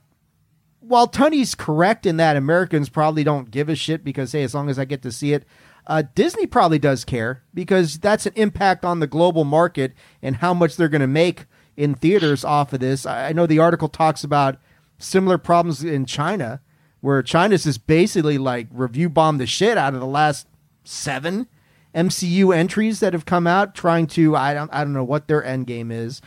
while 0.80 1.06
Tunney's 1.06 1.54
correct 1.54 2.06
in 2.06 2.16
that 2.16 2.36
Americans 2.36 2.88
probably 2.88 3.22
don't 3.24 3.50
give 3.50 3.68
a 3.68 3.76
shit 3.76 4.04
because 4.04 4.32
hey, 4.32 4.42
as 4.42 4.54
long 4.54 4.68
as 4.68 4.78
I 4.78 4.84
get 4.84 5.02
to 5.02 5.12
see 5.12 5.32
it. 5.32 5.44
Uh, 5.86 6.02
Disney 6.14 6.46
probably 6.46 6.78
does 6.78 7.04
care 7.04 7.42
because 7.54 7.98
that's 7.98 8.26
an 8.26 8.32
impact 8.36 8.84
on 8.84 9.00
the 9.00 9.06
global 9.06 9.44
market 9.44 9.92
and 10.22 10.36
how 10.36 10.54
much 10.54 10.76
they're 10.76 10.88
going 10.88 11.00
to 11.00 11.06
make 11.06 11.46
in 11.76 11.94
theaters 11.94 12.44
off 12.44 12.72
of 12.72 12.80
this. 12.80 13.06
I 13.06 13.32
know 13.32 13.46
the 13.46 13.58
article 13.58 13.88
talks 13.88 14.22
about 14.22 14.58
similar 14.98 15.38
problems 15.38 15.82
in 15.82 16.04
China, 16.06 16.60
where 17.00 17.22
China's 17.22 17.64
just 17.64 17.86
basically 17.86 18.38
like 18.38 18.66
review 18.70 19.08
bombed 19.08 19.40
the 19.40 19.46
shit 19.46 19.78
out 19.78 19.94
of 19.94 20.00
the 20.00 20.06
last 20.06 20.46
seven 20.84 21.46
MCU 21.94 22.54
entries 22.54 23.00
that 23.00 23.12
have 23.12 23.24
come 23.24 23.46
out, 23.46 23.74
trying 23.74 24.06
to 24.08 24.36
I 24.36 24.54
don't 24.54 24.72
I 24.72 24.84
don't 24.84 24.92
know 24.92 25.04
what 25.04 25.28
their 25.28 25.44
end 25.44 25.66
game 25.66 25.90
is. 25.90 26.20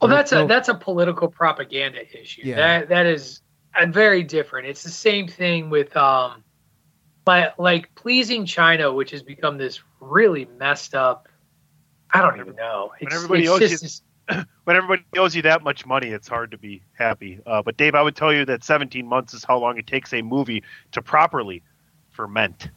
Well, 0.00 0.10
that's 0.10 0.32
a 0.32 0.46
that's 0.46 0.68
a 0.68 0.74
political 0.74 1.28
propaganda 1.28 2.00
issue. 2.20 2.42
Yeah. 2.44 2.56
That 2.56 2.88
that 2.88 3.06
is 3.06 3.40
a 3.76 3.86
very 3.86 4.24
different. 4.24 4.66
It's 4.66 4.82
the 4.82 4.90
same 4.90 5.28
thing 5.28 5.70
with 5.70 5.96
um, 5.96 6.42
like 7.24 7.56
like 7.56 7.94
pleasing 7.94 8.44
China, 8.44 8.92
which 8.92 9.12
has 9.12 9.22
become 9.22 9.58
this 9.58 9.80
really 10.00 10.48
messed 10.58 10.96
up. 10.96 11.28
I 12.10 12.20
don't 12.20 12.40
even 12.40 12.56
know. 12.56 12.90
It's, 13.00 13.04
when 13.04 13.12
everybody 13.12 13.42
it's 13.44 13.50
owes 13.50 13.80
just, 13.80 14.02
when 14.64 14.76
everybody 14.76 15.02
owes 15.16 15.34
you 15.34 15.42
that 15.42 15.62
much 15.62 15.86
money, 15.86 16.08
it's 16.08 16.28
hard 16.28 16.50
to 16.52 16.58
be 16.58 16.82
happy. 16.94 17.40
Uh, 17.46 17.62
but 17.62 17.76
Dave, 17.76 17.94
I 17.94 18.02
would 18.02 18.16
tell 18.16 18.32
you 18.32 18.44
that 18.46 18.64
17 18.64 19.06
months 19.06 19.34
is 19.34 19.44
how 19.44 19.58
long 19.58 19.78
it 19.78 19.86
takes 19.86 20.12
a 20.12 20.22
movie 20.22 20.62
to 20.92 21.02
properly 21.02 21.62
ferment. 22.10 22.68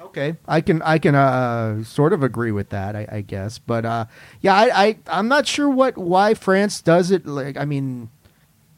Okay, 0.00 0.36
I 0.48 0.60
can 0.60 0.82
I 0.82 0.98
can 0.98 1.14
uh, 1.14 1.84
sort 1.84 2.12
of 2.12 2.24
agree 2.24 2.50
with 2.50 2.70
that, 2.70 2.96
I, 2.96 3.06
I 3.10 3.20
guess. 3.20 3.58
But 3.58 3.84
uh, 3.84 4.06
yeah, 4.40 4.54
I, 4.54 4.84
I 4.84 4.98
I'm 5.06 5.28
not 5.28 5.46
sure 5.46 5.70
what 5.70 5.96
why 5.96 6.34
France 6.34 6.80
does 6.80 7.12
it. 7.12 7.24
Like, 7.24 7.56
I 7.56 7.64
mean, 7.64 8.10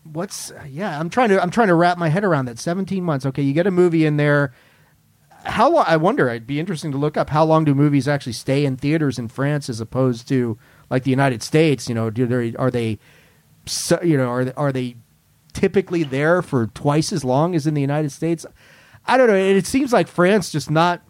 what's 0.05 0.53
yeah? 0.69 1.01
I'm 1.01 1.09
trying 1.09 1.31
to 1.31 1.43
I'm 1.43 1.51
trying 1.51 1.69
to 1.69 1.75
wrap 1.75 1.97
my 1.97 2.11
head 2.11 2.25
around 2.25 2.45
that. 2.47 2.59
17 2.59 3.03
months. 3.03 3.25
Okay, 3.25 3.43
you 3.43 3.55
get 3.55 3.67
a 3.67 3.71
movie 3.71 4.05
in 4.05 4.19
there. 4.19 4.53
How 5.45 5.71
long? 5.71 5.85
I 5.89 5.97
wonder. 5.97 6.29
It'd 6.29 6.47
be 6.47 6.61
interesting 6.61 6.93
to 6.93 6.99
look 6.99 7.17
up 7.17 7.31
how 7.31 7.45
long 7.45 7.65
do 7.65 7.75
movies 7.75 8.07
actually 8.07 8.33
stay 8.35 8.67
in 8.67 8.77
theaters 8.77 9.19
in 9.19 9.29
France 9.29 9.71
as 9.71 9.81
opposed 9.81 10.29
to 10.29 10.59
like 10.91 11.05
the 11.05 11.11
United 11.11 11.43
States, 11.43 11.89
you 11.89 11.95
know, 11.95 12.11
do 12.11 12.27
they 12.27 12.55
are 12.57 12.71
they, 12.71 12.99
you 14.03 14.17
know, 14.17 14.29
are 14.29 14.45
they, 14.45 14.53
are 14.53 14.73
they 14.73 14.97
typically 15.55 16.03
there 16.03 16.43
for 16.43 16.67
twice 16.67 17.13
as 17.13 17.25
long 17.25 17.55
as 17.55 17.67
in 17.67 17.73
the 17.73 17.81
United 17.81 18.13
States. 18.13 18.45
I 19.07 19.17
don't 19.17 19.29
know. 19.29 19.35
It 19.35 19.67
seems 19.67 19.93
like 19.93 20.09
France 20.09 20.53
just 20.53 20.71
not 20.71 21.01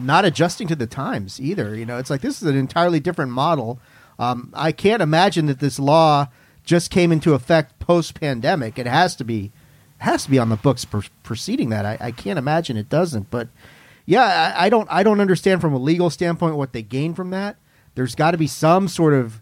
not 0.00 0.24
adjusting 0.24 0.68
to 0.68 0.76
the 0.76 0.86
times 0.86 1.40
either. 1.40 1.74
You 1.74 1.86
know, 1.86 1.98
it's 1.98 2.10
like 2.10 2.20
this 2.20 2.40
is 2.40 2.48
an 2.48 2.56
entirely 2.56 3.00
different 3.00 3.32
model. 3.32 3.80
Um, 4.18 4.52
I 4.54 4.72
can't 4.72 5.02
imagine 5.02 5.46
that 5.46 5.58
this 5.58 5.78
law 5.78 6.28
just 6.64 6.90
came 6.90 7.12
into 7.12 7.34
effect 7.34 7.78
post 7.78 8.18
pandemic. 8.18 8.78
It 8.78 8.86
has 8.86 9.16
to 9.16 9.24
be 9.24 9.52
has 9.98 10.24
to 10.24 10.30
be 10.30 10.38
on 10.38 10.50
the 10.50 10.56
books 10.56 10.86
preceding 11.22 11.70
that. 11.70 11.86
I, 11.86 11.96
I, 11.98 12.10
can't 12.10 12.38
imagine 12.38 12.76
it 12.76 12.90
doesn't. 12.90 13.30
But 13.30 13.48
yeah, 14.04 14.52
I, 14.54 14.66
I, 14.66 14.68
don't 14.68 14.86
I 14.90 15.02
don't 15.02 15.20
understand 15.20 15.62
from 15.62 15.72
a 15.72 15.78
legal 15.78 16.10
standpoint 16.10 16.56
what 16.56 16.74
they 16.74 16.82
gain 16.82 17.14
from 17.14 17.30
that. 17.30 17.56
There's 17.96 18.14
got 18.14 18.30
to 18.30 18.38
be 18.38 18.46
some 18.46 18.86
sort 18.86 19.14
of 19.14 19.40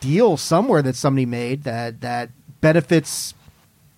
deal 0.00 0.36
somewhere 0.36 0.82
that 0.82 0.96
somebody 0.96 1.24
made 1.24 1.62
that 1.62 2.00
that 2.02 2.30
benefits 2.60 3.32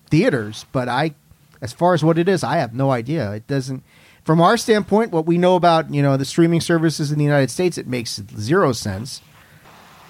theaters. 0.09 0.67
But 0.73 0.89
I, 0.89 1.15
as 1.61 1.73
far 1.73 1.95
as 1.95 2.05
what 2.05 2.19
it 2.19 2.29
is, 2.29 2.45
I 2.45 2.59
have 2.59 2.75
no 2.75 2.91
idea. 2.93 3.33
It 3.33 3.47
doesn't. 3.49 3.83
From 4.25 4.41
our 4.41 4.57
standpoint, 4.57 5.11
what 5.11 5.27
we 5.27 5.39
know 5.39 5.57
about 5.57 5.93
you 5.93 6.03
know 6.03 6.17
the 6.17 6.25
streaming 6.25 6.61
services 6.61 7.11
in 7.11 7.19
the 7.19 7.25
United 7.25 7.51
States, 7.51 7.77
it 7.79 7.89
makes 7.89 8.21
zero 8.39 8.73
sense. 8.73 9.23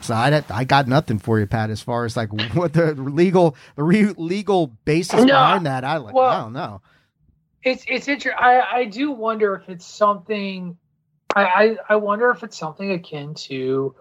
So 0.02 0.14
I, 0.14 0.42
I 0.50 0.64
got 0.64 0.88
nothing 0.88 1.20
for 1.20 1.38
you, 1.38 1.46
Pat. 1.46 1.70
As 1.70 1.80
far 1.80 2.04
as 2.04 2.16
like 2.16 2.32
what 2.54 2.72
the 2.72 2.94
legal 2.94 3.56
the 3.76 3.84
re- 3.84 4.14
legal 4.16 4.68
basis 4.84 5.20
no, 5.20 5.26
behind 5.26 5.66
that, 5.66 5.84
I 5.84 5.98
like 5.98 6.14
well, 6.14 6.28
I 6.28 6.42
don't 6.42 6.52
know. 6.52 6.82
It's 7.62 7.84
it's 7.86 8.08
interesting. 8.08 8.38
I 8.38 8.60
I 8.60 8.84
do 8.86 9.12
wonder 9.12 9.54
if 9.54 9.68
it's 9.68 9.86
something. 9.86 10.76
I, 11.34 11.44
I 11.44 11.76
I 11.90 11.96
wonder 11.96 12.30
if 12.30 12.42
it's 12.42 12.58
something 12.58 12.92
akin 12.92 13.34
to 13.34 13.94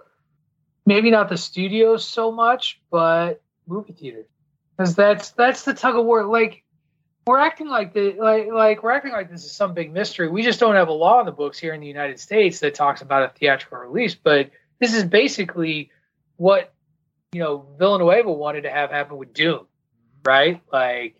maybe 0.86 1.12
not 1.12 1.30
the 1.30 1.38
studios 1.38 2.06
so 2.06 2.32
much, 2.32 2.82
but 2.90 3.42
movie 3.68 3.94
theaters, 3.94 4.28
because 4.78 4.96
that's 4.96 5.32
that's 5.32 5.64
the 5.64 5.74
tug 5.74 5.96
of 5.96 6.06
war. 6.06 6.26
Like 6.26 6.64
we're 7.26 7.40
acting 7.40 7.68
like 7.68 7.94
the 7.94 8.14
like 8.14 8.48
like 8.52 8.84
we're 8.84 8.92
acting 8.92 9.12
like 9.12 9.30
this 9.30 9.46
is 9.46 9.56
some 9.56 9.74
big 9.74 9.94
mystery. 9.94 10.28
We 10.28 10.42
just 10.42 10.60
don't 10.60 10.76
have 10.76 10.88
a 10.88 10.94
law 10.94 11.20
in 11.20 11.26
the 11.26 11.32
books 11.32 11.58
here 11.58 11.74
in 11.74 11.82
the 11.82 11.88
United 11.88 12.20
States 12.20 12.60
that 12.60 12.74
talks 12.74 13.02
about 13.02 13.24
a 13.24 13.30
theatrical 13.30 13.78
release, 13.78 14.16
but 14.16 14.52
this 14.80 14.94
is 14.94 15.04
basically 15.04 15.92
what 16.38 16.74
you 17.32 17.40
know 17.40 17.68
Villeneuve 17.78 18.26
wanted 18.26 18.64
to 18.64 18.72
have 18.72 18.92
happen 18.92 19.18
with 19.18 19.34
Dune, 19.34 19.66
right? 20.26 20.62
Like, 20.72 21.16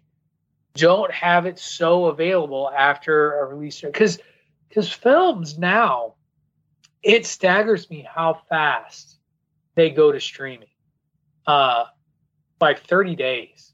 don't 0.74 1.12
have 1.12 1.46
it 1.46 1.60
so 1.60 2.06
available 2.06 2.70
after 2.76 3.40
a 3.40 3.46
release 3.46 3.82
because 3.82 4.20
because 4.72 4.90
films 4.90 5.58
now 5.58 6.14
it 7.04 7.26
staggers 7.26 7.90
me 7.90 8.08
how 8.10 8.42
fast 8.48 9.20
they 9.76 9.90
go 9.90 10.14
to 10.14 10.22
streaming. 10.22 10.70
Uh, 11.46 11.86
like 12.62 12.86
30 12.86 13.16
days 13.16 13.74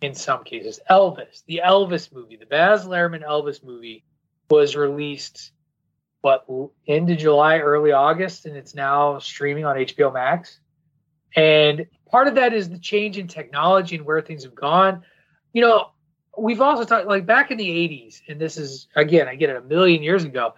in 0.00 0.14
some 0.14 0.42
cases. 0.42 0.80
Elvis, 0.90 1.44
the 1.46 1.60
Elvis 1.64 2.12
movie, 2.12 2.36
the 2.36 2.46
Baz 2.46 2.86
Luhrmann 2.86 3.22
Elvis 3.22 3.62
movie 3.62 4.04
was 4.50 4.74
released 4.74 5.52
what 6.22 6.44
into 6.86 7.14
July, 7.14 7.58
early 7.58 7.92
August, 7.92 8.46
and 8.46 8.56
it's 8.56 8.74
now 8.74 9.18
streaming 9.18 9.64
on 9.64 9.76
HBO 9.76 10.12
Max. 10.12 10.58
And 11.36 11.86
part 12.10 12.26
of 12.26 12.34
that 12.34 12.52
is 12.52 12.68
the 12.68 12.78
change 12.78 13.18
in 13.18 13.28
technology 13.28 13.96
and 13.96 14.04
where 14.04 14.20
things 14.20 14.44
have 14.44 14.54
gone. 14.54 15.02
You 15.52 15.62
know, 15.62 15.90
we've 16.36 16.60
also 16.60 16.84
talked 16.84 17.06
like 17.06 17.26
back 17.26 17.50
in 17.50 17.58
the 17.58 17.68
80s, 17.68 18.22
and 18.28 18.40
this 18.40 18.56
is 18.56 18.88
again, 18.96 19.28
I 19.28 19.34
get 19.34 19.50
it 19.50 19.56
a 19.56 19.62
million 19.62 20.02
years 20.02 20.24
ago. 20.24 20.54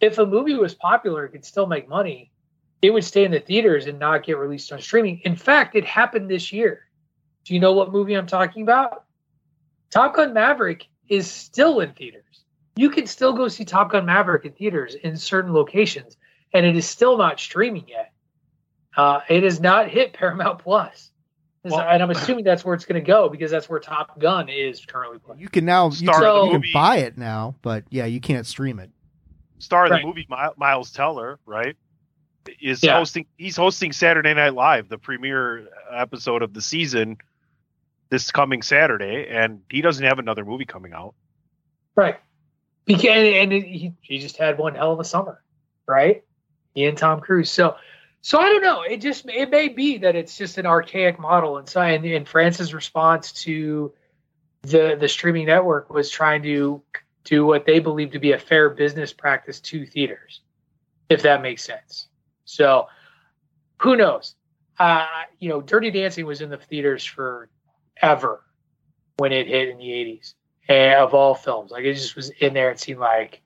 If 0.00 0.18
a 0.18 0.26
movie 0.26 0.54
was 0.54 0.74
popular, 0.74 1.24
it 1.24 1.30
could 1.30 1.44
still 1.44 1.66
make 1.66 1.88
money. 1.88 2.32
It 2.80 2.90
would 2.90 3.04
stay 3.04 3.24
in 3.24 3.30
the 3.30 3.38
theaters 3.38 3.86
and 3.86 3.98
not 3.98 4.24
get 4.24 4.38
released 4.38 4.72
on 4.72 4.80
streaming. 4.80 5.20
In 5.24 5.36
fact, 5.36 5.76
it 5.76 5.84
happened 5.84 6.28
this 6.28 6.52
year. 6.52 6.88
Do 7.44 7.54
you 7.54 7.60
know 7.60 7.72
what 7.72 7.92
movie 7.92 8.14
I'm 8.14 8.26
talking 8.26 8.62
about? 8.62 9.04
Top 9.90 10.16
Gun 10.16 10.32
Maverick 10.32 10.86
is 11.08 11.30
still 11.30 11.80
in 11.80 11.92
theaters 11.92 12.32
you 12.76 12.90
can 12.90 13.06
still 13.06 13.32
go 13.32 13.48
see 13.48 13.64
Top 13.64 13.90
Gun 13.90 14.06
Maverick 14.06 14.44
in 14.44 14.52
theaters 14.52 14.94
in 14.94 15.16
certain 15.16 15.52
locations, 15.52 16.16
and 16.52 16.64
it 16.64 16.76
is 16.76 16.88
still 16.88 17.18
not 17.18 17.38
streaming 17.38 17.86
yet. 17.88 18.12
Uh, 18.96 19.20
it 19.28 19.42
has 19.42 19.60
not 19.60 19.88
hit 19.88 20.12
Paramount 20.14 20.58
Plus. 20.58 21.10
Well, 21.64 21.80
and 21.80 22.02
I'm 22.02 22.10
assuming 22.10 22.44
that's 22.44 22.64
where 22.64 22.74
it's 22.74 22.84
going 22.84 23.00
to 23.00 23.06
go 23.06 23.28
because 23.28 23.50
that's 23.50 23.68
where 23.68 23.80
Top 23.80 24.18
Gun 24.18 24.48
is 24.48 24.84
currently. 24.84 25.18
Playing. 25.18 25.40
You 25.40 25.48
can 25.48 25.64
now 25.64 25.90
you, 25.90 26.08
can, 26.08 26.44
you 26.46 26.50
can 26.60 26.64
buy 26.72 26.98
it 26.98 27.16
now, 27.16 27.54
but 27.62 27.84
yeah, 27.90 28.06
you 28.06 28.20
can't 28.20 28.46
stream 28.46 28.78
it. 28.78 28.90
Star 29.58 29.84
of 29.84 29.92
right. 29.92 30.02
the 30.02 30.06
movie, 30.06 30.26
Miles 30.56 30.90
Teller, 30.90 31.38
right, 31.46 31.76
is 32.60 32.82
yeah. 32.82 32.96
hosting. 32.96 33.26
He's 33.36 33.56
hosting 33.56 33.92
Saturday 33.92 34.34
Night 34.34 34.54
Live, 34.54 34.88
the 34.88 34.98
premiere 34.98 35.68
episode 35.92 36.42
of 36.42 36.52
the 36.52 36.60
season, 36.60 37.18
this 38.10 38.30
coming 38.32 38.62
Saturday, 38.62 39.28
and 39.30 39.62
he 39.70 39.80
doesn't 39.80 40.04
have 40.04 40.18
another 40.18 40.44
movie 40.44 40.64
coming 40.64 40.92
out. 40.92 41.14
Right. 41.94 42.18
Because, 42.84 43.04
and 43.06 43.52
he, 43.52 43.92
he 44.00 44.18
just 44.18 44.36
had 44.36 44.58
one 44.58 44.74
hell 44.74 44.92
of 44.92 45.00
a 45.00 45.04
summer, 45.04 45.42
right? 45.86 46.24
He 46.74 46.84
and 46.84 46.98
Tom 46.98 47.20
Cruise. 47.20 47.50
So, 47.50 47.76
so 48.22 48.38
I 48.38 48.44
don't 48.44 48.62
know. 48.62 48.82
It 48.82 48.98
just 48.98 49.28
it 49.28 49.50
may 49.50 49.68
be 49.68 49.98
that 49.98 50.14
it's 50.14 50.38
just 50.38 50.56
an 50.56 50.64
archaic 50.64 51.18
model, 51.18 51.58
and 51.58 51.68
so 51.68 51.80
and, 51.80 52.04
and 52.04 52.26
France's 52.26 52.72
response 52.72 53.32
to 53.44 53.92
the 54.62 54.96
the 54.98 55.08
streaming 55.08 55.46
network 55.46 55.92
was 55.92 56.08
trying 56.08 56.44
to 56.44 56.82
do 57.24 57.44
what 57.44 57.66
they 57.66 57.80
believe 57.80 58.12
to 58.12 58.20
be 58.20 58.32
a 58.32 58.38
fair 58.38 58.70
business 58.70 59.12
practice 59.12 59.58
to 59.60 59.84
theaters, 59.84 60.40
if 61.08 61.22
that 61.22 61.42
makes 61.42 61.64
sense. 61.64 62.08
So, 62.44 62.86
who 63.80 63.96
knows? 63.96 64.36
Uh, 64.78 65.06
you 65.40 65.48
know, 65.48 65.60
Dirty 65.60 65.90
Dancing 65.90 66.24
was 66.24 66.40
in 66.40 66.48
the 66.48 66.56
theaters 66.56 67.04
for 67.04 67.50
ever 68.00 68.44
when 69.16 69.32
it 69.32 69.48
hit 69.48 69.68
in 69.68 69.78
the 69.78 69.88
'80s 69.88 70.34
of 71.02 71.12
all 71.12 71.34
films. 71.34 71.72
Like 71.72 71.84
it 71.84 71.94
just 71.94 72.14
was 72.14 72.30
in 72.30 72.54
there. 72.54 72.70
It 72.70 72.78
seemed 72.78 73.00
like 73.00 73.42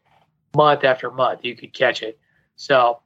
month 0.55 0.85
after 0.85 1.11
month 1.11 1.47
you 1.47 1.57
could 1.57 1.73
catch 1.73 2.03
it. 2.03 2.19
So 2.57 3.01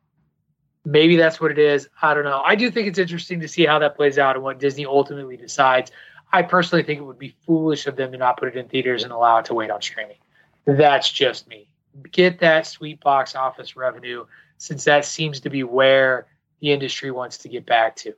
maybe 0.90 1.16
that's 1.16 1.40
what 1.40 1.50
it 1.50 1.58
is. 1.58 1.88
I 2.02 2.14
don't 2.14 2.24
know. 2.24 2.42
I 2.44 2.56
do 2.56 2.70
think 2.70 2.88
it's 2.88 2.98
interesting 2.98 3.40
to 3.40 3.48
see 3.48 3.64
how 3.64 3.78
that 3.78 3.96
plays 3.96 4.18
out 4.18 4.34
and 4.34 4.44
what 4.44 4.58
Disney 4.58 4.86
ultimately 4.86 5.36
decides. 5.36 5.92
I 6.32 6.42
personally 6.42 6.82
think 6.82 7.00
it 7.00 7.04
would 7.04 7.18
be 7.18 7.36
foolish 7.46 7.86
of 7.86 7.96
them 7.96 8.12
to 8.12 8.18
not 8.18 8.38
put 8.38 8.48
it 8.48 8.56
in 8.56 8.68
theaters 8.68 9.04
and 9.04 9.12
allow 9.12 9.38
it 9.38 9.46
to 9.46 9.54
wait 9.54 9.70
on 9.70 9.80
streaming. 9.80 10.18
That's 10.66 11.10
just 11.10 11.48
me. 11.48 11.68
Get 12.10 12.40
that 12.40 12.66
sweet 12.66 13.00
box 13.00 13.34
office 13.34 13.76
revenue 13.76 14.26
since 14.58 14.84
that 14.84 15.04
seems 15.04 15.40
to 15.40 15.50
be 15.50 15.62
where 15.62 16.26
the 16.60 16.72
industry 16.72 17.10
wants 17.10 17.38
to 17.38 17.48
get 17.48 17.66
back 17.66 17.96
to. 17.96 18.14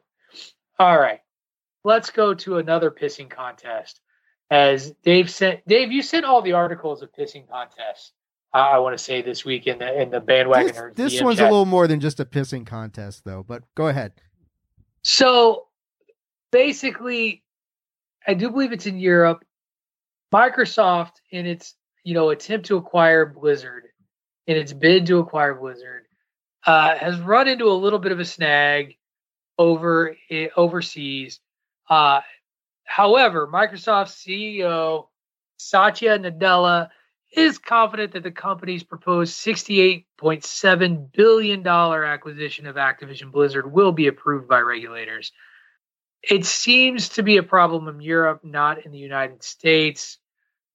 All 0.78 0.98
right. 0.98 1.20
Let's 1.84 2.10
go 2.10 2.34
to 2.34 2.58
another 2.58 2.90
pissing 2.90 3.30
contest 3.30 4.00
as 4.50 4.92
Dave 5.02 5.30
sent 5.30 5.66
Dave, 5.66 5.92
you 5.92 6.02
sent 6.02 6.26
all 6.26 6.42
the 6.42 6.52
articles 6.52 7.02
of 7.02 7.10
pissing 7.12 7.48
contests. 7.48 8.12
I 8.54 8.78
want 8.78 8.96
to 8.96 9.02
say 9.02 9.22
this 9.22 9.44
week 9.44 9.66
in 9.66 9.78
the 9.78 10.02
in 10.02 10.10
the 10.10 10.20
bandwagon. 10.20 10.92
This, 10.94 11.14
this 11.14 11.22
one's 11.22 11.38
chat. 11.38 11.48
a 11.48 11.50
little 11.50 11.66
more 11.66 11.86
than 11.86 12.00
just 12.00 12.20
a 12.20 12.24
pissing 12.24 12.66
contest, 12.66 13.24
though. 13.24 13.42
But 13.42 13.62
go 13.74 13.88
ahead. 13.88 14.12
So 15.02 15.68
basically, 16.50 17.42
I 18.26 18.34
do 18.34 18.50
believe 18.50 18.72
it's 18.72 18.86
in 18.86 18.98
Europe. 18.98 19.44
Microsoft, 20.32 21.12
in 21.30 21.46
its 21.46 21.74
you 22.04 22.14
know 22.14 22.30
attempt 22.30 22.66
to 22.66 22.76
acquire 22.76 23.26
Blizzard, 23.26 23.84
in 24.46 24.56
its 24.56 24.72
bid 24.72 25.06
to 25.06 25.18
acquire 25.18 25.54
Blizzard, 25.54 26.04
uh, 26.66 26.96
has 26.96 27.18
run 27.20 27.48
into 27.48 27.66
a 27.66 27.72
little 27.72 27.98
bit 27.98 28.12
of 28.12 28.20
a 28.20 28.24
snag 28.24 28.96
over 29.58 30.16
overseas. 30.56 31.40
Uh, 31.88 32.20
However, 32.92 33.48
Microsoft 33.48 34.10
CEO 34.10 35.06
Satya 35.56 36.18
Nadella 36.18 36.90
is 37.32 37.58
confident 37.58 38.12
that 38.12 38.22
the 38.22 38.30
company's 38.30 38.82
proposed 38.82 39.34
$68.7 39.34 41.12
billion 41.12 41.66
acquisition 41.66 42.66
of 42.66 42.76
Activision 42.76 43.32
Blizzard 43.32 43.72
will 43.72 43.92
be 43.92 44.06
approved 44.06 44.48
by 44.48 44.60
regulators. 44.60 45.32
It 46.22 46.44
seems 46.44 47.10
to 47.10 47.22
be 47.22 47.38
a 47.38 47.42
problem 47.42 47.88
in 47.88 48.00
Europe, 48.00 48.44
not 48.44 48.84
in 48.84 48.92
the 48.92 48.98
United 48.98 49.42
States. 49.42 50.18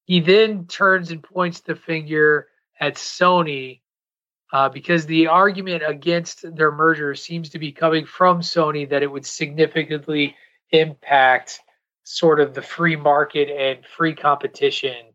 He 0.05 0.19
then 0.19 0.65
turns 0.65 1.11
and 1.11 1.23
points 1.23 1.61
the 1.61 1.75
finger 1.75 2.47
at 2.79 2.95
Sony 2.95 3.81
uh, 4.51 4.69
because 4.69 5.05
the 5.05 5.27
argument 5.27 5.83
against 5.85 6.55
their 6.55 6.71
merger 6.71 7.13
seems 7.13 7.49
to 7.49 7.59
be 7.59 7.71
coming 7.71 8.05
from 8.05 8.41
Sony 8.41 8.89
that 8.89 9.03
it 9.03 9.11
would 9.11 9.25
significantly 9.25 10.35
impact 10.71 11.59
sort 12.03 12.39
of 12.39 12.53
the 12.53 12.61
free 12.61 12.95
market 12.95 13.49
and 13.49 13.85
free 13.85 14.15
competition 14.15 15.06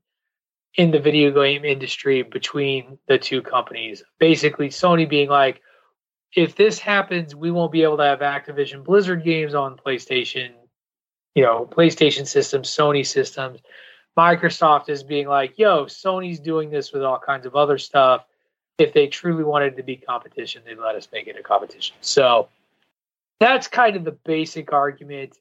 in 0.76 0.90
the 0.90 0.98
video 0.98 1.30
game 1.30 1.64
industry 1.64 2.22
between 2.22 2.98
the 3.06 3.18
two 3.18 3.42
companies. 3.42 4.02
Basically, 4.18 4.68
Sony 4.68 5.08
being 5.08 5.28
like, 5.28 5.60
if 6.34 6.56
this 6.56 6.78
happens, 6.78 7.34
we 7.34 7.50
won't 7.50 7.72
be 7.72 7.82
able 7.82 7.98
to 7.98 8.04
have 8.04 8.20
Activision 8.20 8.82
Blizzard 8.82 9.22
games 9.22 9.54
on 9.54 9.76
PlayStation, 9.76 10.52
you 11.34 11.42
know, 11.42 11.68
PlayStation 11.70 12.26
systems, 12.26 12.68
Sony 12.70 13.06
systems. 13.06 13.60
Microsoft 14.18 14.88
is 14.88 15.02
being 15.02 15.26
like, 15.26 15.58
yo, 15.58 15.84
Sony's 15.86 16.40
doing 16.40 16.70
this 16.70 16.92
with 16.92 17.02
all 17.02 17.18
kinds 17.18 17.46
of 17.46 17.54
other 17.54 17.78
stuff. 17.78 18.24
If 18.78 18.94
they 18.94 19.06
truly 19.06 19.44
wanted 19.44 19.76
to 19.76 19.82
be 19.82 19.96
competition, 19.96 20.62
they'd 20.64 20.78
let 20.78 20.96
us 20.96 21.08
make 21.12 21.26
it 21.26 21.36
a 21.38 21.42
competition. 21.42 21.96
So 22.00 22.48
that's 23.38 23.68
kind 23.68 23.96
of 23.96 24.04
the 24.04 24.12
basic 24.12 24.72
argument. 24.72 25.36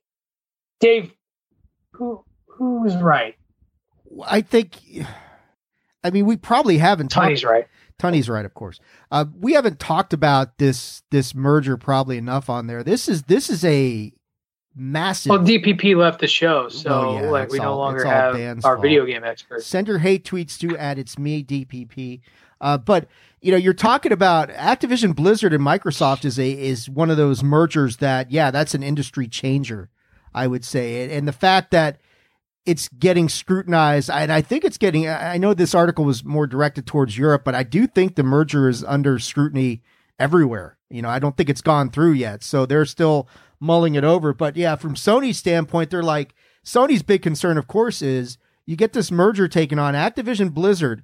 Dave, 0.80 1.14
who 1.94 2.24
who's 2.48 2.96
right? 2.98 3.36
I 4.26 4.42
think. 4.42 4.80
I 6.04 6.10
mean, 6.10 6.26
we 6.26 6.36
probably 6.38 6.78
haven't. 6.80 7.10
Tunney's 7.12 7.44
right. 7.44 7.68
Tunney's 8.00 8.28
right, 8.28 8.46
of 8.46 8.54
course. 8.56 8.80
Uh, 9.12 9.26
we 9.40 9.54
haven't 9.54 9.80
talked 9.80 10.14
about 10.14 10.58
this 10.58 11.04
this 11.12 11.36
merger 11.36 11.78
probably 11.78 12.18
enough 12.18 12.50
on 12.50 12.68
there. 12.68 12.84
This 12.84 13.08
is 13.08 13.24
this 13.24 13.50
is 13.50 13.64
a 13.64 14.12
massive. 14.76 15.30
Well, 15.30 15.40
DPP 15.40 15.96
left 15.96 16.20
the 16.20 16.28
show, 16.28 16.68
so 16.70 16.90
Well, 16.90 17.14
yeah, 17.24 17.30
like 17.30 17.52
we 17.52 17.60
no 17.60 17.78
longer 17.78 18.04
have 18.06 18.36
Dan's 18.36 18.66
our 18.66 18.76
fault. 18.76 18.82
video 18.84 19.06
game 19.06 19.24
experts. 19.24 19.68
Send 19.68 19.88
your 19.88 20.00
hate 20.00 20.26
tweets 20.26 20.58
to 20.60 20.76
at 20.78 20.98
it's 20.98 21.20
me 21.20 21.44
DPP. 21.44 22.22
Uh, 22.60 22.78
but 22.78 23.08
you 23.42 23.52
know, 23.52 23.58
you're 23.58 23.74
talking 23.74 24.12
about 24.12 24.50
Activision 24.50 25.16
Blizzard 25.16 25.54
and 25.54 25.64
Microsoft 25.64 26.26
is 26.26 26.40
a 26.40 26.52
is 26.52 26.90
one 26.90 27.10
of 27.12 27.18
those 27.18 27.44
mergers 27.44 27.98
that 27.98 28.32
yeah, 28.32 28.50
that's 28.50 28.74
an 28.74 28.82
industry 28.84 29.28
changer, 29.28 29.90
I 30.34 30.48
would 30.48 30.66
say, 30.66 31.04
and, 31.04 31.12
and 31.12 31.28
the 31.28 31.34
fact 31.34 31.72
that 31.72 32.00
it's 32.66 32.88
getting 32.90 33.28
scrutinized, 33.30 34.10
and 34.10 34.32
I 34.32 34.42
think 34.42 34.64
it's 34.64 34.78
getting. 34.78 35.08
I 35.08 35.38
know 35.38 35.54
this 35.54 35.76
article 35.76 36.06
was 36.06 36.24
more 36.24 36.48
directed 36.48 36.86
towards 36.86 37.18
Europe, 37.18 37.44
but 37.44 37.56
I 37.56 37.64
do 37.64 37.88
think 37.88 38.16
the 38.16 38.24
merger 38.24 38.70
is 38.70 38.84
under 38.84 39.18
scrutiny 39.20 39.82
everywhere. 40.20 40.78
You 40.90 41.02
know, 41.02 41.10
I 41.10 41.20
don't 41.20 41.36
think 41.36 41.50
it's 41.50 41.62
gone 41.62 41.90
through 41.90 42.14
yet, 42.14 42.44
so 42.44 42.66
they're 42.66 42.86
still 42.86 43.28
mulling 43.60 43.96
it 43.96 44.04
over. 44.04 44.34
But 44.34 44.56
yeah, 44.56 44.76
from 44.76 44.96
Sony's 44.96 45.38
standpoint, 45.38 45.90
they're 45.90 46.04
like 46.04 46.36
Sony's 46.64 47.04
big 47.04 47.22
concern, 47.22 47.58
of 47.58 47.68
course, 47.68 48.02
is 48.02 48.38
you 48.66 48.76
get 48.76 48.94
this 48.94 49.12
merger 49.12 49.48
taken 49.48 49.80
on 49.80 49.96
Activision 49.96 50.54
Blizzard, 50.54 51.04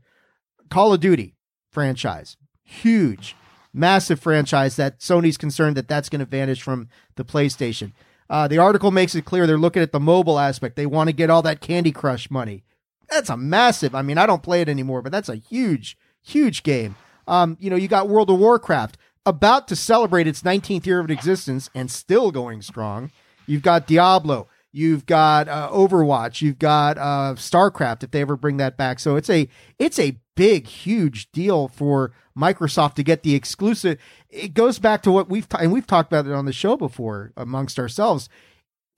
Call 0.70 0.94
of 0.94 1.00
Duty 1.00 1.36
franchise, 1.72 2.38
huge, 2.64 3.36
massive 3.74 4.20
franchise 4.20 4.76
that 4.76 5.00
Sony's 5.00 5.38
concerned 5.38 5.78
that 5.78 5.88
that's 5.88 6.10
going 6.10 6.20
to 6.20 6.26
vanish 6.26 6.62
from 6.62 6.90
the 7.16 7.26
PlayStation. 7.26 7.94
Uh, 8.30 8.48
the 8.48 8.58
article 8.58 8.92
makes 8.92 9.16
it 9.16 9.26
clear 9.26 9.48
they're 9.48 9.58
looking 9.58 9.82
at 9.82 9.92
the 9.92 10.00
mobile 10.00 10.40
aspect. 10.40 10.76
They 10.76 10.86
want 10.86 11.08
to 11.10 11.14
get 11.14 11.30
all 11.30 11.42
that 11.44 11.62
Candy 11.62 11.92
Crush 11.92 12.30
money. 12.30 12.64
That's 13.10 13.30
a 13.30 13.38
massive. 13.38 13.96
I 13.96 14.02
mean, 14.02 14.18
I 14.18 14.26
don't 14.26 14.44
play 14.44 14.62
it 14.62 14.70
anymore, 14.70 15.02
but 15.02 15.12
that's 15.12 15.30
a 15.30 15.36
huge, 15.36 15.98
huge 16.22 16.64
game. 16.64 16.96
Um, 17.28 17.58
you 17.60 17.70
know, 17.70 17.76
you 17.76 17.88
got 17.88 18.10
World 18.10 18.30
of 18.30 18.40
Warcraft 18.40 18.98
about 19.26 19.68
to 19.68 19.76
celebrate 19.76 20.28
its 20.28 20.42
19th 20.42 20.86
year 20.86 21.00
of 21.00 21.12
existence 21.12 21.70
and 21.76 21.92
still 21.92 22.32
going 22.32 22.62
strong. 22.62 23.12
You've 23.46 23.62
got 23.62 23.88
Diablo. 23.88 24.48
You've 24.78 25.08
got 25.08 25.50
uh, 25.50 25.70
Overwatch. 25.72 26.44
You've 26.44 26.60
got 26.60 27.00
uh, 27.00 27.34
StarCraft 27.34 28.04
if 28.04 28.12
they 28.12 28.22
ever 28.22 28.38
bring 28.38 28.58
that 28.58 28.78
back. 28.78 29.00
So 29.00 29.16
it's 29.16 29.30
a 29.30 29.50
it's 29.80 29.98
a 29.98 30.20
big, 30.36 30.68
huge 30.68 31.32
deal 31.32 31.68
for 31.68 32.14
Microsoft 32.38 32.94
to 32.94 33.04
get 33.04 33.24
the 33.24 33.34
exclusive. 33.34 33.98
It 34.30 34.54
goes 34.54 34.78
back 34.78 35.02
to 35.02 35.12
what 35.12 35.30
we've 35.30 35.50
ta- 35.50 35.58
and 35.62 35.72
we've 35.72 35.88
talked 35.88 36.14
about 36.14 36.28
it 36.28 36.32
on 36.32 36.46
the 36.46 36.54
show 36.54 36.78
before 36.78 37.34
amongst 37.36 37.80
ourselves. 37.80 38.30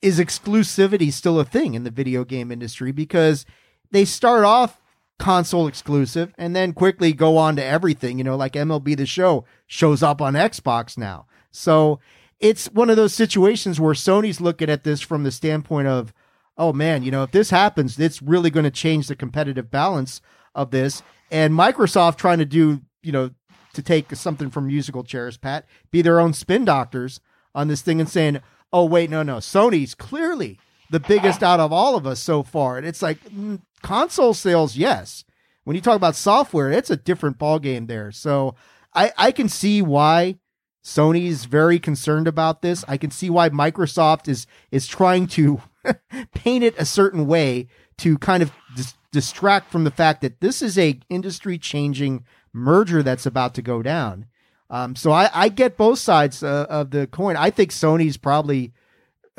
Is 0.02 0.20
exclusivity 0.20 1.10
still 1.10 1.40
a 1.40 1.46
thing 1.46 1.72
in 1.72 1.84
the 1.84 1.90
video 1.90 2.26
game 2.26 2.52
industry? 2.52 2.92
Because 2.92 3.46
they 3.90 4.04
start 4.04 4.44
off 4.44 4.82
console 5.18 5.66
exclusive 5.66 6.34
and 6.36 6.54
then 6.54 6.74
quickly 6.74 7.14
go 7.14 7.38
on 7.38 7.56
to 7.56 7.64
everything. 7.64 8.18
You 8.18 8.24
know, 8.24 8.36
like 8.36 8.52
MLB 8.52 8.98
The 8.98 9.06
Show 9.06 9.46
shows 9.66 10.02
up 10.02 10.20
on 10.20 10.34
Xbox 10.34 10.98
now. 10.98 11.24
So 11.50 12.00
it's 12.40 12.66
one 12.72 12.90
of 12.90 12.96
those 12.96 13.14
situations 13.14 13.78
where 13.78 13.94
Sony's 13.94 14.40
looking 14.40 14.70
at 14.70 14.82
this 14.82 15.00
from 15.00 15.22
the 15.22 15.30
standpoint 15.30 15.88
of, 15.88 16.12
oh 16.56 16.72
man, 16.72 17.02
you 17.02 17.10
know, 17.10 17.22
if 17.22 17.30
this 17.30 17.50
happens, 17.50 17.98
it's 17.98 18.22
really 18.22 18.50
going 18.50 18.64
to 18.64 18.70
change 18.70 19.06
the 19.06 19.14
competitive 19.16 19.70
balance 19.70 20.20
of 20.54 20.70
this. 20.70 21.02
And 21.30 21.54
Microsoft 21.54 22.16
trying 22.16 22.38
to 22.38 22.44
do, 22.44 22.80
you 23.02 23.12
know, 23.12 23.30
to 23.74 23.82
take 23.82 24.14
something 24.16 24.50
from 24.50 24.66
musical 24.66 25.04
chairs, 25.04 25.36
Pat, 25.36 25.64
be 25.90 26.02
their 26.02 26.18
own 26.18 26.32
spin 26.32 26.64
doctors 26.64 27.20
on 27.54 27.68
this 27.68 27.82
thing 27.82 28.00
and 28.00 28.08
saying, 28.08 28.40
oh, 28.72 28.84
wait, 28.84 29.10
no, 29.10 29.22
no, 29.22 29.36
Sony's 29.36 29.94
clearly 29.94 30.58
the 30.90 31.00
biggest 31.00 31.42
out 31.42 31.60
of 31.60 31.72
all 31.72 31.94
of 31.94 32.06
us 32.06 32.20
so 32.20 32.42
far. 32.42 32.76
And 32.76 32.86
it's 32.86 33.02
like 33.02 33.22
mm, 33.24 33.60
console 33.82 34.34
sales, 34.34 34.76
yes. 34.76 35.24
When 35.64 35.76
you 35.76 35.82
talk 35.82 35.96
about 35.96 36.16
software, 36.16 36.72
it's 36.72 36.90
a 36.90 36.96
different 36.96 37.38
ballgame 37.38 37.86
there. 37.86 38.10
So 38.10 38.56
I, 38.94 39.12
I 39.16 39.30
can 39.30 39.48
see 39.48 39.82
why 39.82 40.36
Sony's 40.82 41.44
very 41.44 41.78
concerned 41.78 42.26
about 42.26 42.62
this. 42.62 42.84
I 42.88 42.96
can 42.96 43.10
see 43.10 43.28
why 43.28 43.50
Microsoft 43.50 44.28
is 44.28 44.46
is 44.70 44.86
trying 44.86 45.26
to 45.28 45.60
paint 46.34 46.64
it 46.64 46.74
a 46.78 46.84
certain 46.84 47.26
way 47.26 47.68
to 47.98 48.16
kind 48.18 48.42
of 48.42 48.52
dis- 48.74 48.94
distract 49.12 49.70
from 49.70 49.84
the 49.84 49.90
fact 49.90 50.22
that 50.22 50.40
this 50.40 50.62
is 50.62 50.78
a 50.78 50.98
industry 51.08 51.58
changing 51.58 52.24
merger 52.52 53.02
that's 53.02 53.26
about 53.26 53.54
to 53.54 53.62
go 53.62 53.82
down. 53.82 54.26
Um, 54.70 54.96
so 54.96 55.10
I, 55.10 55.28
I 55.34 55.48
get 55.48 55.76
both 55.76 55.98
sides 55.98 56.42
uh, 56.42 56.66
of 56.70 56.90
the 56.90 57.06
coin. 57.06 57.36
I 57.36 57.50
think 57.50 57.70
Sony's 57.70 58.16
probably. 58.16 58.72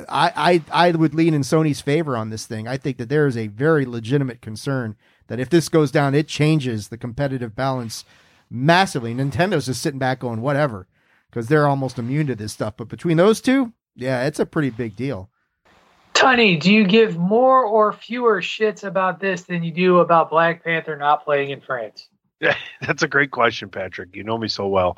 I, 0.09 0.61
I 0.71 0.87
I 0.87 0.91
would 0.91 1.13
lean 1.13 1.33
in 1.33 1.41
Sony's 1.41 1.81
favor 1.81 2.17
on 2.17 2.29
this 2.29 2.45
thing. 2.45 2.67
I 2.67 2.77
think 2.77 2.97
that 2.97 3.09
there 3.09 3.27
is 3.27 3.37
a 3.37 3.47
very 3.47 3.85
legitimate 3.85 4.41
concern 4.41 4.95
that 5.27 5.39
if 5.39 5.49
this 5.49 5.69
goes 5.69 5.91
down, 5.91 6.15
it 6.15 6.27
changes 6.27 6.87
the 6.87 6.97
competitive 6.97 7.55
balance 7.55 8.03
massively. 8.49 9.13
Nintendo's 9.13 9.67
just 9.67 9.81
sitting 9.81 9.99
back 9.99 10.19
going 10.19 10.41
whatever 10.41 10.87
because 11.31 11.47
they're 11.47 11.67
almost 11.67 11.97
immune 11.97 12.27
to 12.27 12.35
this 12.35 12.53
stuff. 12.53 12.75
But 12.77 12.89
between 12.89 13.17
those 13.17 13.41
two, 13.41 13.73
yeah, 13.95 14.25
it's 14.25 14.39
a 14.39 14.45
pretty 14.45 14.69
big 14.69 14.95
deal. 14.95 15.29
Tunney, 16.13 16.59
do 16.59 16.71
you 16.71 16.85
give 16.85 17.17
more 17.17 17.65
or 17.65 17.93
fewer 17.93 18.41
shits 18.41 18.83
about 18.83 19.19
this 19.19 19.43
than 19.43 19.63
you 19.63 19.71
do 19.71 19.99
about 19.99 20.29
Black 20.29 20.63
Panther 20.63 20.95
not 20.95 21.23
playing 21.23 21.49
in 21.49 21.61
France? 21.61 22.09
Yeah, 22.39 22.55
That's 22.81 23.03
a 23.03 23.07
great 23.07 23.31
question, 23.31 23.69
Patrick. 23.69 24.15
You 24.15 24.23
know 24.23 24.37
me 24.37 24.47
so 24.47 24.67
well. 24.67 24.97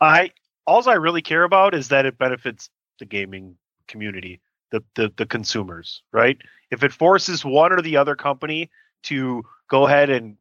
I 0.00 0.32
all 0.66 0.88
I 0.88 0.94
really 0.94 1.22
care 1.22 1.44
about 1.44 1.74
is 1.74 1.88
that 1.88 2.06
it 2.06 2.18
benefits 2.18 2.70
the 2.98 3.06
gaming 3.06 3.56
community, 3.88 4.40
the, 4.70 4.82
the 4.94 5.12
the 5.16 5.26
consumers, 5.26 6.02
right? 6.12 6.38
If 6.70 6.84
it 6.84 6.92
forces 6.92 7.44
one 7.44 7.72
or 7.72 7.82
the 7.82 7.96
other 7.96 8.14
company 8.14 8.70
to 9.04 9.42
go 9.68 9.86
ahead 9.86 10.10
and 10.10 10.36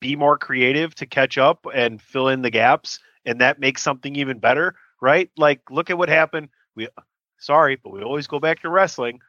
be 0.00 0.16
more 0.16 0.36
creative 0.36 0.94
to 0.96 1.06
catch 1.06 1.38
up 1.38 1.66
and 1.72 2.00
fill 2.00 2.28
in 2.28 2.42
the 2.42 2.50
gaps, 2.50 2.98
and 3.24 3.40
that 3.40 3.58
makes 3.58 3.82
something 3.82 4.16
even 4.16 4.38
better, 4.38 4.74
right? 5.00 5.30
Like 5.36 5.70
look 5.70 5.90
at 5.90 5.98
what 5.98 6.08
happened. 6.08 6.48
We 6.74 6.88
sorry, 7.38 7.76
but 7.76 7.92
we 7.92 8.02
always 8.02 8.26
go 8.26 8.40
back 8.40 8.60
to 8.60 8.68
wrestling. 8.68 9.20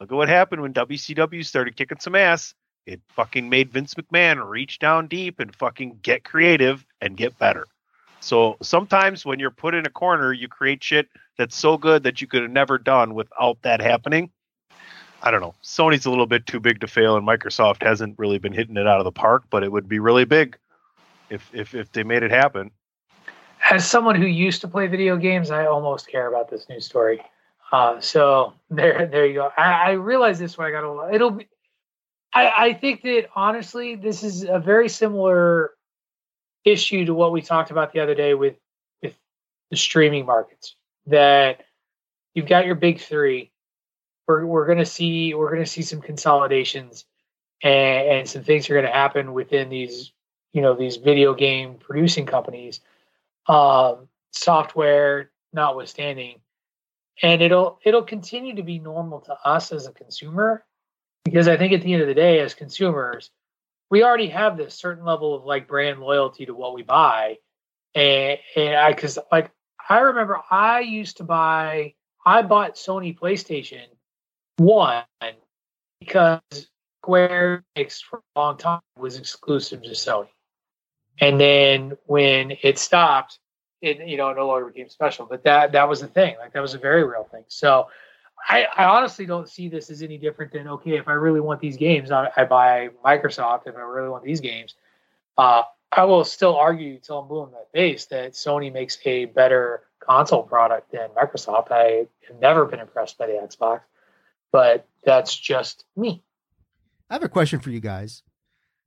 Look 0.00 0.10
at 0.10 0.16
what 0.16 0.28
happened 0.28 0.62
when 0.62 0.72
WCW 0.72 1.44
started 1.44 1.76
kicking 1.76 2.00
some 2.00 2.14
ass. 2.14 2.54
It 2.86 3.00
fucking 3.08 3.48
made 3.48 3.70
Vince 3.70 3.94
McMahon 3.94 4.48
reach 4.48 4.78
down 4.78 5.06
deep 5.06 5.38
and 5.38 5.54
fucking 5.54 6.00
get 6.02 6.24
creative 6.24 6.84
and 7.00 7.16
get 7.16 7.38
better. 7.38 7.66
So 8.20 8.56
sometimes 8.62 9.24
when 9.24 9.38
you're 9.38 9.50
put 9.50 9.74
in 9.74 9.86
a 9.86 9.90
corner, 9.90 10.32
you 10.32 10.48
create 10.48 10.82
shit 10.82 11.08
that's 11.36 11.56
so 11.56 11.78
good 11.78 12.02
that 12.02 12.20
you 12.20 12.26
could 12.26 12.42
have 12.42 12.50
never 12.50 12.78
done 12.78 13.14
without 13.14 13.60
that 13.62 13.80
happening. 13.80 14.30
I 15.22 15.30
don't 15.30 15.40
know. 15.40 15.54
Sony's 15.62 16.06
a 16.06 16.10
little 16.10 16.26
bit 16.26 16.46
too 16.46 16.60
big 16.60 16.80
to 16.80 16.86
fail, 16.86 17.16
and 17.16 17.26
Microsoft 17.26 17.82
hasn't 17.82 18.18
really 18.18 18.38
been 18.38 18.52
hitting 18.52 18.76
it 18.76 18.86
out 18.86 19.00
of 19.00 19.04
the 19.04 19.12
park, 19.12 19.44
but 19.50 19.62
it 19.62 19.70
would 19.70 19.88
be 19.88 19.98
really 19.98 20.24
big 20.24 20.56
if 21.28 21.48
if, 21.52 21.74
if 21.74 21.92
they 21.92 22.04
made 22.04 22.22
it 22.22 22.30
happen. 22.30 22.70
As 23.70 23.88
someone 23.88 24.16
who 24.16 24.26
used 24.26 24.60
to 24.62 24.68
play 24.68 24.88
video 24.88 25.16
games, 25.16 25.52
I 25.52 25.66
almost 25.66 26.08
care 26.08 26.26
about 26.26 26.50
this 26.50 26.68
news 26.68 26.84
story. 26.84 27.22
Uh, 27.70 28.00
so 28.00 28.52
there, 28.70 29.06
there 29.06 29.26
you 29.26 29.34
go. 29.34 29.50
I, 29.56 29.62
I 29.62 29.90
realize 29.92 30.38
this 30.38 30.58
when 30.58 30.66
I 30.66 30.70
got 30.72 30.84
a. 30.84 31.14
It'll 31.14 31.30
be. 31.30 31.48
I, 32.32 32.52
I 32.66 32.74
think 32.74 33.02
that 33.02 33.28
honestly, 33.34 33.96
this 33.96 34.22
is 34.22 34.44
a 34.44 34.58
very 34.58 34.88
similar 34.88 35.72
issue 36.64 37.04
to 37.06 37.14
what 37.14 37.32
we 37.32 37.42
talked 37.42 37.70
about 37.70 37.92
the 37.92 38.00
other 38.00 38.14
day 38.14 38.34
with 38.34 38.56
with 39.02 39.14
the 39.70 39.76
streaming 39.76 40.26
markets. 40.26 40.74
That 41.06 41.64
you've 42.34 42.46
got 42.46 42.66
your 42.66 42.74
big 42.74 43.00
three. 43.00 43.50
We're 44.26 44.46
we're 44.46 44.66
gonna 44.66 44.86
see 44.86 45.34
we're 45.34 45.50
gonna 45.50 45.66
see 45.66 45.82
some 45.82 46.00
consolidations, 46.00 47.04
and, 47.62 48.08
and 48.08 48.28
some 48.28 48.42
things 48.42 48.68
are 48.68 48.74
gonna 48.74 48.92
happen 48.92 49.32
within 49.32 49.68
these 49.68 50.12
you 50.52 50.62
know 50.62 50.74
these 50.74 50.96
video 50.96 51.34
game 51.34 51.74
producing 51.74 52.26
companies, 52.26 52.80
um, 53.46 54.08
software 54.32 55.30
notwithstanding, 55.52 56.40
and 57.22 57.42
it'll 57.42 57.78
it'll 57.84 58.04
continue 58.04 58.56
to 58.56 58.62
be 58.62 58.78
normal 58.78 59.20
to 59.20 59.36
us 59.44 59.72
as 59.72 59.86
a 59.86 59.92
consumer 59.92 60.64
because 61.24 61.48
I 61.48 61.56
think 61.56 61.72
at 61.72 61.82
the 61.82 61.92
end 61.92 62.02
of 62.02 62.08
the 62.08 62.14
day, 62.14 62.40
as 62.40 62.54
consumers, 62.54 63.30
we 63.90 64.02
already 64.02 64.28
have 64.28 64.56
this 64.56 64.74
certain 64.74 65.04
level 65.04 65.34
of 65.34 65.44
like 65.44 65.68
brand 65.68 66.00
loyalty 66.00 66.46
to 66.46 66.54
what 66.54 66.74
we 66.74 66.82
buy, 66.82 67.38
and 67.94 68.38
and 68.56 68.74
I 68.74 68.92
because 68.92 69.18
like 69.30 69.50
I 69.88 70.00
remember 70.00 70.38
I 70.50 70.80
used 70.80 71.18
to 71.18 71.24
buy 71.24 71.94
I 72.24 72.42
bought 72.42 72.74
Sony 72.74 73.18
PlayStation 73.18 73.86
one 74.58 75.04
because 76.00 76.40
Square 77.02 77.64
for 78.08 78.22
a 78.36 78.38
long 78.38 78.58
time 78.58 78.80
was 78.98 79.16
exclusive 79.16 79.82
to 79.82 79.90
Sony, 79.90 80.28
and 81.18 81.40
then 81.40 81.96
when 82.06 82.52
it 82.62 82.78
stopped, 82.78 83.38
it 83.80 84.06
you 84.06 84.16
know 84.16 84.32
no 84.32 84.46
longer 84.46 84.66
became 84.66 84.88
special. 84.88 85.26
But 85.26 85.44
that 85.44 85.72
that 85.72 85.88
was 85.88 86.00
the 86.00 86.06
thing, 86.06 86.36
like 86.38 86.52
that 86.52 86.60
was 86.60 86.74
a 86.74 86.78
very 86.78 87.04
real 87.04 87.24
thing. 87.24 87.44
So. 87.48 87.88
I, 88.48 88.64
I 88.74 88.84
honestly 88.84 89.26
don't 89.26 89.46
see 89.46 89.68
this 89.68 89.90
as 89.90 90.00
any 90.00 90.16
different 90.16 90.50
than 90.52 90.66
okay 90.66 90.96
if 90.96 91.08
I 91.08 91.12
really 91.12 91.40
want 91.40 91.60
these 91.60 91.76
games 91.76 92.10
I, 92.10 92.30
I 92.34 92.44
buy 92.44 92.88
Microsoft 93.04 93.66
if 93.66 93.76
I 93.76 93.80
really 93.80 94.08
want 94.08 94.24
these 94.24 94.40
games 94.40 94.76
uh, 95.36 95.60
I 95.92 96.04
will 96.04 96.24
still 96.24 96.56
argue 96.56 96.98
till 97.00 97.18
I'm 97.18 97.28
blue 97.28 97.42
in 97.42 97.50
face 97.74 98.06
that 98.06 98.32
Sony 98.32 98.72
makes 98.72 98.96
a 99.04 99.26
better 99.26 99.82
console 99.98 100.42
product 100.42 100.90
than 100.90 101.10
Microsoft 101.10 101.70
I 101.70 102.06
have 102.28 102.40
never 102.40 102.64
been 102.64 102.80
impressed 102.80 103.18
by 103.18 103.26
the 103.26 103.34
Xbox 103.34 103.82
but 104.52 104.88
that's 105.04 105.36
just 105.36 105.84
me 105.94 106.24
I 107.10 107.14
have 107.14 107.22
a 107.22 107.28
question 107.28 107.60
for 107.60 107.68
you 107.68 107.80
guys. 107.80 108.22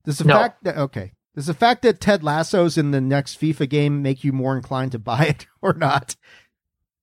Does 0.03 0.17
the 0.17 0.23
No. 0.23 0.33
fact 0.33 0.63
that 0.63 0.77
okay, 0.77 1.11
does 1.35 1.47
the 1.47 1.53
fact 1.53 1.81
that 1.81 1.99
Ted 1.99 2.23
Lasso's 2.23 2.77
in 2.77 2.91
the 2.91 3.01
next 3.01 3.39
FIFA 3.39 3.69
game 3.69 4.01
make 4.01 4.23
you 4.23 4.31
more 4.31 4.55
inclined 4.55 4.91
to 4.91 4.99
buy 4.99 5.25
it 5.25 5.47
or 5.61 5.73
not? 5.73 6.15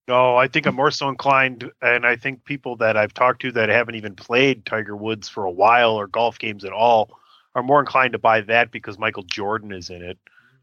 No, 0.09 0.37
I 0.37 0.49
think 0.49 0.67
I'm 0.67 0.75
more 0.75 0.91
so 0.91 1.09
inclined, 1.09 1.71
and 1.81 2.05
I 2.05 2.17
think 2.17 2.45
people 2.45 2.77
that 2.77 2.97
I've 2.97 3.15
talked 3.15 3.43
to 3.43 3.53
that 3.53 3.69
haven't 3.69 3.95
even 3.95 4.17
played 4.17 4.67
Tiger 4.67 4.97
Woods 4.97 5.29
for 5.29 5.45
a 5.45 5.51
while 5.51 5.93
or 5.93 6.09
golf 6.09 6.39
games 6.39 6.65
at 6.65 6.73
all 6.73 7.17
are 7.55 7.63
more 7.63 7.81
inclined 7.81 8.13
to 8.13 8.19
buy 8.19 8.41
that 8.43 8.73
because 8.73 8.99
Michael 8.99 9.23
Jordan 9.23 9.73
is 9.73 9.89
in 9.89 10.03
it. 10.03 10.19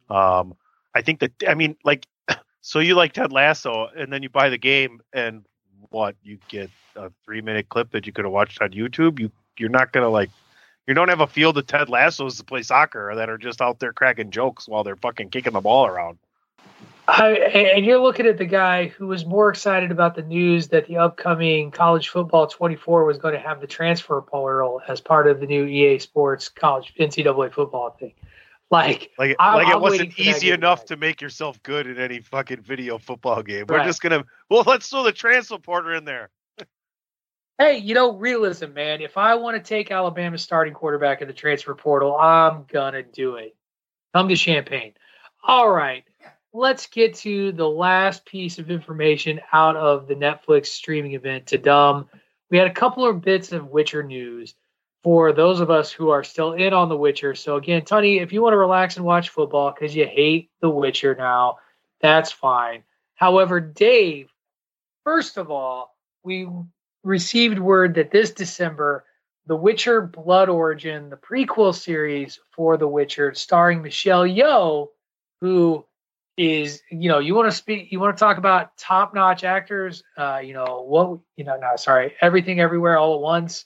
Um, 0.10 0.56
I 0.94 1.02
think 1.02 1.20
that 1.22 1.32
I 1.48 1.54
mean, 1.54 1.78
like, 1.86 2.08
so 2.62 2.80
you 2.80 2.96
like 2.96 3.14
Ted 3.14 3.32
Lasso, 3.32 3.88
and 3.96 4.12
then 4.12 4.24
you 4.24 4.30
buy 4.30 4.50
the 4.50 4.58
game, 4.58 5.02
and 5.14 5.46
what 5.90 6.16
you 6.24 6.40
get 6.50 6.70
a 6.96 7.12
three 7.24 7.42
minute 7.42 7.70
clip 7.70 7.92
that 7.92 8.06
you 8.06 8.14
could 8.14 8.26
have 8.26 8.34
watched 8.34 8.62
on 8.62 8.72
YouTube. 8.72 9.20
You 9.20 9.32
you're 9.58 9.70
not 9.70 9.92
gonna 9.92 10.10
like. 10.10 10.30
You 10.88 10.94
don't 10.94 11.10
have 11.10 11.20
a 11.20 11.28
field 11.28 11.58
of 11.58 11.68
Ted 11.68 11.90
Lassos 11.90 12.38
to 12.38 12.46
play 12.46 12.64
soccer 12.64 13.14
that 13.16 13.30
are 13.30 13.38
just 13.38 13.62
out 13.62 13.80
there 13.80 13.92
cracking 13.92 14.32
jokes 14.32 14.68
while 14.68 14.86
they're 14.86 14.96
fucking 14.96 15.30
kicking 15.30 15.54
the 15.54 15.62
ball 15.62 15.86
around. 15.86 16.18
I, 17.10 17.32
and 17.36 17.86
you're 17.86 18.00
looking 18.00 18.26
at 18.26 18.38
the 18.38 18.46
guy 18.46 18.88
who 18.88 19.08
was 19.08 19.26
more 19.26 19.50
excited 19.50 19.92
about 19.92 20.16
the 20.16 20.24
news 20.24 20.70
that 20.70 20.88
the 20.88 20.98
upcoming 20.98 21.72
college 21.72 22.10
football 22.10 22.48
24 22.48 23.06
was 23.06 23.18
going 23.18 23.34
to 23.34 23.40
have 23.40 23.62
the 23.62 23.68
transfer 23.68 24.22
portal 24.22 24.82
as 24.88 25.00
part 25.00 25.28
of 25.28 25.40
the 25.40 25.46
new 25.46 25.66
EA 25.66 26.00
Sports 26.00 26.50
college 26.50 26.94
NCAA 27.00 27.54
football 27.54 27.92
thing. 27.92 28.14
Like, 28.70 29.12
Like, 29.18 29.38
I'm- 29.40 29.56
like 29.56 29.68
I'm 29.68 29.74
it 29.74 29.82
wasn't 29.82 30.20
easy 30.20 30.52
enough 30.52 30.86
to 30.86 30.98
make 30.98 31.22
yourself 31.22 31.62
good 31.64 31.88
in 31.88 31.98
any 31.98 32.20
fucking 32.20 32.62
video 32.62 32.98
football 32.98 33.42
game. 33.42 33.66
We're 33.70 33.86
just 33.86 34.02
gonna 34.02 34.26
well, 34.50 34.64
let's 34.66 34.90
throw 34.90 35.04
the 35.04 35.14
transfer 35.14 35.58
porter 35.58 35.94
in 35.94 36.04
there. 36.04 36.30
Hey, 37.60 37.78
you 37.80 37.96
know, 37.96 38.16
realism, 38.16 38.74
man. 38.74 39.02
If 39.02 39.18
I 39.18 39.34
want 39.34 39.58
to 39.58 39.68
take 39.68 39.90
Alabama's 39.90 40.44
starting 40.44 40.76
quarterback 40.76 41.24
in 41.24 41.28
the 41.28 41.34
transfer 41.34 41.74
portal, 41.74 42.16
I'm 42.16 42.66
gonna 42.72 43.02
do 43.02 43.38
it. 43.38 43.56
Come 44.14 44.30
to 44.30 44.36
Champaign. 44.36 44.94
All 45.44 45.68
right, 45.72 46.04
let's 46.54 46.86
get 46.86 47.16
to 47.16 47.52
the 47.52 47.68
last 47.68 48.26
piece 48.26 48.60
of 48.60 48.70
information 48.70 49.42
out 49.52 49.76
of 49.76 50.08
the 50.08 50.14
Netflix 50.14 50.68
streaming 50.68 51.14
event 51.14 51.46
Tudum. 51.46 52.08
We 52.52 52.60
had 52.60 52.68
a 52.68 52.74
couple 52.74 53.08
of 53.08 53.22
bits 53.22 53.52
of 53.52 53.72
Witcher 53.72 54.04
news 54.04 54.54
for 55.02 55.34
those 55.34 55.60
of 55.60 55.72
us 55.72 55.92
who 55.92 56.10
are 56.10 56.24
still 56.24 56.54
in 56.54 56.74
on 56.74 56.90
The 56.90 56.98
Witcher. 56.98 57.34
So 57.34 57.56
again, 57.56 57.84
Tony, 57.86 58.20
if 58.20 58.32
you 58.32 58.44
want 58.44 58.54
to 58.54 58.58
relax 58.58 58.98
and 58.98 59.06
watch 59.06 59.30
football 59.30 59.72
because 59.72 59.96
you 59.96 60.06
hate 60.06 60.52
The 60.62 60.70
Witcher 60.70 61.16
now, 61.16 61.58
that's 62.02 62.32
fine. 62.32 62.84
However, 63.16 63.60
Dave, 63.60 64.30
first 65.04 65.38
of 65.38 65.50
all, 65.50 65.96
we 66.24 66.48
received 67.08 67.58
word 67.58 67.96
that 67.96 68.12
this 68.12 68.32
December, 68.32 69.06
The 69.48 69.56
Witcher 69.56 70.02
Blood 70.02 70.50
Origin, 70.50 71.10
the 71.10 71.16
prequel 71.16 71.74
series 71.74 72.40
for 72.52 72.78
The 72.78 72.88
Witcher, 72.88 73.34
starring 73.34 73.82
Michelle 73.82 74.26
Yeoh, 74.26 74.90
who 75.40 75.86
is, 76.36 76.82
you 76.92 77.10
know, 77.10 77.20
you 77.20 77.34
want 77.34 77.50
to 77.50 77.56
speak, 77.56 77.92
you 77.92 78.00
want 78.00 78.16
to 78.16 78.20
talk 78.20 78.38
about 78.38 78.78
top 78.78 79.14
notch 79.14 79.44
actors, 79.44 80.04
uh, 80.18 80.40
you 80.44 80.54
know, 80.54 80.84
what, 80.86 81.20
you 81.36 81.46
know, 81.46 81.58
no, 81.58 81.76
sorry, 81.78 82.14
everything 82.22 82.60
everywhere 82.60 82.98
all 82.98 83.16
at 83.16 83.22
once, 83.22 83.66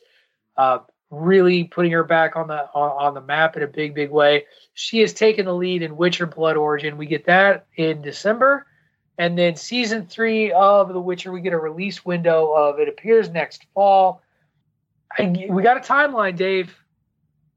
uh, 0.56 0.80
really 1.10 1.66
putting 1.66 1.92
her 1.92 2.04
back 2.06 2.36
on 2.38 2.48
the 2.48 2.70
on, 2.74 3.08
on 3.08 3.14
the 3.14 3.22
map 3.22 3.58
in 3.58 3.64
a 3.64 3.68
big, 3.68 3.94
big 3.94 4.12
way. 4.12 4.46
She 4.74 5.00
has 5.00 5.14
taken 5.14 5.46
the 5.46 5.54
lead 5.54 5.82
in 5.82 5.98
Witcher 5.98 6.28
Blood 6.28 6.56
Origin. 6.56 6.96
We 6.96 7.08
get 7.08 7.26
that 7.26 7.66
in 7.76 8.02
December. 8.02 8.68
And 9.22 9.38
then 9.38 9.56
season 9.56 10.08
three 10.08 10.52
of 10.52 10.92
The 10.92 11.00
Witcher, 11.00 11.32
we 11.32 11.42
get 11.42 11.54
a 11.54 11.60
release 11.60 12.04
window 12.04 12.54
of 12.54 12.80
it 12.80 12.90
appears 12.90 13.30
next 13.30 13.68
fall. 13.72 14.24
I, 15.16 15.46
we 15.48 15.62
got 15.62 15.78
a 15.78 15.80
timeline, 15.80 16.36
Dave. 16.36 16.76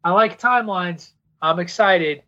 I 0.04 0.10
like 0.10 0.38
timelines. 0.38 1.12
I'm 1.40 1.58
excited. 1.58 2.22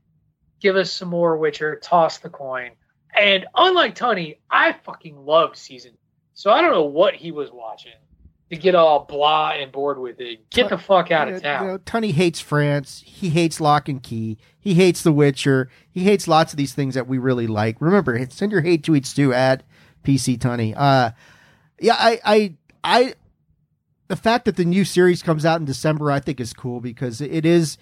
Give 0.58 0.74
us 0.74 0.90
some 0.90 1.10
more 1.10 1.36
Witcher. 1.36 1.78
Toss 1.82 2.16
the 2.16 2.30
coin. 2.30 2.70
And 3.14 3.44
unlike 3.54 3.94
Tony, 3.94 4.40
I 4.50 4.72
fucking 4.72 5.18
loved 5.18 5.58
season. 5.58 5.98
So 6.32 6.50
I 6.50 6.62
don't 6.62 6.72
know 6.72 6.84
what 6.84 7.14
he 7.14 7.30
was 7.30 7.52
watching 7.52 7.92
to 8.50 8.56
get 8.56 8.74
all 8.74 9.04
blah 9.04 9.50
and 9.50 9.72
bored 9.72 9.98
with 9.98 10.20
it. 10.20 10.48
Get 10.50 10.68
the 10.68 10.78
fuck 10.78 11.10
out 11.10 11.28
of 11.28 11.34
You 11.34 11.40
town. 11.40 11.66
know, 11.66 11.78
Tunney 11.78 12.12
hates 12.12 12.38
France. 12.40 13.02
He 13.04 13.30
hates 13.30 13.60
Locke 13.60 13.88
and 13.88 14.02
Key. 14.02 14.38
He 14.58 14.74
hates 14.74 15.02
The 15.02 15.12
Witcher. 15.12 15.68
He 15.90 16.04
hates 16.04 16.28
lots 16.28 16.52
of 16.52 16.56
these 16.56 16.72
things 16.72 16.94
that 16.94 17.08
we 17.08 17.18
really 17.18 17.46
like. 17.46 17.76
Remember, 17.80 18.24
send 18.30 18.52
your 18.52 18.60
hate 18.60 18.82
tweets 18.84 19.14
to 19.16 19.32
at 19.32 19.64
PC 20.04 20.38
Tunney. 20.38 20.74
Uh, 20.76 21.10
yeah, 21.80 21.96
I, 21.98 22.20
I, 22.24 22.54
I, 22.84 23.14
the 24.08 24.16
fact 24.16 24.44
that 24.44 24.56
the 24.56 24.64
new 24.64 24.84
series 24.84 25.22
comes 25.22 25.44
out 25.44 25.58
in 25.58 25.66
December, 25.66 26.10
I 26.12 26.20
think 26.20 26.40
is 26.40 26.52
cool 26.52 26.80
because 26.80 27.20
it 27.20 27.44
is, 27.44 27.78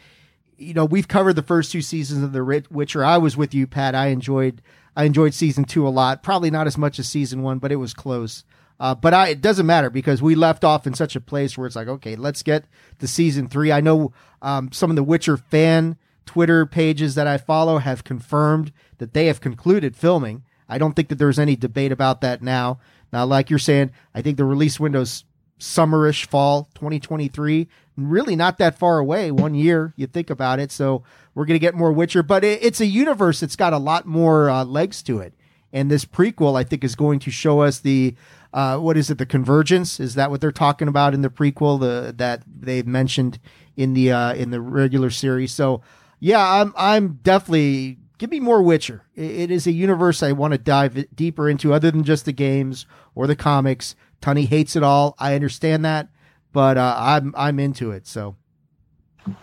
you 0.56 0.72
know, 0.72 0.86
we've 0.86 1.08
covered 1.08 1.34
the 1.34 1.42
first 1.42 1.72
two 1.72 1.82
seasons 1.82 2.22
of 2.22 2.32
The 2.32 2.64
Witcher. 2.70 3.04
I 3.04 3.18
was 3.18 3.36
with 3.36 3.52
you, 3.52 3.66
Pat. 3.66 3.94
I 3.94 4.06
enjoyed, 4.06 4.62
I 4.96 5.04
enjoyed 5.04 5.34
season 5.34 5.64
two 5.64 5.86
a 5.86 5.90
lot. 5.90 6.22
Probably 6.22 6.50
not 6.50 6.66
as 6.66 6.78
much 6.78 6.98
as 6.98 7.06
season 7.08 7.42
one, 7.42 7.58
but 7.58 7.70
it 7.70 7.76
was 7.76 7.92
close. 7.92 8.44
Uh, 8.84 8.94
but 8.94 9.14
I, 9.14 9.28
it 9.28 9.40
doesn't 9.40 9.64
matter 9.64 9.88
because 9.88 10.20
we 10.20 10.34
left 10.34 10.62
off 10.62 10.86
in 10.86 10.92
such 10.92 11.16
a 11.16 11.20
place 11.20 11.56
where 11.56 11.66
it's 11.66 11.74
like, 11.74 11.88
okay, 11.88 12.16
let's 12.16 12.42
get 12.42 12.66
to 12.98 13.08
season 13.08 13.48
three. 13.48 13.72
I 13.72 13.80
know 13.80 14.12
um, 14.42 14.72
some 14.72 14.90
of 14.90 14.96
the 14.96 15.02
Witcher 15.02 15.38
fan 15.38 15.96
Twitter 16.26 16.66
pages 16.66 17.14
that 17.14 17.26
I 17.26 17.38
follow 17.38 17.78
have 17.78 18.04
confirmed 18.04 18.72
that 18.98 19.14
they 19.14 19.24
have 19.24 19.40
concluded 19.40 19.96
filming. 19.96 20.44
I 20.68 20.76
don't 20.76 20.92
think 20.92 21.08
that 21.08 21.14
there's 21.14 21.38
any 21.38 21.56
debate 21.56 21.92
about 21.92 22.20
that 22.20 22.42
now. 22.42 22.78
Now, 23.10 23.24
like 23.24 23.48
you're 23.48 23.58
saying, 23.58 23.90
I 24.14 24.20
think 24.20 24.36
the 24.36 24.44
release 24.44 24.78
window's 24.78 25.24
summerish 25.58 26.26
fall 26.26 26.68
2023 26.74 27.68
really 27.96 28.36
not 28.36 28.58
that 28.58 28.76
far 28.76 28.98
away 28.98 29.30
one 29.30 29.54
year 29.54 29.94
you 29.96 30.04
think 30.04 30.28
about 30.28 30.58
it 30.58 30.72
so 30.72 31.04
we're 31.32 31.46
going 31.46 31.54
to 31.54 31.60
get 31.60 31.76
more 31.76 31.92
witcher 31.92 32.24
but 32.24 32.42
it, 32.42 32.60
it's 32.60 32.80
a 32.80 32.86
universe 32.86 33.38
that's 33.38 33.54
got 33.54 33.72
a 33.72 33.78
lot 33.78 34.04
more 34.04 34.50
uh, 34.50 34.64
legs 34.64 35.00
to 35.00 35.20
it 35.20 35.32
and 35.72 35.88
this 35.88 36.04
prequel 36.04 36.58
i 36.58 36.64
think 36.64 36.82
is 36.82 36.96
going 36.96 37.20
to 37.20 37.30
show 37.30 37.60
us 37.60 37.78
the 37.78 38.14
uh, 38.54 38.78
what 38.78 38.96
is 38.96 39.10
it 39.10 39.18
the 39.18 39.26
convergence 39.26 40.00
is 40.00 40.14
that 40.14 40.30
what 40.30 40.40
they're 40.40 40.50
talking 40.50 40.88
about 40.88 41.12
in 41.12 41.20
the 41.20 41.28
prequel 41.28 41.78
the 41.78 42.14
that 42.16 42.42
they've 42.46 42.86
mentioned 42.86 43.38
in 43.76 43.92
the 43.92 44.10
uh, 44.10 44.32
in 44.32 44.50
the 44.50 44.60
regular 44.60 45.10
series 45.10 45.52
so 45.52 45.82
yeah 46.20 46.60
i'm 46.60 46.72
i'm 46.76 47.18
definitely 47.22 47.98
give 48.16 48.30
me 48.30 48.40
more 48.40 48.62
witcher 48.62 49.02
it, 49.14 49.50
is 49.50 49.66
a 49.66 49.72
universe 49.72 50.22
i 50.22 50.32
want 50.32 50.52
to 50.52 50.58
dive 50.58 51.04
deeper 51.14 51.50
into 51.50 51.74
other 51.74 51.90
than 51.90 52.04
just 52.04 52.24
the 52.24 52.32
games 52.32 52.86
or 53.14 53.26
the 53.26 53.36
comics 53.36 53.94
Tunney 54.24 54.48
hates 54.48 54.74
it 54.74 54.82
all. 54.82 55.14
I 55.18 55.34
understand 55.34 55.84
that, 55.84 56.08
but 56.52 56.78
uh, 56.78 56.94
I'm 56.98 57.34
I'm 57.36 57.60
into 57.60 57.90
it. 57.90 58.06
So 58.06 58.36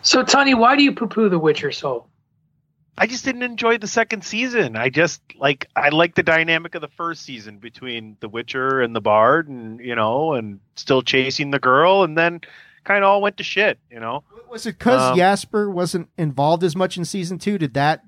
So, 0.02 0.24
Tony, 0.24 0.56
why 0.56 0.76
do 0.76 0.84
you 0.84 0.92
poo 0.92 1.08
poo 1.08 1.30
The 1.30 1.38
Witcher 1.38 1.72
so? 1.72 2.08
I 3.02 3.08
just 3.08 3.26
didn't 3.26 3.42
enjoy 3.42 3.80
the 3.80 3.88
second 3.88 4.24
season. 4.24 4.76
I 4.76 4.90
just 4.90 5.24
like 5.36 5.66
I 5.76 5.90
like 5.90 6.14
the 6.14 6.22
dynamic 6.22 6.76
of 6.76 6.82
the 6.82 6.88
first 6.88 7.24
season 7.24 7.58
between 7.58 8.16
the 8.20 8.30
Witcher 8.30 8.80
and 8.80 8.96
the 8.96 9.02
Bard, 9.02 9.48
and 9.48 9.80
you 9.80 9.96
know, 9.96 10.34
and 10.36 10.60
still 10.76 11.02
chasing 11.02 11.50
the 11.50 11.58
girl, 11.58 12.04
and 12.04 12.16
then 12.16 12.42
kind 12.84 13.04
of 13.04 13.10
all 13.10 13.20
went 13.20 13.38
to 13.38 13.44
shit. 13.44 13.80
You 13.90 14.00
know, 14.00 14.24
was 14.52 14.68
it 14.68 14.78
because 14.78 15.02
Um, 15.14 15.18
Jaskier 15.18 15.74
wasn't 15.74 16.10
involved 16.16 16.64
as 16.64 16.76
much 16.76 16.96
in 16.96 17.04
season 17.04 17.40
two? 17.40 17.58
Did 17.58 17.74
that 17.74 18.04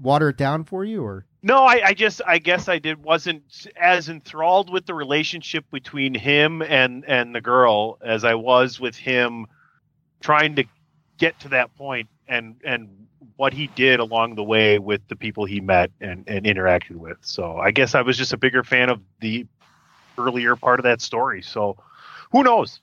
water 0.00 0.30
it 0.30 0.38
down 0.38 0.64
for 0.64 0.84
you, 0.84 1.04
or 1.04 1.24
No, 1.44 1.58
I, 1.58 1.80
I 1.84 1.94
just 1.94 2.20
I 2.26 2.38
guess 2.38 2.68
I 2.68 2.80
did 2.80 3.00
wasn't 3.00 3.68
as 3.80 4.08
enthralled 4.08 4.72
with 4.72 4.86
the 4.86 4.94
relationship 4.94 5.66
between 5.70 6.16
him 6.16 6.62
and 6.62 7.04
and 7.06 7.32
the 7.32 7.40
girl 7.40 7.96
as 8.04 8.24
I 8.24 8.34
was 8.34 8.80
with 8.80 8.96
him 8.96 9.46
trying 10.20 10.56
to 10.56 10.64
get 11.16 11.38
to 11.40 11.50
that 11.50 11.76
point 11.76 12.08
and 12.26 12.56
and 12.64 13.01
what 13.36 13.52
he 13.52 13.66
did 13.68 14.00
along 14.00 14.34
the 14.34 14.44
way 14.44 14.78
with 14.78 15.06
the 15.08 15.16
people 15.16 15.44
he 15.44 15.60
met 15.60 15.90
and, 16.00 16.24
and 16.28 16.44
interacted 16.46 16.96
with. 16.96 17.18
So 17.22 17.56
I 17.56 17.70
guess 17.70 17.94
I 17.94 18.02
was 18.02 18.16
just 18.16 18.32
a 18.32 18.36
bigger 18.36 18.62
fan 18.62 18.88
of 18.88 19.00
the 19.20 19.46
earlier 20.18 20.56
part 20.56 20.80
of 20.80 20.84
that 20.84 21.00
story. 21.00 21.42
So 21.42 21.76
who 22.30 22.42
knows? 22.42 22.80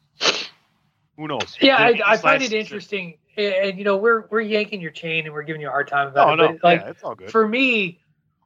Who 1.18 1.28
knows? 1.28 1.58
Yeah, 1.60 1.78
I, 1.78 2.00
I 2.06 2.18
find 2.18 2.42
it 2.42 2.54
interesting, 2.54 3.18
and, 3.36 3.54
and, 3.54 3.78
you 3.78 3.84
know, 3.84 3.98
we're 3.98 4.26
we're 4.30 4.42
yanking 4.42 4.80
your 4.82 4.92
chain 4.92 5.26
and 5.26 5.34
we're 5.34 5.44
giving 5.44 5.62
you 5.62 5.68
a 5.68 5.72
hard 5.72 5.88
time 5.88 6.08
about 6.08 6.30
Oh 6.30 6.34
it. 6.34 6.38
no, 6.38 6.48
but, 6.54 6.64
like 6.64 6.82
yeah, 6.82 6.90
it's 6.90 7.04
all 7.04 7.16
good. 7.16 7.30
for 7.30 7.48
me, 7.48 8.00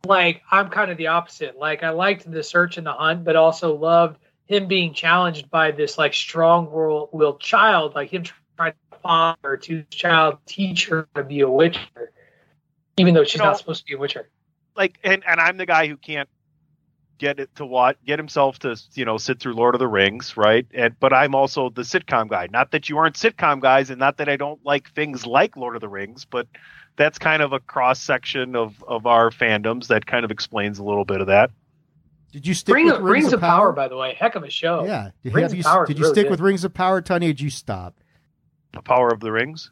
like 0.05 0.41
I'm 0.49 0.69
kind 0.69 0.89
of 0.89 0.97
the 0.97 1.07
opposite. 1.07 1.57
Like 1.57 1.83
I 1.83 1.91
liked 1.91 2.29
the 2.29 2.43
search 2.43 2.77
and 2.77 2.85
the 2.87 2.93
hunt, 2.93 3.23
but 3.23 3.35
also 3.35 3.75
loved 3.75 4.17
him 4.45 4.67
being 4.67 4.93
challenged 4.93 5.49
by 5.49 5.71
this 5.71 5.97
like 5.97 6.13
strong-willed 6.13 7.39
child, 7.39 7.95
like 7.95 8.09
him 8.09 8.23
trying 8.57 8.73
to 8.91 8.97
father 8.99 9.57
to 9.57 9.75
his 9.77 9.85
child, 9.89 10.37
teach 10.45 10.87
her 10.87 11.07
to 11.15 11.23
be 11.23 11.41
a 11.41 11.49
witcher, 11.49 11.79
even 12.97 13.13
though 13.13 13.23
she's 13.23 13.35
You 13.35 13.39
know, 13.39 13.45
not 13.45 13.57
supposed 13.57 13.81
to 13.81 13.85
be 13.85 13.93
a 13.95 13.97
witcher. 13.97 14.29
like 14.75 14.97
and 15.03 15.23
and 15.27 15.39
I'm 15.39 15.57
the 15.57 15.65
guy 15.65 15.87
who 15.87 15.97
can't 15.97 16.29
get 17.19 17.39
it 17.39 17.55
to 17.55 17.65
watch, 17.65 17.95
get 18.05 18.19
himself 18.19 18.59
to 18.59 18.75
you 18.95 19.05
know 19.05 19.17
sit 19.17 19.39
through 19.39 19.53
Lord 19.53 19.75
of 19.75 19.79
the 19.79 19.87
Rings, 19.87 20.35
right? 20.37 20.65
And 20.73 20.99
but 20.99 21.13
I'm 21.13 21.35
also 21.35 21.69
the 21.69 21.83
sitcom 21.83 22.27
guy. 22.29 22.47
Not 22.51 22.71
that 22.71 22.89
you 22.89 22.97
aren't 22.97 23.15
sitcom 23.15 23.61
guys, 23.61 23.89
and 23.89 23.99
not 23.99 24.17
that 24.17 24.29
I 24.29 24.35
don't 24.35 24.63
like 24.65 24.91
things 24.93 25.25
like 25.25 25.55
Lord 25.57 25.75
of 25.75 25.81
the 25.81 25.89
Rings, 25.89 26.25
but 26.25 26.47
that's 26.95 27.17
kind 27.17 27.41
of 27.41 27.53
a 27.53 27.59
cross 27.59 27.99
section 28.01 28.55
of 28.55 28.83
of 28.87 29.05
our 29.05 29.29
fandoms 29.31 29.87
that 29.87 30.05
kind 30.05 30.25
of 30.25 30.31
explains 30.31 30.79
a 30.79 30.83
little 30.83 31.05
bit 31.05 31.21
of 31.21 31.27
that. 31.27 31.51
did 32.31 32.45
you 32.47 32.53
stick 32.53 32.75
Ring 32.75 32.85
with 32.87 32.95
of, 32.95 33.01
Rings, 33.03 33.23
Rings 33.25 33.33
of 33.33 33.39
Power? 33.41 33.71
by 33.73 33.87
the 33.87 33.95
way, 33.97 34.15
heck 34.19 34.35
of 34.35 34.43
a 34.43 34.49
show. 34.49 34.85
yeah, 34.85 35.11
did, 35.23 35.33
Rings 35.33 35.51
have 35.51 35.51
of 35.53 35.57
you, 35.57 35.63
Power 35.63 35.85
did 35.85 35.97
you 35.97 36.03
really 36.03 36.13
stick 36.15 36.25
good. 36.25 36.31
with 36.31 36.39
Rings 36.41 36.63
of 36.63 36.73
Power, 36.73 37.01
Tony? 37.01 37.27
or 37.27 37.33
did 37.33 37.41
you 37.41 37.49
stop? 37.49 37.95
The 38.73 38.81
Power 38.81 39.09
of 39.09 39.19
the 39.19 39.31
Rings. 39.31 39.69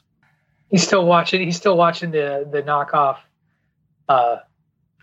He's 0.69 0.83
still 0.83 1.05
watching. 1.05 1.41
He's 1.41 1.57
still 1.57 1.75
watching 1.75 2.11
the 2.11 2.47
the 2.49 2.63
knockoff, 2.63 3.17
uh, 4.07 4.37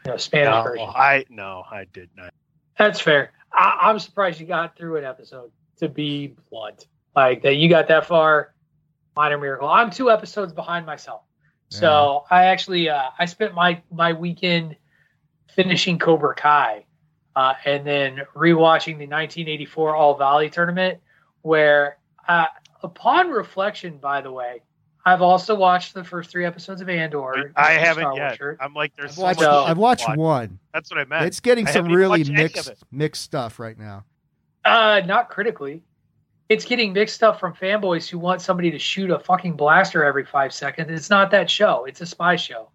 you 0.05 0.13
know, 0.13 0.17
Spanish 0.17 0.47
no, 0.47 0.63
version. 0.63 0.89
I 0.89 1.25
no, 1.29 1.63
I 1.71 1.85
did 1.93 2.09
not. 2.17 2.33
That's 2.79 3.01
fair. 3.01 3.33
I, 3.53 3.79
I'm 3.83 3.99
surprised 3.99 4.41
you 4.41 4.47
got 4.47 4.77
through 4.77 4.97
an 4.97 5.05
episode. 5.05 5.51
To 5.81 5.89
be 5.89 6.35
blunt, 6.51 6.87
like 7.15 7.43
that, 7.43 7.57
you 7.57 7.69
got 7.69 7.89
that 7.89 8.07
far. 8.07 8.55
Minor 9.15 9.39
miracle. 9.39 9.69
I'm 9.69 9.91
two 9.91 10.11
episodes 10.11 10.53
behind 10.53 10.87
myself. 10.87 11.23
So 11.71 12.25
I 12.31 12.47
actually 12.47 12.89
uh, 12.89 13.11
I 13.19 13.27
spent 13.27 13.55
my 13.55 13.83
my 13.91 14.13
weekend 14.13 14.77
finishing 15.49 15.99
Cobra 15.99 16.35
Kai, 16.35 16.85
uh, 17.37 17.55
and 17.65 17.87
then 17.87 18.23
rewatching 18.35 18.97
the 18.99 19.07
1984 19.07 19.95
All 19.95 20.17
Valley 20.17 20.51
tournament. 20.51 21.01
Where, 21.43 21.99
uh, 22.27 22.47
upon 22.83 23.31
reflection, 23.31 23.99
by 23.99 24.21
the 24.21 24.33
way, 24.33 24.63
I've 25.05 25.23
also 25.23 25.55
watched 25.55 25.95
the 25.95 26.05
first 26.05 26.31
three 26.31 26.45
episodes 26.45 26.81
of 26.81 26.89
Andor. 26.89 27.53
I 27.57 27.73
haven't 27.73 28.15
yet. 28.15 28.37
shirt. 28.37 28.59
I'm 28.61 28.75
like, 28.75 28.95
there's 28.97 29.13
I've 29.13 29.15
so 29.15 29.23
watched, 29.23 29.41
much 29.41 29.49
I've 29.49 29.79
watched 29.79 30.09
watch. 30.09 30.19
one. 30.19 30.59
That's 30.75 30.91
what 30.91 31.01
I 31.01 31.05
meant. 31.05 31.25
It's 31.25 31.41
getting 31.41 31.67
I 31.67 31.71
some 31.71 31.87
really 31.87 32.21
watched 32.21 32.31
any 32.31 32.45
of 32.45 32.55
mixed 32.55 32.85
mixed 32.91 33.23
stuff 33.23 33.59
right 33.59 33.79
now. 33.79 34.05
Uh, 34.65 35.01
not 35.07 35.31
critically. 35.31 35.83
It's 36.49 36.65
getting 36.65 36.93
mixed 36.93 37.15
stuff 37.15 37.41
from 37.41 37.55
fanboys 37.55 38.09
who 38.09 38.19
want 38.19 38.41
somebody 38.43 38.71
to 38.71 38.79
shoot 38.79 39.11
a 39.11 39.19
fucking 39.19 39.55
blaster 39.55 40.05
every 40.05 40.25
five 40.25 40.53
seconds. 40.53 40.91
It's 40.91 41.11
not 41.11 41.31
that 41.31 41.49
show. 41.49 41.85
It's 41.85 42.01
a 42.01 42.07
spy 42.07 42.37
show. 42.37 42.71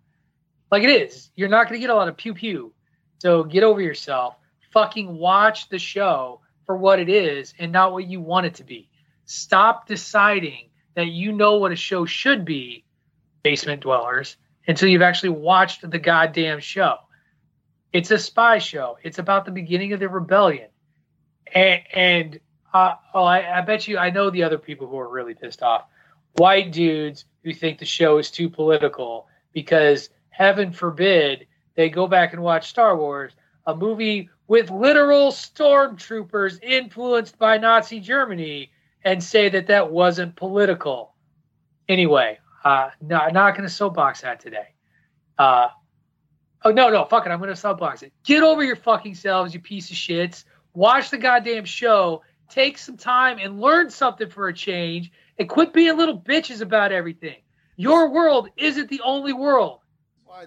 Like 0.71 0.83
it 0.83 0.89
is. 0.89 1.29
You're 1.35 1.49
not 1.49 1.67
going 1.67 1.79
to 1.79 1.81
get 1.81 1.91
a 1.91 1.95
lot 1.95 2.07
of 2.07 2.17
pew 2.17 2.33
pew. 2.33 2.73
So 3.19 3.43
get 3.43 3.63
over 3.63 3.81
yourself. 3.81 4.35
Fucking 4.71 5.15
watch 5.15 5.69
the 5.69 5.77
show 5.77 6.41
for 6.65 6.77
what 6.77 6.99
it 6.99 7.09
is 7.09 7.53
and 7.59 7.71
not 7.71 7.93
what 7.93 8.05
you 8.05 8.21
want 8.21 8.47
it 8.47 8.55
to 8.55 8.63
be. 8.63 8.89
Stop 9.25 9.87
deciding 9.87 10.69
that 10.95 11.07
you 11.07 11.31
know 11.31 11.57
what 11.57 11.71
a 11.71 11.75
show 11.75 12.05
should 12.05 12.45
be, 12.45 12.83
basement 13.43 13.81
dwellers, 13.81 14.37
until 14.67 14.89
you've 14.89 15.01
actually 15.01 15.29
watched 15.29 15.89
the 15.89 15.99
goddamn 15.99 16.59
show. 16.59 16.97
It's 17.91 18.11
a 18.11 18.17
spy 18.17 18.57
show. 18.57 18.97
It's 19.03 19.19
about 19.19 19.45
the 19.45 19.51
beginning 19.51 19.93
of 19.93 19.99
the 19.99 20.09
rebellion. 20.09 20.69
And, 21.53 21.81
and 21.93 22.39
uh, 22.73 22.95
oh, 23.13 23.23
I, 23.23 23.59
I 23.59 23.61
bet 23.61 23.87
you 23.87 23.97
I 23.97 24.09
know 24.09 24.29
the 24.29 24.43
other 24.43 24.57
people 24.57 24.87
who 24.87 24.97
are 24.97 25.09
really 25.09 25.35
pissed 25.35 25.61
off. 25.61 25.85
White 26.33 26.71
dudes 26.71 27.25
who 27.43 27.53
think 27.53 27.77
the 27.77 27.85
show 27.85 28.17
is 28.17 28.31
too 28.31 28.49
political 28.49 29.27
because 29.53 30.09
heaven 30.29 30.71
forbid 30.71 31.45
they 31.75 31.89
go 31.89 32.07
back 32.07 32.33
and 32.33 32.41
watch 32.41 32.69
Star 32.69 32.97
Wars, 32.97 33.33
a 33.67 33.75
movie 33.75 34.29
with 34.47 34.71
literal 34.71 35.31
stormtroopers 35.31 36.61
influenced 36.63 37.37
by 37.37 37.57
Nazi 37.57 37.99
Germany, 37.99 38.71
and 39.03 39.23
say 39.23 39.49
that 39.49 39.67
that 39.67 39.91
wasn't 39.91 40.35
political. 40.35 41.13
Anyway, 41.89 42.39
uh, 42.63 42.89
no, 43.01 43.27
not 43.27 43.55
going 43.55 43.67
to 43.67 43.73
soapbox 43.73 44.21
that 44.21 44.39
today. 44.39 44.67
Uh, 45.37 45.67
oh 46.63 46.71
no, 46.71 46.89
no, 46.89 47.05
fuck 47.05 47.25
it, 47.25 47.29
I'm 47.29 47.39
going 47.39 47.49
to 47.49 47.55
soapbox 47.55 48.03
it. 48.03 48.13
Get 48.23 48.43
over 48.43 48.63
your 48.63 48.75
fucking 48.75 49.15
selves, 49.15 49.53
you 49.53 49.59
piece 49.59 49.89
of 49.91 49.97
shits. 49.97 50.45
Watch 50.73 51.09
the 51.09 51.17
goddamn 51.17 51.65
show. 51.65 52.23
Take 52.49 52.77
some 52.77 52.97
time 52.97 53.39
and 53.39 53.59
learn 53.59 53.89
something 53.89 54.29
for 54.29 54.47
a 54.47 54.53
change, 54.53 55.11
and 55.37 55.49
quit 55.49 55.73
being 55.73 55.97
little 55.97 56.19
bitches 56.19 56.61
about 56.61 56.91
everything. 56.91 57.37
Your 57.75 58.09
world 58.09 58.49
isn't 58.57 58.89
the 58.89 59.01
only 59.01 59.33
world. 59.33 59.79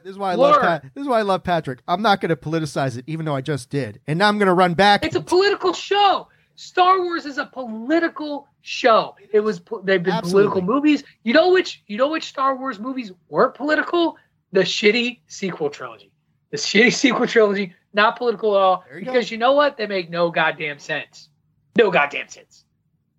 This 0.02 0.12
is 0.12 0.18
why 0.18 0.32
I 0.32 0.34
love 0.34 0.60
Pat. 0.60 0.82
This 0.94 1.02
is 1.02 1.08
why 1.08 1.20
I 1.20 1.22
love 1.22 1.42
Patrick. 1.44 1.80
I'm 1.86 2.02
not 2.02 2.20
going 2.20 2.30
to 2.30 2.36
politicize 2.36 2.98
it, 2.98 3.04
even 3.06 3.24
though 3.24 3.36
I 3.36 3.40
just 3.40 3.70
did, 3.70 4.00
and 4.06 4.18
now 4.18 4.28
I'm 4.28 4.38
going 4.38 4.48
to 4.48 4.54
run 4.54 4.74
back. 4.74 5.04
It's 5.04 5.16
a 5.16 5.20
political 5.20 5.72
show. 5.72 6.28
Star 6.56 7.02
Wars 7.02 7.26
is 7.26 7.38
a 7.38 7.46
political 7.46 8.48
show. 8.62 9.14
It 9.32 9.40
was 9.40 9.60
they've 9.84 10.02
been 10.02 10.12
Absolutely. 10.12 10.50
political 10.50 10.62
movies. 10.62 11.04
You 11.22 11.34
know 11.34 11.52
which 11.52 11.82
you 11.86 11.98
know 11.98 12.08
which 12.08 12.24
Star 12.24 12.56
Wars 12.56 12.80
movies 12.80 13.12
weren't 13.28 13.54
political? 13.54 14.16
The 14.52 14.62
shitty 14.62 15.20
sequel 15.28 15.70
trilogy. 15.70 16.10
The 16.50 16.56
shitty 16.56 16.92
sequel 17.02 17.26
trilogy, 17.26 17.74
not 17.92 18.16
political 18.16 18.56
at 18.56 18.60
all. 18.60 18.84
You 18.92 19.04
go. 19.04 19.12
because 19.12 19.30
you 19.30 19.38
know 19.38 19.52
what? 19.52 19.76
They 19.76 19.86
make 19.86 20.10
no 20.10 20.30
goddamn 20.30 20.78
sense. 20.78 21.28
No 21.76 21.90
goddamn 21.90 22.28
sense. 22.28 22.64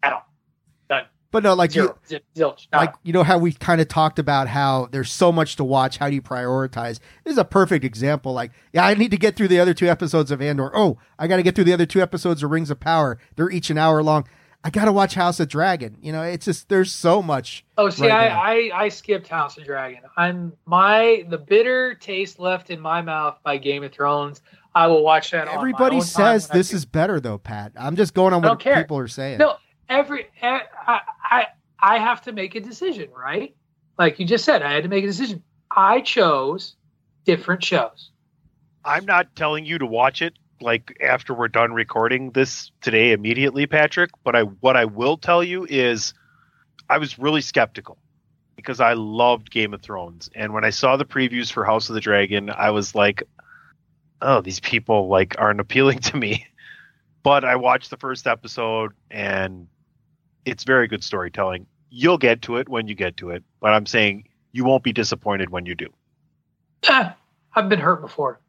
At 0.02 0.14
all. 0.14 0.27
But 1.32 1.44
no, 1.44 1.54
like 1.54 1.76
you, 1.76 1.96
Zero. 2.08 2.22
Zilch. 2.36 2.68
Nada. 2.72 2.86
like 2.86 2.94
you 3.04 3.12
know 3.12 3.24
how 3.24 3.38
we 3.38 3.52
kind 3.52 3.82
of 3.82 3.88
talked 3.88 4.18
about 4.18 4.48
how 4.48 4.88
there's 4.92 5.12
so 5.12 5.32
much 5.32 5.58
to 5.58 5.64
watch. 5.64 5.98
How 5.98 6.10
do 6.10 6.16
you 6.16 6.22
prioritize? 6.22 7.00
This 7.24 7.34
is 7.34 7.38
a 7.38 7.46
perfect 7.46 7.84
example. 7.84 8.34
Like, 8.34 8.52
yeah, 8.72 8.86
I 8.86 8.94
need 8.94 9.12
to 9.12 9.18
get 9.18 9.36
through 9.36 9.50
the 9.50 9.60
other 9.60 9.74
two 9.74 9.88
episodes 9.88 10.32
of 10.32 10.42
Andor. 10.42 10.72
Oh, 10.74 10.98
I 11.20 11.28
got 11.28 11.38
to 11.38 11.44
get 11.44 11.56
through 11.56 11.66
the 11.66 11.74
other 11.74 11.86
two 11.86 12.02
episodes 12.02 12.44
of 12.44 12.52
Rings 12.52 12.70
of 12.70 12.80
Power. 12.80 13.20
They're 13.36 13.50
each 13.50 13.70
an 13.70 13.78
hour 13.78 14.02
long. 14.02 14.26
I 14.64 14.70
got 14.70 14.86
to 14.86 14.92
watch 14.92 15.16
House 15.16 15.40
of 15.40 15.50
Dragon. 15.50 15.98
You 16.02 16.12
know, 16.12 16.24
it's 16.24 16.46
just 16.46 16.70
there's 16.70 16.92
so 16.92 17.22
much. 17.22 17.66
Oh, 17.78 17.90
see, 17.90 18.08
right. 18.08 18.32
I, 18.32 18.70
I 18.70 18.84
I 18.84 18.90
skipped 18.90 19.28
House 19.28 19.58
of 19.58 19.66
Dragon. 19.66 20.02
I'm 20.16 20.54
my 20.66 21.26
the 21.30 21.38
bitter 21.38 21.94
taste 21.94 22.40
left 22.40 22.70
in 22.70 22.80
my 22.80 23.02
mouth 23.02 23.38
by 23.44 23.58
Game 23.58 23.84
of 23.84 23.92
Thrones. 23.92 24.42
I 24.74 24.88
will 24.88 25.04
watch 25.04 25.32
that. 25.32 25.48
on 25.48 25.56
my 25.56 25.60
Everybody 25.60 26.02
says 26.02 26.48
this 26.48 26.72
is 26.72 26.86
better 26.86 27.20
though, 27.20 27.38
Pat. 27.38 27.74
I'm 27.76 27.96
just 27.96 28.14
going 28.14 28.34
on 28.34 28.42
what 28.42 28.60
care. 28.60 28.76
people 28.76 28.98
are 28.98 29.08
saying. 29.08 29.40
no 29.40 29.58
every 29.90 30.28
I, 30.42 30.62
I 31.24 31.48
I 31.80 32.00
have 32.00 32.24
to 32.24 32.32
make 32.32 32.56
a 32.56 32.60
decision, 32.60 33.10
right? 33.16 33.56
Like 33.98 34.20
you 34.20 34.26
just 34.26 34.46
said, 34.46 34.62
I 34.62 34.74
had 34.74 34.84
to 34.84 34.90
make 34.90 35.04
a 35.04 35.08
decision. 35.08 35.44
I 35.72 36.02
chose 36.02 36.76
different 37.26 37.64
shows. 37.64 38.12
I'm 38.86 39.06
not 39.06 39.36
telling 39.36 39.66
you 39.66 39.78
to 39.80 39.86
watch 39.86 40.22
it 40.22 40.34
like 40.62 40.98
after 41.02 41.34
we're 41.34 41.48
done 41.48 41.74
recording 41.74 42.32
this 42.32 42.72
today 42.82 43.12
immediately, 43.12 43.68
Patrick. 43.68 44.12
But 44.24 44.36
I 44.36 44.44
what 44.44 44.78
I 44.78 44.86
will 44.86 45.18
tell 45.18 45.44
you 45.44 45.66
is 45.70 46.14
I 46.90 46.98
was 46.98 47.20
really 47.20 47.42
skeptical 47.42 47.98
because 48.56 48.80
I 48.80 48.94
loved 48.94 49.52
Game 49.52 49.74
of 49.74 49.82
Thrones, 49.82 50.30
and 50.34 50.54
when 50.54 50.64
I 50.64 50.72
saw 50.72 50.98
the 50.98 51.06
previews 51.06 51.52
for 51.52 51.64
House 51.64 51.90
of 51.90 51.96
the 51.96 52.02
Dragon, 52.02 52.50
I 52.50 52.72
was 52.72 52.96
like, 52.96 53.24
"Oh, 54.22 54.42
these 54.42 54.60
people 54.60 55.08
like 55.08 55.36
aren't 55.38 55.60
appealing 55.60 56.00
to 56.10 56.18
me." 56.18 56.48
But 57.24 57.44
I 57.44 57.58
watched 57.58 57.90
the 57.90 57.98
first 57.98 58.26
episode, 58.26 58.94
and 59.12 59.68
it's 60.46 60.64
very 60.64 60.88
good 60.88 61.04
storytelling. 61.04 61.66
You'll 61.90 62.18
get 62.18 62.42
to 62.44 62.58
it 62.58 62.70
when 62.70 62.88
you 62.88 62.96
get 62.96 63.18
to 63.18 63.30
it, 63.32 63.44
but 63.60 63.74
I'm 63.74 63.86
saying 63.86 64.28
you 64.52 64.66
won't 64.66 64.84
be 64.84 64.94
disappointed 64.94 65.50
when 65.50 65.66
you 65.66 65.76
do. 65.76 65.88
Ah, 66.88 67.16
I've 67.56 67.70
been 67.70 67.80
hurt 67.80 68.02
before. 68.02 68.40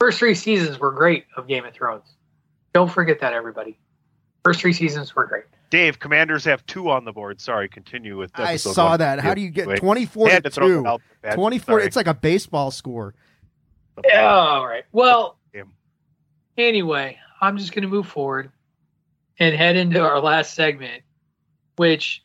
First 0.00 0.18
three 0.18 0.34
seasons 0.34 0.78
were 0.78 0.92
great 0.92 1.26
of 1.36 1.46
Game 1.48 1.64
of 1.64 1.74
Thrones. 1.74 2.14
Don't 2.72 2.90
forget 2.90 3.20
that, 3.20 3.32
everybody. 3.32 3.78
First 4.44 4.60
three 4.60 4.72
seasons 4.72 5.14
were 5.14 5.26
great. 5.26 5.44
Dave, 5.70 5.98
Commanders 5.98 6.44
have 6.44 6.64
two 6.66 6.90
on 6.90 7.04
the 7.04 7.12
board. 7.12 7.40
Sorry, 7.40 7.68
continue 7.68 8.16
with. 8.16 8.30
I 8.34 8.56
saw 8.56 8.90
one. 8.90 9.00
that. 9.00 9.18
How 9.20 9.34
do 9.34 9.40
you 9.40 9.50
get 9.50 9.76
24 9.76 10.28
to 10.28 10.40
to 10.40 10.50
two? 10.50 10.80
it 10.80 10.86
out 10.86 11.02
there, 11.22 11.30
Pat. 11.30 11.34
24. 11.34 11.64
Sorry. 11.64 11.86
It's 11.86 11.96
like 11.96 12.06
a 12.06 12.14
baseball 12.14 12.70
score. 12.70 13.14
Yeah, 14.04 14.24
all 14.26 14.66
right. 14.66 14.84
Well, 14.92 15.36
Damn. 15.52 15.72
anyway, 16.56 17.18
I'm 17.40 17.58
just 17.58 17.72
going 17.72 17.82
to 17.82 17.88
move 17.88 18.06
forward 18.06 18.52
and 19.38 19.54
head 19.54 19.76
into 19.76 20.00
our 20.00 20.20
last 20.20 20.54
segment, 20.54 21.02
which 21.76 22.24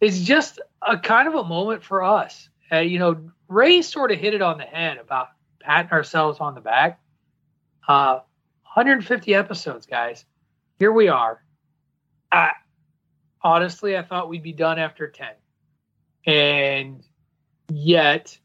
is 0.00 0.24
just 0.24 0.60
a 0.82 0.98
kind 0.98 1.28
of 1.28 1.34
a 1.34 1.44
moment 1.44 1.82
for 1.82 2.02
us. 2.02 2.48
Uh, 2.70 2.78
you 2.78 2.98
know, 2.98 3.30
Rey 3.48 3.82
sort 3.82 4.10
of 4.10 4.18
hit 4.18 4.34
it 4.34 4.42
on 4.42 4.58
the 4.58 4.64
head 4.64 4.98
about 4.98 5.28
patting 5.60 5.92
ourselves 5.92 6.40
on 6.40 6.54
the 6.54 6.60
back. 6.60 7.00
Uh, 7.86 8.20
150 8.74 9.34
episodes, 9.34 9.86
guys. 9.86 10.24
Here 10.78 10.92
we 10.92 11.08
are. 11.08 11.42
I, 12.30 12.50
honestly, 13.42 13.96
I 13.96 14.02
thought 14.02 14.28
we'd 14.28 14.42
be 14.42 14.52
done 14.52 14.78
after 14.78 15.08
10. 15.08 15.28
And 16.26 17.04
yet, 17.72 18.36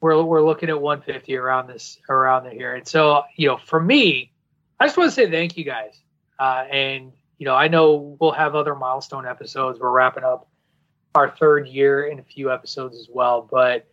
we're 0.00 0.20
we're 0.22 0.42
looking 0.42 0.70
at 0.70 0.80
150 0.80 1.36
around 1.36 1.68
this 1.68 1.98
around 2.08 2.50
here. 2.50 2.74
And 2.74 2.88
so, 2.88 3.22
you 3.36 3.48
know, 3.48 3.58
for 3.58 3.80
me, 3.80 4.32
I 4.80 4.86
just 4.86 4.96
want 4.96 5.10
to 5.10 5.14
say 5.14 5.30
thank 5.30 5.56
you 5.56 5.64
guys. 5.64 6.02
Uh, 6.42 6.64
and 6.72 7.12
you 7.38 7.44
know, 7.44 7.54
I 7.54 7.68
know 7.68 8.16
we'll 8.18 8.32
have 8.32 8.56
other 8.56 8.74
milestone 8.74 9.28
episodes. 9.28 9.78
We're 9.78 9.92
wrapping 9.92 10.24
up 10.24 10.48
our 11.14 11.30
third 11.30 11.68
year 11.68 12.06
in 12.06 12.18
a 12.18 12.24
few 12.24 12.50
episodes 12.50 12.96
as 12.96 13.06
well. 13.08 13.48
But 13.48 13.86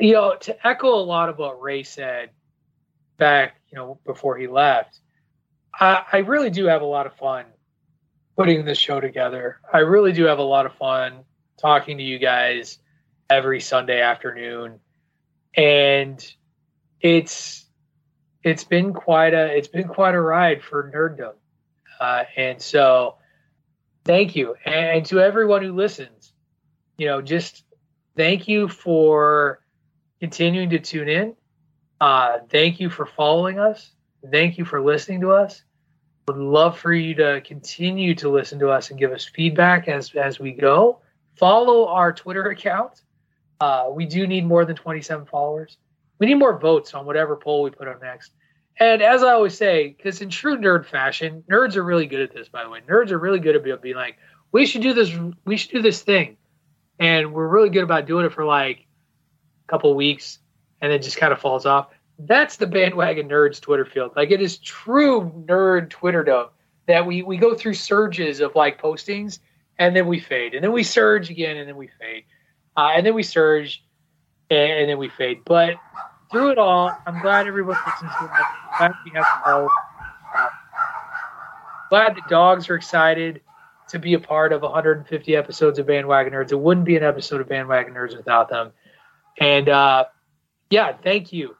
you 0.00 0.12
know, 0.12 0.34
to 0.40 0.66
echo 0.66 0.88
a 0.88 1.04
lot 1.04 1.28
of 1.28 1.38
what 1.38 1.62
Rey 1.62 1.84
said 1.84 2.30
back, 3.16 3.60
you 3.70 3.76
know, 3.76 4.00
before 4.04 4.36
he 4.36 4.48
left, 4.48 4.98
I, 5.72 6.02
I 6.12 6.16
really 6.18 6.50
do 6.50 6.64
have 6.66 6.82
a 6.82 6.86
lot 6.86 7.06
of 7.06 7.14
fun 7.14 7.44
putting 8.36 8.64
this 8.64 8.78
show 8.78 8.98
together. 8.98 9.60
I 9.72 9.78
really 9.78 10.12
do 10.12 10.24
have 10.24 10.40
a 10.40 10.42
lot 10.42 10.66
of 10.66 10.74
fun 10.74 11.20
talking 11.60 11.96
to 11.98 12.02
you 12.02 12.18
guys 12.18 12.78
every 13.30 13.60
Sunday 13.60 14.00
afternoon 14.00 14.80
and 15.54 16.34
it's 17.00 17.66
it's 18.42 18.64
been 18.64 18.92
quite 18.92 19.32
a 19.32 19.56
it's 19.56 19.68
been 19.68 19.86
quite 19.86 20.16
a 20.16 20.20
ride 20.20 20.60
for 20.60 20.90
nerddom 20.92 21.34
uh, 22.02 22.24
and 22.36 22.60
so 22.60 23.16
thank 24.04 24.34
you 24.34 24.54
and, 24.64 25.04
to 25.06 25.20
everyone 25.20 25.62
who 25.62 25.72
listens 25.72 26.32
you 26.98 27.06
know 27.06 27.22
just 27.22 27.64
thank 28.16 28.48
you 28.48 28.68
for 28.68 29.60
continuing 30.20 30.70
to 30.70 30.78
tune 30.78 31.08
in 31.08 31.34
uh, 32.00 32.38
thank 32.50 32.80
you 32.80 32.90
for 32.90 33.06
following 33.06 33.58
us 33.58 33.92
thank 34.30 34.58
you 34.58 34.64
for 34.64 34.80
listening 34.80 35.20
to 35.20 35.30
us 35.30 35.62
would 36.28 36.36
love 36.36 36.78
for 36.78 36.92
you 36.92 37.14
to 37.14 37.40
continue 37.44 38.14
to 38.14 38.28
listen 38.28 38.58
to 38.58 38.68
us 38.68 38.90
and 38.90 38.98
give 38.98 39.12
us 39.12 39.24
feedback 39.24 39.88
as 39.88 40.14
as 40.14 40.38
we 40.38 40.52
go 40.52 41.00
follow 41.36 41.88
our 41.88 42.12
Twitter 42.12 42.46
account. 42.50 43.02
Uh, 43.60 43.86
we 43.90 44.06
do 44.06 44.26
need 44.26 44.44
more 44.44 44.64
than 44.64 44.76
27 44.76 45.26
followers. 45.26 45.78
We 46.18 46.26
need 46.26 46.34
more 46.34 46.58
votes 46.58 46.94
on 46.94 47.06
whatever 47.06 47.36
poll 47.36 47.62
we 47.62 47.70
put 47.70 47.88
up 47.88 48.02
next. 48.02 48.32
And 48.78 49.02
as 49.02 49.22
I 49.22 49.32
always 49.32 49.56
say, 49.56 49.94
because 49.96 50.20
in 50.20 50.30
true 50.30 50.56
nerd 50.56 50.86
fashion, 50.86 51.44
nerds 51.50 51.76
are 51.76 51.82
really 51.82 52.06
good 52.06 52.20
at 52.20 52.32
this. 52.32 52.48
By 52.48 52.64
the 52.64 52.70
way, 52.70 52.80
nerds 52.88 53.10
are 53.10 53.18
really 53.18 53.38
good 53.38 53.54
at 53.54 53.82
being 53.82 53.96
like, 53.96 54.16
we 54.50 54.66
should 54.66 54.82
do 54.82 54.92
this. 54.92 55.12
We 55.44 55.56
should 55.56 55.70
do 55.70 55.82
this 55.82 56.02
thing, 56.02 56.36
and 56.98 57.32
we're 57.32 57.48
really 57.48 57.70
good 57.70 57.84
about 57.84 58.06
doing 58.06 58.26
it 58.26 58.32
for 58.32 58.44
like 58.44 58.86
a 59.66 59.70
couple 59.70 59.94
weeks, 59.94 60.38
and 60.80 60.92
then 60.92 61.00
just 61.00 61.16
kind 61.16 61.32
of 61.32 61.40
falls 61.40 61.66
off. 61.66 61.88
That's 62.18 62.56
the 62.56 62.66
bandwagon 62.66 63.28
nerds 63.28 63.60
Twitter 63.60 63.84
field. 63.84 64.12
Like 64.14 64.30
it 64.30 64.42
is 64.42 64.58
true 64.58 65.44
nerd 65.46 65.90
Twitter 65.90 66.22
though 66.24 66.50
that 66.86 67.06
we 67.06 67.22
we 67.22 67.36
go 67.36 67.54
through 67.54 67.74
surges 67.74 68.40
of 68.40 68.54
like 68.54 68.80
postings, 68.80 69.38
and 69.78 69.96
then 69.96 70.06
we 70.06 70.20
fade, 70.20 70.54
and 70.54 70.62
then 70.62 70.72
we 70.72 70.82
surge 70.82 71.30
again, 71.30 71.56
and 71.56 71.68
then 71.68 71.76
we 71.76 71.88
fade, 71.98 72.24
uh, 72.76 72.90
and 72.94 73.06
then 73.06 73.14
we 73.14 73.22
surge, 73.22 73.82
and, 74.50 74.72
and 74.72 74.90
then 74.90 74.98
we 74.98 75.08
fade. 75.08 75.42
But 75.44 75.76
through 76.32 76.50
it 76.50 76.58
all, 76.58 76.90
I'm 77.06 77.20
glad 77.20 77.46
everyone 77.46 77.76
listens 77.86 78.10
to 78.18 78.24
it. 78.24 78.30
Glad 78.78 78.92
we 79.04 79.10
have 79.14 79.26
help. 79.44 79.70
Uh, 80.36 80.48
glad 81.90 82.16
the 82.16 82.22
dogs 82.28 82.68
are 82.70 82.74
excited 82.74 83.42
to 83.88 83.98
be 83.98 84.14
a 84.14 84.18
part 84.18 84.52
of 84.52 84.62
150 84.62 85.36
episodes 85.36 85.78
of 85.78 85.86
Bandwagon 85.86 86.32
Nerds. 86.32 86.50
It 86.50 86.58
wouldn't 86.58 86.86
be 86.86 86.96
an 86.96 87.04
episode 87.04 87.42
of 87.42 87.48
Bandwagon 87.48 87.92
Nerds 87.94 88.16
without 88.16 88.48
them. 88.48 88.72
And 89.38 89.68
uh, 89.68 90.06
yeah, 90.70 90.94
thank 91.04 91.32
you, 91.32 91.54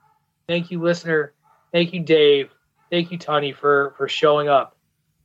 thank 0.49 0.71
you, 0.71 0.81
listener. 0.81 1.35
Thank 1.73 1.93
you, 1.93 2.01
Dave. 2.01 2.51
Thank 2.91 3.13
you, 3.13 3.19
Tony, 3.19 3.53
for 3.53 3.95
for 3.97 4.09
showing 4.09 4.49
up. 4.49 4.77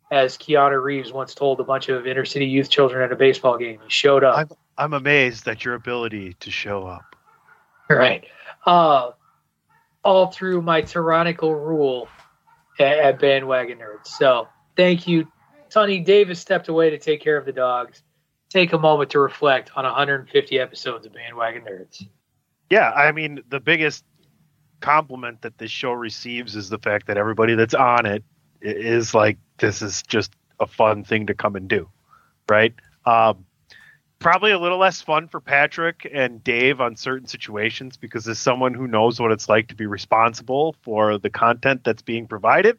As 0.09 0.37
Keanu 0.37 0.81
Reeves 0.81 1.11
once 1.11 1.35
told 1.35 1.59
a 1.59 1.65
bunch 1.65 1.89
of 1.89 2.07
inner 2.07 2.23
city 2.23 2.45
youth 2.45 2.69
children 2.69 3.03
at 3.03 3.11
a 3.11 3.15
baseball 3.17 3.57
game, 3.57 3.79
he 3.83 3.89
showed 3.89 4.23
up. 4.23 4.37
I'm, 4.37 4.49
I'm 4.77 4.93
amazed 4.93 5.45
at 5.49 5.65
your 5.65 5.73
ability 5.73 6.35
to 6.39 6.49
show 6.49 6.87
up. 6.87 7.13
Right. 7.89 8.23
Uh, 8.65 9.11
all 10.07 10.27
through 10.27 10.61
my 10.61 10.79
tyrannical 10.79 11.53
rule 11.53 12.07
at, 12.79 12.97
at 12.97 13.19
Bandwagon 13.19 13.79
Nerds. 13.79 14.07
So 14.07 14.47
thank 14.77 15.05
you, 15.05 15.27
Tony. 15.69 15.99
Davis 15.99 16.39
stepped 16.39 16.69
away 16.69 16.89
to 16.91 16.97
take 16.97 17.21
care 17.21 17.35
of 17.35 17.45
the 17.45 17.51
dogs. 17.51 18.03
Take 18.49 18.71
a 18.71 18.77
moment 18.77 19.09
to 19.11 19.19
reflect 19.19 19.69
on 19.75 19.83
150 19.83 20.59
episodes 20.59 21.05
of 21.05 21.13
Bandwagon 21.13 21.63
Nerds. 21.63 22.07
Yeah, 22.69 22.89
I 22.91 23.11
mean, 23.11 23.41
the 23.49 23.59
biggest 23.59 24.05
compliment 24.79 25.41
that 25.41 25.57
this 25.57 25.71
show 25.71 25.91
receives 25.91 26.55
is 26.55 26.69
the 26.69 26.79
fact 26.79 27.07
that 27.07 27.17
everybody 27.17 27.55
that's 27.55 27.73
on 27.73 28.05
it 28.05 28.23
is 28.61 29.13
like, 29.13 29.37
this 29.57 29.81
is 29.81 30.03
just 30.03 30.31
a 30.61 30.67
fun 30.67 31.03
thing 31.03 31.27
to 31.27 31.33
come 31.33 31.57
and 31.57 31.67
do, 31.67 31.89
right? 32.49 32.73
Um, 33.05 33.45
probably 34.19 34.51
a 34.51 34.59
little 34.59 34.77
less 34.77 35.01
fun 35.01 35.27
for 35.27 35.39
Patrick 35.39 36.09
and 36.11 36.43
Dave 36.43 36.81
on 36.81 36.95
certain 36.95 37.27
situations 37.27 37.97
because 37.97 38.27
as 38.27 38.39
someone 38.39 38.73
who 38.73 38.87
knows 38.87 39.19
what 39.19 39.31
it's 39.31 39.47
like 39.47 39.67
to 39.67 39.75
be 39.75 39.85
responsible 39.85 40.75
for 40.81 41.17
the 41.17 41.29
content 41.29 41.83
that's 41.83 42.01
being 42.01 42.27
provided, 42.27 42.77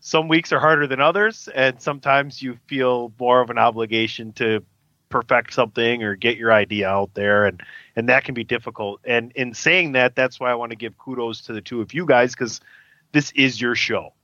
some 0.00 0.26
weeks 0.26 0.52
are 0.52 0.58
harder 0.58 0.88
than 0.88 1.00
others, 1.00 1.48
and 1.54 1.80
sometimes 1.80 2.42
you 2.42 2.58
feel 2.66 3.12
more 3.20 3.40
of 3.40 3.50
an 3.50 3.58
obligation 3.58 4.32
to 4.32 4.64
perfect 5.08 5.52
something 5.52 6.02
or 6.02 6.16
get 6.16 6.36
your 6.38 6.52
idea 6.52 6.88
out 6.88 7.12
there 7.14 7.44
and 7.44 7.62
and 7.94 8.08
that 8.08 8.24
can 8.24 8.34
be 8.34 8.42
difficult. 8.44 9.00
And 9.04 9.30
in 9.32 9.52
saying 9.52 9.92
that, 9.92 10.16
that's 10.16 10.40
why 10.40 10.50
I 10.50 10.54
want 10.54 10.70
to 10.70 10.76
give 10.76 10.96
kudos 10.96 11.42
to 11.42 11.52
the 11.52 11.60
two 11.60 11.82
of 11.82 11.92
you 11.92 12.06
guys 12.06 12.32
because 12.32 12.60
this 13.12 13.30
is 13.32 13.60
your 13.60 13.74
show. 13.74 14.14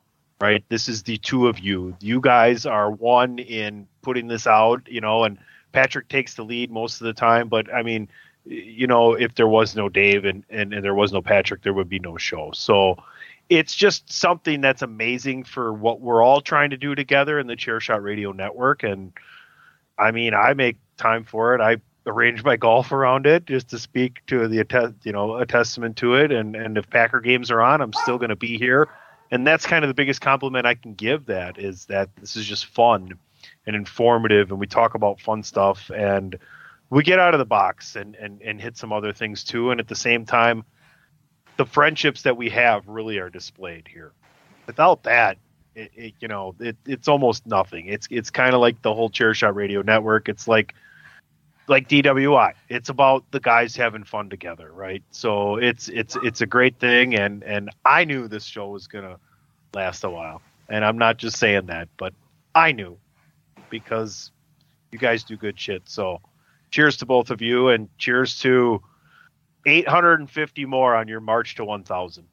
Right? 0.40 0.64
This 0.68 0.88
is 0.88 1.02
the 1.02 1.18
two 1.18 1.48
of 1.48 1.58
you. 1.58 1.96
You 2.00 2.20
guys 2.20 2.64
are 2.64 2.90
one 2.90 3.38
in 3.38 3.88
putting 4.02 4.28
this 4.28 4.46
out, 4.46 4.88
you 4.88 5.00
know, 5.00 5.24
and 5.24 5.38
Patrick 5.72 6.08
takes 6.08 6.34
the 6.34 6.44
lead 6.44 6.70
most 6.70 7.00
of 7.00 7.06
the 7.06 7.12
time, 7.12 7.48
but 7.48 7.72
I 7.72 7.82
mean, 7.82 8.08
you 8.44 8.86
know, 8.86 9.12
if 9.12 9.34
there 9.34 9.48
was 9.48 9.76
no 9.76 9.88
Dave 9.88 10.24
and, 10.24 10.44
and, 10.48 10.72
and 10.72 10.82
there 10.82 10.94
was 10.94 11.12
no 11.12 11.20
Patrick, 11.20 11.62
there 11.62 11.74
would 11.74 11.88
be 11.88 11.98
no 11.98 12.16
show. 12.16 12.50
So 12.52 12.96
it's 13.48 13.74
just 13.74 14.10
something 14.10 14.60
that's 14.60 14.82
amazing 14.82 15.44
for 15.44 15.72
what 15.72 16.00
we're 16.00 16.22
all 16.22 16.40
trying 16.40 16.70
to 16.70 16.76
do 16.76 16.94
together 16.94 17.38
in 17.38 17.46
the 17.46 17.56
Chairshot 17.56 18.02
Radio 18.02 18.32
Network. 18.32 18.82
And 18.82 19.12
I 19.98 20.10
mean, 20.10 20.34
I 20.34 20.54
make 20.54 20.76
time 20.96 21.24
for 21.24 21.54
it. 21.54 21.60
I 21.60 21.76
arrange 22.06 22.42
my 22.42 22.56
golf 22.56 22.92
around 22.92 23.26
it 23.26 23.46
just 23.46 23.68
to 23.70 23.78
speak 23.78 24.24
to 24.26 24.48
the 24.48 24.94
you 25.02 25.12
know 25.12 25.36
a 25.36 25.46
testament 25.46 25.96
to 25.98 26.14
it. 26.14 26.32
And 26.32 26.56
and 26.56 26.78
if 26.78 26.88
Packer 26.88 27.20
games 27.20 27.50
are 27.50 27.60
on, 27.60 27.80
I'm 27.80 27.92
still 27.92 28.18
going 28.18 28.30
to 28.30 28.36
be 28.36 28.58
here. 28.58 28.88
And 29.30 29.46
that's 29.46 29.66
kind 29.66 29.84
of 29.84 29.88
the 29.88 29.94
biggest 29.94 30.22
compliment 30.22 30.66
I 30.66 30.74
can 30.74 30.94
give. 30.94 31.26
That 31.26 31.58
is 31.58 31.84
that 31.86 32.08
this 32.16 32.36
is 32.36 32.46
just 32.46 32.66
fun 32.66 33.18
and 33.68 33.76
informative, 33.76 34.50
and 34.50 34.58
we 34.58 34.66
talk 34.66 34.94
about 34.94 35.20
fun 35.20 35.42
stuff, 35.42 35.90
and 35.94 36.38
we 36.88 37.02
get 37.02 37.18
out 37.18 37.34
of 37.34 37.38
the 37.38 37.44
box 37.44 37.96
and 37.96 38.16
and 38.16 38.40
and 38.40 38.60
hit 38.60 38.78
some 38.78 38.94
other 38.94 39.12
things 39.12 39.44
too. 39.44 39.70
And 39.70 39.78
at 39.78 39.86
the 39.86 39.94
same 39.94 40.24
time, 40.24 40.64
the 41.58 41.66
friendships 41.66 42.22
that 42.22 42.36
we 42.36 42.48
have 42.48 42.88
really 42.88 43.18
are 43.18 43.28
displayed 43.28 43.86
here. 43.86 44.12
Without 44.66 45.02
that, 45.02 45.36
it, 45.74 45.90
it, 45.94 46.14
you 46.18 46.28
know, 46.28 46.54
it, 46.58 46.76
it's 46.86 47.08
almost 47.08 47.46
nothing. 47.46 47.86
It's 47.88 48.08
it's 48.10 48.30
kind 48.30 48.54
of 48.54 48.62
like 48.62 48.80
the 48.80 48.94
whole 48.94 49.10
Chairshot 49.10 49.54
Radio 49.54 49.82
Network. 49.82 50.30
It's 50.30 50.48
like 50.48 50.74
like 51.68 51.90
DWI. 51.90 52.54
It's 52.70 52.88
about 52.88 53.30
the 53.32 53.40
guys 53.40 53.76
having 53.76 54.04
fun 54.04 54.30
together, 54.30 54.72
right? 54.72 55.02
So 55.10 55.56
it's 55.56 55.90
it's 55.90 56.16
it's 56.22 56.40
a 56.40 56.46
great 56.46 56.78
thing, 56.78 57.14
and 57.16 57.44
and 57.44 57.68
I 57.84 58.06
knew 58.06 58.28
this 58.28 58.44
show 58.44 58.68
was 58.68 58.86
gonna 58.86 59.18
last 59.74 60.04
a 60.04 60.10
while, 60.10 60.40
and 60.70 60.86
I'm 60.86 60.96
not 60.96 61.18
just 61.18 61.36
saying 61.36 61.66
that, 61.66 61.90
but 61.98 62.14
I 62.54 62.72
knew 62.72 62.96
because 63.70 64.30
you 64.92 64.98
guys 64.98 65.24
do 65.24 65.36
good 65.36 65.58
shit. 65.58 65.82
So 65.86 66.20
cheers 66.70 66.96
to 66.98 67.06
both 67.06 67.30
of 67.30 67.42
you, 67.42 67.68
and 67.68 67.88
cheers 67.98 68.38
to 68.40 68.82
850 69.66 70.64
more 70.64 70.94
on 70.94 71.08
your 71.08 71.20
march 71.20 71.56
to 71.56 71.64
1,000. 71.64 72.26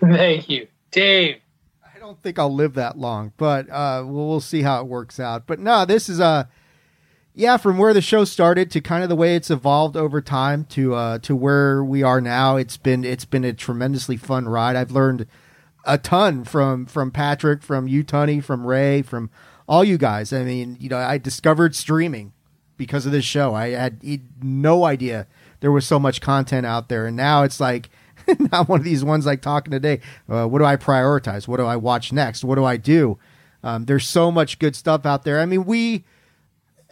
Thank 0.00 0.48
you, 0.48 0.68
Dave. 0.90 1.40
I 1.84 1.98
don't 1.98 2.20
think 2.20 2.38
I'll 2.38 2.54
live 2.54 2.74
that 2.74 2.96
long, 2.96 3.32
but 3.36 3.68
uh, 3.68 4.04
we'll, 4.06 4.28
we'll 4.28 4.40
see 4.40 4.62
how 4.62 4.80
it 4.80 4.86
works 4.86 5.18
out. 5.18 5.46
But 5.46 5.58
no, 5.58 5.84
this 5.84 6.08
is 6.08 6.20
a. 6.20 6.24
Uh, 6.24 6.44
yeah, 7.34 7.56
from 7.56 7.78
where 7.78 7.94
the 7.94 8.00
show 8.00 8.24
started 8.24 8.68
to 8.72 8.80
kind 8.80 9.04
of 9.04 9.08
the 9.08 9.14
way 9.14 9.36
it's 9.36 9.48
evolved 9.48 9.96
over 9.96 10.20
time 10.20 10.64
to 10.70 10.96
uh, 10.96 11.18
to 11.18 11.36
where 11.36 11.84
we 11.84 12.02
are 12.02 12.20
now, 12.20 12.56
it's 12.56 12.76
been 12.76 13.04
it's 13.04 13.24
been 13.24 13.44
a 13.44 13.52
tremendously 13.52 14.16
fun 14.16 14.48
ride. 14.48 14.74
I've 14.74 14.90
learned 14.90 15.24
a 15.88 15.98
ton 15.98 16.44
from 16.44 16.86
from 16.86 17.10
Patrick, 17.10 17.62
from 17.62 17.88
you, 17.88 18.04
Tony, 18.04 18.40
from 18.40 18.66
Rey, 18.66 19.02
from 19.02 19.30
all 19.66 19.82
you 19.82 19.98
guys. 19.98 20.32
I 20.32 20.44
mean, 20.44 20.76
you 20.78 20.88
know, 20.88 20.98
I 20.98 21.18
discovered 21.18 21.74
streaming 21.74 22.32
because 22.76 23.06
of 23.06 23.12
this 23.12 23.24
show. 23.24 23.54
I 23.54 23.70
had 23.70 24.00
no 24.42 24.84
idea 24.84 25.26
there 25.60 25.72
was 25.72 25.86
so 25.86 25.98
much 25.98 26.20
content 26.20 26.66
out 26.66 26.88
there, 26.88 27.06
and 27.06 27.16
now 27.16 27.42
it's 27.42 27.58
like 27.58 27.88
not 28.52 28.68
one 28.68 28.80
of 28.80 28.84
these 28.84 29.02
ones 29.02 29.26
like 29.26 29.40
talking 29.40 29.70
today. 29.72 30.00
Uh, 30.28 30.46
what 30.46 30.58
do 30.58 30.64
I 30.64 30.76
prioritize? 30.76 31.48
What 31.48 31.56
do 31.56 31.66
I 31.66 31.76
watch 31.76 32.12
next? 32.12 32.44
What 32.44 32.56
do 32.56 32.64
I 32.64 32.76
do? 32.76 33.18
Um, 33.64 33.86
there's 33.86 34.06
so 34.06 34.30
much 34.30 34.58
good 34.58 34.76
stuff 34.76 35.04
out 35.04 35.24
there. 35.24 35.40
I 35.40 35.46
mean, 35.46 35.64
we 35.64 36.04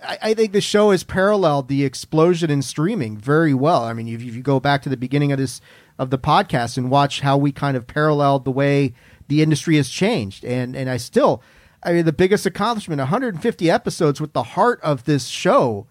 I, 0.02 0.35
think 0.35 0.52
the 0.52 0.60
show 0.60 0.90
has 0.90 1.05
paralleled 1.05 1.68
the 1.68 1.85
explosion 1.85 2.51
in 2.51 2.60
streaming 2.62 3.16
very 3.16 3.55
well. 3.55 3.85
I 3.85 3.93
mean, 3.93 4.09
if 4.09 4.23
you 4.23 4.43
go 4.43 4.60
back 4.60 4.82
to 4.82 4.89
the 4.89 4.97
beginning 4.97 5.32
of 5.32 5.39
this 5.39 5.60
of 5.98 6.10
the 6.10 6.18
podcast 6.18 6.77
and 6.77 6.90
watch 6.90 7.20
how 7.20 7.36
we 7.36 7.52
kind 7.52 7.77
of 7.77 7.86
paralleled 7.86 8.44
the 8.44 8.51
way 8.51 8.94
the 9.28 9.43
industry 9.43 9.77
has 9.77 9.89
changed, 9.89 10.44
and 10.44 10.77
and 10.77 10.89
I 10.89 10.97
still, 10.98 11.43
I 11.82 11.93
mean, 11.93 12.05
the 12.05 12.12
biggest 12.12 12.47
accomplishment, 12.47 13.01
150 13.01 13.70
episodes 13.70 14.20
with 14.20 14.32
the 14.32 14.43
heart 14.43 14.81
of 14.82 15.05
this 15.05 15.27
show 15.27 15.86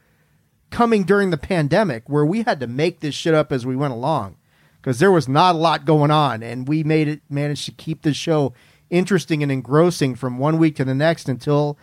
coming 0.69 1.03
during 1.03 1.29
the 1.29 1.37
pandemic, 1.37 2.07
where 2.07 2.25
we 2.25 2.43
had 2.43 2.59
to 2.59 2.67
make 2.67 2.99
this 2.99 3.15
shit 3.15 3.33
up 3.33 3.51
as 3.51 3.65
we 3.65 3.75
went 3.75 3.93
along 3.93 4.37
because 4.85 4.99
there 4.99 5.11
was 5.11 5.27
not 5.27 5.55
a 5.55 5.57
lot 5.57 5.83
going 5.83 6.11
on, 6.11 6.43
and 6.43 6.67
we 6.67 6.83
made 6.83 7.07
it 7.07 7.21
managed 7.29 7.65
to 7.65 7.71
keep 7.71 8.03
the 8.03 8.13
show 8.13 8.53
interesting 8.91 9.41
and 9.41 9.51
engrossing 9.51 10.13
from 10.13 10.37
one 10.37 10.59
week 10.59 10.75
to 10.75 10.85
the 10.85 10.93
next 10.93 11.27
until 11.27 11.77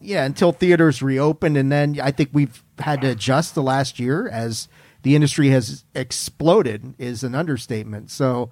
yeah, 0.00 0.24
until 0.24 0.52
theaters 0.52 1.00
reopened, 1.00 1.56
and 1.56 1.70
then 1.70 1.98
I 2.02 2.10
think 2.10 2.30
we've 2.32 2.62
had 2.78 3.00
to 3.02 3.10
adjust 3.10 3.54
the 3.54 3.62
last 3.62 3.98
year 3.98 4.28
as 4.28 4.68
the 5.08 5.16
industry 5.16 5.48
has 5.48 5.86
exploded 5.94 6.94
is 6.98 7.24
an 7.24 7.34
understatement. 7.34 8.10
So, 8.10 8.50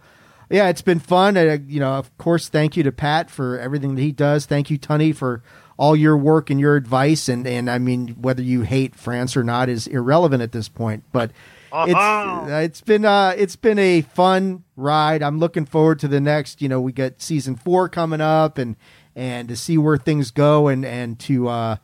yeah, 0.48 0.70
it's 0.70 0.80
been 0.80 1.00
fun. 1.00 1.36
Uh, 1.36 1.58
you 1.66 1.80
know, 1.80 1.92
of 1.92 2.16
course, 2.16 2.48
thank 2.48 2.78
you 2.78 2.82
to 2.84 2.92
Pat 2.92 3.30
for 3.30 3.58
everything 3.58 3.94
that 3.94 4.00
he 4.00 4.10
does. 4.10 4.46
Thank 4.46 4.70
you, 4.70 4.78
Tony, 4.78 5.12
for 5.12 5.42
all 5.76 5.94
your 5.94 6.16
work 6.16 6.48
and 6.48 6.58
your 6.58 6.76
advice. 6.76 7.28
And 7.28 7.46
and 7.46 7.68
I 7.70 7.76
mean, 7.76 8.16
whether 8.22 8.40
you 8.40 8.62
hate 8.62 8.94
France 8.94 9.36
or 9.36 9.44
not 9.44 9.68
is 9.68 9.86
irrelevant 9.86 10.42
at 10.42 10.52
this 10.52 10.70
point. 10.70 11.04
But 11.12 11.30
uh-huh. 11.72 11.84
it's 11.90 12.50
uh, 12.50 12.60
it's 12.62 12.80
been 12.80 13.04
uh 13.04 13.34
it's 13.36 13.56
been 13.56 13.78
a 13.78 14.00
fun 14.00 14.64
ride. 14.76 15.22
I'm 15.22 15.38
looking 15.38 15.66
forward 15.66 15.98
to 15.98 16.08
the 16.08 16.22
next. 16.22 16.62
You 16.62 16.70
know, 16.70 16.80
we 16.80 16.92
got 16.92 17.20
season 17.20 17.56
four 17.56 17.90
coming 17.90 18.22
up, 18.22 18.56
and 18.56 18.76
and 19.14 19.46
to 19.48 19.56
see 19.56 19.76
where 19.76 19.98
things 19.98 20.30
go 20.30 20.68
and 20.68 20.86
and 20.86 21.18
to 21.18 21.48
uh, 21.48 21.76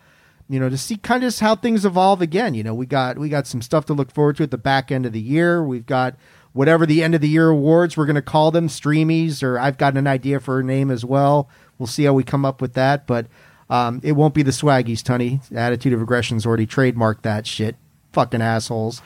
you 0.48 0.60
know 0.60 0.69
to 0.69 0.77
see 0.78 0.97
kind 0.97 1.23
of 1.23 1.28
just 1.28 1.40
how 1.40 1.55
things 1.56 1.85
evolve 1.85 2.20
again. 2.20 2.55
You 2.55 2.62
know, 2.62 2.74
we 2.74 2.86
got 2.86 3.19
we 3.19 3.28
got 3.28 3.47
some 3.47 3.62
stuff 3.62 3.86
to 3.86 3.94
look 3.94 4.12
forward 4.12 4.36
to 4.36 4.43
at 4.43 4.51
the 4.51 4.59
back 4.59 4.90
end 4.93 5.06
of 5.06 5.12
the 5.12 5.20
year. 5.20 5.64
We've 5.64 5.86
got 5.86 6.16
whatever 6.52 6.85
the 6.85 7.02
end 7.02 7.14
of 7.14 7.20
the 7.20 7.28
year 7.28 7.48
awards 7.48 7.97
we're 7.97 8.05
going 8.06 8.14
to 8.14 8.23
call 8.23 8.51
them 8.51 8.69
streamies 8.69 9.43
or 9.43 9.59
I've 9.59 9.78
got 9.78 9.97
an 9.97 10.06
idea 10.06 10.39
for 10.39 10.60
a 10.60 10.64
name 10.64 10.90
as 10.90 11.02
well. 11.02 11.48
We'll 11.78 11.86
see 11.86 12.05
how 12.05 12.12
we 12.12 12.24
come 12.24 12.44
up 12.44 12.60
with 12.60 12.74
that, 12.74 13.06
but 13.06 13.27
Um, 13.70 14.01
it 14.02 14.12
won't 14.12 14.35
be 14.35 14.43
the 14.43 14.51
swaggies, 14.51 15.02
Tony. 15.02 15.40
Attitude 15.55 15.94
of 15.94 16.02
aggression's 16.02 16.44
already 16.44 16.66
trademarked 16.66 17.23
that 17.23 17.47
shit. 17.47 17.77
Fucking 18.12 18.43
assholes. 18.43 19.01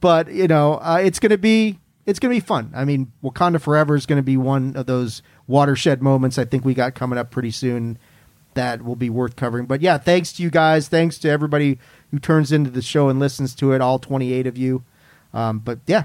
But 0.00 0.32
you 0.32 0.48
know, 0.48 0.74
uh, 0.74 1.00
it's 1.02 1.18
gonna 1.18 1.36
be 1.36 1.78
it's 2.06 2.18
gonna 2.18 2.32
be 2.32 2.40
fun. 2.40 2.72
I 2.74 2.86
mean, 2.86 3.12
Wakanda 3.22 3.60
Forever 3.60 3.94
is 3.94 4.06
gonna 4.06 4.22
be 4.22 4.38
one 4.38 4.74
of 4.74 4.86
those 4.86 5.20
watershed 5.46 6.00
moments. 6.00 6.38
I 6.38 6.46
think 6.46 6.64
we 6.64 6.72
got 6.72 6.94
coming 6.94 7.18
up 7.18 7.30
pretty 7.30 7.50
soon 7.50 7.98
that 8.56 8.82
will 8.82 8.96
be 8.96 9.08
worth 9.08 9.36
covering. 9.36 9.66
But 9.66 9.80
yeah, 9.80 9.96
thanks 9.96 10.32
to 10.34 10.42
you 10.42 10.50
guys. 10.50 10.88
Thanks 10.88 11.18
to 11.18 11.30
everybody 11.30 11.78
who 12.10 12.18
turns 12.18 12.52
into 12.52 12.70
the 12.70 12.82
show 12.82 13.08
and 13.08 13.20
listens 13.20 13.54
to 13.56 13.72
it. 13.72 13.80
All 13.80 13.98
twenty 13.98 14.32
eight 14.32 14.46
of 14.46 14.58
you. 14.58 14.84
Um, 15.32 15.60
but 15.60 15.78
yeah, 15.86 16.04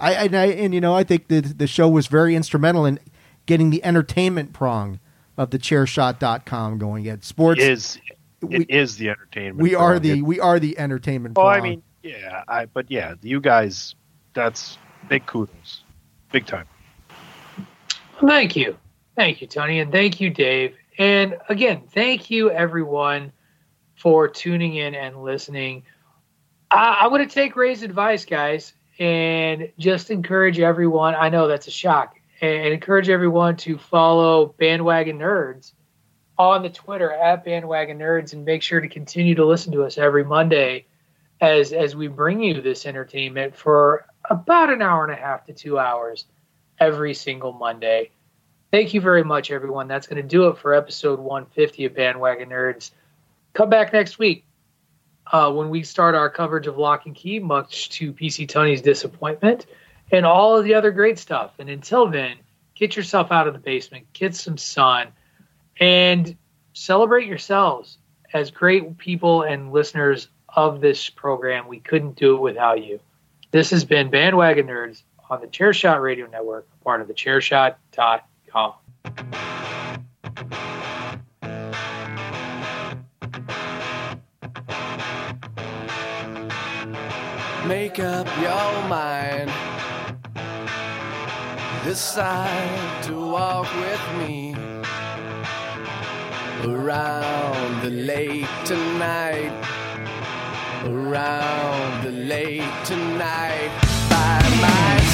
I, 0.00 0.14
I 0.14 0.26
and 0.26 0.74
you 0.74 0.80
know 0.80 0.94
I 0.94 1.04
think 1.04 1.28
the 1.28 1.40
the 1.40 1.66
show 1.66 1.88
was 1.88 2.06
very 2.06 2.34
instrumental 2.34 2.84
in 2.86 3.00
getting 3.46 3.70
the 3.70 3.84
entertainment 3.84 4.52
prong 4.52 5.00
of 5.38 5.50
the 5.50 5.58
chairshot.com 5.58 6.78
going 6.78 7.04
yet 7.04 7.24
sports 7.24 7.60
it 7.60 7.70
is 7.70 7.98
it 8.42 8.48
we, 8.48 8.64
is 8.64 8.96
the 8.96 9.08
entertainment 9.08 9.58
we 9.58 9.74
are 9.74 9.98
the 9.98 10.22
we 10.22 10.40
are 10.40 10.58
the 10.58 10.78
entertainment 10.78 11.36
well 11.36 11.46
prong. 11.46 11.58
i 11.58 11.60
mean 11.60 11.82
yeah 12.02 12.42
i 12.48 12.64
but 12.64 12.90
yeah 12.90 13.14
you 13.22 13.40
guys 13.40 13.94
that's 14.34 14.78
big 15.08 15.24
kudos 15.26 15.82
big 16.32 16.46
time 16.46 16.66
thank 18.20 18.56
you 18.56 18.76
thank 19.14 19.40
you 19.40 19.46
tony 19.46 19.80
and 19.80 19.92
thank 19.92 20.20
you 20.20 20.30
dave 20.30 20.74
and 20.98 21.36
again 21.48 21.82
thank 21.92 22.30
you 22.30 22.50
everyone 22.50 23.32
for 23.96 24.28
tuning 24.28 24.74
in 24.74 24.94
and 24.94 25.22
listening 25.22 25.82
I, 26.70 26.98
i'm 27.00 27.10
going 27.10 27.26
to 27.26 27.34
take 27.34 27.56
rey's 27.56 27.82
advice 27.82 28.24
guys 28.24 28.72
and 28.98 29.70
just 29.78 30.10
encourage 30.10 30.58
everyone 30.58 31.14
i 31.14 31.28
know 31.28 31.48
that's 31.48 31.66
a 31.66 31.72
shock 31.72 32.16
and 32.40 32.72
encourage 32.72 33.08
everyone 33.08 33.56
to 33.56 33.78
follow 33.78 34.54
Bandwagon 34.58 35.18
Nerds 35.18 35.72
on 36.38 36.62
the 36.62 36.68
Twitter 36.68 37.12
at 37.12 37.44
Bandwagon 37.44 37.98
Nerds 37.98 38.32
and 38.32 38.44
make 38.44 38.62
sure 38.62 38.80
to 38.80 38.88
continue 38.88 39.34
to 39.34 39.44
listen 39.44 39.72
to 39.72 39.84
us 39.84 39.96
every 39.96 40.24
Monday 40.24 40.86
as 41.40 41.72
as 41.72 41.96
we 41.96 42.08
bring 42.08 42.42
you 42.42 42.60
this 42.60 42.86
entertainment 42.86 43.54
for 43.54 44.06
about 44.28 44.70
an 44.70 44.82
hour 44.82 45.04
and 45.04 45.12
a 45.12 45.16
half 45.16 45.44
to 45.44 45.52
two 45.52 45.78
hours 45.78 46.26
every 46.78 47.14
single 47.14 47.52
Monday. 47.52 48.10
Thank 48.72 48.94
you 48.94 49.00
very 49.00 49.22
much, 49.22 49.50
everyone. 49.50 49.86
That's 49.86 50.06
going 50.06 50.20
to 50.20 50.28
do 50.28 50.48
it 50.48 50.58
for 50.58 50.74
episode 50.74 51.20
150 51.20 51.84
of 51.84 51.94
Bandwagon 51.94 52.48
Nerds. 52.48 52.90
Come 53.54 53.70
back 53.70 53.92
next 53.92 54.18
week 54.18 54.44
uh, 55.30 55.52
when 55.52 55.70
we 55.70 55.82
start 55.82 56.14
our 56.14 56.28
coverage 56.28 56.66
of 56.66 56.76
Locke 56.76 57.06
and 57.06 57.14
Key, 57.14 57.38
much 57.38 57.90
to 57.90 58.12
PC 58.12 58.48
Tunney's 58.48 58.82
disappointment 58.82 59.66
and 60.10 60.26
all 60.26 60.56
of 60.56 60.64
the 60.64 60.74
other 60.74 60.90
great 60.90 61.18
stuff. 61.18 61.52
And 61.58 61.68
until 61.68 62.08
then, 62.08 62.36
get 62.74 62.96
yourself 62.96 63.30
out 63.30 63.46
of 63.46 63.54
the 63.54 63.60
basement, 63.60 64.12
get 64.12 64.34
some 64.34 64.58
sun, 64.58 65.08
and 65.78 66.36
celebrate 66.72 67.28
yourselves 67.28 67.98
as 68.32 68.50
great 68.50 68.98
people 68.98 69.42
and 69.42 69.72
listeners 69.72 70.28
of 70.48 70.80
this 70.80 71.08
program. 71.08 71.68
We 71.68 71.80
couldn't 71.80 72.16
do 72.16 72.34
it 72.36 72.40
without 72.40 72.84
you. 72.84 72.98
This 73.52 73.70
has 73.70 73.84
been 73.84 74.10
Bandwagon 74.10 74.66
Nerds 74.66 75.02
on 75.30 75.40
the 75.40 75.46
Chairshot 75.46 76.02
Radio 76.02 76.26
Network, 76.26 76.66
part 76.82 77.00
of 77.00 77.08
the 77.08 77.14
chairshot.com. 77.14 78.20
Make 78.56 78.70
up 88.00 88.26
your 88.40 88.88
mind. 88.88 89.50
Decide 91.84 93.02
to 93.02 93.30
walk 93.30 93.68
with 93.74 94.00
me 94.16 94.54
around 96.64 97.82
the 97.82 97.90
lake 97.90 98.48
tonight, 98.64 99.52
around 100.86 102.04
the 102.04 102.12
lake 102.12 102.72
tonight. 102.84 103.70
By 104.08 104.40
my 104.62 105.05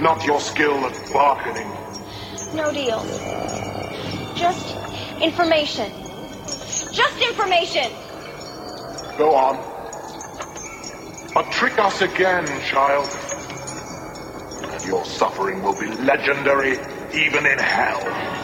not 0.00 0.24
your 0.24 0.40
skill 0.40 0.84
at 0.86 1.12
bargaining. 1.12 1.70
No 2.54 2.72
deal. 2.72 3.00
Just 4.36 4.76
information. 5.22 5.90
Just 6.92 7.20
information. 7.22 7.90
Go 9.18 9.34
on. 9.34 9.56
But 11.34 11.50
trick 11.52 11.78
us 11.78 12.00
again, 12.02 12.46
child. 12.62 13.08
And 14.62 14.84
Your 14.84 15.04
suffering 15.04 15.62
will 15.62 15.74
be 15.74 15.86
legendary 16.04 16.72
even 17.12 17.46
in 17.46 17.58
hell. 17.58 18.43